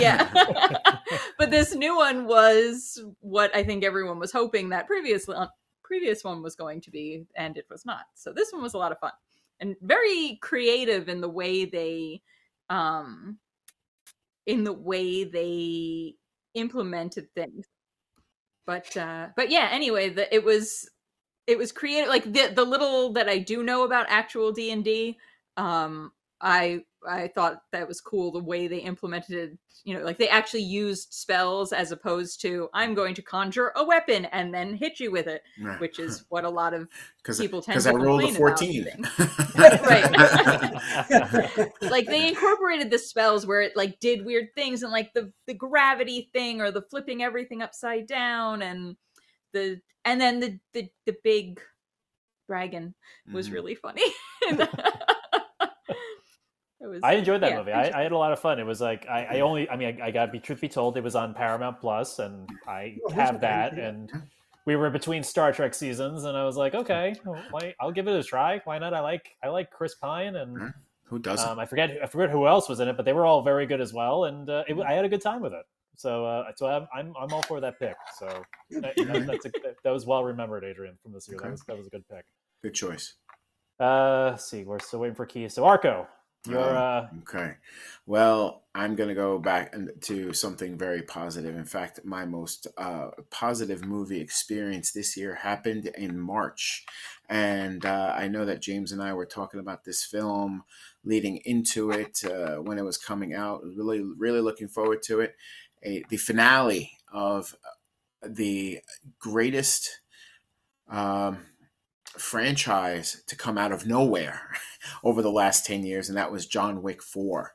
yeah 0.00 0.28
but 1.38 1.50
this 1.50 1.74
new 1.74 1.96
one 1.96 2.26
was 2.26 3.02
what 3.20 3.54
i 3.56 3.62
think 3.62 3.84
everyone 3.84 4.18
was 4.18 4.32
hoping 4.32 4.68
that 4.70 4.86
previous 4.86 5.26
previous 5.88 6.22
one 6.22 6.42
was 6.42 6.54
going 6.54 6.82
to 6.82 6.90
be 6.90 7.24
and 7.34 7.56
it 7.56 7.66
was 7.70 7.86
not. 7.86 8.04
So 8.14 8.32
this 8.32 8.52
one 8.52 8.62
was 8.62 8.74
a 8.74 8.78
lot 8.78 8.92
of 8.92 9.00
fun 9.00 9.12
and 9.60 9.74
very 9.80 10.38
creative 10.42 11.08
in 11.08 11.20
the 11.20 11.28
way 11.28 11.64
they 11.64 12.22
um 12.70 13.38
in 14.46 14.64
the 14.64 14.72
way 14.72 15.24
they 15.24 16.14
implemented 16.54 17.34
things. 17.34 17.66
But 18.66 18.94
uh 18.96 19.28
but 19.34 19.50
yeah 19.50 19.70
anyway 19.72 20.10
the, 20.10 20.32
it 20.34 20.44
was 20.44 20.88
it 21.46 21.56
was 21.56 21.72
creative 21.72 22.10
like 22.10 22.24
the 22.24 22.52
the 22.54 22.64
little 22.64 23.14
that 23.14 23.28
i 23.28 23.38
do 23.38 23.62
know 23.62 23.84
about 23.84 24.04
actual 24.10 24.52
d&d 24.52 25.16
um 25.56 26.12
i 26.40 26.80
i 27.08 27.28
thought 27.28 27.62
that 27.72 27.86
was 27.88 28.00
cool 28.00 28.30
the 28.32 28.38
way 28.42 28.66
they 28.68 28.78
implemented 28.78 29.58
you 29.84 29.94
know 29.96 30.04
like 30.04 30.18
they 30.18 30.28
actually 30.28 30.62
used 30.62 31.12
spells 31.12 31.72
as 31.72 31.90
opposed 31.92 32.40
to 32.40 32.68
i'm 32.74 32.94
going 32.94 33.14
to 33.14 33.22
conjure 33.22 33.72
a 33.76 33.84
weapon 33.84 34.24
and 34.26 34.52
then 34.54 34.74
hit 34.74 35.00
you 35.00 35.10
with 35.10 35.26
it 35.26 35.42
which 35.78 35.98
is 35.98 36.24
what 36.30 36.44
a 36.44 36.48
lot 36.50 36.74
of 36.74 36.86
people 37.38 37.60
tend 37.62 37.80
to 37.80 37.88
I 37.90 37.92
rolled 37.92 38.22
a 38.22 38.26
complain 38.26 38.36
fourteen. 38.36 38.86
about 39.54 39.80
Right. 41.10 41.70
like 41.90 42.06
they 42.06 42.28
incorporated 42.28 42.90
the 42.90 42.98
spells 42.98 43.46
where 43.46 43.60
it 43.62 43.76
like 43.76 43.98
did 44.00 44.24
weird 44.24 44.54
things 44.54 44.82
and 44.82 44.92
like 44.92 45.12
the 45.14 45.32
the 45.46 45.54
gravity 45.54 46.30
thing 46.32 46.60
or 46.60 46.70
the 46.70 46.82
flipping 46.82 47.22
everything 47.22 47.62
upside 47.62 48.06
down 48.06 48.62
and 48.62 48.96
the 49.52 49.80
and 50.04 50.20
then 50.20 50.40
the 50.40 50.58
the, 50.72 50.88
the 51.06 51.16
big 51.24 51.60
dragon 52.48 52.94
was 53.32 53.48
Mhm. 53.48 53.52
really 53.52 53.74
funny 53.74 54.02
it 56.80 56.86
was 56.86 57.00
I 57.02 57.12
enjoyed 57.14 57.40
that 57.42 57.50
yeah, 57.52 57.58
movie. 57.58 57.72
I, 57.72 57.98
I 57.98 58.02
had 58.02 58.12
a 58.12 58.16
lot 58.18 58.32
of 58.32 58.38
fun. 58.38 58.58
It 58.58 58.64
was 58.66 58.80
like 58.80 59.06
I, 59.08 59.24
I 59.24 59.40
only 59.40 59.68
I 59.68 59.76
mean 59.76 60.00
I, 60.00 60.06
I 60.06 60.10
got 60.10 60.26
to 60.26 60.32
be 60.32 60.38
truth 60.38 60.60
be 60.60 60.68
told 60.68 60.96
it 60.96 61.02
was 61.02 61.14
on 61.16 61.34
Paramount 61.34 61.80
Plus 61.80 62.18
and 62.18 62.48
I 62.66 62.98
Oh, 63.06 63.10
have 63.10 63.40
that 63.40 63.76
Yeah. 63.76 63.88
and 63.88 64.12
we 64.64 64.76
were 64.76 64.90
between 64.90 65.22
Star 65.22 65.52
Trek 65.52 65.74
seasons 65.74 66.24
and 66.24 66.36
I 66.36 66.44
was 66.44 66.56
like 66.56 66.74
okay 66.74 67.14
well, 67.24 67.42
why, 67.50 67.74
I'll 67.80 67.92
give 67.92 68.06
it 68.08 68.14
a 68.18 68.22
try. 68.22 68.60
Why 68.64 68.78
not? 68.78 68.94
I 68.94 69.00
like 69.00 69.36
I 69.42 69.48
like 69.48 69.70
Chris 69.70 69.94
Pine 69.94 70.36
and. 70.36 70.72
Who 71.04 71.18
doesn't? 71.18 71.48
um, 71.48 71.58
I 71.58 71.64
forget 71.64 71.96
I 72.02 72.06
forget 72.06 72.28
who 72.30 72.46
else 72.46 72.68
was 72.68 72.80
in 72.80 72.88
it, 72.88 72.96
but 72.96 73.06
they 73.06 73.14
were 73.14 73.24
all 73.24 73.40
very 73.42 73.64
good 73.66 73.80
as 73.80 73.94
well 73.94 74.24
and 74.26 74.48
uh, 74.50 74.64
it, 74.68 74.78
I 74.78 74.92
had 74.92 75.04
a 75.06 75.08
good 75.08 75.22
time 75.22 75.40
with 75.40 75.54
it. 75.54 75.64
So 75.96 76.26
uh, 76.26 76.52
so 76.54 76.66
I'm, 76.66 76.86
I'm 76.94 77.14
I'm 77.20 77.32
all 77.32 77.42
for 77.42 77.60
that 77.60 77.78
pick. 77.80 77.96
So 78.18 78.26
that, 78.82 78.94
that- 78.94 79.26
that's 79.26 79.46
a, 79.46 79.50
that 79.82 79.90
was 79.90 80.06
well 80.06 80.22
remembered, 80.22 80.64
Adrienne, 80.64 80.98
from 81.02 81.12
this 81.12 81.26
year. 81.28 81.38
That 81.42 81.50
was 81.50 81.62
that 81.62 81.76
was 81.78 81.86
a 81.86 81.90
good 81.90 82.04
pick. 82.08 82.24
Good 82.62 82.74
choice. 82.74 83.14
Uh, 83.80 84.28
let's 84.32 84.44
see, 84.48 84.64
we're 84.64 84.78
still 84.80 85.00
waiting 85.00 85.14
for 85.14 85.24
keys. 85.26 85.54
So 85.54 85.64
Arco, 85.64 86.06
You're 86.48 86.60
uh, 86.60 87.08
okay. 87.20 87.54
Well, 88.06 88.62
I'm 88.74 88.94
going 88.94 89.08
to 89.08 89.14
go 89.14 89.38
back 89.38 89.74
to 90.02 90.32
something 90.32 90.78
very 90.78 91.02
positive. 91.02 91.56
In 91.56 91.64
fact, 91.64 92.00
my 92.04 92.24
most 92.24 92.66
uh, 92.76 93.10
positive 93.30 93.84
movie 93.84 94.20
experience 94.20 94.92
this 94.92 95.16
year 95.16 95.34
happened 95.34 95.90
in 95.98 96.18
March. 96.18 96.84
And 97.28 97.84
uh, 97.84 98.14
I 98.16 98.28
know 98.28 98.44
that 98.46 98.62
James 98.62 98.92
and 98.92 99.02
I 99.02 99.12
were 99.12 99.26
talking 99.26 99.60
about 99.60 99.84
this 99.84 100.04
film 100.04 100.62
leading 101.04 101.38
into 101.44 101.90
it 101.90 102.24
uh, 102.24 102.56
when 102.56 102.78
it 102.78 102.84
was 102.84 102.96
coming 102.96 103.34
out. 103.34 103.62
Really, 103.64 104.02
really 104.16 104.40
looking 104.40 104.68
forward 104.68 105.02
to 105.04 105.20
it. 105.20 105.34
A, 105.84 106.02
the 106.08 106.16
finale 106.16 106.92
of 107.12 107.54
the 108.22 108.80
greatest 109.18 110.00
um, 110.88 111.38
franchise 112.16 113.22
to 113.26 113.36
come 113.36 113.58
out 113.58 113.72
of 113.72 113.86
nowhere 113.86 114.50
over 115.04 115.22
the 115.22 115.30
last 115.30 115.66
10 115.66 115.84
years, 115.84 116.08
and 116.08 116.18
that 116.18 116.32
was 116.32 116.46
John 116.46 116.82
Wick 116.82 117.02
4. 117.02 117.52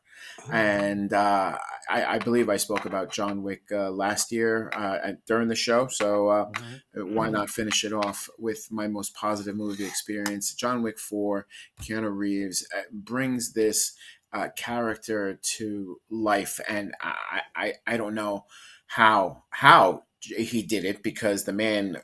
And 0.51 1.13
uh, 1.13 1.57
I, 1.89 2.05
I, 2.05 2.19
believe 2.19 2.49
I 2.49 2.57
spoke 2.57 2.85
about 2.85 3.11
John 3.11 3.43
Wick 3.43 3.63
uh, 3.71 3.91
last 3.91 4.31
year 4.31 4.71
uh, 4.73 5.13
during 5.27 5.47
the 5.47 5.55
show. 5.55 5.87
So 5.87 6.29
uh, 6.29 6.45
mm-hmm. 6.49 7.15
why 7.15 7.29
not 7.29 7.49
finish 7.49 7.83
it 7.83 7.93
off 7.93 8.29
with 8.37 8.67
my 8.71 8.87
most 8.87 9.13
positive 9.15 9.55
movie 9.55 9.85
experience? 9.85 10.53
John 10.53 10.81
Wick 10.81 10.99
4, 10.99 11.45
Keanu 11.81 12.15
Reeves 12.15 12.65
uh, 12.75 12.81
brings 12.91 13.53
this 13.53 13.93
uh, 14.33 14.49
character 14.57 15.39
to 15.57 15.97
life. 16.09 16.59
And 16.67 16.93
I, 17.01 17.41
I, 17.55 17.73
I 17.85 17.97
don't 17.97 18.15
know 18.15 18.45
how, 18.87 19.43
how 19.51 20.03
he 20.19 20.61
did 20.63 20.85
it 20.85 21.03
because 21.03 21.43
the 21.43 21.53
man 21.53 21.97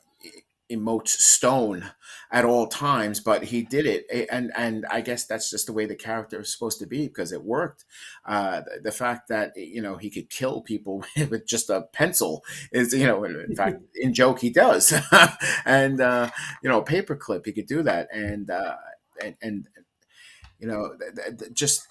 emotes 0.71 1.09
stone 1.09 1.91
at 2.31 2.45
all 2.45 2.67
times 2.67 3.19
but 3.19 3.45
he 3.45 3.61
did 3.61 3.85
it 3.85 4.05
and 4.31 4.51
and 4.55 4.85
i 4.91 5.01
guess 5.01 5.25
that's 5.25 5.49
just 5.49 5.65
the 5.65 5.73
way 5.73 5.85
the 5.85 5.95
character 5.95 6.41
is 6.41 6.51
supposed 6.51 6.79
to 6.79 6.87
be 6.87 7.07
because 7.07 7.31
it 7.31 7.43
worked. 7.43 7.85
Uh, 8.25 8.61
the, 8.61 8.81
the, 8.83 8.91
fact 8.91 9.27
that 9.27 9.51
you 9.55 9.81
know 9.81 9.97
he 9.97 10.09
could 10.09 10.29
kill 10.29 10.61
people 10.61 11.03
with 11.29 11.45
just 11.45 11.69
a 11.69 11.81
pencil 11.93 12.43
is 12.71 12.93
you 12.93 13.05
know 13.05 13.23
in 13.23 13.55
fact 13.55 13.81
in 13.95 14.13
joke 14.13 14.39
he 14.39 14.49
does. 14.49 14.93
And 15.65 16.01
uh, 16.01 16.29
you 16.63 16.69
know 16.69 16.81
paperclip 16.81 17.45
he 17.45 17.51
could 17.51 17.67
do 17.67 17.83
that. 17.83 18.07
And 18.13 18.49
uh, 18.49 18.75
and, 19.23 19.35
and 19.41 19.67
you 20.59 20.67
know 20.67 20.95
just 21.53 21.87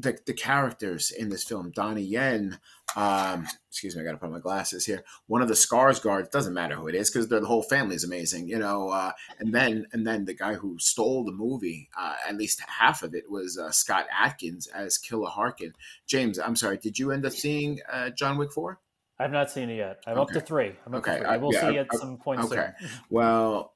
the, 0.00 0.16
the 0.26 0.32
characters 0.32 1.10
in 1.10 1.28
this 1.28 1.42
film, 1.42 1.70
Donnie 1.70 2.02
Yen, 2.02 2.58
um, 2.94 3.46
excuse 3.68 3.96
me, 3.96 4.02
I 4.02 4.04
got 4.04 4.12
to 4.12 4.18
put 4.18 4.26
on 4.26 4.32
my 4.32 4.38
glasses 4.38 4.86
here. 4.86 5.02
One 5.26 5.42
of 5.42 5.48
the 5.48 5.56
Scars 5.56 5.98
guards 5.98 6.28
doesn't 6.28 6.54
matter 6.54 6.76
who 6.76 6.86
it 6.86 6.94
is 6.94 7.10
because 7.10 7.28
the 7.28 7.44
whole 7.44 7.64
family 7.64 7.96
is 7.96 8.04
amazing, 8.04 8.48
you 8.48 8.58
know. 8.58 8.90
Uh, 8.90 9.12
and 9.40 9.52
then 9.52 9.86
and 9.92 10.06
then 10.06 10.24
the 10.24 10.34
guy 10.34 10.54
who 10.54 10.78
stole 10.78 11.24
the 11.24 11.32
movie, 11.32 11.88
uh, 11.98 12.14
at 12.28 12.36
least 12.36 12.62
half 12.66 13.02
of 13.02 13.14
it, 13.14 13.28
was 13.28 13.58
uh, 13.58 13.72
Scott 13.72 14.06
Adkins 14.16 14.68
as 14.68 14.98
Killa 14.98 15.30
Harkan. 15.30 15.72
James, 16.06 16.38
I'm 16.38 16.56
sorry, 16.56 16.78
did 16.78 16.98
you 16.98 17.10
end 17.10 17.26
up 17.26 17.32
seeing 17.32 17.80
uh, 17.90 18.10
John 18.10 18.38
Wick 18.38 18.52
four? 18.52 18.78
I've 19.18 19.32
not 19.32 19.50
seen 19.50 19.68
it 19.68 19.76
yet. 19.76 20.02
I'm 20.06 20.16
okay. 20.18 20.20
up 20.20 20.28
to 20.28 20.40
three. 20.40 20.76
I'm 20.86 20.94
okay, 20.94 21.14
to 21.14 21.18
three. 21.18 21.26
I 21.26 21.36
will 21.38 21.52
yeah, 21.52 21.70
see 21.70 21.78
at 21.78 21.92
some 21.92 22.18
point. 22.18 22.40
Okay. 22.42 22.68
Soon. 22.78 22.90
well, 23.10 23.74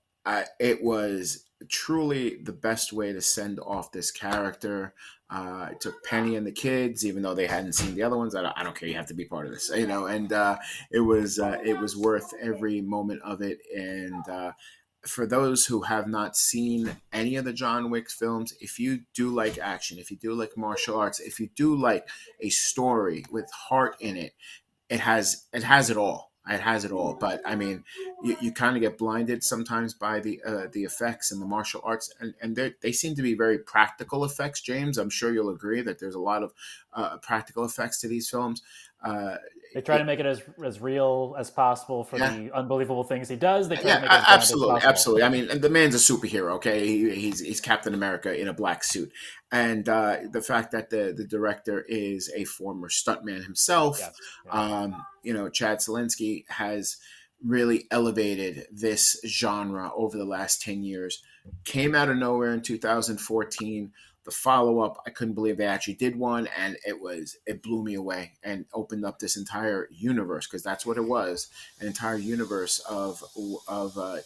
it 0.60 0.84
was 0.84 1.44
truly 1.68 2.36
the 2.36 2.52
best 2.52 2.92
way 2.92 3.12
to 3.12 3.20
send 3.20 3.60
off 3.60 3.92
this 3.92 4.10
character. 4.10 4.94
Uh, 5.30 5.68
I 5.70 5.74
took 5.80 6.04
Penny 6.04 6.36
and 6.36 6.46
the 6.46 6.52
kids, 6.52 7.06
even 7.06 7.22
though 7.22 7.34
they 7.34 7.46
hadn't 7.46 7.74
seen 7.74 7.94
the 7.94 8.02
other 8.02 8.18
ones. 8.18 8.34
I 8.34 8.42
don't, 8.42 8.56
I 8.56 8.62
don't 8.62 8.76
care. 8.76 8.88
You 8.88 8.96
have 8.96 9.06
to 9.06 9.14
be 9.14 9.24
part 9.24 9.46
of 9.46 9.52
this, 9.52 9.70
you 9.74 9.86
know. 9.86 10.06
And 10.06 10.32
uh, 10.32 10.58
it 10.90 11.00
was 11.00 11.38
uh, 11.38 11.58
it 11.64 11.78
was 11.78 11.96
worth 11.96 12.32
every 12.40 12.80
moment 12.80 13.22
of 13.22 13.40
it. 13.40 13.60
And 13.74 14.28
uh, 14.28 14.52
for 15.06 15.26
those 15.26 15.66
who 15.66 15.82
have 15.82 16.06
not 16.06 16.36
seen 16.36 16.96
any 17.12 17.36
of 17.36 17.44
the 17.44 17.52
John 17.52 17.90
Wick 17.90 18.10
films, 18.10 18.52
if 18.60 18.78
you 18.78 19.00
do 19.14 19.30
like 19.30 19.58
action, 19.58 19.98
if 19.98 20.10
you 20.10 20.16
do 20.16 20.34
like 20.34 20.56
martial 20.56 20.98
arts, 20.98 21.18
if 21.18 21.40
you 21.40 21.48
do 21.54 21.74
like 21.74 22.08
a 22.40 22.50
story 22.50 23.24
with 23.30 23.50
heart 23.50 23.96
in 24.00 24.16
it, 24.16 24.34
it 24.88 25.00
has 25.00 25.46
it 25.52 25.62
has 25.62 25.88
it 25.88 25.96
all 25.96 26.31
it 26.48 26.60
has 26.60 26.84
it 26.84 26.92
all. 26.92 27.14
But 27.14 27.40
I 27.44 27.54
mean, 27.54 27.84
you, 28.22 28.36
you 28.40 28.52
kind 28.52 28.76
of 28.76 28.82
get 28.82 28.98
blinded 28.98 29.44
sometimes 29.44 29.94
by 29.94 30.20
the 30.20 30.40
uh, 30.44 30.66
the 30.72 30.84
effects 30.84 31.30
and 31.30 31.40
the 31.40 31.46
martial 31.46 31.80
arts, 31.84 32.12
and 32.20 32.34
and 32.40 32.56
they 32.80 32.92
seem 32.92 33.14
to 33.14 33.22
be 33.22 33.34
very 33.34 33.58
practical 33.58 34.24
effects. 34.24 34.60
James, 34.60 34.98
I'm 34.98 35.10
sure 35.10 35.32
you'll 35.32 35.50
agree 35.50 35.82
that 35.82 36.00
there's 36.00 36.14
a 36.14 36.20
lot 36.20 36.42
of 36.42 36.52
uh, 36.92 37.18
practical 37.18 37.64
effects 37.64 38.00
to 38.00 38.08
these 38.08 38.28
films. 38.28 38.62
Uh, 39.02 39.36
they 39.74 39.80
try 39.80 39.98
to 39.98 40.04
make 40.04 40.20
it 40.20 40.26
as 40.26 40.42
as 40.64 40.80
real 40.80 41.34
as 41.38 41.50
possible 41.50 42.04
for 42.04 42.18
yeah. 42.18 42.36
the 42.36 42.54
unbelievable 42.54 43.04
things 43.04 43.28
he 43.28 43.36
does. 43.36 43.68
They 43.68 43.76
try 43.76 43.90
yeah, 43.90 43.94
to 43.96 44.00
make 44.02 44.10
it 44.10 44.24
absolutely, 44.28 44.80
absolutely. 44.82 45.22
I 45.22 45.28
mean, 45.28 45.60
the 45.60 45.70
man's 45.70 45.94
a 45.94 45.98
superhero. 45.98 46.52
Okay, 46.52 46.86
he, 46.86 47.10
he's 47.14 47.40
he's 47.40 47.60
Captain 47.60 47.94
America 47.94 48.38
in 48.38 48.48
a 48.48 48.52
black 48.52 48.84
suit, 48.84 49.12
and 49.50 49.88
uh, 49.88 50.18
the 50.30 50.42
fact 50.42 50.72
that 50.72 50.90
the 50.90 51.14
the 51.16 51.24
director 51.24 51.84
is 51.88 52.30
a 52.34 52.44
former 52.44 52.88
stuntman 52.88 53.44
himself, 53.44 54.00
yeah. 54.00 54.52
Um, 54.52 55.04
you 55.22 55.32
know, 55.32 55.48
Chad 55.48 55.78
Stahelski 55.78 56.44
has 56.48 56.96
really 57.44 57.86
elevated 57.90 58.66
this 58.70 59.20
genre 59.26 59.90
over 59.96 60.16
the 60.16 60.24
last 60.24 60.62
ten 60.62 60.82
years. 60.82 61.22
Came 61.64 61.94
out 61.94 62.08
of 62.08 62.16
nowhere 62.16 62.52
in 62.52 62.62
2014 62.62 63.92
the 64.24 64.30
follow 64.30 64.80
up, 64.80 65.02
I 65.06 65.10
couldn't 65.10 65.34
believe 65.34 65.56
they 65.56 65.66
actually 65.66 65.94
did 65.94 66.16
one, 66.16 66.48
and 66.56 66.76
it 66.86 67.00
was 67.00 67.36
it 67.46 67.62
blew 67.62 67.82
me 67.82 67.94
away 67.94 68.32
and 68.42 68.66
opened 68.72 69.04
up 69.04 69.18
this 69.18 69.36
entire 69.36 69.88
universe 69.90 70.46
because 70.46 70.62
that's 70.62 70.86
what 70.86 70.96
it 70.96 71.04
was 71.04 71.48
an 71.80 71.86
entire 71.86 72.16
universe 72.16 72.78
of 72.80 73.22
of 73.66 73.98
uh, 73.98 74.18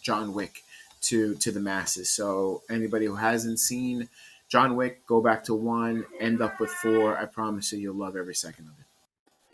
John 0.00 0.32
Wick 0.32 0.62
to 1.02 1.34
to 1.36 1.52
the 1.52 1.60
masses. 1.60 2.10
So 2.10 2.62
anybody 2.70 3.06
who 3.06 3.16
hasn't 3.16 3.58
seen 3.58 4.08
John 4.48 4.76
Wick, 4.76 5.06
go 5.06 5.20
back 5.20 5.44
to 5.44 5.54
one, 5.54 6.04
end 6.20 6.40
up 6.40 6.60
with 6.60 6.70
four. 6.70 7.18
I 7.18 7.26
promise 7.26 7.72
you, 7.72 7.78
you'll 7.78 7.96
love 7.96 8.16
every 8.16 8.34
second 8.34 8.66
of 8.66 8.78
it. 8.78 8.86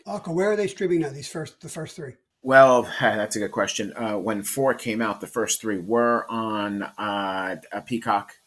Uncle, 0.05 0.33
where 0.33 0.51
are 0.51 0.55
they 0.55 0.67
streaming 0.67 1.01
now? 1.01 1.09
These 1.09 1.27
first 1.27 1.61
the 1.61 1.69
first 1.69 1.95
three. 1.95 2.15
Well, 2.41 2.83
that's 3.01 3.35
a 3.35 3.39
good 3.39 3.51
question. 3.51 3.93
Uh, 3.95 4.17
when 4.17 4.43
four 4.43 4.73
came 4.73 5.01
out, 5.01 5.21
the 5.21 5.27
first 5.27 5.61
three 5.61 5.77
were 5.77 6.25
on 6.29 6.83
uh, 6.83 7.57
Peacock 7.85 8.38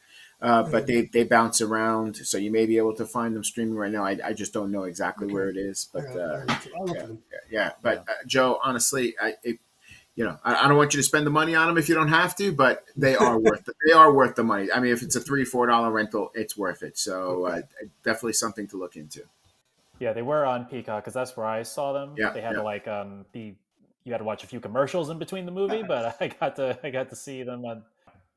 uh, 0.43 0.64
but 0.64 0.89
they, 0.89 1.02
they 1.02 1.23
bounce 1.23 1.60
around, 1.60 2.16
so 2.16 2.36
you 2.36 2.51
may 2.51 2.66
be 2.66 2.77
able 2.77 2.94
to 2.97 3.06
find 3.06 3.35
them 3.35 3.44
streaming 3.44 3.77
right 3.77 3.93
now. 3.93 4.05
I, 4.05 4.19
I 4.24 4.32
just 4.32 4.52
don't 4.52 4.73
know 4.73 4.82
exactly 4.82 5.27
okay. 5.27 5.35
where 5.35 5.48
it 5.48 5.56
is, 5.56 5.89
but 5.93 6.05
uh, 6.16 6.44
yeah, 6.86 7.06
yeah, 7.48 7.70
But 7.81 7.98
uh, 8.09 8.12
Joe, 8.27 8.59
honestly, 8.62 9.14
I 9.23 9.35
it, 9.44 9.60
you 10.16 10.24
know 10.24 10.36
I, 10.44 10.64
I, 10.64 10.69
don't 10.69 10.77
want 10.77 10.94
you 10.94 10.98
to 10.98 11.05
spend 11.05 11.27
the 11.27 11.31
money 11.31 11.55
on 11.55 11.69
them 11.69 11.78
if 11.78 11.89
you 11.89 11.94
don't 11.94 12.09
have 12.09 12.35
to, 12.36 12.51
but 12.52 12.85
they 12.97 13.14
are 13.14 13.39
worth 13.40 13.69
it. 13.69 13.77
They 13.86 13.93
are 13.93 14.12
worth 14.12 14.35
the 14.35 14.43
money. 14.43 14.69
I 14.73 14.81
mean, 14.81 14.93
if 14.93 15.02
it's 15.02 15.14
a 15.14 15.20
three 15.20 15.44
four 15.44 15.69
dollar 15.69 15.93
rental, 15.93 16.32
it's 16.35 16.56
worth 16.56 16.82
it. 16.82 16.98
So 16.98 17.47
uh, 17.47 17.62
definitely 18.02 18.32
something 18.32 18.66
to 18.69 18.77
look 18.77 18.97
into. 18.97 19.23
Yeah, 20.01 20.12
they 20.12 20.23
were 20.23 20.44
on 20.44 20.64
Peacock 20.64 21.05
because 21.05 21.14
that's 21.14 21.36
where 21.36 21.47
I 21.47 21.62
saw 21.62 21.93
them. 21.93 22.16
Yeah, 22.19 22.31
they 22.31 22.40
had 22.40 22.52
yeah. 22.52 22.59
to 22.59 22.62
like 22.64 22.89
um 22.89 23.27
be 23.31 23.55
you 24.02 24.10
had 24.10 24.19
to 24.19 24.24
watch 24.24 24.43
a 24.43 24.48
few 24.48 24.59
commercials 24.59 25.09
in 25.09 25.20
between 25.20 25.47
the 25.47 25.52
movie, 25.52 25.85
but 25.85 26.16
I 26.20 26.27
got 26.27 26.56
to 26.56 26.77
I 26.82 26.90
got 26.90 27.10
to 27.10 27.16
see 27.16 27.44
them 27.44 27.64
on 27.64 27.70
and 27.70 27.82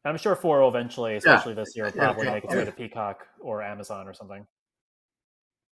I'm 0.05 0.17
sure 0.17 0.35
four 0.35 0.61
will 0.61 0.69
eventually, 0.69 1.15
especially 1.15 1.53
yeah. 1.53 1.55
this 1.55 1.75
year, 1.75 1.91
probably 1.91 2.25
yeah. 2.25 2.33
make 2.33 2.43
its 2.45 2.55
way 2.55 2.65
to 2.65 2.71
Peacock 2.71 3.25
or 3.39 3.63
Amazon 3.63 4.07
or 4.07 4.13
something. 4.13 4.45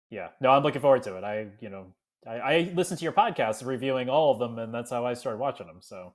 Yeah, 0.10 0.30
no, 0.40 0.50
I'm 0.52 0.64
looking 0.64 0.82
forward 0.82 1.04
to 1.04 1.18
it. 1.18 1.24
I, 1.24 1.48
you 1.60 1.70
know, 1.70 1.88
I, 2.28 2.36
I 2.36 2.72
listened 2.74 3.00
to 3.00 3.04
your 3.04 3.14
podcast 3.14 3.66
reviewing 3.66 4.10
all 4.10 4.32
of 4.32 4.40
them, 4.40 4.58
and 4.60 4.74
that's 4.74 4.90
how 4.92 5.06
I 5.06 5.14
started 5.14 5.40
watching 5.40 5.68
them. 5.68 5.78
So, 5.82 6.14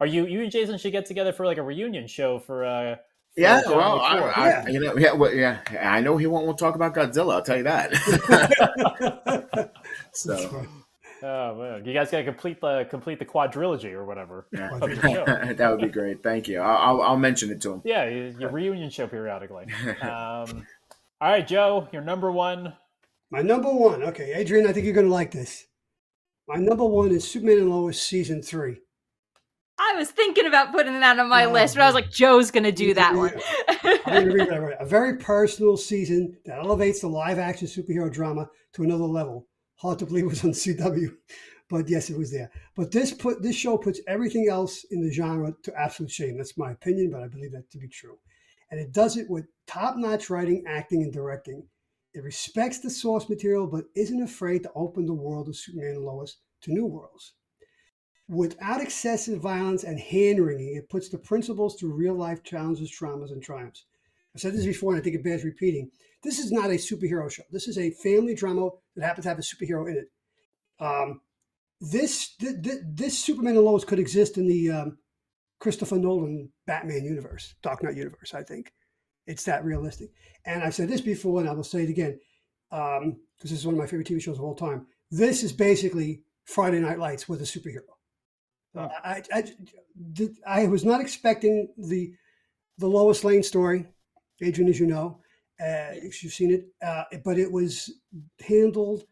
are 0.00 0.06
you 0.06 0.26
you 0.26 0.42
and 0.42 0.50
Jason 0.50 0.78
should 0.78 0.92
get 0.92 1.06
together 1.06 1.32
for 1.32 1.44
like 1.44 1.58
a 1.58 1.62
reunion 1.62 2.06
show 2.06 2.38
for? 2.38 2.64
uh 2.64 2.96
for 3.34 3.40
yeah, 3.40 3.62
well, 3.66 3.98
I, 3.98 4.18
I, 4.18 4.48
yeah. 4.48 4.68
you 4.68 4.78
know, 4.78 4.96
yeah, 4.96 5.12
well, 5.12 5.34
yeah, 5.34 5.58
I 5.80 6.00
know 6.00 6.16
he 6.16 6.28
won't, 6.28 6.46
won't 6.46 6.56
talk 6.56 6.76
about 6.76 6.94
Godzilla. 6.94 7.34
I'll 7.34 7.42
tell 7.42 7.56
you 7.56 7.64
that. 7.64 7.92
so, 10.12 10.66
Oh 11.26 11.54
man, 11.54 11.86
you 11.86 11.94
guys 11.94 12.10
got 12.10 12.18
to 12.18 12.24
complete 12.24 12.60
the 12.60 12.86
complete 12.90 13.18
the 13.18 13.24
quadrilogy 13.24 13.92
or 13.92 14.04
whatever. 14.04 14.46
Yeah. 14.52 14.76
that 15.54 15.70
would 15.70 15.80
be 15.80 15.88
great. 15.88 16.22
Thank 16.22 16.48
you. 16.48 16.60
I'll, 16.60 17.00
I'll 17.00 17.16
mention 17.16 17.50
it 17.50 17.62
to 17.62 17.72
him. 17.72 17.82
Yeah, 17.82 18.06
your 18.06 18.50
reunion 18.50 18.90
show 18.90 19.06
periodically. 19.06 19.66
Um, 20.02 20.66
all 21.20 21.30
right, 21.30 21.46
Joe, 21.46 21.88
your 21.92 22.02
number 22.02 22.30
one. 22.30 22.74
My 23.30 23.40
number 23.40 23.72
one. 23.72 24.02
Okay, 24.02 24.34
Adrienne, 24.38 24.66
I 24.66 24.72
think 24.72 24.84
you're 24.84 24.94
going 24.94 25.06
to 25.06 25.12
like 25.12 25.30
this. 25.30 25.66
My 26.46 26.56
number 26.56 26.84
one 26.84 27.10
is 27.10 27.26
Superman 27.26 27.58
and 27.58 27.70
Lois 27.70 28.02
season 28.02 28.42
three. 28.42 28.80
I 29.78 29.94
was 29.96 30.10
thinking 30.10 30.46
about 30.46 30.72
putting 30.72 31.00
that 31.00 31.18
on 31.18 31.28
my 31.28 31.46
oh, 31.46 31.52
list, 31.52 31.76
but 31.76 31.82
I 31.82 31.86
was 31.86 31.94
like, 31.94 32.10
Joe's 32.10 32.50
going 32.50 32.64
to 32.64 32.72
do 32.72 32.92
that 32.94 33.14
one. 33.14 33.32
a 34.78 34.84
very 34.84 35.16
personal 35.16 35.78
season 35.78 36.36
that 36.44 36.58
elevates 36.58 37.00
the 37.00 37.08
live 37.08 37.38
action 37.38 37.66
superhero 37.66 38.12
drama 38.12 38.50
to 38.74 38.82
another 38.82 39.04
level 39.04 39.46
hard 39.76 39.98
to 39.98 40.06
believe 40.06 40.24
it 40.24 40.28
was 40.28 40.44
on 40.44 40.50
CW, 40.52 41.16
but 41.68 41.88
yes, 41.88 42.10
it 42.10 42.18
was 42.18 42.30
there. 42.30 42.50
But 42.76 42.90
this 42.90 43.12
put 43.12 43.42
this 43.42 43.56
show 43.56 43.76
puts 43.78 44.00
everything 44.06 44.48
else 44.50 44.84
in 44.90 45.02
the 45.02 45.12
genre 45.12 45.54
to 45.62 45.80
absolute 45.80 46.10
shame. 46.10 46.36
That's 46.36 46.58
my 46.58 46.72
opinion, 46.72 47.10
but 47.10 47.22
I 47.22 47.28
believe 47.28 47.52
that 47.52 47.70
to 47.70 47.78
be 47.78 47.88
true. 47.88 48.18
And 48.70 48.80
it 48.80 48.92
does 48.92 49.16
it 49.16 49.28
with 49.30 49.46
top-notch 49.66 50.30
writing, 50.30 50.64
acting, 50.66 51.02
and 51.02 51.12
directing. 51.12 51.66
It 52.14 52.22
respects 52.22 52.78
the 52.78 52.90
source 52.90 53.28
material, 53.28 53.66
but 53.66 53.86
isn't 53.94 54.22
afraid 54.22 54.62
to 54.62 54.72
open 54.74 55.06
the 55.06 55.14
world 55.14 55.48
of 55.48 55.56
Superman 55.56 55.96
and 55.96 56.04
Lois 56.04 56.38
to 56.62 56.72
new 56.72 56.86
worlds. 56.86 57.34
Without 58.28 58.80
excessive 58.80 59.40
violence 59.40 59.84
and 59.84 60.00
hand 60.00 60.44
wringing, 60.44 60.76
it 60.76 60.88
puts 60.88 61.08
the 61.08 61.18
principles 61.18 61.76
to 61.76 61.92
real 61.92 62.14
life 62.14 62.42
challenges, 62.42 62.90
traumas, 62.90 63.32
and 63.32 63.42
triumphs. 63.42 63.84
I 64.34 64.38
said 64.38 64.54
this 64.54 64.64
before, 64.64 64.92
and 64.92 65.00
I 65.00 65.04
think 65.04 65.16
it 65.16 65.22
bears 65.22 65.44
repeating. 65.44 65.90
This 66.24 66.38
is 66.38 66.50
not 66.50 66.70
a 66.70 66.74
superhero 66.74 67.30
show. 67.30 67.42
This 67.50 67.68
is 67.68 67.78
a 67.78 67.90
family 67.90 68.34
drama 68.34 68.70
that 68.96 69.04
happens 69.04 69.24
to 69.24 69.28
have 69.28 69.38
a 69.38 69.42
superhero 69.42 69.88
in 69.88 69.98
it. 69.98 70.10
Um, 70.80 71.20
this, 71.80 72.34
th- 72.36 72.62
th- 72.62 72.80
this 72.84 73.18
Superman 73.18 73.56
and 73.56 73.64
Lois 73.64 73.84
could 73.84 73.98
exist 73.98 74.38
in 74.38 74.48
the 74.48 74.70
um, 74.70 74.98
Christopher 75.60 75.96
Nolan 75.96 76.50
Batman 76.66 77.04
universe, 77.04 77.54
Dark 77.62 77.82
Knight 77.82 77.96
universe. 77.96 78.32
I 78.34 78.42
think 78.42 78.72
it's 79.26 79.44
that 79.44 79.64
realistic. 79.64 80.10
And 80.46 80.62
I've 80.62 80.74
said 80.74 80.88
this 80.88 81.00
before, 81.00 81.40
and 81.40 81.48
I 81.48 81.52
will 81.52 81.62
say 81.62 81.82
it 81.82 81.90
again 81.90 82.18
because 82.70 83.02
um, 83.02 83.16
this 83.40 83.52
is 83.52 83.66
one 83.66 83.74
of 83.74 83.78
my 83.78 83.86
favorite 83.86 84.08
TV 84.08 84.20
shows 84.20 84.38
of 84.38 84.44
all 84.44 84.54
time. 84.54 84.86
This 85.10 85.42
is 85.42 85.52
basically 85.52 86.22
Friday 86.44 86.80
Night 86.80 86.98
Lights 86.98 87.28
with 87.28 87.40
a 87.40 87.44
superhero. 87.44 87.80
I, 88.76 89.22
I, 89.32 89.44
I, 90.46 90.66
was 90.66 90.84
not 90.84 91.00
expecting 91.00 91.68
the 91.78 92.12
the 92.78 92.88
Lois 92.88 93.22
Lane 93.22 93.44
story, 93.44 93.86
Adrienne, 94.42 94.68
as 94.68 94.80
you 94.80 94.86
know, 94.86 95.20
uh, 95.64 95.94
you've 96.02 96.32
seen 96.32 96.50
it, 96.50 96.66
uh, 96.84 97.04
but 97.24 97.38
it 97.38 97.50
was 97.50 97.90
handled 98.46 99.04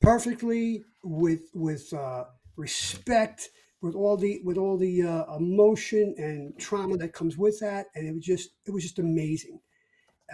perfectly 0.00 0.84
with 1.04 1.50
with 1.54 1.92
uh, 1.92 2.24
respect, 2.56 3.50
with 3.82 3.94
all 3.94 4.16
the 4.16 4.40
with 4.44 4.56
all 4.56 4.76
the 4.76 5.02
uh, 5.02 5.36
emotion 5.36 6.14
and 6.18 6.58
trauma 6.58 6.96
that 6.96 7.12
comes 7.12 7.36
with 7.36 7.60
that, 7.60 7.86
and 7.94 8.06
it 8.06 8.14
was 8.14 8.24
just 8.24 8.50
it 8.66 8.72
was 8.72 8.82
just 8.82 8.98
amazing. 8.98 9.60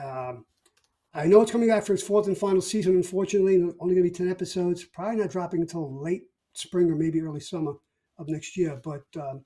Um, 0.02 0.46
I 1.12 1.26
know 1.26 1.42
it's 1.42 1.52
coming 1.52 1.68
back 1.68 1.84
for 1.84 1.94
its 1.94 2.02
fourth 2.02 2.26
and 2.26 2.36
final 2.36 2.60
season. 2.60 2.96
Unfortunately, 2.96 3.56
only 3.56 3.94
going 3.94 3.96
to 3.96 4.10
be 4.10 4.10
ten 4.10 4.30
episodes. 4.30 4.84
Probably 4.84 5.16
not 5.16 5.30
dropping 5.30 5.60
until 5.60 6.02
late 6.02 6.22
spring 6.54 6.90
or 6.90 6.96
maybe 6.96 7.20
early 7.20 7.40
summer 7.40 7.74
of 8.18 8.28
next 8.28 8.56
year. 8.56 8.80
But 8.82 9.04
um, 9.16 9.44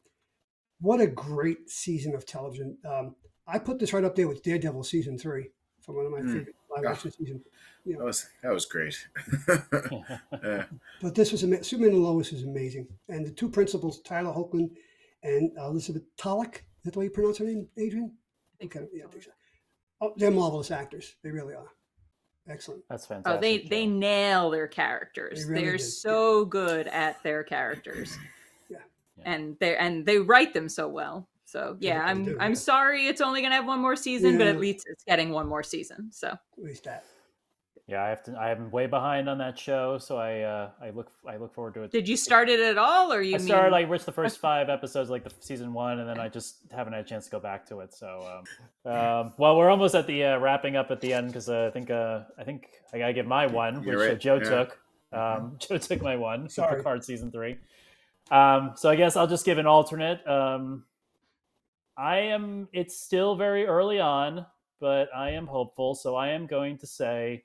what 0.81 1.01
a 1.01 1.07
great 1.07 1.69
season 1.71 2.15
of 2.15 2.25
television! 2.25 2.79
Um, 2.89 3.17
I 3.47 3.59
put 3.59 3.79
this 3.79 3.93
right 3.93 4.05
up 4.05 4.15
there 4.15 4.29
with 4.29 4.43
Daredevil 4.43 4.85
season 4.85 5.19
three 5.19 5.51
for 5.89 5.95
one 5.95 6.05
of 6.05 6.13
my 6.13 6.21
mm. 6.21 6.39
favorite 6.39 6.55
live 6.71 6.85
action 6.85 7.11
seasons. 7.11 7.43
You 7.85 7.95
know. 7.95 8.01
That 8.01 8.05
was 8.05 8.27
that 8.43 8.53
was 8.53 8.67
great. 8.67 9.09
yeah. 10.45 10.65
But 11.03 11.15
this 11.15 11.33
was 11.33 11.43
amazing. 11.43 11.65
Superman 11.65 11.95
and 11.95 12.05
Lois 12.05 12.33
is 12.33 12.43
amazing, 12.43 12.87
and 13.09 13.27
the 13.27 13.31
two 13.31 13.49
principals, 13.49 14.01
Tyler 14.01 14.33
Hoechlin 14.33 14.71
and 15.23 15.51
Elizabeth 15.57 16.03
Tulloch. 16.19 16.57
Is 16.57 16.85
that 16.85 16.93
the 16.93 16.99
way 16.99 17.07
you 17.07 17.11
pronounce 17.11 17.39
her 17.39 17.45
name, 17.45 17.67
Adrienne? 17.79 18.13
Okay, 18.63 18.87
yeah, 18.93 19.05
I 19.07 19.09
think 19.09 19.25
so. 19.25 19.31
Oh, 20.01 20.13
they're 20.17 20.31
marvelous 20.31 20.71
actors. 20.71 21.15
They 21.23 21.31
really 21.31 21.55
are. 21.55 21.71
Excellent. 22.49 22.83
That's 22.91 23.07
fantastic. 23.07 23.39
Oh, 23.39 23.41
they 23.41 23.59
they 23.59 23.87
nail 23.87 24.51
their 24.51 24.69
characters. 24.69 25.47
They 25.49 25.65
are 25.65 25.79
so 25.79 26.45
good 26.45 26.87
at 26.89 27.23
their 27.23 27.43
characters. 27.43 28.17
yeah. 28.69 28.79
And 29.25 29.57
they 29.59 29.77
and 29.77 30.05
they 30.05 30.19
write 30.19 30.53
them 30.53 30.69
so 30.69 30.87
well. 30.87 31.29
So 31.49 31.79
yeah, 31.81 32.05
I'm 32.05 32.25
do, 32.27 32.37
I'm 32.39 32.51
yeah. 32.51 32.57
sorry 32.59 33.07
it's 33.07 33.23
only 33.23 33.41
gonna 33.41 33.55
have 33.55 33.67
one 33.67 33.81
more 33.81 33.97
season, 33.97 34.33
yeah. 34.33 34.39
but 34.39 34.47
at 34.49 34.61
least 34.61 34.85
it's 34.87 35.03
getting 35.05 35.31
one 35.31 35.49
more 35.49 35.63
season. 35.63 36.11
So 36.13 36.29
at 36.29 36.41
least 36.59 36.85
that. 36.85 37.05
Yeah, 37.87 38.05
I 38.05 38.11
have 38.11 38.23
to. 38.25 38.37
I'm 38.37 38.71
way 38.71 38.85
behind 38.85 39.31
on 39.31 39.39
that 39.39 39.59
show, 39.59 39.97
so 39.97 40.19
I 40.19 40.41
uh, 40.41 40.71
I 40.79 40.91
look 40.91 41.11
I 41.27 41.39
look 41.39 41.55
forward 41.55 41.73
to 41.75 41.85
it. 41.85 41.91
Did 41.91 42.07
you 42.07 42.19
start 42.19 42.51
it 42.51 42.61
at 42.61 42.77
all, 42.77 43.11
or 43.11 43.23
you? 43.23 43.35
I 43.35 43.39
mean... 43.39 43.47
started 43.47 43.71
like 43.71 43.89
which 43.89 44.05
the 44.05 44.13
first 44.13 44.39
five 44.41 44.69
episodes, 44.69 45.09
like 45.09 45.25
the 45.25 45.33
season 45.41 45.73
one, 45.73 46.01
and 46.01 46.07
then 46.07 46.21
I 46.21 46.29
just 46.29 46.59
haven't 46.71 46.93
had 46.93 47.07
a 47.07 47.09
chance 47.09 47.25
to 47.25 47.31
go 47.31 47.41
back 47.41 47.65
to 47.69 47.81
it. 47.81 47.95
So, 47.95 48.43
um, 48.85 48.93
um, 48.93 49.33
well, 49.39 49.57
we're 49.57 49.71
almost 49.71 49.95
at 49.95 50.07
the 50.07 50.23
uh, 50.23 50.39
wrapping 50.39 50.77
up 50.77 50.91
at 50.91 51.01
the 51.01 51.15
end 51.15 51.29
because 51.29 51.49
uh, 51.49 51.69
I 51.69 51.71
think 51.71 51.91
uh, 51.91 52.25
I 52.39 52.45
think 52.45 52.69
I 52.93 52.99
gotta 52.99 53.15
give 53.15 53.27
my 53.27 53.47
one, 53.47 53.83
which 53.83 53.97
uh, 53.97 54.15
Joe 54.17 54.35
yeah. 54.35 54.51
took. 54.51 54.79
Um, 55.11 55.57
Joe 55.59 55.79
took 55.79 56.03
my 56.03 56.17
one. 56.17 56.51
Sorry. 56.51 56.77
Picard 56.77 57.03
season 57.05 57.33
three. 57.33 57.57
Um, 58.31 58.73
so 58.77 58.91
I 58.91 58.97
guess 58.97 59.17
I'll 59.17 59.27
just 59.27 59.47
give 59.47 59.57
an 59.57 59.67
alternate. 59.67 60.27
Um, 60.29 60.85
I 61.99 62.19
am. 62.19 62.69
It's 62.73 62.97
still 62.97 63.35
very 63.35 63.67
early 63.67 63.99
on, 63.99 64.47
but 64.81 65.09
I 65.15 65.31
am 65.31 65.47
hopeful. 65.47 65.95
So 65.97 66.15
I 66.15 66.29
am 66.29 66.47
going 66.47 66.79
to 66.79 66.87
say 66.87 67.45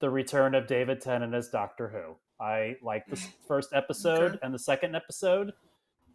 the 0.00 0.08
return 0.08 0.54
of 0.54 0.66
David 0.66 1.00
Tennant 1.00 1.34
as 1.34 1.48
Doctor 1.50 1.88
Who. 1.88 2.16
I 2.42 2.76
like 2.82 3.06
the 3.06 3.16
first 3.46 3.74
episode 3.74 4.32
okay. 4.32 4.38
and 4.42 4.54
the 4.54 4.58
second 4.58 4.96
episode. 4.96 5.52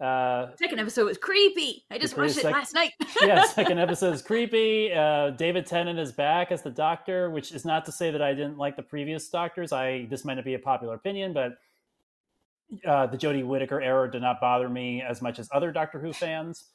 Uh, 0.02 0.48
second 0.58 0.80
episode 0.80 1.06
was 1.06 1.18
creepy. 1.18 1.86
I 1.90 1.98
just 1.98 2.18
watched 2.18 2.38
it 2.38 2.44
last 2.44 2.74
night. 2.74 2.92
yeah, 3.22 3.44
second 3.46 3.80
episode 3.80 4.14
is 4.14 4.22
creepy. 4.22 4.92
Uh, 4.92 5.30
David 5.30 5.66
Tennant 5.66 6.00
is 6.00 6.12
back 6.12 6.52
as 6.52 6.64
the 6.64 6.72
Doctor, 6.72 7.30
which 7.30 7.54
is 7.54 7.64
not 7.64 7.86
to 7.86 7.92
say 7.92 8.12
that 8.12 8.22
I 8.22 8.34
didn't 8.34 8.58
like 8.58 8.76
the 8.76 8.84
previous 8.84 9.30
Doctors. 9.30 9.72
I 9.72 10.08
this 10.10 10.26
might 10.26 10.34
not 10.34 10.44
be 10.44 10.56
a 10.56 10.60
popular 10.60 10.96
opinion, 10.96 11.34
but 11.34 11.58
uh, 12.86 13.06
the 13.06 13.16
Jodie 13.16 13.46
Whittaker 13.46 13.80
era 13.80 14.12
did 14.12 14.22
not 14.22 14.42
bother 14.42 14.68
me 14.68 15.02
as 15.02 15.22
much 15.22 15.40
as 15.40 15.48
other 15.54 15.72
Doctor 15.72 16.00
Who 16.00 16.12
fans. 16.12 16.66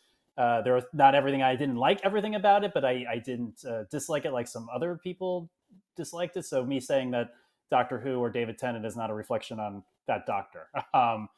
Uh, 0.41 0.63
there 0.63 0.73
was 0.73 0.85
not 0.95 1.15
everything 1.15 1.43
I 1.43 1.55
didn't 1.55 1.77
like 1.77 2.01
everything 2.03 2.35
about 2.35 2.65
it, 2.65 2.73
but 2.73 2.83
I, 2.83 3.05
I 3.11 3.19
didn't 3.19 3.63
uh, 3.63 3.85
dislike 3.91 4.25
it 4.25 4.33
like 4.33 4.49
some 4.49 4.71
other 4.75 4.99
people 5.03 5.51
disliked 5.99 6.35
it. 6.39 6.47
So 6.47 6.65
me 6.65 6.81
saying 6.81 7.11
that 7.11 7.33
Doctor 7.71 8.01
Who 8.01 8.21
or 8.21 8.31
David 8.31 8.57
Tennant 8.57 8.87
is 8.87 8.97
not 8.97 9.11
a 9.11 9.15
reflection 9.15 9.61
on 9.61 9.85
that 10.07 10.25
Doctor. 10.27 10.69
Um, 10.95 11.29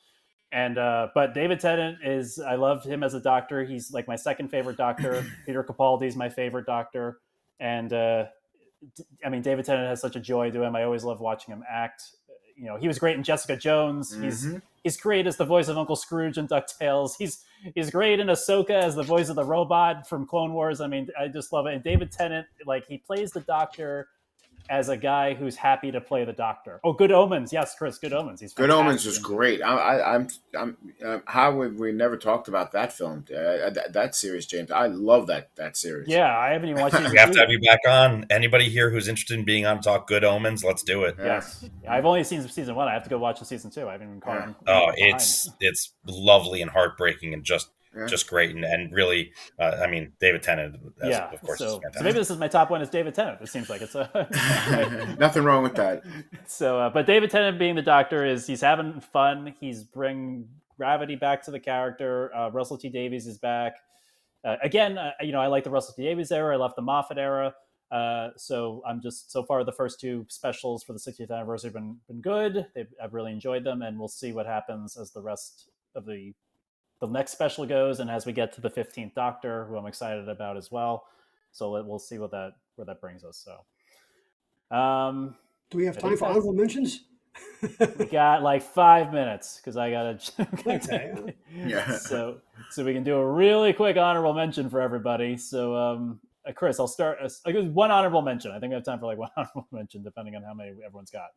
and 0.53 0.79
uh, 0.79 1.09
but 1.15 1.35
David 1.35 1.59
Tennant 1.59 1.99
is 2.05 2.39
I 2.39 2.55
love 2.55 2.85
him 2.85 3.03
as 3.03 3.15
a 3.15 3.20
Doctor. 3.20 3.65
He's 3.65 3.91
like 3.91 4.07
my 4.07 4.16
second 4.16 4.51
favorite 4.51 4.77
Doctor. 4.77 5.27
Peter 5.47 5.65
Capaldi 5.65 6.07
is 6.07 6.15
my 6.15 6.29
favorite 6.29 6.66
Doctor, 6.66 7.19
and 7.59 7.93
uh, 7.93 8.27
I 9.24 9.31
mean 9.31 9.43
David 9.43 9.65
Tennant 9.65 9.89
has 9.89 10.01
such 10.01 10.15
a 10.15 10.20
joy 10.20 10.51
to 10.51 10.62
him. 10.62 10.77
I 10.77 10.85
always 10.85 11.03
love 11.05 11.20
watching 11.20 11.53
him 11.53 11.65
act. 11.69 12.03
You 12.55 12.66
know, 12.66 12.77
he 12.77 12.87
was 12.87 12.99
great 12.99 13.16
in 13.16 13.23
Jessica 13.24 13.57
Jones. 13.57 14.12
Mm-hmm. 14.12 14.24
He's 14.24 14.47
he's 14.82 14.96
great 14.96 15.26
as 15.26 15.36
the 15.36 15.44
voice 15.44 15.68
of 15.68 15.78
Uncle 15.78 15.96
Scrooge 15.96 16.38
in 16.38 16.48
Ducktales. 16.48 17.12
He's 17.18 17.44
he's 17.74 17.90
great 17.90 18.20
in 18.20 18.28
Ahsoka 18.28 18.70
as 18.70 18.94
the 18.94 19.02
voice 19.02 19.28
of 19.28 19.36
the 19.36 19.44
robot 19.44 20.09
from 20.09 20.26
Clone 20.26 20.52
Wars. 20.52 20.80
I 20.80 20.86
mean, 20.86 21.09
I 21.18 21.28
just 21.28 21.52
love 21.52 21.66
it. 21.66 21.74
And 21.74 21.82
David 21.82 22.10
Tennant, 22.10 22.46
like 22.66 22.86
he 22.86 22.98
plays 22.98 23.32
the 23.32 23.40
Doctor 23.40 24.09
as 24.68 24.89
a 24.89 24.97
guy 24.97 25.34
who's 25.34 25.56
happy 25.56 25.90
to 25.93 26.01
play 26.01 26.24
the 26.24 26.32
doctor. 26.32 26.80
Oh, 26.84 26.93
Good 26.93 27.12
Omens, 27.12 27.52
yes, 27.52 27.74
Chris. 27.76 27.98
Good 27.98 28.12
Omens. 28.12 28.40
He's 28.40 28.52
Good 28.52 28.70
Omens 28.70 29.06
is 29.06 29.18
great. 29.18 29.62
I, 29.62 30.14
am 30.14 30.28
I'm, 30.56 30.76
I'm, 31.02 31.06
uh, 31.06 31.18
how 31.26 31.60
have 31.62 31.74
we 31.74 31.93
never 31.93 32.16
talked 32.16 32.48
about 32.48 32.72
that 32.72 32.93
film? 32.93 33.24
Uh, 33.30 33.70
that, 33.70 33.93
that, 33.93 34.14
series, 34.14 34.47
James. 34.47 34.70
I 34.70 34.86
love 34.86 35.26
that 35.26 35.51
that 35.56 35.76
series. 35.76 36.09
Yeah, 36.09 36.36
I 36.36 36.51
haven't 36.51 36.70
even 36.70 36.82
watched 36.82 36.94
it. 37.01 37.10
we 37.10 37.18
have 37.18 37.32
to 37.32 37.40
have 37.40 37.51
you 37.51 37.60
back 37.60 37.80
on. 37.89 38.26
Anybody 38.30 38.68
here 38.68 38.90
who's 38.90 39.09
interested 39.09 39.39
in 39.39 39.44
being 39.44 39.66
on 39.66 39.80
talk 39.80 40.06
Good 40.06 40.24
Omens? 40.24 40.64
Let's 40.64 40.82
do 40.82 41.05
it. 41.05 41.16
Yes, 41.18 41.64
yeah, 41.82 41.93
I've 41.93 42.05
only 42.05 42.24
seen 42.24 42.47
season 42.48 42.74
one. 42.74 42.89
I 42.89 42.93
have 42.93 43.05
to 43.05 43.10
go 43.10 43.18
watch 43.18 43.39
the 43.39 43.44
season 43.44 43.70
two. 43.70 43.89
I 43.89 43.93
haven't 43.93 44.09
even 44.09 44.20
caught. 44.20 44.48
Yeah. 44.48 44.55
Oh, 44.66 44.93
it's 44.97 45.51
it's 45.60 45.93
lovely 46.06 46.62
and 46.62 46.70
heartbreaking 46.70 47.34
and 47.34 47.44
just 47.44 47.70
yeah. 47.97 48.06
just 48.06 48.28
great. 48.28 48.55
And, 48.55 48.64
and 48.64 48.93
really 48.93 49.32
uh, 49.59 49.78
i 49.82 49.86
mean 49.86 50.12
david 50.20 50.43
tennant 50.43 50.77
as, 51.02 51.10
yeah 51.10 51.31
of 51.32 51.40
course 51.40 51.59
so, 51.59 51.81
so, 51.93 52.02
maybe 52.02 52.19
this 52.19 52.31
is 52.31 52.39
my 52.39 52.48
top 52.48 52.70
one 52.70 52.82
is 52.82 52.89
david 52.89 53.14
tennant 53.14 53.40
it 53.40 53.48
seems 53.48 53.69
like. 53.69 53.82
It's 53.82 53.94
a 53.94 55.16
nothing 55.19 55.44
wrong 55.44 55.62
with 55.62 55.74
that. 55.77 56.02
So 56.47 56.78
uh, 56.78 56.90
but 56.90 57.06
david 57.06 57.31
tennant 57.31 57.59
being 57.59 57.74
the 57.74 57.82
doctor 57.82 58.24
is 58.24 58.47
he's 58.47 58.60
having 58.60 59.01
fun. 59.01 59.55
He's 59.60 59.85
bring 59.85 60.48
gravity 60.77 61.16
back 61.16 61.43
to 61.44 61.51
the 61.51 61.60
character. 61.60 62.35
Uh, 62.35 62.51
russell 62.51 62.78
t 62.78 62.89
davies 62.89 63.27
is 63.27 63.39
back. 63.39 63.77
Uh, 64.44 64.56
again 64.62 64.98
uh, 64.98 65.12
you 65.20 65.32
know 65.32 65.40
i 65.40 65.47
like 65.47 65.64
the 65.64 65.70
russell 65.70 65.94
t 65.94 66.02
davies 66.02 66.32
era. 66.32 66.55
I 66.55 66.59
love 66.59 66.74
the 66.77 66.82
moffat 66.82 67.19
era. 67.19 67.55
Uh, 67.93 68.31
so 68.39 68.82
I'm 68.86 69.02
just 69.02 69.31
so 69.31 69.44
far 69.44 69.64
the 69.64 69.73
first 69.73 70.01
two 70.01 70.24
specials 70.28 70.82
for 70.82 70.94
the 70.94 70.98
60th 70.98 71.31
anniversary 71.31 71.69
have 71.69 71.74
been 71.74 71.98
been 72.09 72.23
good. 72.23 72.66
They've, 72.74 72.89
I've 73.02 73.12
really 73.12 73.32
enjoyed 73.32 73.64
them, 73.64 73.82
and 73.82 73.98
we'll 73.98 74.09
see 74.09 74.32
what 74.32 74.47
happens 74.47 74.97
as 74.97 75.10
the 75.10 75.20
rest 75.20 75.69
of 75.94 76.06
the 76.06 76.32
the 77.03 77.09
next 77.12 77.33
special 77.33 77.66
goes, 77.66 78.01
and 78.01 78.09
as 78.09 78.27
we 78.27 78.33
get 78.33 78.53
to 78.55 78.61
the 78.61 78.70
fifteenth 78.70 79.15
Doctor, 79.15 79.65
who 79.66 79.77
I'm 79.77 79.87
excited 79.87 80.29
about 80.29 80.57
as 80.57 80.70
well. 80.70 81.05
So 81.51 81.83
we'll 81.83 81.99
see 81.99 82.19
what 82.19 82.31
that 82.31 82.53
where 82.77 82.87
that 82.87 83.01
brings 83.01 83.24
us. 83.24 83.45
So, 84.70 84.77
um, 84.77 85.35
do 85.70 85.79
we 85.79 85.85
have 85.85 85.99
time 85.99 86.16
for 86.16 86.27
honorable 86.27 86.53
mentions? 86.53 87.01
we 87.99 88.07
got 88.07 88.43
like 88.43 88.62
five 88.62 89.12
minutes 89.12 89.57
because 89.57 89.77
I 89.77 89.91
gotta. 89.91 90.19
okay. 90.66 91.35
yeah. 91.53 91.97
So 91.99 92.39
so 92.70 92.85
we 92.85 92.95
can 92.95 93.03
do 93.03 93.16
a 93.16 93.27
really 93.27 93.73
quick 93.73 93.97
honorable 93.97 94.35
mention 94.35 94.70
for 94.70 94.81
everybody. 94.81 95.37
So 95.37 95.74
um, 95.74 96.20
uh, 96.47 96.53
Chris, 96.53 96.79
I'll 96.79 96.87
start. 96.87 97.19
Uh, 97.20 97.53
one 97.62 97.91
honorable 97.91 98.23
mention. 98.23 98.53
I 98.53 98.61
think 98.61 98.70
we 98.70 98.74
have 98.74 98.85
time 98.85 99.01
for 99.01 99.07
like 99.07 99.19
one 99.19 99.31
honorable 99.37 99.66
mention, 99.73 100.05
depending 100.05 100.37
on 100.37 100.45
how 100.45 100.55
many 100.55 100.70
everyone's 100.87 101.11
got. 101.11 101.31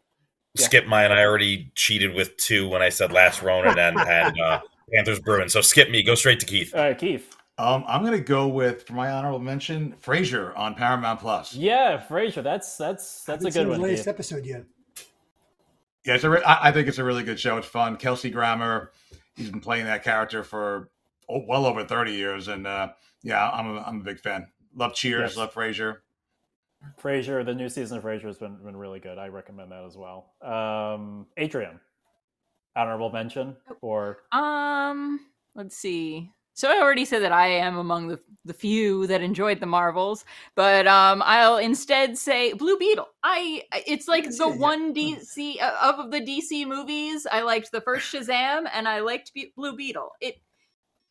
Yeah. 0.53 0.65
Skip 0.65 0.85
mine. 0.85 1.11
I 1.11 1.23
already 1.25 1.71
cheated 1.75 2.13
with 2.13 2.37
two 2.37 2.69
when 2.69 2.81
I 2.81 2.89
said 2.89 3.11
last 3.11 3.41
Ronin 3.41 3.79
and 3.79 3.99
and 3.99 4.39
uh, 4.39 4.61
Panthers 4.93 5.19
Bruins. 5.19 5.53
So 5.53 5.61
skip 5.61 5.89
me. 5.89 6.03
Go 6.03 6.15
straight 6.15 6.39
to 6.39 6.45
Keith. 6.45 6.73
All 6.75 6.81
right, 6.81 6.97
Keith. 6.97 7.35
Um, 7.57 7.85
I'm 7.87 8.01
going 8.01 8.17
to 8.17 8.23
go 8.23 8.47
with 8.47 8.85
for 8.85 8.93
my 8.93 9.11
honorable 9.11 9.39
mention, 9.39 9.95
Frasier 10.03 10.57
on 10.57 10.75
Paramount 10.75 11.21
Plus. 11.21 11.55
Yeah, 11.55 12.03
Frasier. 12.05 12.43
That's 12.43 12.75
that's 12.75 13.23
that's 13.23 13.45
a 13.45 13.51
good 13.51 13.67
one. 13.67 13.77
The 13.79 13.83
latest 13.83 14.03
Keith. 14.03 14.13
episode 14.13 14.45
yet? 14.45 14.65
Yeah, 16.05 16.15
it's 16.15 16.23
a 16.23 16.29
re- 16.29 16.43
I 16.45 16.71
think 16.71 16.87
it's 16.87 16.97
a 16.97 17.03
really 17.03 17.23
good 17.23 17.39
show. 17.39 17.57
It's 17.57 17.67
fun. 17.67 17.95
Kelsey 17.95 18.29
Grammer, 18.29 18.91
he's 19.35 19.49
been 19.49 19.61
playing 19.61 19.85
that 19.85 20.03
character 20.03 20.43
for 20.43 20.89
oh, 21.29 21.43
well 21.47 21.65
over 21.65 21.83
30 21.83 22.11
years, 22.11 22.47
and 22.49 22.67
uh, 22.67 22.89
yeah, 23.23 23.49
I'm 23.49 23.77
a, 23.77 23.81
I'm 23.81 24.01
a 24.01 24.03
big 24.03 24.19
fan. 24.19 24.47
Love 24.75 24.93
Cheers. 24.93 25.31
Yes. 25.31 25.37
Love 25.37 25.53
Frasier. 25.53 25.97
Frasier, 27.01 27.43
the 27.43 27.55
new 27.55 27.69
season 27.69 27.97
of 27.97 28.03
Frasier 28.03 28.25
has 28.25 28.37
been 28.37 28.57
been 28.57 28.75
really 28.75 28.99
good. 28.99 29.17
I 29.17 29.29
recommend 29.29 29.71
that 29.71 29.85
as 29.85 29.95
well. 29.95 30.33
Um, 30.41 31.25
Adrienne 31.39 31.79
honorable 32.75 33.09
mention 33.11 33.55
or 33.81 34.19
um 34.31 35.19
let's 35.55 35.77
see 35.77 36.29
So 36.53 36.69
I 36.71 36.79
already 36.81 37.03
said 37.03 37.21
that 37.23 37.33
I 37.33 37.47
am 37.47 37.77
among 37.77 38.07
the 38.07 38.19
the 38.45 38.53
few 38.53 39.07
that 39.07 39.21
enjoyed 39.21 39.59
the 39.59 39.65
Marvels, 39.65 40.23
but 40.55 40.85
um, 40.87 41.21
I'll 41.25 41.57
instead 41.57 42.17
say 42.17 42.53
Blue 42.53 42.77
Beetle. 42.77 43.09
I 43.23 43.63
it's 43.85 44.07
like 44.07 44.29
the 44.29 44.47
one 44.49 44.93
DC 44.93 45.61
uh, 45.61 45.91
of 45.99 46.11
the 46.11 46.21
DC 46.21 46.65
movies. 46.65 47.27
I 47.29 47.41
liked 47.41 47.71
the 47.71 47.81
first 47.81 48.13
Shazam, 48.13 48.69
and 48.71 48.87
I 48.87 48.99
liked 49.01 49.33
Be- 49.33 49.51
Blue 49.57 49.75
Beetle. 49.75 50.11
It 50.21 50.35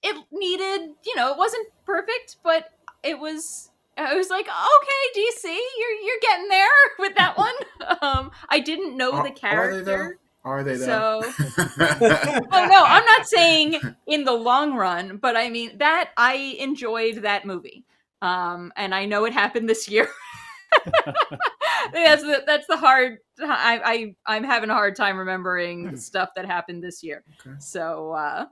it 0.03 0.17
needed, 0.33 0.95
you 1.05 1.17
know, 1.17 1.33
it 1.33 1.39
wasn't 1.39 1.69
perfect, 1.87 2.37
but 2.43 2.71
it 3.03 3.19
was. 3.19 3.71
I 3.97 4.15
was 4.17 4.29
like, 4.31 4.47
okay, 4.47 5.21
DC, 5.21 5.45
you're 5.45 5.99
you're 6.07 6.21
getting 6.23 6.49
there 6.49 6.69
with 6.99 7.15
that 7.17 7.37
one. 7.39 7.55
um, 8.03 8.31
I 8.49 8.61
didn't 8.61 8.97
know 8.97 9.13
Are- 9.13 9.23
the 9.23 9.35
are 9.51 9.83
they 9.83 9.85
character. 9.85 10.19
Are 10.45 10.63
they 10.63 10.77
though? 10.77 11.23
So, 11.23 11.33
oh 11.49 12.49
no, 12.51 12.85
I'm 12.85 13.05
not 13.05 13.27
saying 13.27 13.81
in 14.07 14.25
the 14.25 14.33
long 14.33 14.75
run, 14.75 15.17
but 15.17 15.37
I 15.37 15.49
mean 15.49 15.79
that 15.79 16.11
I 16.19 16.57
enjoyed 16.59 17.23
that 17.23 17.47
movie, 17.47 17.85
um, 18.21 18.71
and 18.77 18.95
I 18.95 19.07
know 19.07 19.25
it 19.25 19.33
happened 19.33 19.71
this 19.71 19.89
year. 19.89 20.09
that's 21.93 22.23
the 22.23 22.43
that's 22.47 22.67
the 22.67 22.77
hard. 22.77 23.19
I, 23.41 24.15
I 24.27 24.35
I'm 24.35 24.45
having 24.45 24.69
a 24.69 24.75
hard 24.75 24.97
time 24.97 25.17
remembering 25.17 25.97
stuff 25.97 26.31
that 26.37 26.45
happened 26.45 26.85
this 26.85 27.03
year. 27.03 27.25
Okay. 27.41 27.57
So, 27.59 28.13
uh, 28.13 28.47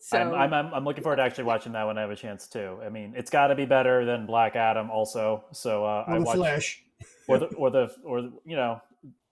so 0.00 0.18
I'm, 0.18 0.34
I'm, 0.34 0.52
I'm 0.52 0.74
I'm 0.74 0.84
looking 0.84 1.04
forward 1.04 1.16
to 1.16 1.22
actually 1.22 1.44
watching 1.44 1.72
that 1.72 1.86
when 1.86 1.96
I 1.96 2.00
have 2.00 2.10
a 2.10 2.16
chance 2.16 2.48
too. 2.48 2.78
I 2.84 2.88
mean, 2.88 3.14
it's 3.16 3.30
got 3.30 3.48
to 3.48 3.54
be 3.54 3.66
better 3.66 4.04
than 4.04 4.26
Black 4.26 4.56
Adam, 4.56 4.90
also. 4.90 5.44
So 5.52 5.84
uh, 5.84 6.04
I 6.08 6.18
watch 6.18 6.36
Flash. 6.36 6.82
or 7.28 7.38
the 7.38 7.46
or 7.54 7.70
the 7.70 7.94
or 8.04 8.22
the, 8.22 8.32
you 8.44 8.56
know. 8.56 8.80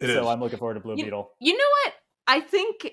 It 0.01 0.09
so 0.09 0.23
is. 0.23 0.27
I'm 0.27 0.41
looking 0.41 0.59
forward 0.59 0.75
to 0.75 0.81
Blue 0.81 0.97
You- 0.97 1.05
Beetle. 1.05 1.33
You 1.41 1.53
know 1.53 1.71
what? 1.85 1.95
I 2.27 2.41
think 2.41 2.87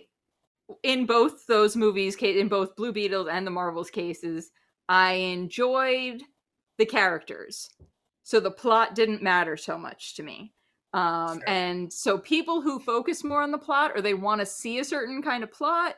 in 0.84 1.06
both 1.06 1.46
those 1.48 1.76
movies, 1.76 2.16
in 2.16 2.48
both 2.48 2.76
Blue 2.76 2.92
Beetle 2.92 3.30
and 3.30 3.46
the 3.46 3.52
Marvels 3.52 3.90
cases, 3.90 4.52
I 4.90 5.14
enjoyed 5.14 6.22
the 6.78 6.86
characters. 6.86 7.70
So 8.24 8.40
the 8.40 8.52
plot 8.52 8.96
didn't 8.96 9.22
matter 9.22 9.58
so 9.58 9.78
much 9.78 10.16
to 10.16 10.24
me. 10.24 10.54
Um, 10.94 11.42
and 11.48 11.92
so 11.92 12.18
people 12.20 12.62
who 12.62 12.80
focus 12.80 13.24
more 13.24 13.42
on 13.42 13.52
the 13.52 13.58
plot 13.58 13.92
or 13.96 14.02
they 14.02 14.14
want 14.14 14.40
to 14.42 14.46
see 14.46 14.80
a 14.80 14.84
certain 14.84 15.22
kind 15.22 15.44
of 15.44 15.52
plot 15.52 15.96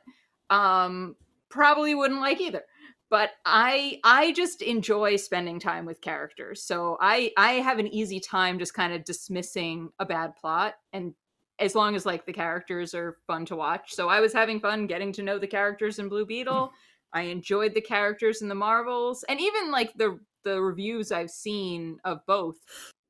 um, 0.49 1.15
probably 1.49 1.93
wouldn't 1.95 2.21
like 2.21 2.39
either. 2.39 2.63
But 3.09 3.31
I 3.45 3.99
I 4.03 4.31
just 4.33 4.61
enjoy 4.61 5.17
spending 5.17 5.59
time 5.59 5.85
with 5.85 6.01
characters. 6.01 6.63
So 6.63 6.97
I 6.99 7.31
I 7.37 7.53
have 7.53 7.79
an 7.79 7.87
easy 7.87 8.19
time 8.19 8.59
just 8.59 8.73
kind 8.73 8.93
of 8.93 9.05
dismissing 9.05 9.89
a 9.99 10.05
bad 10.05 10.35
plot 10.35 10.75
and 10.91 11.13
as 11.59 11.75
long 11.75 11.95
as 11.95 12.05
like 12.05 12.25
the 12.25 12.33
characters 12.33 12.93
are 12.93 13.17
fun 13.27 13.45
to 13.45 13.55
watch. 13.55 13.93
So 13.93 14.09
I 14.09 14.19
was 14.19 14.33
having 14.33 14.59
fun 14.59 14.87
getting 14.87 15.13
to 15.13 15.23
know 15.23 15.39
the 15.39 15.47
characters 15.47 15.99
in 15.99 16.09
Blue 16.09 16.25
Beetle. 16.25 16.71
I 17.13 17.21
enjoyed 17.21 17.73
the 17.73 17.81
characters 17.81 18.41
in 18.41 18.49
the 18.49 18.55
Marvels, 18.55 19.23
and 19.29 19.39
even 19.39 19.71
like 19.71 19.93
the 19.95 20.19
the 20.43 20.61
reviews 20.61 21.11
I've 21.11 21.31
seen 21.31 21.97
of 22.03 22.19
both, 22.27 22.57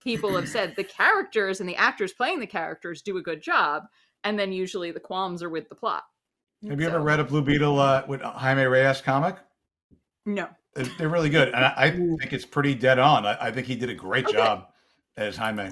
people 0.01 0.35
have 0.35 0.47
said 0.47 0.75
the 0.75 0.83
characters 0.83 1.59
and 1.59 1.67
the 1.67 1.75
actors 1.75 2.13
playing 2.13 2.39
the 2.39 2.47
characters 2.47 3.01
do 3.01 3.17
a 3.17 3.23
good 3.23 3.41
job, 3.41 3.83
and 4.23 4.37
then 4.37 4.53
usually 4.53 4.91
the 4.91 4.99
qualms 4.99 5.41
are 5.41 5.49
with 5.49 5.67
the 5.69 5.75
plot. 5.75 6.03
Have 6.69 6.79
you 6.79 6.87
ever 6.87 7.01
read 7.01 7.19
a 7.19 7.23
Blue 7.23 7.41
Beetle 7.41 7.79
uh, 7.79 8.03
with 8.07 8.21
Jaime 8.21 8.63
Reyes 8.63 9.01
comic? 9.01 9.37
No. 10.25 10.47
They're, 10.73 10.85
they're 10.97 11.09
really 11.09 11.29
good, 11.29 11.47
and 11.49 11.63
I, 11.63 11.73
I 11.77 11.91
think 12.19 12.33
it's 12.33 12.45
pretty 12.45 12.75
dead 12.75 12.99
on. 12.99 13.25
I, 13.25 13.37
I 13.47 13.51
think 13.51 13.67
he 13.67 13.75
did 13.75 13.89
a 13.89 13.93
great 13.95 14.25
Okay. 14.25 14.37
job 14.37 14.67
as 15.17 15.37
Jaime. 15.37 15.71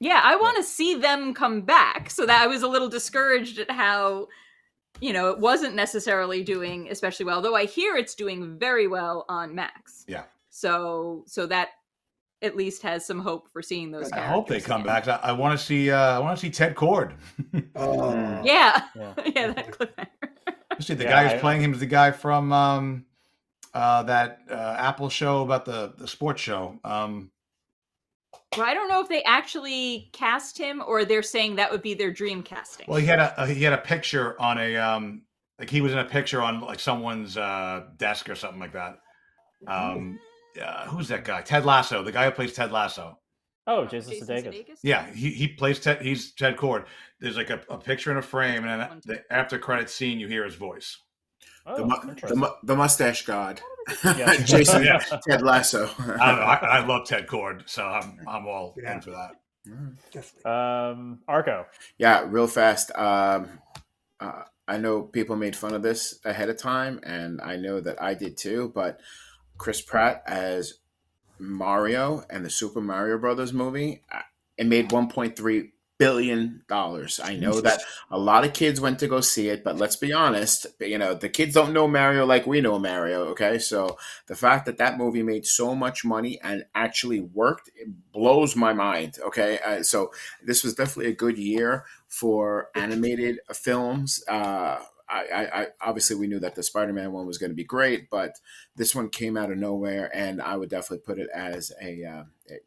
Yeah, 0.00 0.20
I 0.22 0.36
want 0.36 0.56
to 0.56 0.62
see 0.62 0.94
them 0.94 1.34
come 1.34 1.62
back. 1.62 2.10
So 2.10 2.26
that 2.26 2.40
I 2.42 2.46
was 2.46 2.62
a 2.62 2.68
little 2.68 2.88
discouraged 2.88 3.58
at 3.58 3.70
how, 3.70 4.28
you 5.00 5.12
know, 5.12 5.30
it 5.30 5.38
wasn't 5.38 5.74
necessarily 5.74 6.42
doing 6.44 6.88
especially 6.90 7.26
well. 7.26 7.40
Though 7.40 7.54
I 7.56 7.64
hear 7.64 7.96
it's 7.96 8.14
doing 8.14 8.58
very 8.58 8.86
well 8.86 9.24
on 9.28 9.54
Max. 9.54 10.04
Yeah. 10.06 10.24
So 10.50 11.24
so 11.26 11.46
that 11.46 11.70
at 12.42 12.56
least 12.56 12.82
has 12.82 13.04
some 13.04 13.18
hope 13.18 13.48
for 13.52 13.60
seeing 13.62 13.90
those. 13.90 14.10
Guys. 14.10 14.20
I 14.20 14.26
hope 14.26 14.46
they 14.48 14.60
come 14.60 14.82
again. 14.82 15.02
back. 15.04 15.08
I, 15.08 15.28
I 15.30 15.32
want 15.32 15.58
to 15.58 15.64
see. 15.64 15.90
Uh, 15.90 15.98
I 15.98 16.18
want 16.20 16.38
to 16.38 16.46
see 16.46 16.50
Ted 16.50 16.74
Kord. 16.76 17.14
Oh. 17.74 18.12
Yeah, 18.44 18.82
Yeah. 18.94 19.14
yeah, 19.34 19.52
that 19.52 19.70
cliffhanger. 19.72 20.80
see 20.82 20.94
the 20.94 21.04
Yeah, 21.04 21.10
guy 21.10 21.22
who's 21.24 21.32
I- 21.32 21.38
playing 21.40 21.62
him 21.62 21.72
is 21.72 21.80
the 21.80 21.86
guy 21.86 22.12
from 22.12 22.52
um, 22.52 23.04
uh, 23.78 24.02
that 24.02 24.40
uh, 24.50 24.76
Apple 24.78 25.08
show 25.08 25.42
about 25.42 25.64
the 25.64 25.94
the 25.96 26.08
sports 26.08 26.42
show. 26.42 26.78
Um, 26.84 27.30
Well, 28.56 28.66
I 28.66 28.74
don't 28.74 28.88
know 28.88 29.00
if 29.00 29.08
they 29.08 29.22
actually 29.22 30.10
cast 30.12 30.58
him 30.58 30.82
or 30.86 31.04
they're 31.04 31.22
saying 31.22 31.56
that 31.56 31.70
would 31.70 31.82
be 31.82 31.94
their 31.94 32.10
dream 32.10 32.42
casting. 32.42 32.86
well, 32.88 32.98
he 33.00 33.06
had 33.06 33.20
a 33.20 33.46
he 33.46 33.62
had 33.62 33.72
a 33.72 33.78
picture 33.78 34.40
on 34.40 34.58
a 34.58 34.76
um, 34.76 35.22
like 35.60 35.70
he 35.70 35.80
was 35.80 35.92
in 35.92 35.98
a 35.98 36.04
picture 36.04 36.42
on 36.42 36.60
like 36.60 36.80
someone's 36.80 37.36
uh, 37.36 37.84
desk 37.96 38.28
or 38.28 38.34
something 38.34 38.60
like 38.60 38.72
that. 38.72 38.98
Um, 39.66 40.18
uh, 40.60 40.86
who's 40.86 41.08
that 41.08 41.24
guy? 41.24 41.42
Ted 41.42 41.64
Lasso, 41.64 42.02
the 42.02 42.12
guy 42.12 42.24
who 42.24 42.30
plays 42.32 42.52
Ted 42.52 42.72
Lasso. 42.72 43.18
Oh, 43.66 43.84
Jason, 43.84 44.12
Jason 44.12 44.26
Sudeikis. 44.26 44.46
Sudeikis? 44.46 44.78
Yeah, 44.82 45.06
he, 45.12 45.30
he 45.30 45.46
plays 45.46 45.78
Ted. 45.78 46.00
He's 46.00 46.32
Ted 46.32 46.56
Kord. 46.56 46.86
There's 47.20 47.36
like 47.36 47.50
a, 47.50 47.60
a 47.68 47.76
picture 47.76 48.10
in 48.10 48.16
a 48.16 48.22
frame, 48.22 48.64
and 48.64 48.80
then 48.80 49.00
the 49.04 49.22
after 49.30 49.58
credit 49.58 49.90
scene, 49.90 50.18
you 50.18 50.26
hear 50.26 50.44
his 50.44 50.54
voice. 50.54 50.96
Oh, 51.66 51.76
The, 51.76 51.84
mu- 51.84 52.14
the, 52.40 52.54
the 52.62 52.76
mustache 52.76 53.26
god, 53.26 53.60
Yeah. 54.04 54.36
Jason 54.44 54.84
Yeah. 54.84 54.98
Ted 55.28 55.42
Lasso. 55.42 55.90
I, 55.98 56.12
I, 56.14 56.54
I 56.80 56.86
love 56.86 57.06
Ted 57.06 57.26
Kord, 57.26 57.68
so 57.68 57.84
I'm 57.84 58.18
I'm 58.26 58.46
all 58.46 58.74
Yeah. 58.82 58.94
in 58.94 59.00
for 59.02 59.10
that. 59.10 59.32
Um, 60.44 61.20
Arco. 61.28 61.66
Yeah, 61.98 62.24
real 62.26 62.46
fast. 62.46 62.90
Um, 62.96 63.48
uh, 64.20 64.44
I 64.66 64.78
know 64.78 65.02
people 65.02 65.36
made 65.36 65.56
fun 65.56 65.74
of 65.74 65.82
this 65.82 66.18
ahead 66.24 66.48
of 66.48 66.56
time, 66.58 67.00
and 67.02 67.40
I 67.40 67.56
know 67.56 67.80
that 67.80 68.00
I 68.02 68.14
did 68.14 68.36
too. 68.38 68.72
But 68.74 69.00
Chris 69.58 69.80
Pratt 69.82 70.22
as 70.26 70.74
Mario 71.38 72.24
and 72.30 72.44
the 72.44 72.50
Super 72.50 72.80
Mario 72.80 73.18
Brothers 73.18 73.52
movie, 73.52 74.02
uh, 74.10 74.20
it 74.56 74.66
made 74.66 74.90
1.3 74.90 75.70
billion 75.98 76.62
dollars. 76.68 77.20
I 77.22 77.34
know 77.34 77.60
that 77.60 77.80
a 78.10 78.18
lot 78.18 78.44
of 78.44 78.52
kids 78.52 78.80
went 78.80 79.00
to 79.00 79.08
go 79.08 79.20
see 79.20 79.48
it, 79.48 79.64
but 79.64 79.76
let's 79.76 79.96
be 79.96 80.12
honest, 80.12 80.66
you 80.80 80.96
know, 80.96 81.14
the 81.14 81.28
kids 81.28 81.54
don't 81.54 81.72
know 81.72 81.88
Mario 81.88 82.24
like 82.24 82.46
we 82.46 82.60
know 82.60 82.78
Mario, 82.78 83.24
okay? 83.26 83.58
So 83.58 83.98
the 84.26 84.36
fact 84.36 84.66
that 84.66 84.78
that 84.78 84.96
movie 84.96 85.24
made 85.24 85.44
so 85.44 85.74
much 85.74 86.04
money 86.04 86.40
and 86.42 86.64
actually 86.74 87.20
worked 87.20 87.70
it 87.74 87.88
blows 88.12 88.54
my 88.54 88.72
mind, 88.72 89.18
okay? 89.26 89.58
Uh, 89.64 89.82
so 89.82 90.12
this 90.42 90.62
was 90.62 90.74
definitely 90.74 91.10
a 91.10 91.16
good 91.16 91.36
year 91.36 91.84
for 92.06 92.70
animated 92.74 93.40
films. 93.52 94.22
Uh, 94.28 94.78
I, 95.10 95.24
I, 95.34 95.60
I 95.62 95.66
obviously 95.80 96.16
we 96.16 96.26
knew 96.26 96.38
that 96.40 96.54
the 96.54 96.62
Spider-Man 96.62 97.12
one 97.12 97.26
was 97.26 97.38
going 97.38 97.50
to 97.50 97.56
be 97.56 97.64
great, 97.64 98.10
but 98.10 98.38
this 98.76 98.94
one 98.94 99.08
came 99.08 99.36
out 99.36 99.50
of 99.50 99.58
nowhere, 99.58 100.10
and 100.14 100.40
I 100.40 100.56
would 100.56 100.68
definitely 100.68 101.04
put 101.04 101.18
it 101.18 101.28
as 101.34 101.72
a 101.82 102.04
uh, 102.04 102.22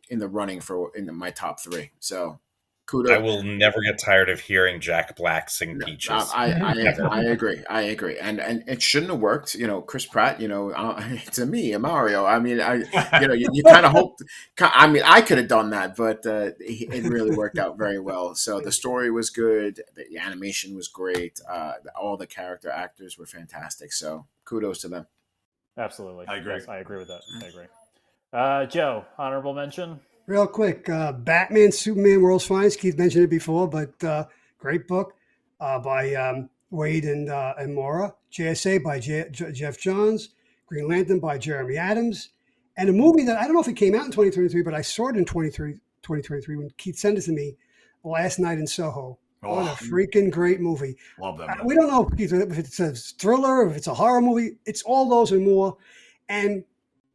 in 0.09 0.19
the 0.19 0.27
running 0.27 0.59
for 0.59 0.91
in 0.95 1.13
my 1.15 1.29
top 1.29 1.59
three. 1.59 1.91
So 1.99 2.39
kudos. 2.85 3.11
I 3.11 3.17
will 3.17 3.43
never 3.43 3.81
get 3.81 3.97
tired 3.97 4.29
of 4.29 4.39
hearing 4.39 4.79
Jack 4.79 5.15
Black 5.15 5.49
sing 5.49 5.79
Peaches. 5.79 6.11
Uh, 6.11 6.25
I, 6.33 6.51
I, 6.51 7.07
I 7.09 7.23
agree. 7.23 7.63
I 7.69 7.81
agree. 7.83 8.17
And 8.17 8.39
and 8.39 8.63
it 8.67 8.81
shouldn't 8.81 9.11
have 9.11 9.19
worked. 9.19 9.55
You 9.55 9.67
know, 9.67 9.81
Chris 9.81 10.05
Pratt. 10.05 10.41
You 10.41 10.47
know, 10.47 10.71
uh, 10.71 11.17
to 11.33 11.45
me, 11.45 11.73
a 11.73 11.79
Mario. 11.79 12.25
I 12.25 12.39
mean, 12.39 12.59
I 12.59 12.75
you 13.19 13.27
know, 13.27 13.33
you, 13.33 13.47
you 13.53 13.63
kind 13.63 13.85
of 13.85 13.91
hope. 13.93 14.19
I 14.59 14.87
mean, 14.87 15.03
I 15.05 15.21
could 15.21 15.37
have 15.37 15.47
done 15.47 15.71
that, 15.71 15.95
but 15.95 16.25
uh, 16.25 16.51
it 16.59 17.05
really 17.05 17.35
worked 17.35 17.57
out 17.57 17.77
very 17.77 17.99
well. 17.99 18.35
So 18.35 18.59
the 18.59 18.71
story 18.71 19.11
was 19.11 19.29
good. 19.29 19.81
The 19.95 20.17
animation 20.17 20.75
was 20.75 20.87
great. 20.87 21.39
Uh, 21.49 21.73
all 21.99 22.17
the 22.17 22.27
character 22.27 22.69
actors 22.69 23.17
were 23.17 23.25
fantastic. 23.25 23.93
So 23.93 24.25
kudos 24.45 24.79
to 24.81 24.87
them. 24.87 25.07
Absolutely. 25.77 26.27
I 26.27 26.37
agree. 26.37 26.53
Yes, 26.53 26.67
I 26.67 26.77
agree 26.77 26.97
with 26.97 27.07
that. 27.07 27.21
I 27.41 27.45
agree. 27.47 27.65
Uh, 28.33 28.65
Joe, 28.65 29.05
honorable 29.17 29.53
mention. 29.53 29.99
Real 30.27 30.48
quick, 30.48 30.88
uh, 30.89 31.11
Batman, 31.14 31.72
Superman, 31.72 32.22
World's 32.22 32.45
Finest. 32.45 32.80
Keith 32.80 32.98
mentioned 32.98 33.26
it 33.26 33.30
before, 33.30 33.68
but 33.68 34.02
uh, 34.03 34.26
great 34.60 34.88
book 34.88 35.14
uh, 35.60 35.80
by 35.80 36.14
um, 36.15 36.49
Waid 36.72 37.03
and 37.11 37.30
uh, 37.30 37.53
and 37.57 37.73
Mora. 37.73 38.14
JSA 38.31 38.81
by 38.84 38.99
J- 38.99 39.27
J- 39.31 39.52
Geoff 39.52 39.77
Johns. 39.77 40.30
Green 40.68 40.88
Lantern 40.88 41.19
by 41.19 41.38
Jeremy 41.38 41.76
Adams. 41.76 42.30
And 42.77 42.88
a 42.88 42.93
movie 42.93 43.23
that 43.26 43.38
I 43.38 43.43
don't 43.43 43.53
know 43.53 43.60
if 43.61 43.68
it 43.68 43.73
came 43.76 43.93
out 43.93 44.06
in 44.06 44.11
2023, 44.11 44.61
but 44.61 44.73
I 44.73 44.81
saw 44.81 45.10
it 45.10 45.18
in 45.18 45.26
23 45.26 45.73
2023 45.73 46.56
when 46.56 46.69
Keith 46.77 46.98
sent 46.98 47.18
it 47.18 47.22
to 47.23 47.31
me 47.34 47.57
last 48.06 48.39
night 48.39 48.57
in 48.57 48.65
Soho. 48.65 49.18
What 49.41 49.49
Oh, 49.52 49.60
a 49.64 49.76
freaking 49.76 50.31
great 50.31 50.61
movie. 50.61 50.95
love 51.19 51.38
that. 51.39 51.49
Uh, 51.49 51.56
movie. 51.56 51.65
we 51.68 51.76
don't 51.76 51.88
know 51.89 52.06
Keith, 52.06 52.31
if 52.31 52.57
it's 52.57 52.80
a 52.80 52.93
thriller, 52.93 53.68
if 53.68 53.76
it's 53.76 53.88
a 53.88 53.93
horror 53.93 54.22
movie. 54.22 54.52
It's 54.65 54.84
all 54.84 55.10
those 55.10 55.31
and 55.34 55.43
more. 55.43 55.76
And 56.30 56.64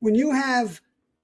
when 0.01 0.15
you 0.15 0.33
have 0.33 0.81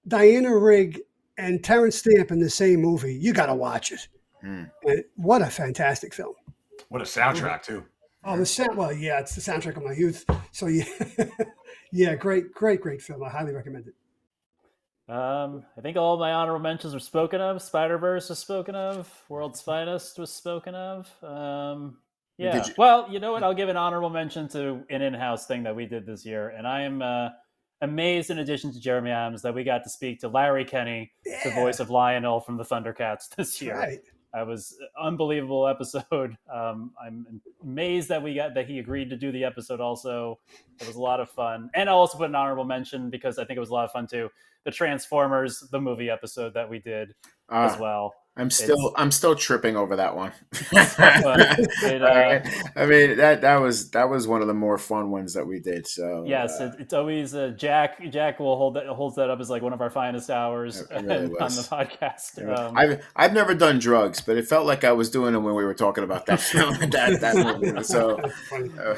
Diana 0.09 0.57
Rigg 0.57 1.01
and 1.39 1.63
Terrence 1.63 1.97
Stamp 1.97 2.31
in 2.31 2.41
the 2.41 2.51
same 2.51 2.81
movie, 2.81 3.15
you 3.15 3.33
got 3.33 3.47
to 3.47 3.55
watch 3.55 3.93
it. 3.93 4.09
Hmm. 4.41 4.65
And 4.85 5.05
what 5.17 5.43
a 5.43 5.47
fantastic 5.47 6.13
film! 6.15 6.35
What 6.89 7.01
a 7.01 7.05
soundtrack 7.05 7.63
too. 7.63 7.85
Oh, 8.25 8.37
the 8.37 8.47
sound. 8.47 8.77
Well, 8.77 8.93
yeah, 8.93 9.19
it's 9.19 9.35
the 9.35 9.41
soundtrack 9.41 9.77
of 9.77 9.83
my 9.83 9.93
youth. 9.93 10.25
So 10.53 10.67
yeah, 10.67 10.85
yeah, 11.93 12.15
great, 12.15 12.53
great, 12.53 12.81
great 12.81 13.03
film. 13.03 13.23
I 13.23 13.29
highly 13.29 13.53
recommend 13.53 13.89
it. 13.89 13.95
Um, 15.13 15.65
I 15.77 15.81
think 15.81 15.97
all 15.97 16.17
my 16.17 16.33
honorable 16.33 16.63
mentions 16.63 16.95
were 16.95 17.01
spoken 17.01 17.41
of. 17.41 17.61
Spider 17.61 17.99
Verse 17.99 18.29
was 18.29 18.39
spoken 18.39 18.75
of. 18.75 19.13
World's 19.29 19.61
Finest 19.61 20.19
was 20.19 20.33
spoken 20.33 20.75
of. 20.75 21.11
Um, 21.23 21.99
Yeah. 22.39 22.65
You... 22.65 22.73
Well, 22.79 23.09
you 23.11 23.21
know 23.21 23.33
what? 23.33 23.43
I'll 23.43 23.55
give 23.55 23.69
an 23.69 23.77
honorable 23.77 24.11
mention 24.11 24.49
to 24.51 24.85
an 24.89 25.03
in-house 25.03 25.47
thing 25.47 25.65
that 25.65 25.75
we 25.75 25.87
did 25.87 26.07
this 26.07 26.25
year, 26.25 26.51
and 26.51 26.67
I 26.67 26.83
am 26.83 27.03
uh, 27.03 27.29
amazed, 27.83 28.31
in 28.31 28.39
addition 28.39 28.73
to 28.73 28.81
Jeremy 28.81 29.11
Adams, 29.11 29.43
that 29.43 29.55
we 29.55 29.65
got 29.65 29.83
to 29.85 29.91
speak 29.91 30.21
to 30.21 30.29
Larry 30.29 30.65
Kenney, 30.65 31.13
yeah. 31.27 31.41
the 31.45 31.51
voice 31.51 31.81
of 31.81 31.91
Lion-O 31.91 32.41
from 32.41 32.57
the 32.57 32.65
Thundercats 32.65 33.29
this 33.37 33.61
year. 33.61 33.77
Right. 33.77 34.01
I 34.35 34.43
was 34.45 34.79
unbelievable 35.01 35.69
episode. 35.69 36.37
Um, 36.53 36.93
I'm 37.03 37.41
amazed 37.63 38.11
that 38.11 38.23
we 38.23 38.35
got 38.35 38.53
that 38.55 38.67
he 38.67 38.79
agreed 38.79 39.09
to 39.09 39.17
do 39.17 39.33
the 39.33 39.43
episode. 39.43 39.81
Also, 39.81 40.39
it 40.81 40.87
was 40.87 40.97
a 40.97 41.01
lot 41.01 41.19
of 41.19 41.31
fun, 41.31 41.71
and 41.73 41.89
I'll 41.89 41.97
also 41.97 42.19
put 42.19 42.29
an 42.29 42.35
honorable 42.35 42.65
mention 42.65 43.09
because 43.09 43.39
I 43.39 43.45
think 43.47 43.57
it 43.57 43.61
was 43.61 43.71
a 43.71 43.73
lot 43.73 43.87
of 43.87 43.91
fun 43.91 44.07
too. 44.07 44.31
The 44.65 44.71
Transformers, 44.71 45.61
the 45.71 45.81
movie 45.81 46.11
episode 46.11 46.53
that 46.53 46.69
we 46.69 46.79
did 46.79 47.15
uh, 47.51 47.71
as 47.71 47.79
well. 47.79 48.15
I'm 48.35 48.49
still 48.49 48.89
it's, 48.89 48.95
I'm 48.97 49.11
still 49.11 49.35
tripping 49.35 49.77
over 49.77 49.97
that 49.97 50.17
one. 50.17 50.33
it, 50.73 52.03
uh, 52.03 52.41
I 52.77 52.87
mean 52.87 53.19
that 53.19 53.43
that 53.43 53.57
was 53.57 53.91
that 53.91 54.09
was 54.09 54.27
one 54.27 54.41
of 54.41 54.47
the 54.47 54.55
more 54.55 54.79
fun 54.79 55.11
ones 55.11 55.35
that 55.35 55.47
we 55.47 55.61
did. 55.61 55.87
So 55.87 56.25
yes, 56.27 56.59
uh, 56.59 56.73
it, 56.73 56.81
it's 56.81 56.95
always 56.95 57.35
uh, 57.35 57.49
Jack. 57.49 58.03
Jack 58.11 58.41
will 58.41 58.57
hold 58.57 58.77
that 58.77 58.87
holds 58.87 59.17
that 59.17 59.29
up 59.29 59.39
as 59.39 59.51
like 59.51 59.61
one 59.61 59.75
of 59.75 59.83
our 59.83 59.91
finest 59.91 60.31
hours 60.31 60.83
really 60.91 61.27
on 61.27 61.29
the 61.29 61.67
podcast. 61.71 62.59
Um, 62.59 62.77
I've 62.77 63.05
I've 63.15 63.35
never 63.35 63.55
done 63.55 63.79
drugs, 63.79 64.23
but 64.23 64.39
it 64.39 64.47
felt 64.47 64.65
like 64.65 64.83
I 64.83 64.93
was 64.93 65.11
doing 65.11 65.35
them 65.35 65.45
when 65.45 65.55
we 65.55 65.65
were 65.65 65.75
talking 65.75 66.03
about 66.03 66.25
that 66.27 66.41
film. 66.41 66.75
that 66.91 67.21
that 67.21 67.37
movie. 67.37 67.83
So 67.83 68.19
uh, 68.19 68.97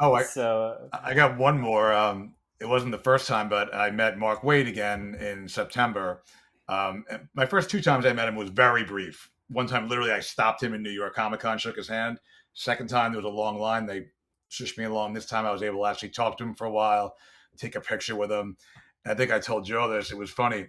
oh, 0.00 0.12
I, 0.12 0.22
so 0.22 0.90
I 0.92 1.14
got 1.14 1.38
one 1.38 1.58
more. 1.58 1.94
Um, 1.94 2.34
it 2.60 2.68
wasn't 2.68 2.92
the 2.92 2.98
first 2.98 3.26
time, 3.26 3.48
but 3.48 3.74
I 3.74 3.90
met 3.90 4.18
Mark 4.18 4.42
Waid 4.42 4.68
again 4.68 5.16
in 5.18 5.48
September 5.48 6.22
um, 6.68 7.04
my 7.34 7.46
first 7.46 7.70
two 7.70 7.80
times 7.80 8.06
I 8.06 8.12
met 8.12 8.28
him 8.28 8.36
was 8.36 8.50
very 8.50 8.84
brief. 8.84 9.30
One 9.48 9.66
time, 9.66 9.88
literally, 9.88 10.10
I 10.10 10.20
stopped 10.20 10.62
him 10.62 10.74
in 10.74 10.82
New 10.82 10.90
York 10.90 11.14
Comic 11.14 11.40
Con, 11.40 11.58
shook 11.58 11.76
his 11.76 11.88
hand. 11.88 12.18
Second 12.54 12.88
time, 12.88 13.12
there 13.12 13.22
was 13.22 13.30
a 13.30 13.36
long 13.36 13.58
line. 13.58 13.86
They 13.86 14.06
shushed 14.50 14.76
me 14.76 14.84
along. 14.84 15.14
This 15.14 15.26
time, 15.26 15.46
I 15.46 15.52
was 15.52 15.62
able 15.62 15.82
to 15.82 15.86
actually 15.86 16.08
talk 16.08 16.36
to 16.38 16.44
him 16.44 16.54
for 16.54 16.66
a 16.66 16.70
while, 16.70 17.14
take 17.56 17.76
a 17.76 17.80
picture 17.80 18.16
with 18.16 18.30
him. 18.30 18.56
And 19.04 19.12
I 19.12 19.14
think 19.14 19.30
I 19.30 19.38
told 19.38 19.64
Joe 19.64 19.88
this. 19.88 20.10
It 20.10 20.18
was 20.18 20.30
funny. 20.30 20.66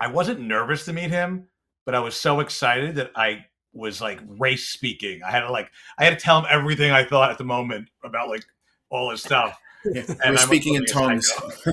I 0.00 0.08
wasn't 0.08 0.40
nervous 0.40 0.84
to 0.86 0.92
meet 0.92 1.10
him, 1.10 1.46
but 1.84 1.94
I 1.94 2.00
was 2.00 2.16
so 2.16 2.40
excited 2.40 2.96
that 2.96 3.12
I 3.14 3.44
was 3.72 4.00
like 4.00 4.20
race 4.26 4.68
speaking. 4.68 5.22
I 5.22 5.30
had 5.30 5.40
to 5.40 5.52
like 5.52 5.70
I 5.98 6.04
had 6.04 6.18
to 6.18 6.24
tell 6.24 6.40
him 6.40 6.46
everything 6.50 6.90
I 6.90 7.04
thought 7.04 7.30
at 7.30 7.38
the 7.38 7.44
moment 7.44 7.88
about 8.02 8.28
like 8.28 8.44
all 8.90 9.10
his 9.10 9.22
stuff. 9.22 9.58
Yeah, 9.84 10.02
and 10.24 10.34
we're 10.34 10.36
speaking 10.38 10.74
in 10.74 10.84
tongues. 10.84 11.30
I'm 11.66 11.72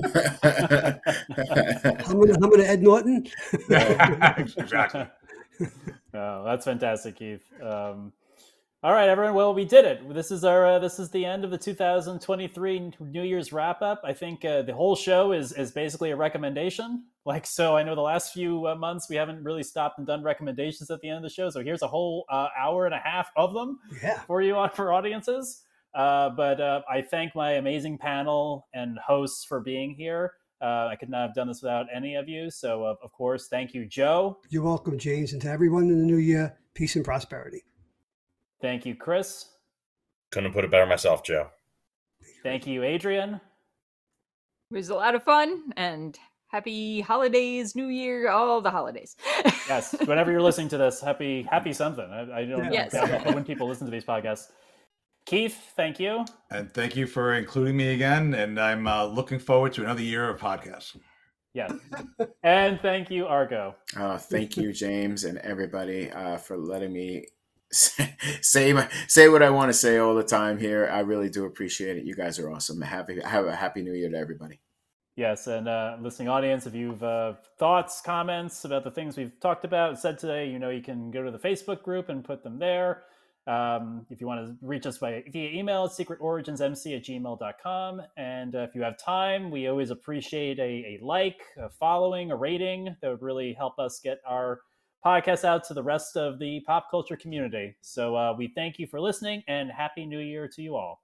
gonna, 2.20 2.36
I'm 2.42 2.60
Ed 2.60 2.82
Norton. 2.82 3.26
exactly. 3.70 5.06
Oh, 6.14 6.42
that's 6.42 6.64
fantastic, 6.64 7.16
Keith. 7.16 7.44
Um, 7.62 8.14
all 8.82 8.92
right, 8.92 9.10
everyone. 9.10 9.34
Well, 9.34 9.52
we 9.52 9.66
did 9.66 9.84
it. 9.84 10.14
This 10.14 10.30
is 10.30 10.42
our 10.42 10.64
uh, 10.66 10.78
this 10.78 10.98
is 10.98 11.10
the 11.10 11.24
end 11.24 11.44
of 11.44 11.50
the 11.50 11.58
2023 11.58 12.92
New 13.00 13.22
Year's 13.22 13.52
wrap 13.52 13.82
up. 13.82 14.00
I 14.04 14.14
think 14.14 14.42
uh, 14.42 14.62
the 14.62 14.72
whole 14.72 14.96
show 14.96 15.32
is 15.32 15.52
is 15.52 15.70
basically 15.70 16.10
a 16.10 16.16
recommendation. 16.16 17.04
Like 17.26 17.46
so, 17.46 17.76
I 17.76 17.82
know 17.82 17.94
the 17.94 18.00
last 18.00 18.32
few 18.32 18.66
uh, 18.66 18.74
months 18.74 19.10
we 19.10 19.16
haven't 19.16 19.44
really 19.44 19.62
stopped 19.62 19.98
and 19.98 20.06
done 20.06 20.22
recommendations 20.22 20.90
at 20.90 21.00
the 21.02 21.08
end 21.08 21.18
of 21.18 21.24
the 21.24 21.28
show. 21.28 21.50
So 21.50 21.62
here's 21.62 21.82
a 21.82 21.88
whole 21.88 22.24
uh, 22.30 22.48
hour 22.58 22.86
and 22.86 22.94
a 22.94 23.00
half 23.04 23.30
of 23.36 23.52
them 23.52 23.80
yeah. 24.02 24.20
for 24.20 24.40
you 24.40 24.56
on 24.56 24.70
for 24.70 24.94
audiences. 24.94 25.62
Uh, 25.94 26.30
but 26.30 26.60
uh, 26.60 26.82
I 26.90 27.02
thank 27.02 27.34
my 27.34 27.52
amazing 27.52 27.98
panel 27.98 28.68
and 28.74 28.98
hosts 28.98 29.44
for 29.44 29.60
being 29.60 29.94
here. 29.94 30.32
Uh, 30.60 30.88
I 30.90 30.96
could 30.96 31.08
not 31.08 31.22
have 31.22 31.34
done 31.34 31.48
this 31.48 31.62
without 31.62 31.86
any 31.94 32.16
of 32.16 32.28
you. 32.28 32.50
So, 32.50 32.84
of 32.84 33.12
course, 33.12 33.48
thank 33.48 33.74
you, 33.74 33.86
Joe. 33.86 34.38
You're 34.50 34.64
welcome, 34.64 34.98
James. 34.98 35.32
And 35.32 35.42
to 35.42 35.48
everyone 35.48 35.84
in 35.84 35.98
the 35.98 36.04
new 36.04 36.16
year, 36.16 36.56
peace 36.74 36.96
and 36.96 37.04
prosperity. 37.04 37.64
Thank 38.60 38.84
you, 38.84 38.96
Chris. 38.96 39.46
Couldn't 40.30 40.52
put 40.52 40.64
it 40.64 40.70
better 40.70 40.86
myself, 40.86 41.22
Joe. 41.22 41.48
Thank 42.42 42.66
you, 42.66 42.82
Adrienne. 42.82 43.40
It 44.70 44.74
was 44.74 44.90
a 44.90 44.94
lot 44.94 45.14
of 45.14 45.22
fun 45.22 45.72
and 45.76 46.18
happy 46.48 47.00
holidays, 47.00 47.74
New 47.74 47.86
Year, 47.86 48.28
all 48.28 48.60
the 48.60 48.70
holidays. 48.70 49.16
yes, 49.68 49.94
whenever 50.04 50.30
you're 50.30 50.42
listening 50.42 50.68
to 50.68 50.78
this, 50.78 51.00
happy 51.00 51.42
happy 51.50 51.72
something. 51.72 52.04
I, 52.10 52.40
I 52.40 52.44
don't 52.44 52.72
yes. 52.72 52.92
know 52.92 53.32
when 53.32 53.44
people 53.44 53.66
listen 53.68 53.86
to 53.86 53.90
these 53.90 54.04
podcasts. 54.04 54.48
Keith, 55.28 55.72
thank 55.76 56.00
you. 56.00 56.24
And 56.50 56.72
thank 56.72 56.96
you 56.96 57.06
for 57.06 57.34
including 57.34 57.76
me 57.76 57.92
again. 57.92 58.32
And 58.32 58.58
I'm 58.58 58.86
uh, 58.86 59.04
looking 59.04 59.38
forward 59.38 59.74
to 59.74 59.82
another 59.82 60.00
year 60.00 60.26
of 60.30 60.40
podcasts. 60.40 60.96
Yeah. 61.52 61.68
and 62.42 62.80
thank 62.80 63.10
you, 63.10 63.26
Arco. 63.26 63.76
Uh, 63.94 64.16
thank 64.16 64.56
you, 64.56 64.72
James, 64.72 65.24
and 65.24 65.36
everybody 65.40 66.10
uh, 66.10 66.38
for 66.38 66.56
letting 66.56 66.94
me 66.94 67.26
say, 67.70 68.16
say 68.40 68.72
my, 68.72 68.88
say 69.06 69.28
what 69.28 69.42
I 69.42 69.50
want 69.50 69.68
to 69.68 69.74
say 69.74 69.98
all 69.98 70.14
the 70.14 70.22
time 70.22 70.58
here. 70.58 70.88
I 70.90 71.00
really 71.00 71.28
do 71.28 71.44
appreciate 71.44 71.98
it. 71.98 72.06
You 72.06 72.14
guys 72.14 72.38
are 72.38 72.50
awesome. 72.50 72.80
Happy 72.80 73.20
have 73.20 73.44
a 73.44 73.54
happy 73.54 73.82
new 73.82 73.92
year 73.92 74.08
to 74.08 74.16
everybody. 74.16 74.60
Yes, 75.14 75.46
and 75.46 75.68
uh, 75.68 75.98
listening 76.00 76.30
audience, 76.30 76.64
if 76.66 76.74
you've 76.74 77.02
uh, 77.02 77.34
thoughts, 77.58 78.00
comments 78.00 78.64
about 78.64 78.82
the 78.82 78.90
things 78.90 79.18
we've 79.18 79.38
talked 79.40 79.66
about, 79.66 79.98
said 79.98 80.18
today, 80.18 80.48
you 80.48 80.58
know, 80.58 80.70
you 80.70 80.80
can 80.80 81.10
go 81.10 81.22
to 81.22 81.30
the 81.30 81.38
Facebook 81.38 81.82
group 81.82 82.08
and 82.08 82.24
put 82.24 82.42
them 82.42 82.58
there. 82.58 83.02
Um, 83.48 84.04
if 84.10 84.20
you 84.20 84.26
want 84.26 84.46
to 84.46 84.66
reach 84.66 84.84
us 84.86 84.98
by 84.98 85.24
via 85.32 85.50
email, 85.50 85.88
secretorigins.mc 85.88 86.94
at 86.94 87.02
gmail.com. 87.02 88.02
And 88.18 88.54
uh, 88.54 88.58
if 88.58 88.74
you 88.74 88.82
have 88.82 88.98
time, 88.98 89.50
we 89.50 89.68
always 89.68 89.90
appreciate 89.90 90.58
a, 90.58 90.62
a, 90.62 90.98
like, 91.02 91.40
a 91.56 91.70
following, 91.70 92.30
a 92.30 92.36
rating. 92.36 92.94
That 93.00 93.10
would 93.10 93.22
really 93.22 93.54
help 93.54 93.78
us 93.78 94.00
get 94.04 94.18
our 94.26 94.60
podcast 95.04 95.44
out 95.44 95.64
to 95.64 95.74
the 95.74 95.82
rest 95.82 96.16
of 96.16 96.38
the 96.38 96.60
pop 96.66 96.90
culture 96.90 97.16
community. 97.16 97.74
So 97.80 98.14
uh, 98.16 98.34
we 98.36 98.52
thank 98.54 98.78
you 98.78 98.86
for 98.86 99.00
listening 99.00 99.42
and 99.48 99.70
Happy 99.70 100.04
New 100.04 100.20
Year 100.20 100.46
to 100.54 100.62
you 100.62 100.76
all. 100.76 101.00